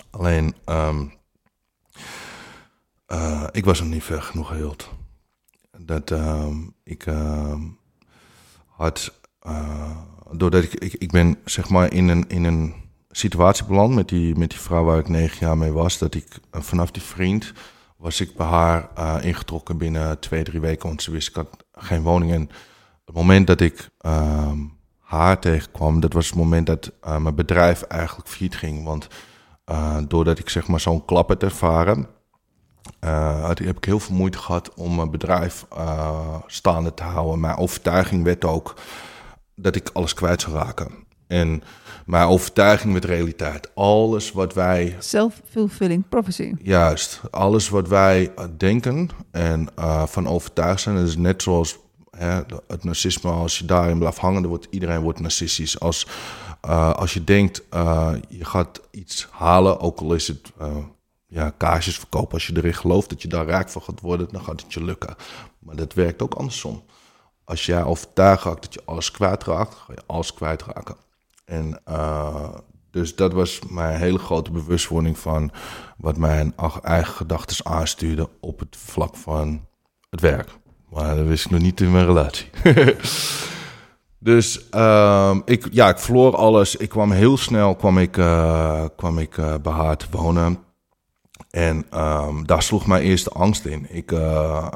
Alleen, 0.10 0.56
um, 0.66 1.14
uh, 3.08 3.48
ik 3.52 3.66
was 3.66 3.80
nog 3.80 3.90
niet 3.90 4.04
ver 4.04 4.22
genoeg 4.22 4.48
geheeld. 4.48 4.90
Dat 5.78 6.10
um, 6.10 6.76
ik 6.84 7.06
had, 8.66 9.20
uh, 9.48 9.98
doordat 10.32 10.64
ik, 10.64 10.74
ik, 10.74 10.94
ik 10.94 11.12
ben 11.12 11.40
zeg 11.46 11.70
maar 11.70 11.94
in 11.94 12.08
een, 12.08 12.30
in 12.30 12.44
een 12.44 12.76
situatie 13.10 13.66
beland 13.66 13.96
met 13.96 14.10
die, 14.10 14.36
met 14.36 14.50
die 14.50 14.60
vrouw 14.60 14.84
waar 14.84 15.00
ik 15.00 15.10
negen 15.10 15.48
jaar 15.48 15.58
mee 15.58 15.72
was, 15.72 15.98
dat 15.98 16.16
ik 16.16 16.40
vanaf 16.52 16.92
die 16.92 17.02
vriend 17.02 17.54
was 17.98 18.22
ik 18.22 18.36
bij 18.36 18.48
haar 18.48 19.24
ingetrokken 19.24 19.78
binnen 19.78 20.20
twee, 20.20 20.44
drie 20.44 20.60
weken, 20.60 20.88
want 20.88 21.02
ze 21.02 21.12
wist 21.12 21.28
ik 21.28 21.36
had 21.36 21.66
geen 21.72 22.02
woning 22.02 22.32
en 22.32 22.50
het 23.08 23.16
moment 23.16 23.48
dat 23.48 23.62
ik 23.62 23.90
uh, 24.02 24.52
haar 25.00 25.40
tegenkwam, 25.40 26.00
dat 26.00 26.14
was 26.14 26.26
het 26.26 26.36
moment 26.36 26.66
dat 26.66 26.92
uh, 27.06 27.18
mijn 27.18 27.36
bedrijf 27.36 27.82
eigenlijk 27.82 28.30
failliet 28.30 28.56
ging. 28.56 28.84
Want 28.84 29.08
uh, 29.72 29.98
doordat 30.08 30.40
ik 30.40 30.50
zeg 30.50 30.68
maar 30.68 30.80
zo'n 30.80 31.06
klap 31.06 31.28
had 31.28 31.44
ervaren, 31.44 32.08
uh, 33.02 33.48
heb 33.48 33.78
ik 33.78 33.86
heel 33.86 34.00
veel 34.00 34.16
moeite 34.16 34.38
gehad 34.38 34.74
om 34.74 34.96
mijn 34.96 35.12
bedrijf 35.12 35.66
staande 36.48 36.94
te 36.94 37.04
houden. 37.04 37.40
Mijn 37.40 37.58
overtuiging 37.58 38.24
werd 38.24 38.46
ook 38.46 38.74
dat 39.56 39.76
ik 39.76 39.90
alles 39.94 40.14
kwijt 40.14 40.42
zou 40.42 40.56
raken. 40.56 40.92
En 41.28 41.64
mijn 42.06 42.28
overtuiging 42.28 42.94
met 42.94 43.06
realiteit. 43.06 43.76
Alles 43.76 44.32
wat 44.32 44.54
wij. 44.54 44.96
Self-fulfilling 45.00 46.10
prophecy. 46.10 46.54
Juist. 46.62 47.22
Alles 47.32 47.70
wat 47.70 47.88
wij 47.88 48.32
denken 48.58 49.10
en 49.32 49.70
van 50.06 50.28
overtuigd 50.28 50.82
zijn. 50.82 50.96
Dat 50.96 51.08
is 51.08 51.18
net 51.18 51.42
zoals 51.42 51.78
het 52.68 52.84
narcisme, 52.84 53.32
als 53.32 53.58
je 53.58 53.66
daarin 53.66 54.00
blijft 54.00 54.18
hangen, 54.18 54.42
dan 54.42 54.50
wordt 54.50 54.68
iedereen 54.70 55.02
wordt 55.02 55.20
narcistisch. 55.20 55.80
Als, 55.80 56.08
uh, 56.66 56.94
als 56.94 57.14
je 57.14 57.24
denkt, 57.24 57.64
uh, 57.74 58.14
je 58.30 58.46
gaat 58.46 58.82
iets 58.92 59.28
halen, 59.32 59.80
ook 59.80 60.00
al 60.00 60.14
is 60.14 60.28
het 60.28 60.52
uh, 60.62 60.78
ja, 61.28 61.54
kaarsjes 61.58 61.98
verkopen. 61.98 62.34
Als 62.34 62.48
je 62.48 62.58
erin 62.58 62.74
gelooft 62.74 63.10
dat 63.10 63.22
je 63.22 63.28
daar 63.28 63.46
rijk 63.46 63.70
van 63.70 63.82
gaat 63.82 64.02
worden, 64.02 64.28
dan 64.32 64.44
gaat 64.44 64.62
het 64.62 64.74
je 64.74 64.84
lukken. 64.84 65.16
Maar 65.60 65.76
dat 65.76 65.94
werkt 65.94 66.22
ook 66.22 66.34
andersom. 66.34 66.84
Als 67.44 67.66
jij 67.66 67.84
overtuigd 67.84 68.44
raakt 68.44 68.62
dat 68.62 68.74
je 68.74 68.82
alles 68.86 69.12
kwijtraakt, 69.12 69.76
ga 69.76 69.94
je 69.94 70.04
alles 70.06 70.34
kwijtraken. 70.34 70.96
En 71.46 71.82
dus 72.92 73.16
dat 73.16 73.34
was 73.34 73.60
mijn 73.70 74.00
hele 74.00 74.18
grote 74.20 74.52
bewustwording 74.52 75.18
van 75.18 75.52
wat 75.98 76.18
mijn 76.18 76.54
eigen 76.82 77.14
gedachten 77.14 77.66
aanstuurde 77.66 78.30
op 78.40 78.60
het 78.60 78.78
vlak 78.78 79.16
van 79.16 79.66
het 80.10 80.22
werk. 80.22 80.50
Maar 80.90 81.16
dat 81.16 81.26
wist 81.26 81.46
ik 81.46 81.52
nog 81.52 81.62
niet 81.62 81.82
in 81.82 81.92
mijn 81.92 82.06
relatie. 82.06 82.50
dus 84.20 84.66
um, 84.72 85.42
ik, 85.46 85.68
ja, 85.72 85.90
ik 85.90 85.98
verloor 85.98 86.36
alles. 86.36 86.76
Ik 86.76 86.90
kwam 86.90 87.12
heel 87.12 87.38
snel 87.38 87.76
kwam 87.76 87.98
ik, 87.98 88.18
uh, 88.18 88.86
kwam 88.96 89.20
ik 89.20 89.38
uh, 89.38 89.54
bij 89.62 89.74
haar 89.74 89.98
te 89.98 90.06
wonen. 90.12 90.58
En 91.50 91.86
um, 91.94 92.48
daar 92.48 92.62
sloeg 92.62 92.88
mijn 92.88 93.04
eerste 93.04 93.30
angst 93.30 93.66
in. 93.66 93.88
Ik, 93.90 94.12
uh, 94.12 94.68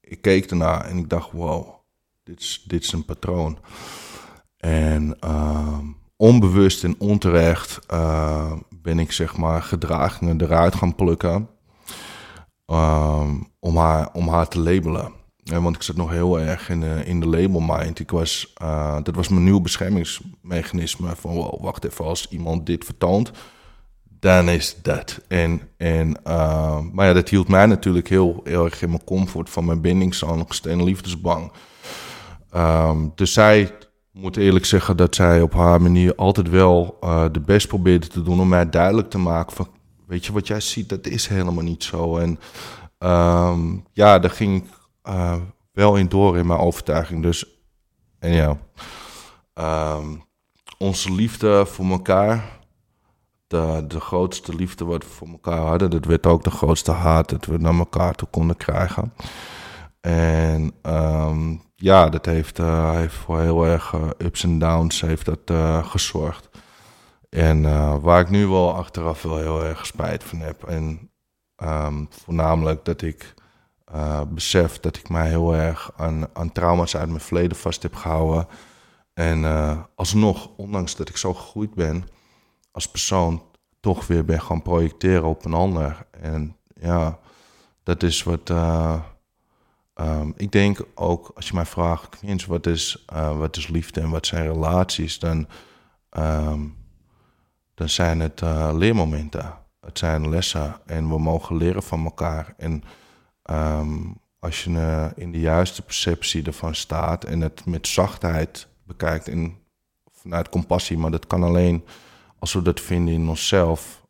ik 0.00 0.22
keek 0.22 0.50
ernaar 0.50 0.84
en 0.84 0.96
ik 0.98 1.08
dacht, 1.08 1.32
wow, 1.32 1.68
dit 2.24 2.40
is, 2.40 2.64
dit 2.66 2.82
is 2.82 2.92
een 2.92 3.04
patroon. 3.04 3.58
En 4.56 5.16
um, 5.24 5.96
onbewust 6.16 6.84
en 6.84 6.94
onterecht 6.98 7.78
ben 8.82 8.98
ik 8.98 9.12
zeg 9.12 9.36
maar 9.36 9.62
gedragingen 9.62 10.40
eruit 10.40 10.74
gaan 10.74 10.94
plukken. 10.94 11.48
om, 13.60 13.76
haar, 13.76 14.08
om 14.12 14.28
haar 14.28 14.48
te 14.48 14.60
labelen. 14.60 15.20
Want 15.42 15.76
ik 15.76 15.82
zat 15.82 15.96
nog 15.96 16.10
heel 16.10 16.40
erg 16.40 16.68
in 16.68 16.80
de, 16.80 17.02
in 17.04 17.20
de 17.20 17.26
label 17.26 17.60
mind. 17.60 17.98
Ik 17.98 18.10
was, 18.10 18.52
uh, 18.62 18.96
dat 19.02 19.14
was 19.14 19.28
mijn 19.28 19.44
nieuw 19.44 19.60
beschermingsmechanisme. 19.60 21.16
Van 21.16 21.58
wacht 21.60 21.84
even, 21.84 22.04
als 22.04 22.28
iemand 22.28 22.66
dit 22.66 22.84
vertoont, 22.84 23.30
dan 24.20 24.48
is 24.48 24.76
dat. 24.82 25.20
En, 25.28 25.60
en, 25.76 26.16
uh, 26.26 26.78
maar 26.92 27.06
ja, 27.06 27.12
dat 27.12 27.28
hield 27.28 27.48
mij 27.48 27.66
natuurlijk 27.66 28.08
heel, 28.08 28.40
erg 28.44 28.82
in 28.82 28.88
mijn 28.88 29.04
comfort 29.04 29.50
van 29.50 29.64
mijn 29.64 29.80
bindingsangst 29.80 30.66
en 30.66 30.84
liefdesbang. 30.84 31.52
Um, 32.56 33.12
dus 33.14 33.32
zij 33.32 33.70
moet 34.12 34.36
eerlijk 34.36 34.64
zeggen 34.64 34.96
dat 34.96 35.14
zij 35.14 35.42
op 35.42 35.52
haar 35.52 35.82
manier 35.82 36.14
altijd 36.14 36.48
wel 36.50 36.98
de 37.32 37.40
best 37.40 37.68
probeerde 37.68 38.06
te 38.06 38.22
doen 38.22 38.40
om 38.40 38.48
mij 38.48 38.70
duidelijk 38.70 39.10
te 39.10 39.18
maken 39.18 39.56
van, 39.56 39.68
weet 40.06 40.26
je 40.26 40.32
wat 40.32 40.46
jij 40.46 40.60
ziet, 40.60 40.88
dat 40.88 41.06
is 41.06 41.26
helemaal 41.26 41.64
niet 41.64 41.84
zo. 41.84 42.16
En 42.16 42.38
um, 42.98 43.84
ja, 43.92 44.18
daar 44.18 44.30
ging 44.30 44.64
uh, 45.08 45.36
wel 45.72 45.96
in 45.96 46.08
door 46.08 46.38
in 46.38 46.46
mijn 46.46 46.60
overtuiging. 46.60 47.22
Dus, 47.22 47.46
en 48.18 48.32
ja, 48.32 48.56
um, 49.98 50.22
onze 50.78 51.12
liefde 51.12 51.66
voor 51.66 51.90
elkaar, 51.90 52.60
de, 53.46 53.84
de 53.88 54.00
grootste 54.00 54.54
liefde 54.54 54.84
wat 54.84 55.02
we 55.04 55.08
voor 55.08 55.28
elkaar 55.28 55.66
hadden, 55.66 55.90
dat 55.90 56.04
werd 56.04 56.26
ook 56.26 56.44
de 56.44 56.50
grootste 56.50 56.90
haat 56.90 57.28
dat 57.28 57.44
we 57.44 57.58
naar 57.58 57.78
elkaar 57.78 58.14
toe 58.14 58.28
konden 58.28 58.56
krijgen. 58.56 59.12
En 60.00 60.72
ehm, 60.82 61.56
ja, 61.74 62.08
dat 62.08 62.26
heeft, 62.26 62.58
uh, 62.58 62.94
heeft 62.94 63.14
voor 63.14 63.40
heel 63.40 63.66
erg 63.66 63.92
uh, 63.92 64.08
ups 64.18 64.42
en 64.44 64.58
downs 64.58 65.00
heeft 65.00 65.24
dat, 65.24 65.52
gezorgd. 65.86 66.48
En 67.28 67.62
waar 68.00 68.20
ik 68.20 68.30
nu 68.30 68.46
wel 68.46 68.74
achteraf 68.74 69.22
wel 69.22 69.38
heel 69.38 69.64
erg 69.64 69.86
spijt 69.86 70.24
van 70.24 70.38
heb. 70.38 70.64
En 70.64 71.10
um, 71.56 72.08
voornamelijk 72.10 72.84
dat 72.84 73.02
ik 73.02 73.34
besef 74.28 74.80
dat 74.80 74.96
ik 74.96 75.08
mij 75.08 75.28
heel 75.28 75.54
erg 75.54 75.90
aan, 75.96 76.26
aan 76.32 76.52
trauma's 76.52 76.96
uit 76.96 77.08
mijn 77.08 77.20
verleden 77.20 77.56
vast 77.56 77.82
heb 77.82 77.94
gehouden. 77.94 78.46
En 79.14 79.44
alsnog, 79.94 80.50
ondanks 80.56 80.96
dat 80.96 81.08
ik 81.08 81.16
zo 81.16 81.34
gegroeid 81.34 81.74
ben 81.74 82.04
als 82.72 82.88
persoon, 82.88 83.42
toch 83.80 84.06
weer 84.06 84.24
ben 84.24 84.40
gaan 84.40 84.62
projecteren 84.62 85.24
op 85.24 85.44
een 85.44 85.52
ander. 85.52 86.06
En 86.10 86.56
ja, 86.74 87.18
dat 87.82 88.02
is 88.02 88.22
wat. 88.22 88.50
Uh, 88.50 89.02
um, 89.94 90.32
ik 90.36 90.52
denk 90.52 90.80
ook, 90.94 91.30
als 91.34 91.48
je 91.48 91.54
mij 91.54 91.66
vraagt, 91.66 92.08
Queens, 92.08 92.46
wat 92.46 92.66
is, 92.66 93.04
uh, 93.12 93.38
wat 93.38 93.56
is 93.56 93.66
liefde 93.66 94.00
en 94.00 94.10
wat 94.10 94.26
zijn 94.26 94.52
relaties, 94.52 95.18
dan, 95.18 95.48
um, 96.10 96.76
dan 97.74 97.88
zijn 97.88 98.20
het 98.20 98.40
uh, 98.40 98.70
leermomenten. 98.74 99.60
Het 99.80 99.98
zijn 99.98 100.28
lessen 100.28 100.76
en 100.86 101.08
we 101.08 101.18
mogen 101.18 101.56
leren 101.56 101.82
van 101.82 102.04
elkaar. 102.04 102.54
En 102.56 102.84
um, 103.50 104.20
als 104.38 104.64
je 104.64 105.10
in 105.14 105.32
de 105.32 105.40
juiste 105.40 105.82
perceptie 105.82 106.44
ervan 106.44 106.74
staat 106.74 107.24
en 107.24 107.40
het 107.40 107.66
met 107.66 107.86
zachtheid 107.86 108.68
bekijkt 108.84 109.28
en 109.28 109.56
vanuit 110.10 110.48
compassie, 110.48 110.98
maar 110.98 111.10
dat 111.10 111.26
kan 111.26 111.42
alleen 111.42 111.84
als 112.38 112.52
we 112.52 112.62
dat 112.62 112.80
vinden 112.80 113.14
in 113.14 113.28
onszelf, 113.28 114.06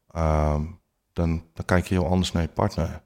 dan, 1.12 1.44
dan 1.52 1.64
kijk 1.64 1.86
je 1.86 1.94
heel 1.94 2.06
anders 2.06 2.32
naar 2.32 2.42
je 2.42 2.48
partner. 2.48 3.02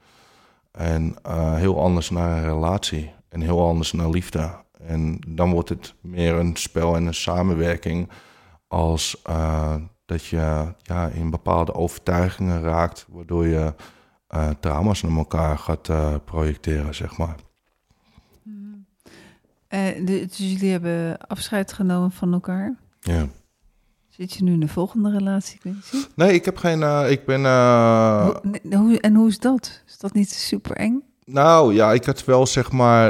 En 0.77 1.17
uh, 1.27 1.55
heel 1.55 1.81
anders 1.81 2.11
naar 2.11 2.37
een 2.37 2.45
relatie. 2.45 3.15
En 3.29 3.41
heel 3.41 3.67
anders 3.67 3.93
naar 3.93 4.09
liefde. 4.09 4.65
En 4.79 5.21
dan 5.29 5.51
wordt 5.51 5.69
het 5.69 5.95
meer 6.01 6.35
een 6.35 6.57
spel 6.57 6.97
en 6.97 7.07
een 7.07 7.15
samenwerking. 7.15 8.09
Als 8.69 9.23
uh, 9.29 9.75
dat 10.05 10.25
je 10.25 10.75
ja, 10.83 11.09
in 11.09 11.31
bepaalde 11.31 11.75
overtuigingen 11.75 12.63
raakt. 12.63 13.07
Waardoor 13.09 13.47
je 13.47 13.75
uh, 14.35 14.51
trauma's 14.61 15.03
naar 15.03 15.17
elkaar 15.17 15.59
gaat 15.59 15.91
projecteren, 16.25 16.95
zeg 16.95 17.17
maar. 17.17 17.37
Mm. 18.43 18.87
dus 20.05 20.37
jullie 20.37 20.71
hebben 20.71 21.19
afscheid 21.19 21.73
genomen 21.73 22.11
van 22.11 22.33
elkaar? 22.33 22.77
Ja. 23.01 23.29
Zit 24.17 24.33
je 24.33 24.43
nu 24.43 24.53
in 24.53 24.61
de 24.61 24.69
volgende 24.69 25.11
relatie? 25.11 25.61
Nee, 26.15 26.33
ik 26.35 26.45
heb 26.45 26.57
geen. 26.57 26.81
Uh, 26.81 27.11
ik 27.11 27.25
ben. 27.25 27.41
Uh... 27.41 28.29
Hoe, 28.29 28.77
hoe, 28.77 29.01
en 29.01 29.15
hoe 29.15 29.29
is 29.29 29.39
dat? 29.39 29.83
Is 29.87 29.99
dat 29.99 30.15
niet 30.15 30.31
super 30.31 30.77
eng? 30.77 31.03
Nou 31.25 31.75
ja, 31.75 31.93
ik 31.93 32.05
had 32.05 32.25
wel 32.25 32.47
zeg 32.47 32.73
maar. 32.73 33.09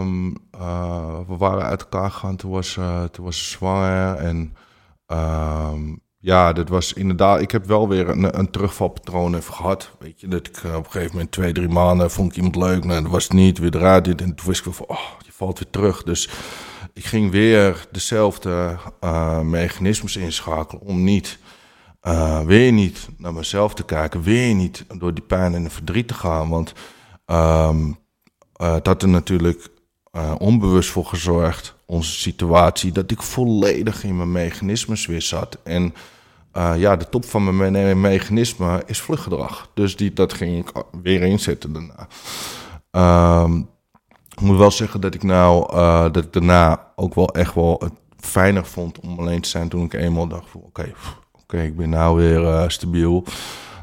Um, 0.00 0.36
uh, 0.56 1.18
we 1.26 1.36
waren 1.36 1.62
uit 1.62 1.80
elkaar 1.80 2.10
gegaan. 2.10 2.36
Toen 2.36 2.50
was, 2.50 2.78
toen 3.10 3.24
was 3.24 3.44
ze 3.44 3.50
zwanger. 3.50 4.16
En 4.16 4.54
um, 5.06 6.00
ja, 6.22 6.52
dat 6.52 6.68
was 6.68 6.92
inderdaad. 6.92 7.40
Ik 7.40 7.50
heb 7.50 7.66
wel 7.66 7.88
weer 7.88 8.08
een, 8.08 8.38
een 8.38 8.50
terugvalpatroon 8.50 9.34
even 9.34 9.54
gehad. 9.54 9.90
Weet 9.98 10.20
je, 10.20 10.28
dat 10.28 10.46
ik 10.46 10.56
op 10.56 10.84
een 10.84 10.90
gegeven 10.90 11.12
moment 11.12 11.32
twee, 11.32 11.52
drie 11.52 11.68
maanden 11.68 12.10
vond 12.10 12.30
ik 12.30 12.36
iemand 12.36 12.56
leuk. 12.56 12.84
Nou, 12.84 13.02
dat 13.02 13.10
was 13.10 13.22
het 13.22 13.32
niet. 13.32 13.58
Weer 13.58 13.76
eruit. 13.76 14.08
En 14.08 14.16
toen 14.16 14.46
wist 14.46 14.58
ik 14.58 14.64
wel 14.64 14.74
van. 14.74 14.86
Oh, 14.88 15.00
je 15.24 15.32
valt 15.32 15.58
weer 15.58 15.70
terug. 15.70 16.02
Dus 16.02 16.28
ik 16.92 17.04
ging 17.04 17.30
weer 17.30 17.86
dezelfde 17.90 18.76
uh, 19.04 19.40
mechanismes 19.40 20.16
inschakelen 20.16 20.82
om 20.82 21.04
niet, 21.04 21.38
uh, 22.02 22.40
weer 22.40 22.72
niet 22.72 23.08
naar 23.16 23.34
mezelf 23.34 23.74
te 23.74 23.84
kijken, 23.84 24.22
weer 24.22 24.54
niet 24.54 24.84
door 24.98 25.14
die 25.14 25.24
pijn 25.24 25.54
en 25.54 25.62
de 25.62 25.70
verdriet 25.70 26.08
te 26.08 26.14
gaan. 26.14 26.48
Want 26.48 26.72
um, 27.26 27.98
uh, 28.62 28.72
het 28.72 28.86
had 28.86 29.02
er 29.02 29.08
natuurlijk 29.08 29.68
onbewust 30.38 30.90
voor 30.90 31.04
gezorgd, 31.04 31.74
onze 31.92 32.18
situatie, 32.18 32.92
dat 32.92 33.10
ik 33.10 33.22
volledig 33.22 34.04
in 34.04 34.16
mijn 34.16 34.32
mechanismes 34.32 35.06
weer 35.06 35.22
zat. 35.22 35.58
En 35.64 35.94
ja, 36.76 36.96
de 36.96 37.08
top 37.08 37.24
van 37.24 37.56
mijn 37.56 38.00
mechanisme 38.00 38.82
is 38.86 39.00
vluchtgedrag. 39.00 39.70
Dus 39.74 39.96
die, 39.96 40.12
dat 40.12 40.32
ging 40.32 40.58
ik 40.58 40.84
weer 41.02 41.22
inzetten 41.22 41.72
daarna. 41.72 42.08
Um, 43.44 43.68
ik 44.34 44.40
moet 44.40 44.56
wel 44.56 44.70
zeggen 44.70 45.00
dat 45.00 45.14
ik 45.14 45.22
nou 45.22 45.74
uh, 45.74 46.02
dat 46.02 46.24
ik 46.24 46.32
daarna 46.32 46.86
ook 46.96 47.14
wel 47.14 47.28
echt 47.28 47.54
wel 47.54 47.76
het 47.78 47.92
fijner 48.16 48.66
vond 48.66 49.00
om 49.00 49.18
alleen 49.18 49.40
te 49.40 49.48
zijn 49.48 49.68
toen 49.68 49.84
ik 49.84 49.92
eenmaal 49.92 50.26
dacht 50.26 50.54
oké, 50.54 50.92
oké, 51.42 51.62
ik 51.62 51.76
ben 51.76 51.88
nou 51.88 52.16
weer 52.16 52.40
uh, 52.40 52.64
stabiel 52.68 53.24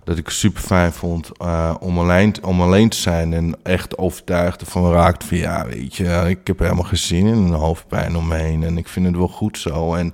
dat 0.04 0.18
ik 0.18 0.30
super 0.30 0.62
fijn 0.62 0.92
vond 0.92 1.32
uh, 1.42 1.76
om, 1.80 2.00
alleen, 2.00 2.36
om 2.44 2.62
alleen 2.62 2.90
te 2.90 2.98
zijn. 2.98 3.34
En 3.34 3.56
echt 3.64 3.98
overtuigd 3.98 4.62
ervan 4.62 4.92
raakt 4.92 5.24
van 5.24 5.38
ja, 5.38 5.66
weet 5.66 5.96
je, 5.96 6.26
ik 6.28 6.48
heb 6.48 6.60
helemaal 6.60 6.84
geen 6.84 6.98
zin 6.98 7.28
in 7.28 7.38
een 7.38 7.54
hoofdpijn 7.54 8.18
omheen. 8.18 8.64
En 8.64 8.78
ik 8.78 8.88
vind 8.88 9.06
het 9.06 9.16
wel 9.16 9.28
goed 9.28 9.58
zo. 9.58 9.94
En 9.94 10.14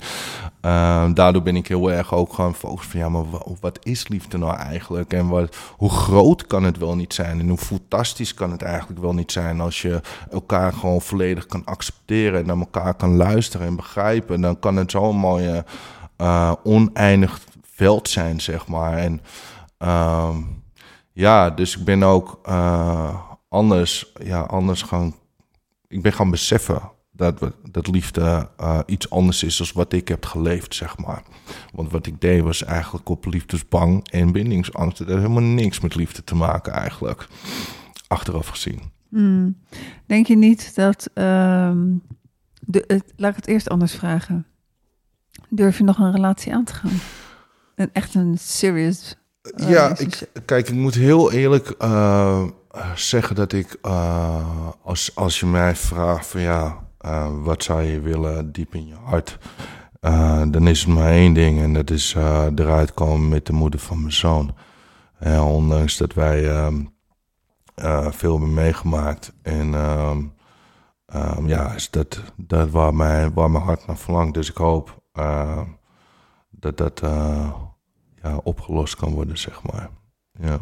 uh, 0.65 1.05
daardoor 1.13 1.41
ben 1.41 1.55
ik 1.55 1.67
heel 1.67 1.91
erg 1.91 2.13
ook 2.13 2.33
gewoon 2.33 2.53
gefocust 2.53 2.89
van 2.89 2.99
ja, 2.99 3.09
maar 3.09 3.23
wat 3.59 3.79
is 3.83 4.07
liefde 4.07 4.37
nou 4.37 4.57
eigenlijk? 4.57 5.13
En 5.13 5.27
wat, 5.27 5.55
hoe 5.77 5.89
groot 5.89 6.47
kan 6.47 6.63
het 6.63 6.77
wel 6.77 6.95
niet 6.95 7.13
zijn? 7.13 7.39
En 7.39 7.47
hoe 7.47 7.57
fantastisch 7.57 8.33
kan 8.33 8.51
het 8.51 8.61
eigenlijk 8.61 9.01
wel 9.01 9.13
niet 9.13 9.31
zijn 9.31 9.61
als 9.61 9.81
je 9.81 10.01
elkaar 10.31 10.73
gewoon 10.73 11.01
volledig 11.01 11.45
kan 11.45 11.65
accepteren 11.65 12.39
en 12.39 12.45
naar 12.45 12.57
elkaar 12.57 12.93
kan 12.93 13.15
luisteren 13.15 13.67
en 13.67 13.75
begrijpen. 13.75 14.41
Dan 14.41 14.59
kan 14.59 14.75
het 14.75 14.91
zo'n 14.91 15.17
mooie 15.17 15.65
uh, 16.17 16.51
oneindig 16.63 17.39
veld 17.75 18.09
zijn, 18.09 18.41
zeg 18.41 18.67
maar. 18.67 18.97
En 18.97 19.21
Um, 19.77 20.64
ja, 21.11 21.49
dus 21.49 21.77
ik 21.77 21.85
ben 21.85 22.03
ook 22.03 22.39
uh, 22.45 23.22
anders, 23.49 24.11
ja, 24.23 24.41
anders 24.41 24.81
gaan. 24.81 25.15
Ik 25.88 26.02
ben 26.02 26.14
gaan 26.14 26.31
beseffen 26.31 26.91
dat, 27.11 27.39
we, 27.39 27.53
dat 27.72 27.88
liefde 27.88 28.49
uh, 28.60 28.80
iets 28.85 29.10
anders 29.10 29.43
is 29.43 29.57
dan 29.57 29.68
wat 29.73 29.93
ik 29.93 30.07
heb 30.07 30.26
geleefd, 30.26 30.76
zeg 30.76 30.97
maar. 30.97 31.23
Want 31.73 31.91
wat 31.91 32.06
ik 32.06 32.22
deed 32.22 32.41
was 32.41 32.64
eigenlijk 32.64 33.10
op 33.10 33.26
liefdesbang 33.26 34.07
en 34.10 34.31
bindingsangst. 34.31 34.97
Dat 34.97 35.07
heeft 35.07 35.19
helemaal 35.19 35.43
niks 35.43 35.80
met 35.80 35.95
liefde 35.95 36.23
te 36.23 36.35
maken, 36.35 36.73
eigenlijk. 36.73 37.27
Achteraf 38.07 38.47
gezien. 38.47 38.81
Mm. 39.10 39.57
Denk 40.06 40.27
je 40.27 40.38
niet 40.38 40.76
dat. 40.76 41.10
Um, 41.14 42.03
de, 42.60 43.02
laat 43.15 43.30
ik 43.30 43.35
het 43.35 43.47
eerst 43.47 43.69
anders 43.69 43.95
vragen. 43.95 44.45
Durf 45.49 45.77
je 45.77 45.84
nog 45.84 45.97
een 45.97 46.11
relatie 46.11 46.53
aan 46.53 46.64
te 46.64 46.73
gaan? 46.73 46.99
Een 47.76 47.89
echt 47.93 48.15
een 48.15 48.38
serious 48.38 49.15
ja, 49.55 49.97
ik, 49.97 50.30
kijk, 50.45 50.67
ik 50.67 50.76
moet 50.76 50.93
heel 50.93 51.31
eerlijk 51.31 51.76
uh, 51.81 52.43
zeggen 52.95 53.35
dat 53.35 53.53
ik, 53.53 53.77
uh, 53.85 54.69
als, 54.84 55.15
als 55.15 55.39
je 55.39 55.45
mij 55.45 55.76
vraagt 55.76 56.27
van 56.27 56.41
ja, 56.41 56.84
wat 57.43 57.63
zou 57.63 57.81
je 57.81 57.99
willen 57.99 58.51
diep 58.51 58.76
in 58.76 58.88
je 58.88 58.95
hart, 59.03 59.38
dan 60.51 60.67
is 60.67 60.80
het 60.80 60.93
maar 60.93 61.11
één 61.11 61.34
ding 61.34 61.61
en 61.61 61.73
dat 61.73 61.89
is 61.89 62.15
eruit 62.55 62.93
komen 62.93 63.30
met 63.30 63.45
de 63.45 63.53
moeder 63.53 63.80
van 63.80 63.99
mijn 63.99 64.13
zoon. 64.13 64.55
ondanks 65.39 65.97
dat 65.97 66.13
wij 66.13 66.49
ehm, 66.49 66.84
veel 68.11 68.31
hebben 68.31 68.53
meegemaakt 68.53 69.34
en 69.41 69.73
um, 69.73 70.34
um, 71.15 71.47
ja, 71.47 71.73
is 71.73 71.89
dat, 71.89 72.22
dat 72.35 72.69
waar, 72.69 72.93
mijn, 72.93 73.34
waar 73.34 73.51
mijn 73.51 73.63
hart 73.63 73.88
naar 73.88 73.97
verlangt. 73.97 74.34
Dus 74.34 74.49
ik 74.49 74.57
hoop 74.57 75.01
dat 76.49 76.77
dat 76.77 77.01
ja, 78.26 78.39
opgelost 78.43 78.95
kan 78.95 79.14
worden, 79.14 79.38
zeg 79.38 79.64
maar. 79.64 79.89
Ja. 80.31 80.60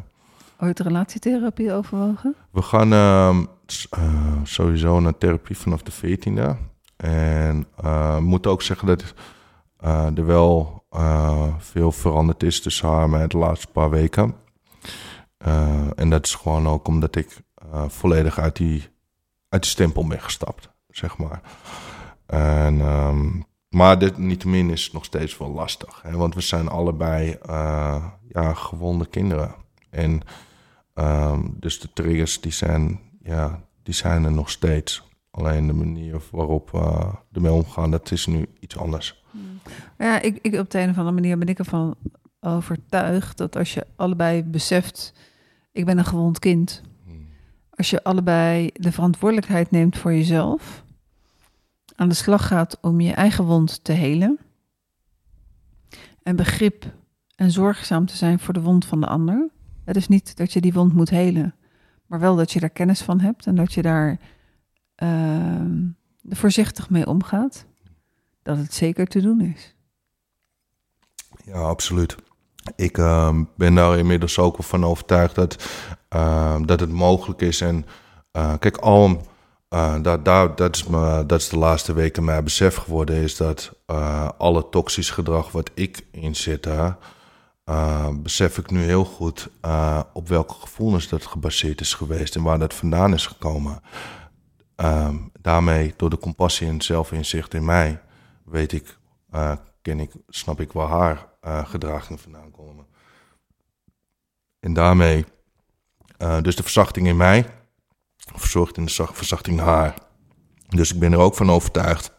Ooit 0.59 0.79
relatietherapie 0.79 1.73
overwogen? 1.73 2.35
We 2.51 2.61
gaan 2.61 2.93
uh, 2.93 3.37
sowieso 4.43 4.99
naar 4.99 5.17
therapie 5.17 5.57
vanaf 5.57 5.81
de 5.81 5.91
14e. 5.91 6.57
En 6.95 7.67
uh, 7.83 8.17
moet 8.17 8.47
ook 8.47 8.61
zeggen 8.61 8.87
dat 8.87 9.13
er 10.17 10.25
wel 10.25 10.83
veel 11.57 11.91
veranderd 11.91 12.43
is 12.43 12.61
tussen 12.61 12.89
haar 12.89 13.03
en 13.03 13.09
mij 13.09 13.27
de 13.27 13.37
laatste 13.37 13.67
paar 13.67 13.89
weken. 13.89 14.35
en 15.95 16.09
dat 16.09 16.25
is 16.25 16.35
gewoon 16.35 16.67
ook 16.67 16.87
omdat 16.87 17.15
ik 17.15 17.41
volledig 17.87 18.39
uit 18.39 18.55
die, 18.55 18.87
uit 19.49 19.61
die 19.61 19.71
stempel 19.71 20.07
ben 20.07 20.21
gestapt, 20.21 20.69
zeg 20.87 21.17
maar. 21.17 21.41
En 22.25 22.79
um, 22.79 23.45
maar 23.73 23.99
dit 23.99 24.17
niettemin 24.17 24.69
is 24.69 24.83
het 24.83 24.93
nog 24.93 25.05
steeds 25.05 25.37
wel 25.37 25.51
lastig. 25.51 26.01
Hè? 26.01 26.11
Want 26.11 26.35
we 26.35 26.41
zijn 26.41 26.67
allebei 26.67 27.37
uh, 27.49 28.05
ja, 28.27 28.53
gewonde 28.53 29.05
kinderen. 29.05 29.55
En 29.89 30.21
um, 30.93 31.55
dus 31.59 31.79
de 31.79 31.89
triggers 31.93 32.41
die 32.41 32.51
zijn, 32.51 32.99
ja, 33.21 33.63
die 33.83 33.93
zijn 33.93 34.23
er 34.23 34.31
nog 34.31 34.49
steeds. 34.49 35.03
Alleen 35.31 35.67
de 35.67 35.73
manier 35.73 36.21
waarop 36.31 36.71
we 36.71 36.77
uh, 36.77 37.13
ermee 37.31 37.51
omgaan, 37.51 37.91
dat 37.91 38.11
is 38.11 38.25
nu 38.25 38.45
iets 38.59 38.77
anders. 38.77 39.23
Hmm. 39.31 39.59
Ja, 39.97 40.21
ik, 40.21 40.39
ik, 40.41 40.55
op 40.55 40.69
de 40.69 40.79
een 40.79 40.89
of 40.89 40.97
andere 40.97 41.15
manier 41.15 41.37
ben 41.37 41.47
ik 41.47 41.59
ervan 41.59 41.95
overtuigd 42.39 43.37
dat 43.37 43.55
als 43.55 43.73
je 43.73 43.87
allebei 43.95 44.43
beseft, 44.43 45.13
ik 45.71 45.85
ben 45.85 45.97
een 45.97 46.05
gewond 46.05 46.39
kind. 46.39 46.81
Hmm. 47.05 47.27
Als 47.69 47.89
je 47.89 48.03
allebei 48.03 48.69
de 48.73 48.91
verantwoordelijkheid 48.91 49.71
neemt 49.71 49.97
voor 49.97 50.13
jezelf 50.13 50.82
aan 51.95 52.09
de 52.09 52.15
slag 52.15 52.47
gaat 52.47 52.77
om 52.81 53.01
je 53.01 53.13
eigen 53.13 53.43
wond 53.43 53.83
te 53.83 53.91
helen. 53.91 54.39
En 56.23 56.35
begrip 56.35 56.85
en 57.35 57.51
zorgzaam 57.51 58.05
te 58.05 58.15
zijn 58.15 58.39
voor 58.39 58.53
de 58.53 58.61
wond 58.61 58.85
van 58.85 59.01
de 59.01 59.07
ander. 59.07 59.49
Het 59.85 59.95
is 59.95 60.07
niet 60.07 60.37
dat 60.37 60.53
je 60.53 60.61
die 60.61 60.73
wond 60.73 60.93
moet 60.93 61.09
helen, 61.09 61.55
Maar 62.07 62.19
wel 62.19 62.35
dat 62.35 62.51
je 62.51 62.59
daar 62.59 62.69
kennis 62.69 63.01
van 63.01 63.19
hebt 63.19 63.45
en 63.45 63.55
dat 63.55 63.73
je 63.73 63.81
daar 63.81 64.19
uh, 65.03 65.65
voorzichtig 66.29 66.89
mee 66.89 67.07
omgaat. 67.07 67.65
Dat 68.41 68.57
het 68.57 68.73
zeker 68.73 69.07
te 69.07 69.21
doen 69.21 69.41
is. 69.41 69.75
Ja, 71.45 71.59
absoluut. 71.59 72.15
Ik 72.75 72.97
uh, 72.97 73.39
ben 73.55 73.75
daar 73.75 73.97
inmiddels 73.97 74.39
ook 74.39 74.63
van 74.63 74.85
overtuigd 74.85 75.35
dat, 75.35 75.69
uh, 76.15 76.59
dat 76.65 76.79
het 76.79 76.91
mogelijk 76.91 77.41
is. 77.41 77.61
En 77.61 77.85
uh, 78.33 78.53
kijk, 78.59 78.77
al, 78.77 79.21
dat, 80.01 80.25
dat, 80.25 80.57
dat, 80.57 80.75
is 80.75 80.83
me, 80.83 81.23
dat 81.25 81.39
is 81.39 81.49
de 81.49 81.57
laatste 81.57 81.93
weken 81.93 82.23
mijn 82.23 82.43
besef 82.43 82.75
geworden, 82.75 83.15
is 83.15 83.37
dat 83.37 83.71
alle 84.37 84.69
toxisch 84.69 85.09
gedrag 85.09 85.51
wat 85.51 85.71
ik 85.73 86.05
inzet, 86.11 86.67
besef 88.13 88.57
ik 88.57 88.71
nu 88.71 88.83
heel 88.83 89.05
goed 89.05 89.49
op 90.13 90.27
welke 90.27 90.53
gevoelens 90.53 91.07
dat 91.07 91.25
gebaseerd 91.25 91.81
is 91.81 91.93
geweest 91.93 92.35
en 92.35 92.43
waar 92.43 92.59
dat 92.59 92.73
vandaan 92.73 93.13
is 93.13 93.27
gekomen. 93.27 93.81
Ehm, 94.75 95.15
daarmee, 95.41 95.93
door 95.97 96.09
de 96.09 96.17
compassie 96.17 96.67
en 96.67 96.81
zelfinzicht 96.81 97.53
in 97.53 97.65
mij, 97.65 98.01
weet 98.45 98.71
ik, 98.71 98.97
ken 99.81 99.99
ik, 99.99 100.11
snap 100.27 100.59
ik 100.59 100.71
waar 100.71 100.87
haar 100.87 101.27
uh, 101.45 101.65
gedragingen 101.65 102.19
vandaan 102.19 102.51
komen. 102.51 102.85
En 104.59 104.73
daarmee, 104.73 105.25
uh, 106.17 106.41
dus 106.41 106.55
de 106.55 106.63
verzachting 106.63 107.07
in 107.07 107.17
mij, 107.17 107.45
verzorgt 108.35 108.77
in 108.77 108.85
de 108.85 109.07
verzachting 109.11 109.59
haar. 109.59 109.93
Dus 110.69 110.93
ik 110.93 110.99
ben 110.99 111.11
er 111.11 111.19
ook 111.19 111.35
van 111.35 111.51
overtuigd 111.51 112.11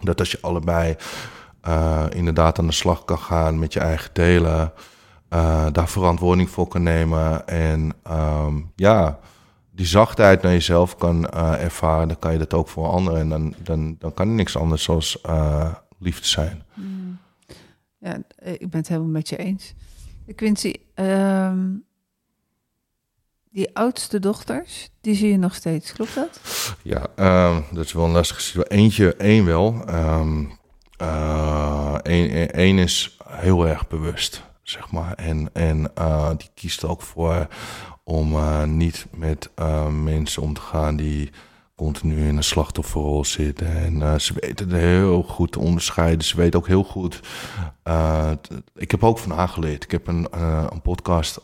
dat 0.00 0.18
als 0.18 0.30
je 0.30 0.38
allebei 0.40 0.96
uh, 1.68 2.06
inderdaad 2.10 2.58
aan 2.58 2.66
de 2.66 2.72
slag 2.72 3.04
kan 3.04 3.18
gaan 3.18 3.58
met 3.58 3.72
je 3.72 3.80
eigen 3.80 4.10
delen, 4.12 4.72
daar 5.72 5.88
verantwoording 5.88 6.50
voor 6.50 6.68
kan 6.68 6.82
nemen 6.82 7.46
en 7.46 7.92
um, 8.10 8.72
ja, 8.76 9.18
die 9.70 9.86
zachtheid 9.86 10.42
naar 10.42 10.52
jezelf 10.52 10.96
kan 10.96 11.30
ervaren, 11.58 12.08
dan 12.08 12.18
kan 12.18 12.32
je 12.32 12.38
dat 12.38 12.54
ook 12.54 12.68
voor 12.68 12.88
anderen. 12.88 13.20
En 13.20 13.28
dan, 13.28 13.54
dan, 13.62 13.96
dan 13.98 14.14
kan 14.14 14.28
er 14.28 14.34
niks 14.34 14.56
anders 14.56 14.82
zoals 14.82 15.20
liefde 15.98 16.26
zijn. 16.26 16.62
Mm. 16.74 17.18
Ja, 17.98 18.22
eh, 18.36 18.52
ik 18.52 18.70
ben 18.70 18.80
het 18.80 18.88
helemaal 18.88 19.10
met 19.10 19.28
je 19.28 19.36
eens. 19.36 19.74
Quincy, 20.34 20.74
um, 20.94 21.84
die 23.50 23.76
oudste 23.76 24.18
dochters, 24.18 24.90
die 25.00 25.14
zie 25.14 25.30
je 25.30 25.38
nog 25.38 25.54
steeds, 25.54 25.92
klopt 25.92 26.14
dat? 26.14 26.40
Ja, 26.82 27.06
um, 27.50 27.64
dat 27.72 27.84
is 27.84 27.92
wel 27.92 28.04
een 28.04 28.10
lastig 28.10 28.68
Eentje, 28.68 29.14
één 29.14 29.44
wel. 29.44 29.84
Um, 29.88 30.56
Eén 32.02 32.78
is 32.78 33.16
heel 33.24 33.66
erg 33.66 33.88
bewust, 33.88 34.42
zeg 34.62 34.90
maar. 34.90 35.14
En, 35.14 35.50
en 35.52 35.90
uh, 35.98 36.30
die 36.36 36.50
kiest 36.54 36.84
ook 36.84 37.02
voor 37.02 37.46
om 38.04 38.32
uh, 38.32 38.64
niet 38.64 39.06
met 39.10 39.50
mensen 39.90 40.42
om 40.42 40.54
te 40.54 40.60
gaan 40.60 40.96
die 40.96 41.30
continu 41.78 42.28
in 42.28 42.36
een 42.36 42.44
slachtofferrol 42.44 43.24
zitten. 43.24 43.76
En 43.76 43.94
uh, 43.94 44.18
ze 44.18 44.34
weten 44.40 44.68
het 44.68 44.80
heel 44.80 45.22
goed 45.22 45.52
te 45.52 45.58
onderscheiden. 45.58 46.24
Ze 46.24 46.36
weten 46.36 46.58
ook 46.58 46.66
heel 46.66 46.84
goed. 46.84 47.20
Uh, 47.84 48.30
ik 48.74 48.90
heb 48.90 49.04
ook 49.04 49.18
van 49.18 49.30
haar 49.30 49.48
geleerd. 49.48 49.84
Ik 49.84 49.90
heb 49.90 50.06
een, 50.06 50.28
uh, 50.34 50.64
een 50.70 50.82
podcast 50.82 51.40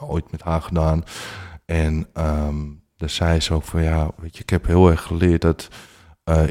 ooit 0.00 0.30
met 0.30 0.42
haar 0.42 0.62
gedaan. 0.62 1.04
En 1.64 2.06
um, 2.14 2.82
daar 2.96 3.10
zei 3.10 3.40
ze 3.40 3.54
ook 3.54 3.62
van 3.62 3.82
ja, 3.82 4.10
weet 4.16 4.36
je, 4.36 4.42
ik 4.42 4.50
heb 4.50 4.66
heel 4.66 4.90
erg 4.90 5.02
geleerd 5.02 5.40
dat 5.40 5.68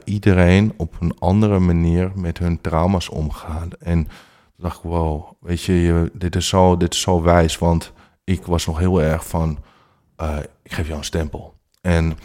iedereen 0.03 0.73
op 0.77 0.95
een 0.99 1.15
andere 1.19 1.60
manier 1.60 2.11
met 2.15 2.38
hun 2.38 2.61
trauma's 2.61 3.10
omgaat. 3.10 3.73
En 3.73 4.03
toen 4.03 4.10
dacht 4.57 4.77
ik, 4.77 4.84
wow, 4.84 5.32
weet 5.40 5.61
je, 5.61 5.73
je, 5.73 6.11
dit, 6.14 6.36
is 6.36 6.48
zo, 6.48 6.77
dit 6.77 6.94
is 6.94 7.02
zo 7.02 7.22
wijs. 7.22 7.57
Want 7.57 7.91
ik 8.23 8.45
was 8.45 8.65
nog 8.65 8.80
heel 8.80 9.02
erg 9.02 9.27
van, 9.27 9.57
ik 10.64 10.73
geef 10.73 10.86
jou 10.86 10.98
een 10.98 11.03
stempel. 11.03 11.53
En 11.82 12.18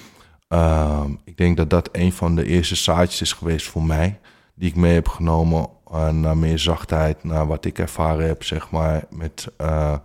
uh, 0.53 1.05
ik 1.25 1.37
denk 1.37 1.57
dat 1.57 1.71
dat 1.71 1.89
een 1.93 2.13
van 2.13 2.35
de 2.35 2.47
eerste 2.47 2.75
zaadjes 2.75 3.21
is 3.21 3.33
geweest 3.33 3.67
voor 3.67 3.83
mij. 3.83 4.19
Die 4.55 4.69
ik 4.69 4.77
mee 4.77 4.95
heb 4.95 5.09
genomen 5.09 5.69
uh, 5.93 6.09
naar 6.09 6.37
meer 6.37 6.59
zachtheid. 6.59 7.25
Naar 7.25 7.47
wat 7.47 7.65
ik 7.65 7.79
ervaren 7.79 8.27
heb, 8.27 8.45
zeg 8.45 8.71
maar, 8.71 9.05
met, 9.11 9.53
uh, 9.61 9.97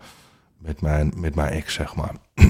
met, 0.57 0.81
mijn, 0.81 1.13
met 1.15 1.35
mijn 1.35 1.53
ex, 1.53 1.73
zeg 1.73 1.95
maar. 1.95 2.15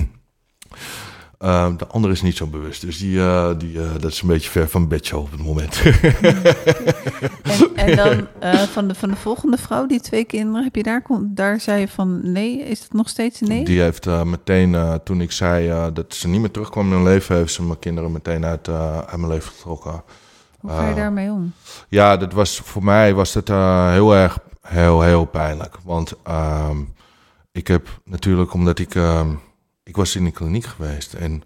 Uh, 1.46 1.68
de 1.78 1.88
andere 1.88 2.14
is 2.14 2.22
niet 2.22 2.38
zo 2.38 2.48
bewust. 2.48 2.82
Dus 2.82 2.98
die, 2.98 3.18
uh, 3.18 3.50
die, 3.58 3.74
uh, 3.74 3.92
dat 4.00 4.12
is 4.12 4.22
een 4.22 4.28
beetje 4.28 4.50
ver 4.50 4.70
van 4.70 4.88
bedje 4.88 5.18
op 5.18 5.32
het 5.32 5.44
moment. 5.44 5.82
en, 7.76 7.76
en, 7.88 7.96
dan 7.96 8.28
van, 8.68 8.88
de, 8.88 8.96
van 8.96 9.10
de 9.10 9.16
volgende 9.16 9.58
vrouw, 9.58 9.86
die 9.86 10.00
twee 10.00 10.24
kinderen, 10.24 10.64
heb 10.64 10.76
je 10.76 10.84
daar, 10.84 11.04
daar 11.22 11.60
zei 11.60 11.80
je 11.80 11.88
van 11.88 12.32
nee? 12.32 12.58
Is 12.58 12.80
het 12.80 12.94
nog 12.94 13.10
steeds 13.10 13.40
nee? 13.40 13.66
Die 13.66 13.82
heeft 13.82 14.06
meteen, 14.06 15.00
toen 15.04 15.22
ik 15.22 15.32
zei 15.32 15.92
dat 15.94 16.14
ze 16.14 16.28
niet 16.28 16.40
meer 16.40 16.52
terugkwam 16.52 16.84
in 16.84 16.90
mijn 16.90 17.04
leven, 17.04 17.36
heeft 17.36 17.54
ze 17.54 17.64
mijn 17.64 17.80
kinderen 17.80 18.12
meteen 18.12 18.46
uit, 18.46 18.70
uit 18.70 19.18
mijn 19.18 19.32
leven 19.32 19.52
getrokken. 19.52 20.04
Hoe 20.60 20.72
ga 20.72 20.88
je 20.88 20.96
daarmee 20.96 21.32
om? 21.32 21.54
Ja, 21.90 22.18
dat 22.18 22.34
was, 22.34 22.60
voor 22.60 22.84
mij 22.84 23.14
was 23.14 23.34
het 23.34 23.48
heel 23.48 24.16
erg, 24.16 24.40
heel, 24.62 25.02
heel 25.02 25.26
pijnlijk. 25.26 25.78
Want 25.84 26.14
ehm, 26.24 26.78
ik 27.52 27.68
heb 27.68 27.88
natuurlijk, 28.04 28.54
omdat 28.54 28.80
ik 28.80 28.96
ehm, 28.96 29.28
ik 29.86 29.95
was 29.95 30.16
in 30.16 30.24
de 30.24 30.32
kliniek 30.32 30.66
geweest 30.66 31.14
en 31.14 31.44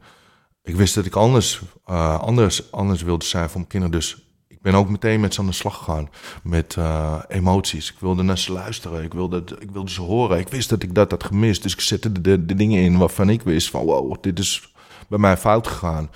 ik 0.63 0.75
wist 0.75 0.95
dat 0.95 1.05
ik 1.05 1.15
anders, 1.15 1.61
uh, 1.89 2.19
anders, 2.19 2.71
anders 2.71 3.01
wilde 3.01 3.25
zijn 3.25 3.49
voor 3.49 3.57
mijn 3.57 3.69
kinderen. 3.69 3.95
Dus 3.97 4.27
ik 4.47 4.61
ben 4.61 4.73
ook 4.73 4.89
meteen 4.89 5.19
met 5.19 5.33
ze 5.33 5.39
aan 5.39 5.45
de 5.45 5.51
slag 5.51 5.77
gegaan 5.77 6.09
met 6.43 6.75
uh, 6.75 7.19
emoties. 7.27 7.91
Ik 7.91 7.99
wilde 7.99 8.23
naar 8.23 8.37
ze 8.37 8.51
luisteren, 8.51 9.03
ik 9.03 9.13
wilde, 9.13 9.43
ik 9.59 9.71
wilde 9.71 9.91
ze 9.91 10.01
horen. 10.01 10.39
Ik 10.39 10.47
wist 10.47 10.69
dat 10.69 10.83
ik 10.83 10.95
dat 10.95 11.11
had 11.11 11.23
gemist, 11.23 11.63
dus 11.63 11.73
ik 11.73 11.79
zette 11.79 12.11
de, 12.11 12.45
de, 12.45 12.55
dingen 12.55 12.81
in 12.81 12.97
waarvan 12.97 13.29
ik 13.29 13.41
wist 13.41 13.69
van 13.69 13.85
wow, 13.85 14.15
dit 14.21 14.39
is 14.39 14.73
bij 15.07 15.19
mij 15.19 15.37
fout 15.37 15.67
gegaan. 15.67 16.09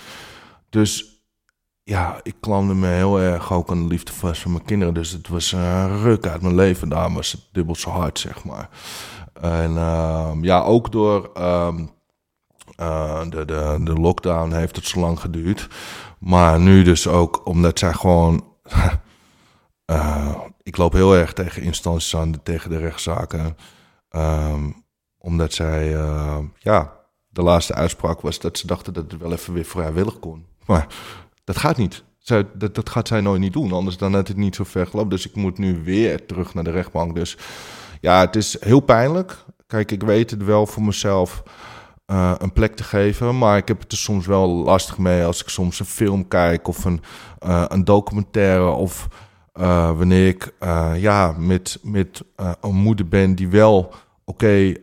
Dus 0.69 1.21
ja, 1.83 2.19
ik 2.23 2.35
klamde 2.39 2.73
me 2.73 2.87
heel 2.87 3.19
erg 3.19 3.53
ook 3.53 3.69
aan 3.69 3.81
de 3.81 3.87
liefde 3.87 4.11
vast 4.11 4.41
van 4.41 4.51
mijn 4.51 4.65
kinderen. 4.65 4.93
Dus 4.93 5.11
het 5.11 5.27
was 5.27 5.51
een 5.51 6.01
ruk 6.01 6.25
uit 6.25 6.41
mijn 6.41 6.55
leven. 6.55 6.89
Daar 6.89 7.13
was 7.13 7.31
het 7.31 7.41
dubbel 7.51 7.75
zo 7.75 7.89
hard, 7.89 8.19
zeg 8.19 8.43
maar. 8.43 8.69
En 9.33 9.71
uh, 9.71 10.31
ja, 10.41 10.61
ook 10.61 10.91
door... 10.91 11.31
Um, 11.37 11.91
uh, 12.77 13.21
de, 13.29 13.45
de, 13.45 13.79
de 13.83 13.93
lockdown 13.93 14.51
heeft 14.51 14.75
het 14.75 14.85
zo 14.85 14.99
lang 14.99 15.19
geduurd. 15.19 15.67
Maar 16.19 16.59
nu 16.59 16.83
dus 16.83 17.07
ook 17.07 17.41
omdat 17.45 17.79
zij 17.79 17.93
gewoon. 17.93 18.45
uh, 19.91 20.35
ik 20.61 20.77
loop 20.77 20.93
heel 20.93 21.15
erg 21.15 21.33
tegen 21.33 21.61
instanties 21.61 22.15
aan, 22.15 22.43
tegen 22.43 22.69
de 22.69 22.77
rechtszaken. 22.77 23.57
Um, 24.09 24.83
omdat 25.17 25.53
zij, 25.53 25.93
uh, 25.93 26.37
ja, 26.59 26.93
de 27.29 27.41
laatste 27.41 27.73
uitspraak 27.73 28.21
was 28.21 28.39
dat 28.39 28.57
ze 28.57 28.67
dachten 28.67 28.93
dat 28.93 29.11
het 29.11 29.21
wel 29.21 29.31
even 29.31 29.53
weer 29.53 29.65
vrijwillig 29.65 30.19
kon. 30.19 30.45
Maar 30.65 30.87
dat 31.43 31.57
gaat 31.57 31.77
niet. 31.77 32.03
Zij, 32.17 32.45
dat, 32.53 32.75
dat 32.75 32.89
gaat 32.89 33.07
zij 33.07 33.21
nooit 33.21 33.39
niet 33.39 33.53
doen, 33.53 33.71
anders 33.71 33.97
dan 33.97 34.13
had 34.13 34.27
het 34.27 34.37
niet 34.37 34.55
zo 34.55 34.63
ver 34.63 34.87
gelopen. 34.87 35.09
Dus 35.09 35.27
ik 35.27 35.35
moet 35.35 35.57
nu 35.57 35.83
weer 35.83 36.25
terug 36.25 36.53
naar 36.53 36.63
de 36.63 36.71
rechtbank. 36.71 37.15
Dus 37.15 37.37
ja, 38.01 38.19
het 38.19 38.35
is 38.35 38.57
heel 38.59 38.79
pijnlijk. 38.79 39.45
Kijk, 39.67 39.91
ik 39.91 40.03
weet 40.03 40.31
het 40.31 40.43
wel 40.43 40.65
voor 40.65 40.83
mezelf 40.83 41.43
uh, 42.11 42.33
een 42.37 42.53
plek 42.53 42.75
te 42.75 42.83
geven. 42.83 43.37
Maar 43.37 43.57
ik 43.57 43.67
heb 43.67 43.79
het 43.79 43.91
er 43.91 43.97
soms 43.97 44.25
wel 44.25 44.49
lastig 44.49 44.97
mee 44.97 45.23
als 45.23 45.41
ik 45.41 45.49
soms 45.49 45.79
een 45.79 45.85
film 45.85 46.27
kijk 46.27 46.67
of 46.67 46.85
een, 46.85 47.01
uh, 47.45 47.65
een 47.67 47.83
documentaire. 47.83 48.69
Of 48.69 49.07
uh, 49.53 49.97
wanneer 49.97 50.27
ik 50.27 50.53
ja, 50.95 51.35
met, 51.37 51.79
met 51.83 52.23
een 52.61 52.75
moeder 52.75 53.07
ben 53.07 53.35
die 53.35 53.47
wel 53.47 53.93
oké 54.25 54.73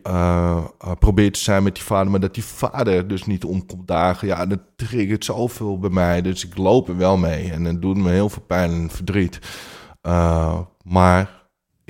probeert 0.99 1.33
te 1.33 1.39
zijn 1.39 1.63
met 1.63 1.75
die 1.75 1.83
vader. 1.83 2.11
Maar 2.11 2.19
dat 2.19 2.33
die 2.33 2.43
vader 2.43 3.07
dus 3.07 3.25
niet 3.25 3.43
omkomt 3.43 3.87
dagen. 3.87 4.27
Ja, 4.27 4.45
dat 4.45 4.59
triggert 4.75 5.25
zoveel 5.25 5.79
bij 5.79 5.89
mij. 5.89 6.21
Dus 6.21 6.45
ik 6.45 6.57
loop 6.57 6.87
er 6.87 6.97
wel 6.97 7.17
mee. 7.17 7.51
En 7.51 7.63
het 7.63 7.81
doet 7.81 7.97
me 7.97 8.09
heel 8.09 8.29
veel 8.29 8.43
pijn 8.47 8.71
en 8.71 8.89
verdriet. 8.89 9.39
maar 10.83 11.40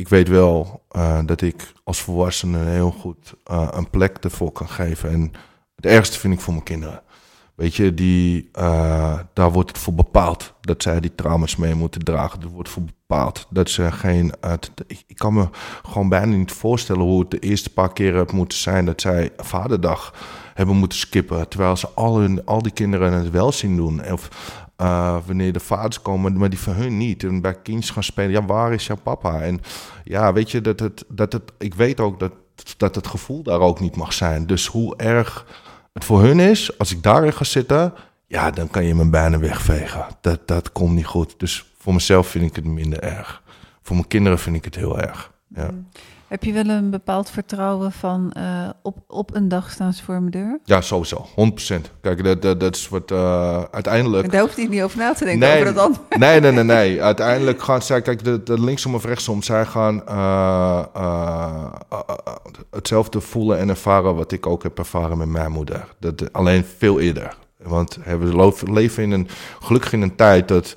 ik 0.01 0.09
weet 0.09 0.27
wel 0.27 0.83
uh, 0.95 1.19
dat 1.25 1.41
ik 1.41 1.73
als 1.83 2.01
volwassene 2.01 2.65
heel 2.65 2.91
goed 2.91 3.33
uh, 3.51 3.67
een 3.71 3.89
plek 3.89 4.17
ervoor 4.17 4.51
kan 4.51 4.69
geven. 4.69 5.09
En 5.09 5.31
het 5.75 5.85
ergste 5.85 6.19
vind 6.19 6.33
ik 6.33 6.39
voor 6.39 6.53
mijn 6.53 6.65
kinderen. 6.65 7.01
Weet 7.55 7.75
je, 7.75 7.93
die, 7.93 8.49
uh, 8.59 9.19
daar 9.33 9.51
wordt 9.51 9.69
het 9.69 9.77
voor 9.77 9.93
bepaald 9.93 10.53
dat 10.61 10.83
zij 10.83 10.99
die 10.99 11.15
trauma's 11.15 11.55
mee 11.55 11.75
moeten 11.75 12.03
dragen. 12.03 12.41
Er 12.41 12.47
wordt 12.47 12.69
voor 12.69 12.83
bepaald 12.83 13.47
dat 13.49 13.69
ze 13.69 13.91
geen. 13.91 14.33
ik, 14.87 15.17
kan 15.17 15.33
me 15.33 15.49
gewoon 15.85 16.09
bijna 16.09 16.35
niet 16.35 16.51
voorstellen 16.51 17.01
hoe 17.01 17.19
het 17.19 17.31
de 17.31 17.39
eerste 17.39 17.73
paar 17.73 17.93
keren 17.93 18.27
moeten 18.33 18.57
zijn 18.57 18.85
dat 18.85 19.01
zij 19.01 19.31
vaderdag 19.37 20.13
hebben 20.53 20.75
moeten 20.75 20.97
skippen. 20.97 21.47
Terwijl 21.47 21.77
ze 21.77 21.89
al, 21.89 22.19
hun, 22.19 22.45
al 22.45 22.61
die 22.61 22.71
kinderen 22.71 23.13
het 23.13 23.29
wel 23.29 23.51
zien 23.51 23.75
doen. 23.75 24.11
Of 24.11 24.29
uh, 24.81 25.17
wanneer 25.25 25.53
de 25.53 25.59
vaders 25.59 26.01
komen, 26.01 26.37
maar 26.37 26.49
die 26.49 26.59
van 26.59 26.73
hun 26.73 26.97
niet. 26.97 27.23
En 27.23 27.41
bij 27.41 27.61
kindjes 27.61 27.89
gaan 27.89 28.03
spelen, 28.03 28.31
ja, 28.31 28.45
waar 28.45 28.73
is 28.73 28.87
jouw 28.87 28.97
papa? 29.03 29.41
En 29.41 29.61
ja, 30.03 30.33
weet 30.33 30.51
je, 30.51 30.61
dat 30.61 30.79
het, 30.79 31.05
dat 31.07 31.33
het, 31.33 31.51
ik 31.57 31.73
weet 31.73 31.99
ook 31.99 32.19
dat, 32.19 32.31
dat 32.77 32.95
het 32.95 33.07
gevoel 33.07 33.43
daar 33.43 33.59
ook 33.59 33.79
niet 33.79 33.95
mag 33.95 34.13
zijn. 34.13 34.47
Dus 34.47 34.67
hoe 34.67 34.95
erg 34.95 35.45
het 35.93 36.05
voor 36.05 36.21
hun 36.21 36.39
is, 36.39 36.77
als 36.77 36.91
ik 36.91 37.03
daarin 37.03 37.33
ga 37.33 37.43
zitten, 37.43 37.93
ja, 38.27 38.51
dan 38.51 38.69
kan 38.69 38.85
je 38.85 38.95
me 38.95 39.09
bijna 39.09 39.39
wegvegen. 39.39 40.07
Dat, 40.21 40.47
dat 40.47 40.71
komt 40.71 40.93
niet 40.93 41.05
goed. 41.05 41.33
Dus 41.37 41.73
voor 41.77 41.93
mezelf 41.93 42.27
vind 42.27 42.49
ik 42.49 42.55
het 42.55 42.65
minder 42.65 42.99
erg. 42.99 43.41
Voor 43.81 43.95
mijn 43.95 44.07
kinderen 44.07 44.39
vind 44.39 44.55
ik 44.55 44.65
het 44.65 44.75
heel 44.75 44.99
erg. 44.99 45.31
Ja. 45.47 45.71
Mm. 45.71 45.87
Heb 46.31 46.43
je 46.43 46.53
wel 46.53 46.69
een 46.69 46.89
bepaald 46.89 47.29
vertrouwen 47.29 47.91
van 47.91 48.33
uh, 48.37 48.69
op, 48.81 48.97
op 49.07 49.35
een 49.35 49.47
dag 49.47 49.71
staan 49.71 49.93
ze 49.93 50.03
voor 50.03 50.19
mijn 50.19 50.31
deur? 50.31 50.59
Ja, 50.63 50.81
sowieso. 50.81 51.25
100%. 51.29 51.33
Kijk, 52.01 52.23
dat, 52.23 52.41
dat, 52.41 52.59
dat 52.59 52.75
is 52.75 52.89
wat 52.89 53.11
uh, 53.11 53.61
uiteindelijk... 53.71 54.23
En 54.23 54.29
daar 54.29 54.41
hoeft 54.41 54.55
hij 54.55 54.67
niet 54.67 54.81
over 54.81 54.97
na 54.97 55.13
te 55.13 55.25
denken, 55.25 55.49
nee, 55.49 55.61
over 55.61 55.73
dat. 55.73 55.99
Nee, 56.17 56.39
nee, 56.39 56.51
nee, 56.51 56.63
nee. 56.63 57.03
Uiteindelijk 57.03 57.61
gaan 57.61 57.81
zij, 57.81 58.01
kijk, 58.01 58.23
de, 58.23 58.43
de 58.43 58.61
linksom 58.61 58.95
of 58.95 59.05
rechtsom, 59.05 59.41
zij 59.43 59.65
gaan 59.65 60.03
uh, 60.09 60.83
hetzelfde 62.69 63.21
voelen 63.21 63.57
en 63.59 63.69
ervaren 63.69 64.15
wat 64.15 64.31
ik 64.31 64.45
ook 64.45 64.63
heb 64.63 64.77
ervaren 64.77 65.17
met 65.17 65.29
mijn 65.29 65.51
moeder. 65.51 65.87
Dat, 65.99 66.33
alleen 66.33 66.65
veel 66.77 66.99
eerder. 66.99 67.35
Want 67.57 67.97
we 68.03 68.71
leven 68.71 69.03
in 69.03 69.11
een, 69.11 69.27
gelukkig 69.59 69.93
in 69.93 70.01
een 70.01 70.15
tijd 70.15 70.47
dat 70.47 70.75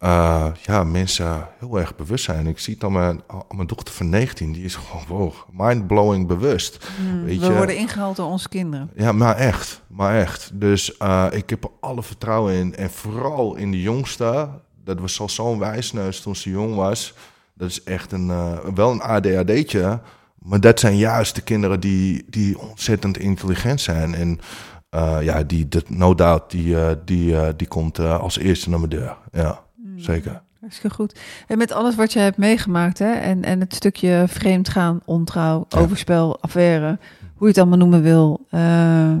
uh, 0.00 0.46
ja, 0.62 0.84
mensen 0.84 1.48
heel 1.58 1.78
erg 1.78 1.96
bewust 1.96 2.24
zijn. 2.24 2.46
Ik 2.46 2.58
zie 2.58 2.74
het 2.74 2.84
aan 2.84 2.92
mijn, 2.92 3.20
mijn 3.50 3.66
dochter 3.66 3.94
van 3.94 4.08
19, 4.08 4.52
die 4.52 4.64
is 4.64 4.74
gewoon 4.74 5.04
wow, 5.08 5.32
mind-blowing 5.52 6.26
bewust. 6.26 6.88
Hmm, 6.96 7.24
weet 7.24 7.40
we 7.40 7.46
je? 7.46 7.52
worden 7.52 7.76
ingehaald 7.76 8.16
door 8.16 8.26
onze 8.26 8.48
kinderen. 8.48 8.90
Ja, 8.94 9.12
maar 9.12 9.36
echt, 9.36 9.82
maar 9.86 10.20
echt. 10.20 10.50
Dus 10.54 10.94
uh, 11.02 11.26
ik 11.30 11.50
heb 11.50 11.64
er 11.64 11.70
alle 11.80 12.02
vertrouwen 12.02 12.54
in. 12.54 12.74
En 12.76 12.90
vooral 12.90 13.54
in 13.54 13.70
de 13.70 13.80
jongste, 13.80 14.48
dat 14.84 15.00
was 15.00 15.20
al 15.20 15.28
zo'n 15.28 15.58
wijsneus 15.58 16.20
toen 16.20 16.36
ze 16.36 16.50
jong 16.50 16.74
was. 16.74 17.14
Dat 17.54 17.68
is 17.68 17.82
echt 17.82 18.12
een, 18.12 18.28
uh, 18.28 18.58
wel 18.74 18.90
een 18.90 19.02
ADHD'tje. 19.02 20.00
Maar 20.38 20.60
dat 20.60 20.80
zijn 20.80 20.96
juist 20.96 21.34
de 21.34 21.40
kinderen 21.40 21.80
die, 21.80 22.24
die 22.28 22.58
ontzettend 22.58 23.18
intelligent 23.18 23.80
zijn. 23.80 24.14
En 24.14 24.40
ja, 25.20 25.42
die, 25.42 25.68
dat, 25.68 25.88
no 25.88 26.14
doubt, 26.14 26.50
die, 26.50 26.76
die, 27.04 27.56
die 27.56 27.66
komt 27.66 27.98
als 27.98 28.38
eerste 28.38 28.70
naar 28.70 28.78
mijn 28.78 28.90
deur. 28.90 29.16
Ja. 29.32 29.64
Mm. 29.96 30.02
Zeker. 30.02 30.42
Hartstikke 30.60 30.96
goed. 30.96 31.20
En 31.46 31.58
met 31.58 31.72
alles 31.72 31.94
wat 31.94 32.12
je 32.12 32.18
hebt 32.18 32.36
meegemaakt, 32.36 32.98
hè, 32.98 33.12
en, 33.12 33.44
en 33.44 33.60
het 33.60 33.74
stukje 33.74 34.24
vreemdgaan, 34.28 35.00
ontrouw, 35.04 35.66
overspel, 35.68 36.40
affaire, 36.40 36.98
hoe 37.34 37.42
je 37.42 37.46
het 37.46 37.58
allemaal 37.58 37.78
noemen 37.78 38.02
wil. 38.02 38.46
Uh, 38.50 39.16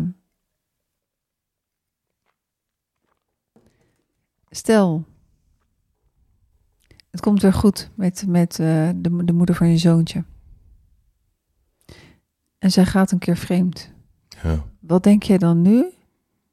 stel, 4.50 5.04
het 7.10 7.20
komt 7.20 7.42
weer 7.42 7.52
goed 7.52 7.90
met, 7.94 8.24
met 8.26 8.58
uh, 8.58 8.88
de, 8.96 9.24
de 9.24 9.32
moeder 9.32 9.54
van 9.54 9.68
je 9.68 9.78
zoontje. 9.78 10.24
En 12.58 12.70
zij 12.70 12.84
gaat 12.84 13.10
een 13.10 13.18
keer 13.18 13.36
vreemd. 13.36 13.92
Ja. 14.42 14.64
Wat 14.80 15.02
denk 15.02 15.22
jij 15.22 15.38
dan 15.38 15.62
nu, 15.62 15.92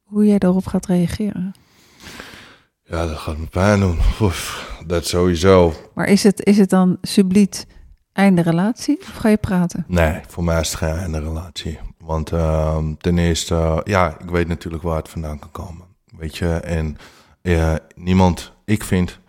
hoe 0.03 0.25
jij 0.25 0.37
daarop 0.37 0.65
gaat 0.65 0.85
reageren? 0.85 1.53
Ja, 2.83 3.07
dat 3.07 3.17
gaat 3.17 3.37
me 3.37 3.45
pijn 3.45 3.79
doen. 3.79 3.99
Dat 4.87 5.05
sowieso. 5.05 5.73
Maar 5.93 6.07
is 6.07 6.23
het, 6.23 6.45
is 6.45 6.57
het 6.57 6.69
dan 6.69 6.97
subliet 7.01 7.67
einde 8.13 8.41
relatie 8.41 8.99
of 9.01 9.15
ga 9.15 9.29
je 9.29 9.37
praten? 9.37 9.85
Nee, 9.87 10.21
voor 10.27 10.43
mij 10.43 10.59
is 10.59 10.67
het 10.67 10.77
geen 10.77 10.95
einde 10.95 11.19
relatie. 11.19 11.79
Want 11.97 12.31
uh, 12.31 12.77
ten 12.97 13.17
eerste, 13.17 13.81
ja, 13.83 14.17
ik 14.19 14.29
weet 14.29 14.47
natuurlijk 14.47 14.83
waar 14.83 14.97
het 14.97 15.09
vandaan 15.09 15.39
kan 15.39 15.51
komen. 15.51 15.85
Weet 16.17 16.37
je, 16.37 16.49
en 16.53 16.97
uh, 17.41 17.75
niemand, 17.95 18.53
ik 18.65 18.83
vind 18.83 19.19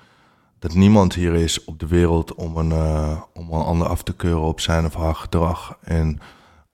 dat 0.59 0.75
niemand 0.75 1.15
hier 1.15 1.35
is 1.35 1.65
op 1.65 1.79
de 1.79 1.87
wereld 1.87 2.35
om 2.35 2.57
een, 2.57 2.71
uh, 2.71 3.21
om 3.33 3.53
een 3.53 3.65
ander 3.65 3.87
af 3.87 4.03
te 4.03 4.15
keuren 4.15 4.43
op 4.43 4.61
zijn 4.61 4.85
of 4.85 4.95
haar 4.95 5.15
gedrag. 5.15 5.79
En 5.83 6.19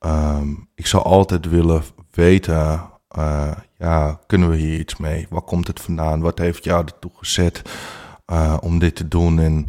um, 0.00 0.68
ik 0.74 0.86
zou 0.86 1.04
altijd 1.04 1.48
willen 1.48 1.82
weten 2.10 2.89
uh, 3.18 3.52
ja, 3.78 4.18
kunnen 4.26 4.50
we 4.50 4.56
hier 4.56 4.78
iets 4.78 4.96
mee? 4.96 5.26
Waar 5.30 5.42
komt 5.42 5.66
het 5.66 5.80
vandaan? 5.80 6.20
Wat 6.20 6.38
heeft 6.38 6.64
jou 6.64 6.84
ertoe 6.84 7.10
gezet 7.14 7.62
uh, 8.32 8.56
om 8.60 8.78
dit 8.78 8.96
te 8.96 9.08
doen? 9.08 9.38
En 9.38 9.66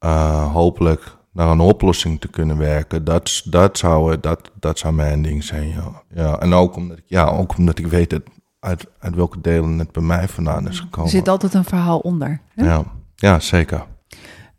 uh, 0.00 0.52
hopelijk 0.52 1.16
naar 1.32 1.48
een 1.48 1.60
oplossing 1.60 2.20
te 2.20 2.28
kunnen 2.28 2.58
werken. 2.58 3.04
Dat, 3.04 3.42
dat, 3.44 3.78
zou, 3.78 4.20
dat, 4.20 4.50
dat 4.60 4.78
zou 4.78 4.94
mijn 4.94 5.22
ding 5.22 5.44
zijn, 5.44 5.68
ja. 5.68 6.02
ja. 6.14 6.38
En 6.38 6.52
ook 6.52 6.76
omdat, 6.76 6.98
ik, 6.98 7.04
ja, 7.06 7.26
ook 7.26 7.56
omdat 7.56 7.78
ik 7.78 7.86
weet 7.86 8.10
dat 8.10 8.22
uit, 8.58 8.86
uit 8.98 9.14
welke 9.14 9.40
delen 9.40 9.78
het 9.78 9.92
bij 9.92 10.02
mij 10.02 10.28
vandaan 10.28 10.68
is 10.68 10.80
gekomen. 10.80 11.10
Er 11.10 11.16
zit 11.16 11.28
altijd 11.28 11.54
een 11.54 11.64
verhaal 11.64 11.98
onder. 11.98 12.40
Hè? 12.54 12.64
Ja. 12.64 12.84
ja, 13.14 13.40
zeker. 13.40 13.86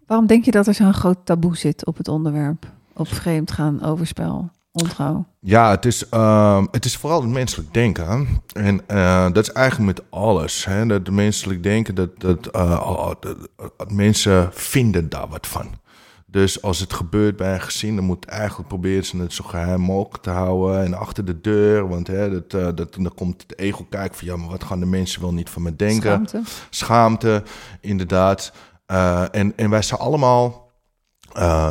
Waarom 0.05 0.27
denk 0.27 0.45
je 0.45 0.51
dat 0.51 0.67
er 0.67 0.73
zo'n 0.73 0.93
groot 0.93 1.25
taboe 1.25 1.57
zit 1.57 1.85
op 1.85 1.97
het 1.97 2.07
onderwerp? 2.07 2.71
Op 2.93 3.07
vreemd 3.07 3.51
gaan, 3.51 3.83
overspel? 3.83 4.49
Ontrouw? 4.73 5.25
Ja, 5.39 5.69
het 5.69 5.85
is, 5.85 6.05
uh, 6.13 6.63
het 6.71 6.85
is 6.85 6.97
vooral 6.97 7.21
het 7.21 7.29
menselijk 7.29 7.73
denken. 7.73 8.27
En 8.53 8.81
uh, 8.87 9.23
dat 9.31 9.47
is 9.47 9.51
eigenlijk 9.51 9.97
met 9.97 10.05
alles. 10.09 10.65
Hè? 10.65 10.85
Dat 10.85 11.09
menselijk 11.09 11.63
denken, 11.63 11.95
dat, 11.95 12.19
dat, 12.19 12.55
uh, 12.55 13.11
dat, 13.19 13.91
mensen 13.91 14.49
vinden 14.53 15.09
daar 15.09 15.27
wat 15.27 15.47
van. 15.47 15.81
Dus 16.25 16.61
als 16.61 16.79
het 16.79 16.93
gebeurt 16.93 17.35
bij 17.35 17.53
een 17.53 17.61
gezin, 17.61 17.95
dan 17.95 18.05
moet 18.05 18.25
eigenlijk 18.25 18.67
proberen 18.67 19.05
ze 19.05 19.17
het 19.17 19.33
zo 19.33 19.43
geheim 19.43 19.81
mogelijk 19.81 20.23
te 20.23 20.29
houden. 20.29 20.83
En 20.83 20.93
achter 20.93 21.25
de 21.25 21.41
deur, 21.41 21.87
want 21.87 22.07
hè, 22.07 22.31
dat, 22.31 22.53
uh, 22.53 22.67
dat, 22.75 22.93
dan 22.93 23.11
komt 23.15 23.41
het 23.41 23.59
ego 23.59 23.85
kijken 23.89 24.17
van... 24.17 24.27
ja, 24.27 24.35
maar 24.35 24.49
wat 24.49 24.63
gaan 24.63 24.79
de 24.79 24.85
mensen 24.85 25.21
wel 25.21 25.33
niet 25.33 25.49
van 25.49 25.61
me 25.61 25.75
denken? 25.75 26.01
Schaamte. 26.01 26.41
Schaamte, 26.69 27.43
inderdaad. 27.81 28.53
en, 29.31 29.53
en 29.55 29.69
wij 29.69 29.81
zijn 29.81 29.99
allemaal, 29.99 30.71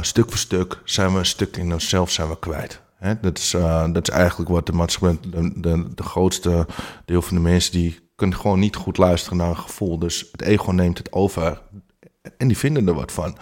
stuk 0.01 0.29
voor 0.29 0.39
stuk, 0.39 0.81
zijn 0.85 1.13
we 1.13 1.19
een 1.19 1.27
stuk 1.27 1.57
in 1.57 1.73
onszelf 1.73 2.11
zijn 2.11 2.29
we 2.29 2.39
kwijt 2.39 2.83
dat, 3.21 3.39
is, 3.39 3.55
uh, 3.55 3.93
dat 3.93 4.09
is 4.09 4.15
eigenlijk 4.15 4.51
wat 4.51 4.67
de 4.67 4.73
maatschappij, 4.73 5.31
de, 5.31 5.61
de, 5.61 5.95
de, 5.95 6.03
grootste 6.03 6.67
deel 7.05 7.23
van 7.23 7.37
de 7.37 7.43
mensen, 7.43 7.73
die 7.73 8.11
kunnen 8.17 8.39
gewoon 8.39 8.59
niet 8.59 8.77
goed 8.77 8.99
luisteren 8.99 9.39
naar 9.39 9.49
een 9.49 9.57
gevoel. 9.57 9.99
Dus 9.99 10.29
het 10.33 10.43
ego 10.43 10.71
neemt 10.71 10.99
het 10.99 11.13
over 11.13 11.63
en 12.37 12.49
die 12.49 12.59
vinden 12.59 12.89
er 12.89 12.95
wat 12.95 13.13
van. 13.13 13.37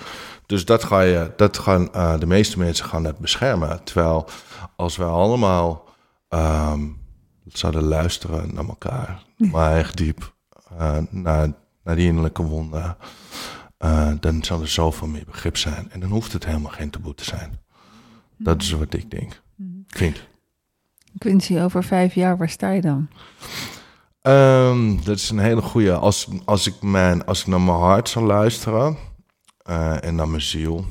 Dus 0.46 0.64
dat, 0.64 0.84
ga 0.84 1.00
je, 1.00 1.32
dat 1.36 1.58
gaan 1.58 1.88
uh, 1.94 2.18
de 2.18 2.26
meeste 2.26 2.58
mensen 2.58 2.84
gaan 2.84 3.04
het 3.04 3.18
beschermen. 3.18 3.84
Terwijl 3.84 4.28
als 4.76 4.96
wij 4.96 5.08
allemaal 5.08 5.88
um, 6.28 6.98
zouden 7.46 7.82
luisteren 7.82 8.54
naar 8.54 8.68
elkaar, 8.68 9.24
maar 9.36 9.76
echt 9.76 9.96
diep 9.96 10.34
uh, 10.72 10.96
naar, 11.10 11.52
naar 11.84 11.96
die 11.96 12.06
innerlijke 12.06 12.42
wonden, 12.42 12.96
dan 14.20 14.44
zou 14.44 14.60
er 14.60 14.68
zoveel 14.68 15.08
meer 15.08 15.24
begrip 15.24 15.56
zijn. 15.56 15.90
En 15.90 16.00
dan 16.00 16.10
hoeft 16.10 16.32
het 16.32 16.44
helemaal 16.44 16.72
geen 16.72 16.90
taboe 16.90 17.14
te 17.14 17.24
zijn. 17.24 17.60
Dat 18.36 18.62
is 18.62 18.70
wat 18.70 18.94
ik 18.94 19.10
denk. 19.10 19.42
Vind. 19.96 20.28
Quincy, 21.18 21.58
over 21.58 21.84
vijf 21.84 22.14
jaar, 22.14 22.36
waar 22.36 22.48
sta 22.48 22.70
je 22.70 22.80
dan? 22.80 23.08
Um, 24.22 25.04
dat 25.04 25.16
is 25.16 25.30
een 25.30 25.38
hele 25.38 25.62
goede. 25.62 25.94
Als, 25.94 26.28
als, 26.44 26.66
ik 26.66 26.82
mijn, 26.82 27.26
als 27.26 27.40
ik 27.40 27.46
naar 27.46 27.60
mijn 27.60 27.78
hart 27.78 28.08
zou 28.08 28.24
luisteren 28.24 28.96
uh, 29.70 30.04
en 30.04 30.14
naar 30.14 30.28
mijn 30.28 30.42
ziel, 30.42 30.84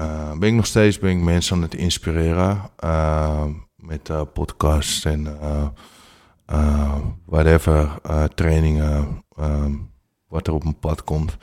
uh, 0.00 0.32
ben 0.32 0.48
ik 0.48 0.54
nog 0.54 0.66
steeds 0.66 0.98
ben 0.98 1.10
ik 1.10 1.22
mensen 1.22 1.56
aan 1.56 1.62
het 1.62 1.74
inspireren 1.74 2.70
uh, 2.84 3.44
met 3.76 4.32
podcasts 4.32 5.04
en 5.04 5.38
whatever, 7.24 7.98
trainingen, 8.34 9.24
wat 10.28 10.46
er 10.46 10.52
op 10.52 10.62
mijn 10.62 10.78
pad 10.78 11.04
komt. 11.04 11.36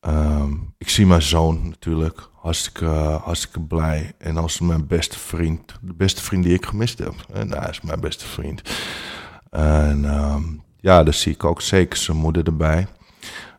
Um, 0.00 0.74
ik 0.78 0.88
zie 0.88 1.06
mijn 1.06 1.22
zoon 1.22 1.68
natuurlijk 1.68 2.30
hartstikke, 2.48 2.86
hartstikke 3.24 3.60
blij. 3.60 4.12
En 4.18 4.36
als 4.36 4.60
mijn 4.60 4.86
beste 4.86 5.18
vriend, 5.18 5.74
de 5.80 5.94
beste 5.94 6.22
vriend 6.22 6.44
die 6.44 6.54
ik 6.54 6.66
gemist 6.66 6.98
heb. 6.98 7.14
En 7.32 7.52
hij 7.52 7.70
is 7.70 7.80
mijn 7.80 8.00
beste 8.00 8.26
vriend. 8.26 8.62
En 9.50 10.04
um, 10.04 10.62
ja, 10.76 11.02
daar 11.02 11.14
zie 11.14 11.32
ik 11.32 11.44
ook 11.44 11.60
zeker 11.60 11.98
zijn 11.98 12.16
moeder 12.16 12.46
erbij. 12.46 12.86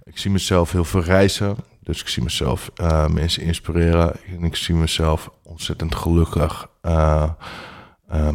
Ik 0.03 0.17
zie 0.17 0.31
mezelf 0.31 0.71
heel 0.71 0.85
veel 0.85 1.03
reizen. 1.03 1.55
Dus 1.83 2.01
ik 2.01 2.07
zie 2.07 2.23
mezelf 2.23 2.71
uh, 2.81 3.07
mensen 3.07 3.43
inspireren. 3.43 4.15
En 4.27 4.43
ik 4.43 4.55
zie 4.55 4.75
mezelf 4.75 5.29
ontzettend 5.43 5.95
gelukkig 5.95 6.67
uh, 6.81 7.29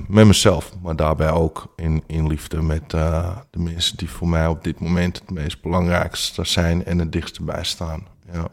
met 0.09 0.26
mezelf. 0.26 0.72
Maar 0.82 0.97
daarbij 0.97 1.31
ook 1.31 1.72
in, 1.76 2.02
in 2.06 2.26
liefde 2.26 2.62
met 2.62 2.90
de 2.90 3.59
mensen 3.59 3.97
die 3.97 4.10
voor 4.10 4.28
mij 4.28 4.47
op 4.47 4.64
dit 4.64 4.81
moment 4.81 5.18
het 5.18 5.31
meest 5.31 5.62
belangrijkste 5.62 6.44
zijn 6.44 6.85
en 6.85 6.98
het 6.98 7.12
dichtst 7.12 7.44
bij 7.44 7.64
staan. 7.64 8.06
Ja. 8.32 8.48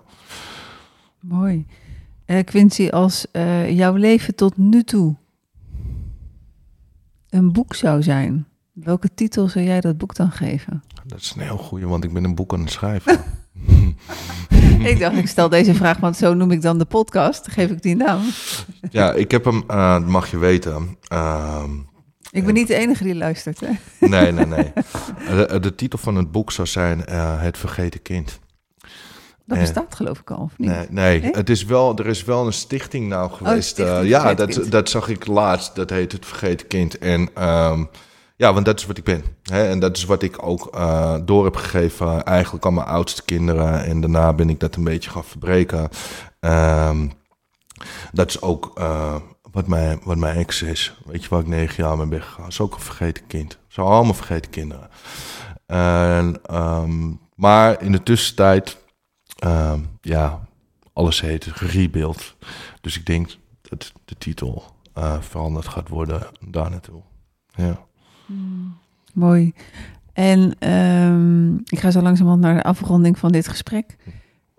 Mooi. 1.20 1.66
Uh, 2.32 2.40
Quincy, 2.44 2.90
als 2.90 3.26
uh, 3.34 3.72
jouw 3.72 3.96
leven 3.96 4.36
tot 4.36 4.58
nu 4.58 4.84
toe 4.84 5.16
een 7.30 7.52
boek 7.52 7.76
zou 7.76 8.04
zijn, 8.04 8.48
welke 8.74 9.14
titel 9.14 9.50
zou 9.50 9.66
jij 9.66 9.82
dat 9.82 9.98
boek 9.98 10.16
dan 10.16 10.32
geven? 10.32 10.84
Dat 11.06 11.20
is 11.20 11.34
een 11.36 11.42
heel 11.42 11.58
goede, 11.58 11.88
want 11.88 12.04
ik 12.04 12.14
ben 12.14 12.24
een 12.24 12.36
boek 12.36 12.54
aan 12.54 12.60
het 12.60 12.72
schrijven. 12.72 13.20
ik 14.92 15.00
dacht, 15.00 15.18
ik 15.18 15.28
stel 15.28 15.50
deze 15.50 15.74
vraag, 15.74 15.98
want 15.98 16.18
zo 16.18 16.34
noem 16.34 16.52
ik 16.52 16.62
dan 16.62 16.78
de 16.78 16.86
podcast. 16.86 17.52
geef 17.52 17.70
ik 17.70 17.82
die 17.82 17.96
naam. 17.96 18.22
ja, 18.90 19.14
ik 19.14 19.32
heb 19.32 19.46
hem, 19.46 19.64
uh, 19.68 20.08
mag 20.08 20.32
je 20.32 20.38
weten. 20.38 20.98
Uh, 21.14 21.64
ik 22.32 22.46
ben 22.46 22.54
niet 22.54 22.68
de 22.68 22.76
enige 22.76 23.04
die 23.04 23.16
luistert. 23.16 23.60
Hè? 23.60 23.72
Nee, 24.08 24.32
nee, 24.32 24.46
nee. 24.46 24.72
De, 25.28 25.60
de, 25.62 25.76
titel 25.76 26.00
van 26.00 26.16
het 26.16 26.32
boek 26.32 26.52
zou 26.52 26.68
zijn 26.68 27.00
Het 27.40 27.58
Vergeten 27.58 28.02
Kind. 28.02 28.40
Dat 29.52 29.60
bestaat 29.60 29.96
geloof 29.96 30.20
ik 30.20 30.32
al, 30.32 30.38
of 30.38 30.58
niet? 30.58 30.70
Nee, 30.70 30.88
nee, 30.90 31.32
Het 31.32 31.50
is 31.50 31.66
wel, 31.66 31.98
er 31.98 32.08
is 32.08 32.24
wel 32.24 32.46
een 32.46 32.54
stichting 32.54 33.08
nou 33.08 33.32
oh, 33.32 33.38
geweest. 33.38 33.80
Oh, 33.80 34.06
ja, 34.06 34.34
dat, 34.34 34.60
dat 34.70 34.90
zag 34.90 35.08
ik 35.08 35.28
laatst. 35.28 35.76
Dat 35.76 35.90
heet 35.90 36.12
Het 36.12 36.26
Vergeten 36.26 36.68
Kind. 36.68 36.98
En 36.98 37.30
um, 37.44 37.90
ja, 38.36 38.54
want 38.54 38.66
dat 38.66 38.80
is 38.80 38.86
wat 38.86 38.98
ik 38.98 39.04
ben. 39.04 39.24
Hè? 39.44 39.68
En 39.68 39.80
dat 39.80 39.98
is 39.98 40.06
wat 40.06 40.24
ik 40.24 40.48
ook 40.48 40.76
uh, 40.76 41.16
door 41.26 41.44
heb 41.44 41.56
gegeven 41.56 42.24
eigenlijk 42.24 42.66
aan 42.66 42.74
mijn 42.74 42.88
oudste 42.88 43.24
kinderen. 43.24 43.84
En 43.84 44.02
daarna 44.02 44.34
ben 44.34 44.50
ik 44.50 44.60
dat 44.60 44.76
een 44.76 44.84
beetje 44.84 45.10
gaan 45.10 45.24
verbreken. 45.24 45.90
Um, 46.40 47.12
Dat 48.12 48.30
is 48.30 48.42
ook 48.42 48.72
uh, 48.78 49.16
wat, 49.52 49.68
mijn, 49.68 50.00
wat 50.04 50.18
mijn 50.18 50.38
ex 50.38 50.62
is. 50.62 50.98
Weet 51.06 51.24
je 51.24 51.30
waar 51.30 51.40
ik 51.40 51.48
negen 51.48 51.84
jaar 51.84 51.98
mee 51.98 52.08
ben 52.08 52.22
gegaan? 52.22 52.48
is 52.48 52.60
ook 52.60 52.74
een 52.74 52.82
vergeten 52.82 53.28
kind. 53.28 53.58
Zo 53.68 53.86
allemaal 53.86 54.14
vergeten 54.14 54.52
kinderen. 54.52 54.90
En, 55.66 56.42
um, 56.52 57.20
maar 57.36 57.82
in 57.82 57.92
de 57.92 58.04
tussentijd, 58.04 58.78
um, 59.44 59.90
ja, 60.02 60.48
alles 60.94 61.22
heet 61.22 61.46
rebuild. 61.46 62.36
Dus 62.82 62.98
ik 62.98 63.06
denk 63.06 63.38
dat 63.62 63.92
de 64.06 64.16
titel 64.18 64.64
uh, 64.98 65.22
veranderd 65.22 65.68
gaat 65.68 65.90
worden 65.90 66.28
daar 66.40 66.70
naartoe. 66.70 67.02
Ja. 67.56 67.80
Hmm, 68.26 68.78
mooi. 69.14 69.54
En 70.14 70.70
um, 70.70 71.62
ik 71.66 71.80
ga 71.80 71.92
zo 71.92 72.02
langzamerhand 72.02 72.44
naar 72.44 72.56
de 72.56 72.64
afronding 72.64 73.18
van 73.18 73.32
dit 73.32 73.48
gesprek. 73.48 73.96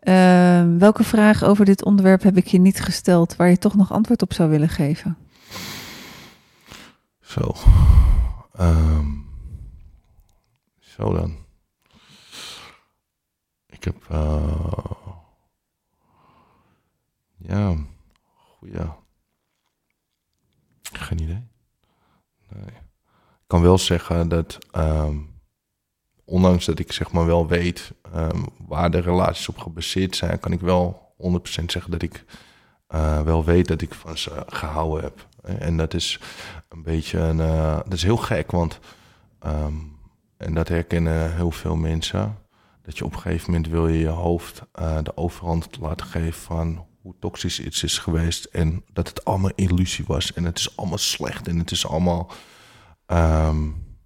Uh, 0.03 0.65
welke 0.79 1.05
vraag 1.05 1.43
over 1.43 1.65
dit 1.65 1.85
onderwerp 1.85 2.23
heb 2.23 2.37
ik 2.37 2.47
je 2.47 2.59
niet 2.59 2.81
gesteld 2.81 3.37
waar 3.37 3.49
je 3.49 3.59
toch 3.59 3.75
nog 3.75 3.93
antwoord 3.93 4.23
op 4.23 4.33
zou 4.33 4.51
willen 4.51 4.69
geven? 4.69 5.17
Zo. 7.21 7.55
Um, 8.61 9.25
zo 10.79 11.13
dan. 11.13 11.42
Ik 13.83 13.93
heb. 13.93 14.09
Uh, 14.13 14.85
ja. 17.37 17.77
Goeie. 18.59 18.91
Geen 20.93 21.21
idee. 21.23 21.47
Nee. 22.49 22.67
Ik 22.67 23.47
kan 23.47 23.63
wel 23.63 23.79
zeggen 23.79 24.29
dat. 24.29 24.59
Um, 24.77 25.41
ondanks 26.25 26.65
dat 26.65 26.79
ik 26.79 26.93
zeg 26.93 27.13
maar 27.13 27.27
wel 27.27 27.47
weet 27.47 27.93
um, 28.15 28.47
waar 28.67 28.91
de 28.91 28.99
relaties 28.99 29.49
op 29.49 29.59
gebaseerd 29.59 30.17
zijn, 30.17 30.41
kan 30.41 30.53
ik 30.53 30.61
wel 30.61 31.15
100% 31.19 31.65
zeggen 31.67 31.91
dat 31.91 32.03
ik 32.03 32.25
uh, 32.89 33.23
wel 33.23 33.45
weet 33.45 33.69
dat 33.69 33.81
ik 33.81 33.95
van 33.95 34.19
ze 34.19 34.45
gehouden 34.47 35.03
heb. 35.03 35.29
En 35.43 35.77
dat 35.77 35.95
is 35.95 36.21
een 36.69 36.83
beetje 36.83 37.19
een, 37.19 37.39
uh, 37.39 37.75
dat 37.75 37.93
is 37.93 38.03
heel 38.03 38.17
gek, 38.17 38.51
want 38.51 38.79
um, 39.47 39.99
en 40.37 40.55
dat 40.55 40.69
herkennen 40.69 41.35
heel 41.35 41.51
veel 41.51 41.77
mensen. 41.77 42.42
Dat 42.83 42.99
je 42.99 43.05
op 43.05 43.13
een 43.13 43.21
gegeven 43.21 43.51
moment 43.51 43.71
wil 43.71 43.89
je 43.89 43.99
je 43.99 44.09
hoofd 44.09 44.63
uh, 44.81 44.99
de 45.03 45.17
overhand 45.17 45.79
laten 45.81 46.07
geven 46.07 46.41
van 46.41 46.87
hoe 47.01 47.15
toxisch 47.19 47.61
iets 47.61 47.83
is 47.83 47.99
geweest. 47.99 48.45
En 48.45 48.85
dat 48.93 49.09
het 49.09 49.25
allemaal 49.25 49.51
illusie 49.55 50.05
was. 50.07 50.33
En 50.33 50.45
het 50.45 50.59
is 50.59 50.77
allemaal 50.77 50.99
slecht. 50.99 51.49
En 51.49 51.59
het 51.59 51.71
is 51.71 51.87
allemaal. 51.87 52.31
Um, 53.07 53.97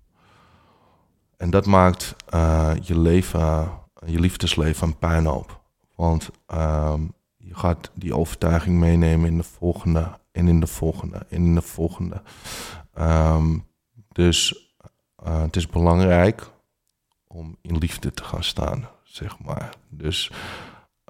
en 1.37 1.51
dat 1.51 1.67
maakt 1.67 2.15
uh, 2.35 2.73
je 2.83 2.99
leven, 2.99 3.71
je 4.07 4.21
liefdesleven 4.21 4.87
een 4.87 4.99
puinhoop. 4.99 5.61
Want 5.95 6.31
um, 6.55 7.13
je 7.37 7.55
gaat 7.55 7.91
die 7.95 8.17
overtuiging 8.17 8.79
meenemen 8.79 9.29
in 9.29 9.37
de 9.37 9.43
volgende. 9.43 10.19
En 10.33 10.49
in 10.49 10.61
de 10.61 10.67
volgende. 10.67 11.17
En 11.17 11.45
in 11.45 11.55
de 11.55 11.63
volgende. 11.63 12.23
Um, 12.99 13.67
dus 14.13 14.71
uh, 15.27 15.41
het 15.41 15.57
is 15.57 15.67
belangrijk 15.67 16.51
om 17.37 17.57
in 17.63 17.79
liefde 17.79 18.11
te 18.11 18.25
gaan 18.25 18.45
staan, 18.45 18.89
zeg 19.03 19.39
maar. 19.39 19.75
Dus 19.89 20.31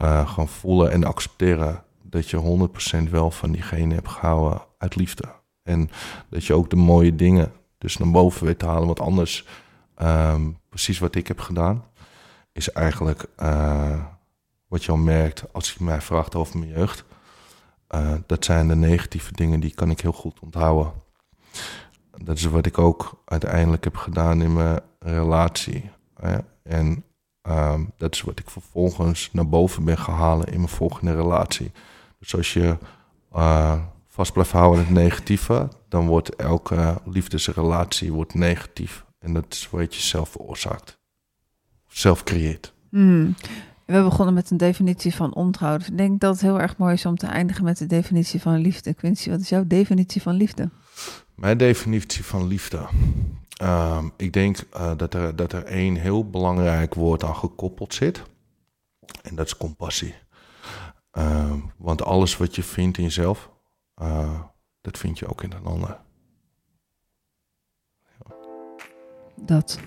uh, 0.02 0.28
gaan 0.28 0.48
voelen 0.48 0.90
en 0.90 1.04
accepteren 1.04 1.82
dat 2.02 2.30
je 2.30 2.68
100% 3.06 3.10
wel 3.10 3.30
van 3.30 3.52
diegene 3.52 3.94
hebt 3.94 4.08
gehouden 4.08 4.62
uit 4.78 4.96
liefde. 4.96 5.24
En 5.62 5.90
dat 6.28 6.44
je 6.44 6.54
ook 6.54 6.70
de 6.70 6.76
mooie 6.76 7.14
dingen 7.14 7.52
dus 7.78 7.96
naar 7.96 8.10
boven 8.10 8.46
weet 8.46 8.58
te 8.58 8.66
halen. 8.66 8.86
Want 8.86 9.00
anders, 9.00 9.46
um, 10.02 10.58
precies 10.68 10.98
wat 10.98 11.14
ik 11.14 11.26
heb 11.26 11.40
gedaan, 11.40 11.84
is 12.52 12.72
eigenlijk 12.72 13.26
uh, 13.38 14.04
wat 14.68 14.84
je 14.84 14.90
al 14.90 14.96
merkt 14.96 15.44
als 15.52 15.72
je 15.72 15.84
mij 15.84 16.00
vraagt 16.00 16.34
over 16.34 16.58
mijn 16.58 16.70
jeugd. 16.70 17.04
Uh, 17.90 18.12
dat 18.26 18.44
zijn 18.44 18.68
de 18.68 18.76
negatieve 18.76 19.32
dingen 19.32 19.60
die 19.60 19.74
kan 19.74 19.90
ik 19.90 20.00
heel 20.00 20.12
goed 20.12 20.40
onthouden. 20.40 20.92
Dat 22.22 22.36
is 22.36 22.44
wat 22.44 22.66
ik 22.66 22.78
ook 22.78 23.22
uiteindelijk 23.24 23.84
heb 23.84 23.96
gedaan 23.96 24.42
in 24.42 24.52
mijn 24.52 24.80
relatie. 24.98 25.90
Hè? 26.20 26.38
En 26.62 27.04
um, 27.48 27.92
dat 27.96 28.14
is 28.14 28.22
wat 28.22 28.38
ik 28.38 28.50
vervolgens 28.50 29.30
naar 29.32 29.48
boven 29.48 29.84
ben 29.84 29.98
gehaald 29.98 30.46
in 30.46 30.56
mijn 30.56 30.68
volgende 30.68 31.14
relatie. 31.14 31.72
Dus 32.18 32.36
als 32.36 32.52
je 32.52 32.76
uh, 33.36 33.80
vast 34.06 34.32
blijft 34.32 34.52
houden 34.52 34.80
in 34.80 34.86
het 34.86 35.02
negatieve, 35.02 35.68
dan 35.88 36.06
wordt 36.06 36.36
elke 36.36 37.00
liefdesrelatie 37.04 38.12
wordt 38.12 38.34
negatief. 38.34 39.04
En 39.18 39.32
dat 39.32 39.44
is 39.48 39.70
wat 39.70 39.94
je 39.94 40.00
zelf 40.00 40.28
veroorzaakt. 40.28 40.98
Zelf 41.88 42.22
creëert. 42.22 42.72
Hmm. 42.90 43.34
We 43.86 44.02
begonnen 44.02 44.34
met 44.34 44.50
een 44.50 44.56
definitie 44.56 45.14
van 45.14 45.34
ontrouw. 45.34 45.76
Dus 45.76 45.88
ik 45.88 45.98
denk 45.98 46.20
dat 46.20 46.32
het 46.32 46.40
heel 46.40 46.60
erg 46.60 46.76
mooi 46.76 46.92
is 46.94 47.06
om 47.06 47.16
te 47.16 47.26
eindigen 47.26 47.64
met 47.64 47.78
de 47.78 47.86
definitie 47.86 48.40
van 48.40 48.58
liefde. 48.58 48.94
Quincy, 48.94 49.30
wat 49.30 49.40
is 49.40 49.48
jouw 49.48 49.66
definitie 49.66 50.22
van 50.22 50.34
liefde? 50.34 50.70
Mijn 51.34 51.58
definitie 51.58 52.24
van 52.24 52.46
liefde. 52.46 52.86
Um, 53.62 54.12
ik 54.16 54.32
denk 54.32 54.58
uh, 54.76 54.92
dat, 54.96 55.14
er, 55.14 55.36
dat 55.36 55.52
er 55.52 55.64
één 55.64 55.94
heel 55.94 56.30
belangrijk 56.30 56.94
woord 56.94 57.24
aan 57.24 57.36
gekoppeld 57.36 57.94
zit. 57.94 58.22
En 59.22 59.34
dat 59.34 59.46
is 59.46 59.56
compassie. 59.56 60.14
Um, 61.12 61.72
want 61.76 62.02
alles 62.02 62.36
wat 62.36 62.54
je 62.54 62.62
vindt 62.62 62.98
in 62.98 63.04
jezelf, 63.04 63.50
uh, 64.02 64.40
dat 64.80 64.98
vind 64.98 65.18
je 65.18 65.28
ook 65.28 65.42
in 65.42 65.52
een 65.52 65.64
ander. 65.64 65.98
Ja. 68.02 68.34
Dat. 69.36 69.78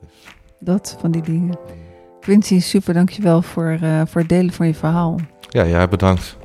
Dus. 0.00 0.08
Dat 0.60 0.96
van 1.00 1.10
die 1.10 1.22
dingen. 1.22 1.58
Quincy, 2.20 2.60
super 2.60 2.94
dankjewel 2.94 3.42
voor, 3.42 3.78
uh, 3.82 4.06
voor 4.06 4.20
het 4.20 4.30
delen 4.30 4.52
van 4.52 4.66
je 4.66 4.74
verhaal. 4.74 5.20
Ja, 5.48 5.66
jij 5.66 5.88
bedankt. 5.88 6.36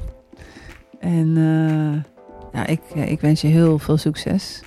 En 0.99 1.35
ja, 2.53 2.65
ik, 2.65 2.81
ik 2.89 3.21
wens 3.21 3.41
je 3.41 3.47
heel 3.47 3.79
veel 3.79 3.97
succes 3.97 4.61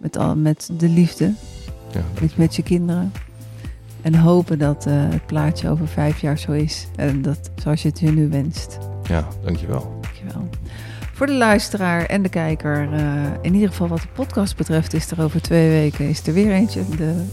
met, 0.00 0.18
al, 0.18 0.36
met 0.36 0.70
de 0.72 0.88
liefde, 0.88 1.32
ja, 1.92 2.00
met, 2.20 2.36
met 2.36 2.56
je 2.56 2.62
kinderen. 2.62 3.12
En 4.02 4.14
hopen 4.14 4.58
dat 4.58 4.86
uh, 4.86 4.94
het 4.94 5.26
plaatje 5.26 5.68
over 5.68 5.88
vijf 5.88 6.20
jaar 6.20 6.38
zo 6.38 6.52
is. 6.52 6.86
En 6.96 7.22
dat 7.22 7.50
zoals 7.62 7.82
je 7.82 7.88
het 7.88 8.00
je 8.00 8.10
nu 8.10 8.28
wenst. 8.28 8.78
Ja, 9.02 9.28
dankjewel. 9.44 9.98
Dankjewel. 10.00 10.48
Voor 11.12 11.26
de 11.26 11.34
luisteraar 11.34 12.04
en 12.04 12.22
de 12.22 12.28
kijker, 12.28 12.88
uh, 12.92 13.24
in 13.42 13.54
ieder 13.54 13.68
geval 13.68 13.88
wat 13.88 14.00
de 14.00 14.08
podcast 14.14 14.56
betreft, 14.56 14.94
is 14.94 15.10
er 15.10 15.22
over 15.22 15.42
twee 15.42 15.68
weken 15.68 16.08
is 16.08 16.26
er 16.26 16.32
weer 16.32 16.52
eentje. 16.52 16.80
De 16.96 17.24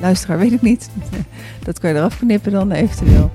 luisteraar 0.00 0.38
weet 0.38 0.52
ik 0.52 0.62
niet. 0.62 0.90
Dat 1.64 1.78
kan 1.78 1.90
je 1.90 1.96
eraf 1.96 2.18
knippen 2.18 2.52
dan 2.52 2.70
eventueel. 2.70 3.30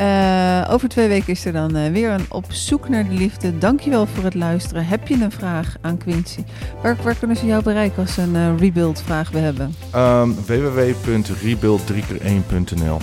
Uh, 0.00 0.64
over 0.70 0.88
twee 0.88 1.08
weken 1.08 1.32
is 1.32 1.44
er 1.44 1.52
dan 1.52 1.76
uh, 1.76 1.90
weer 1.90 2.10
een 2.10 2.26
Op 2.28 2.44
zoek 2.48 2.88
naar 2.88 3.08
de 3.08 3.14
liefde. 3.14 3.58
Dankjewel 3.58 4.06
voor 4.06 4.24
het 4.24 4.34
luisteren. 4.34 4.86
Heb 4.86 5.08
je 5.08 5.14
een 5.14 5.32
vraag 5.32 5.76
aan 5.80 5.98
Quincy? 5.98 6.44
Waar, 6.82 6.96
waar 7.02 7.14
kunnen 7.14 7.36
ze 7.36 7.46
jou 7.46 7.62
bereiken 7.62 8.02
als 8.02 8.14
ze 8.14 8.22
een 8.22 8.34
uh, 8.34 8.58
rebuild 8.58 9.02
vraag 9.02 9.30
we 9.30 9.38
hebben? 9.38 9.74
Um, 9.96 10.34
www.rebuild3x1.nl 10.46 12.98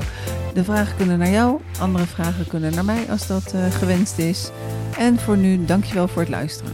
De 0.54 0.64
vragen 0.64 0.96
kunnen 0.98 1.18
naar 1.18 1.32
jou, 1.32 1.60
andere 1.80 2.06
vragen 2.06 2.48
kunnen 2.48 2.76
naar 2.76 2.86
mij 2.86 3.06
als 3.10 3.28
dat 3.28 3.54
gewenst 3.70 4.18
is. 4.18 4.52
En 4.98 5.20
voor 5.20 5.38
nu, 5.38 5.66
dankjewel 5.66 6.08
voor 6.08 6.22
het 6.22 6.32
luisteren. 6.32 6.72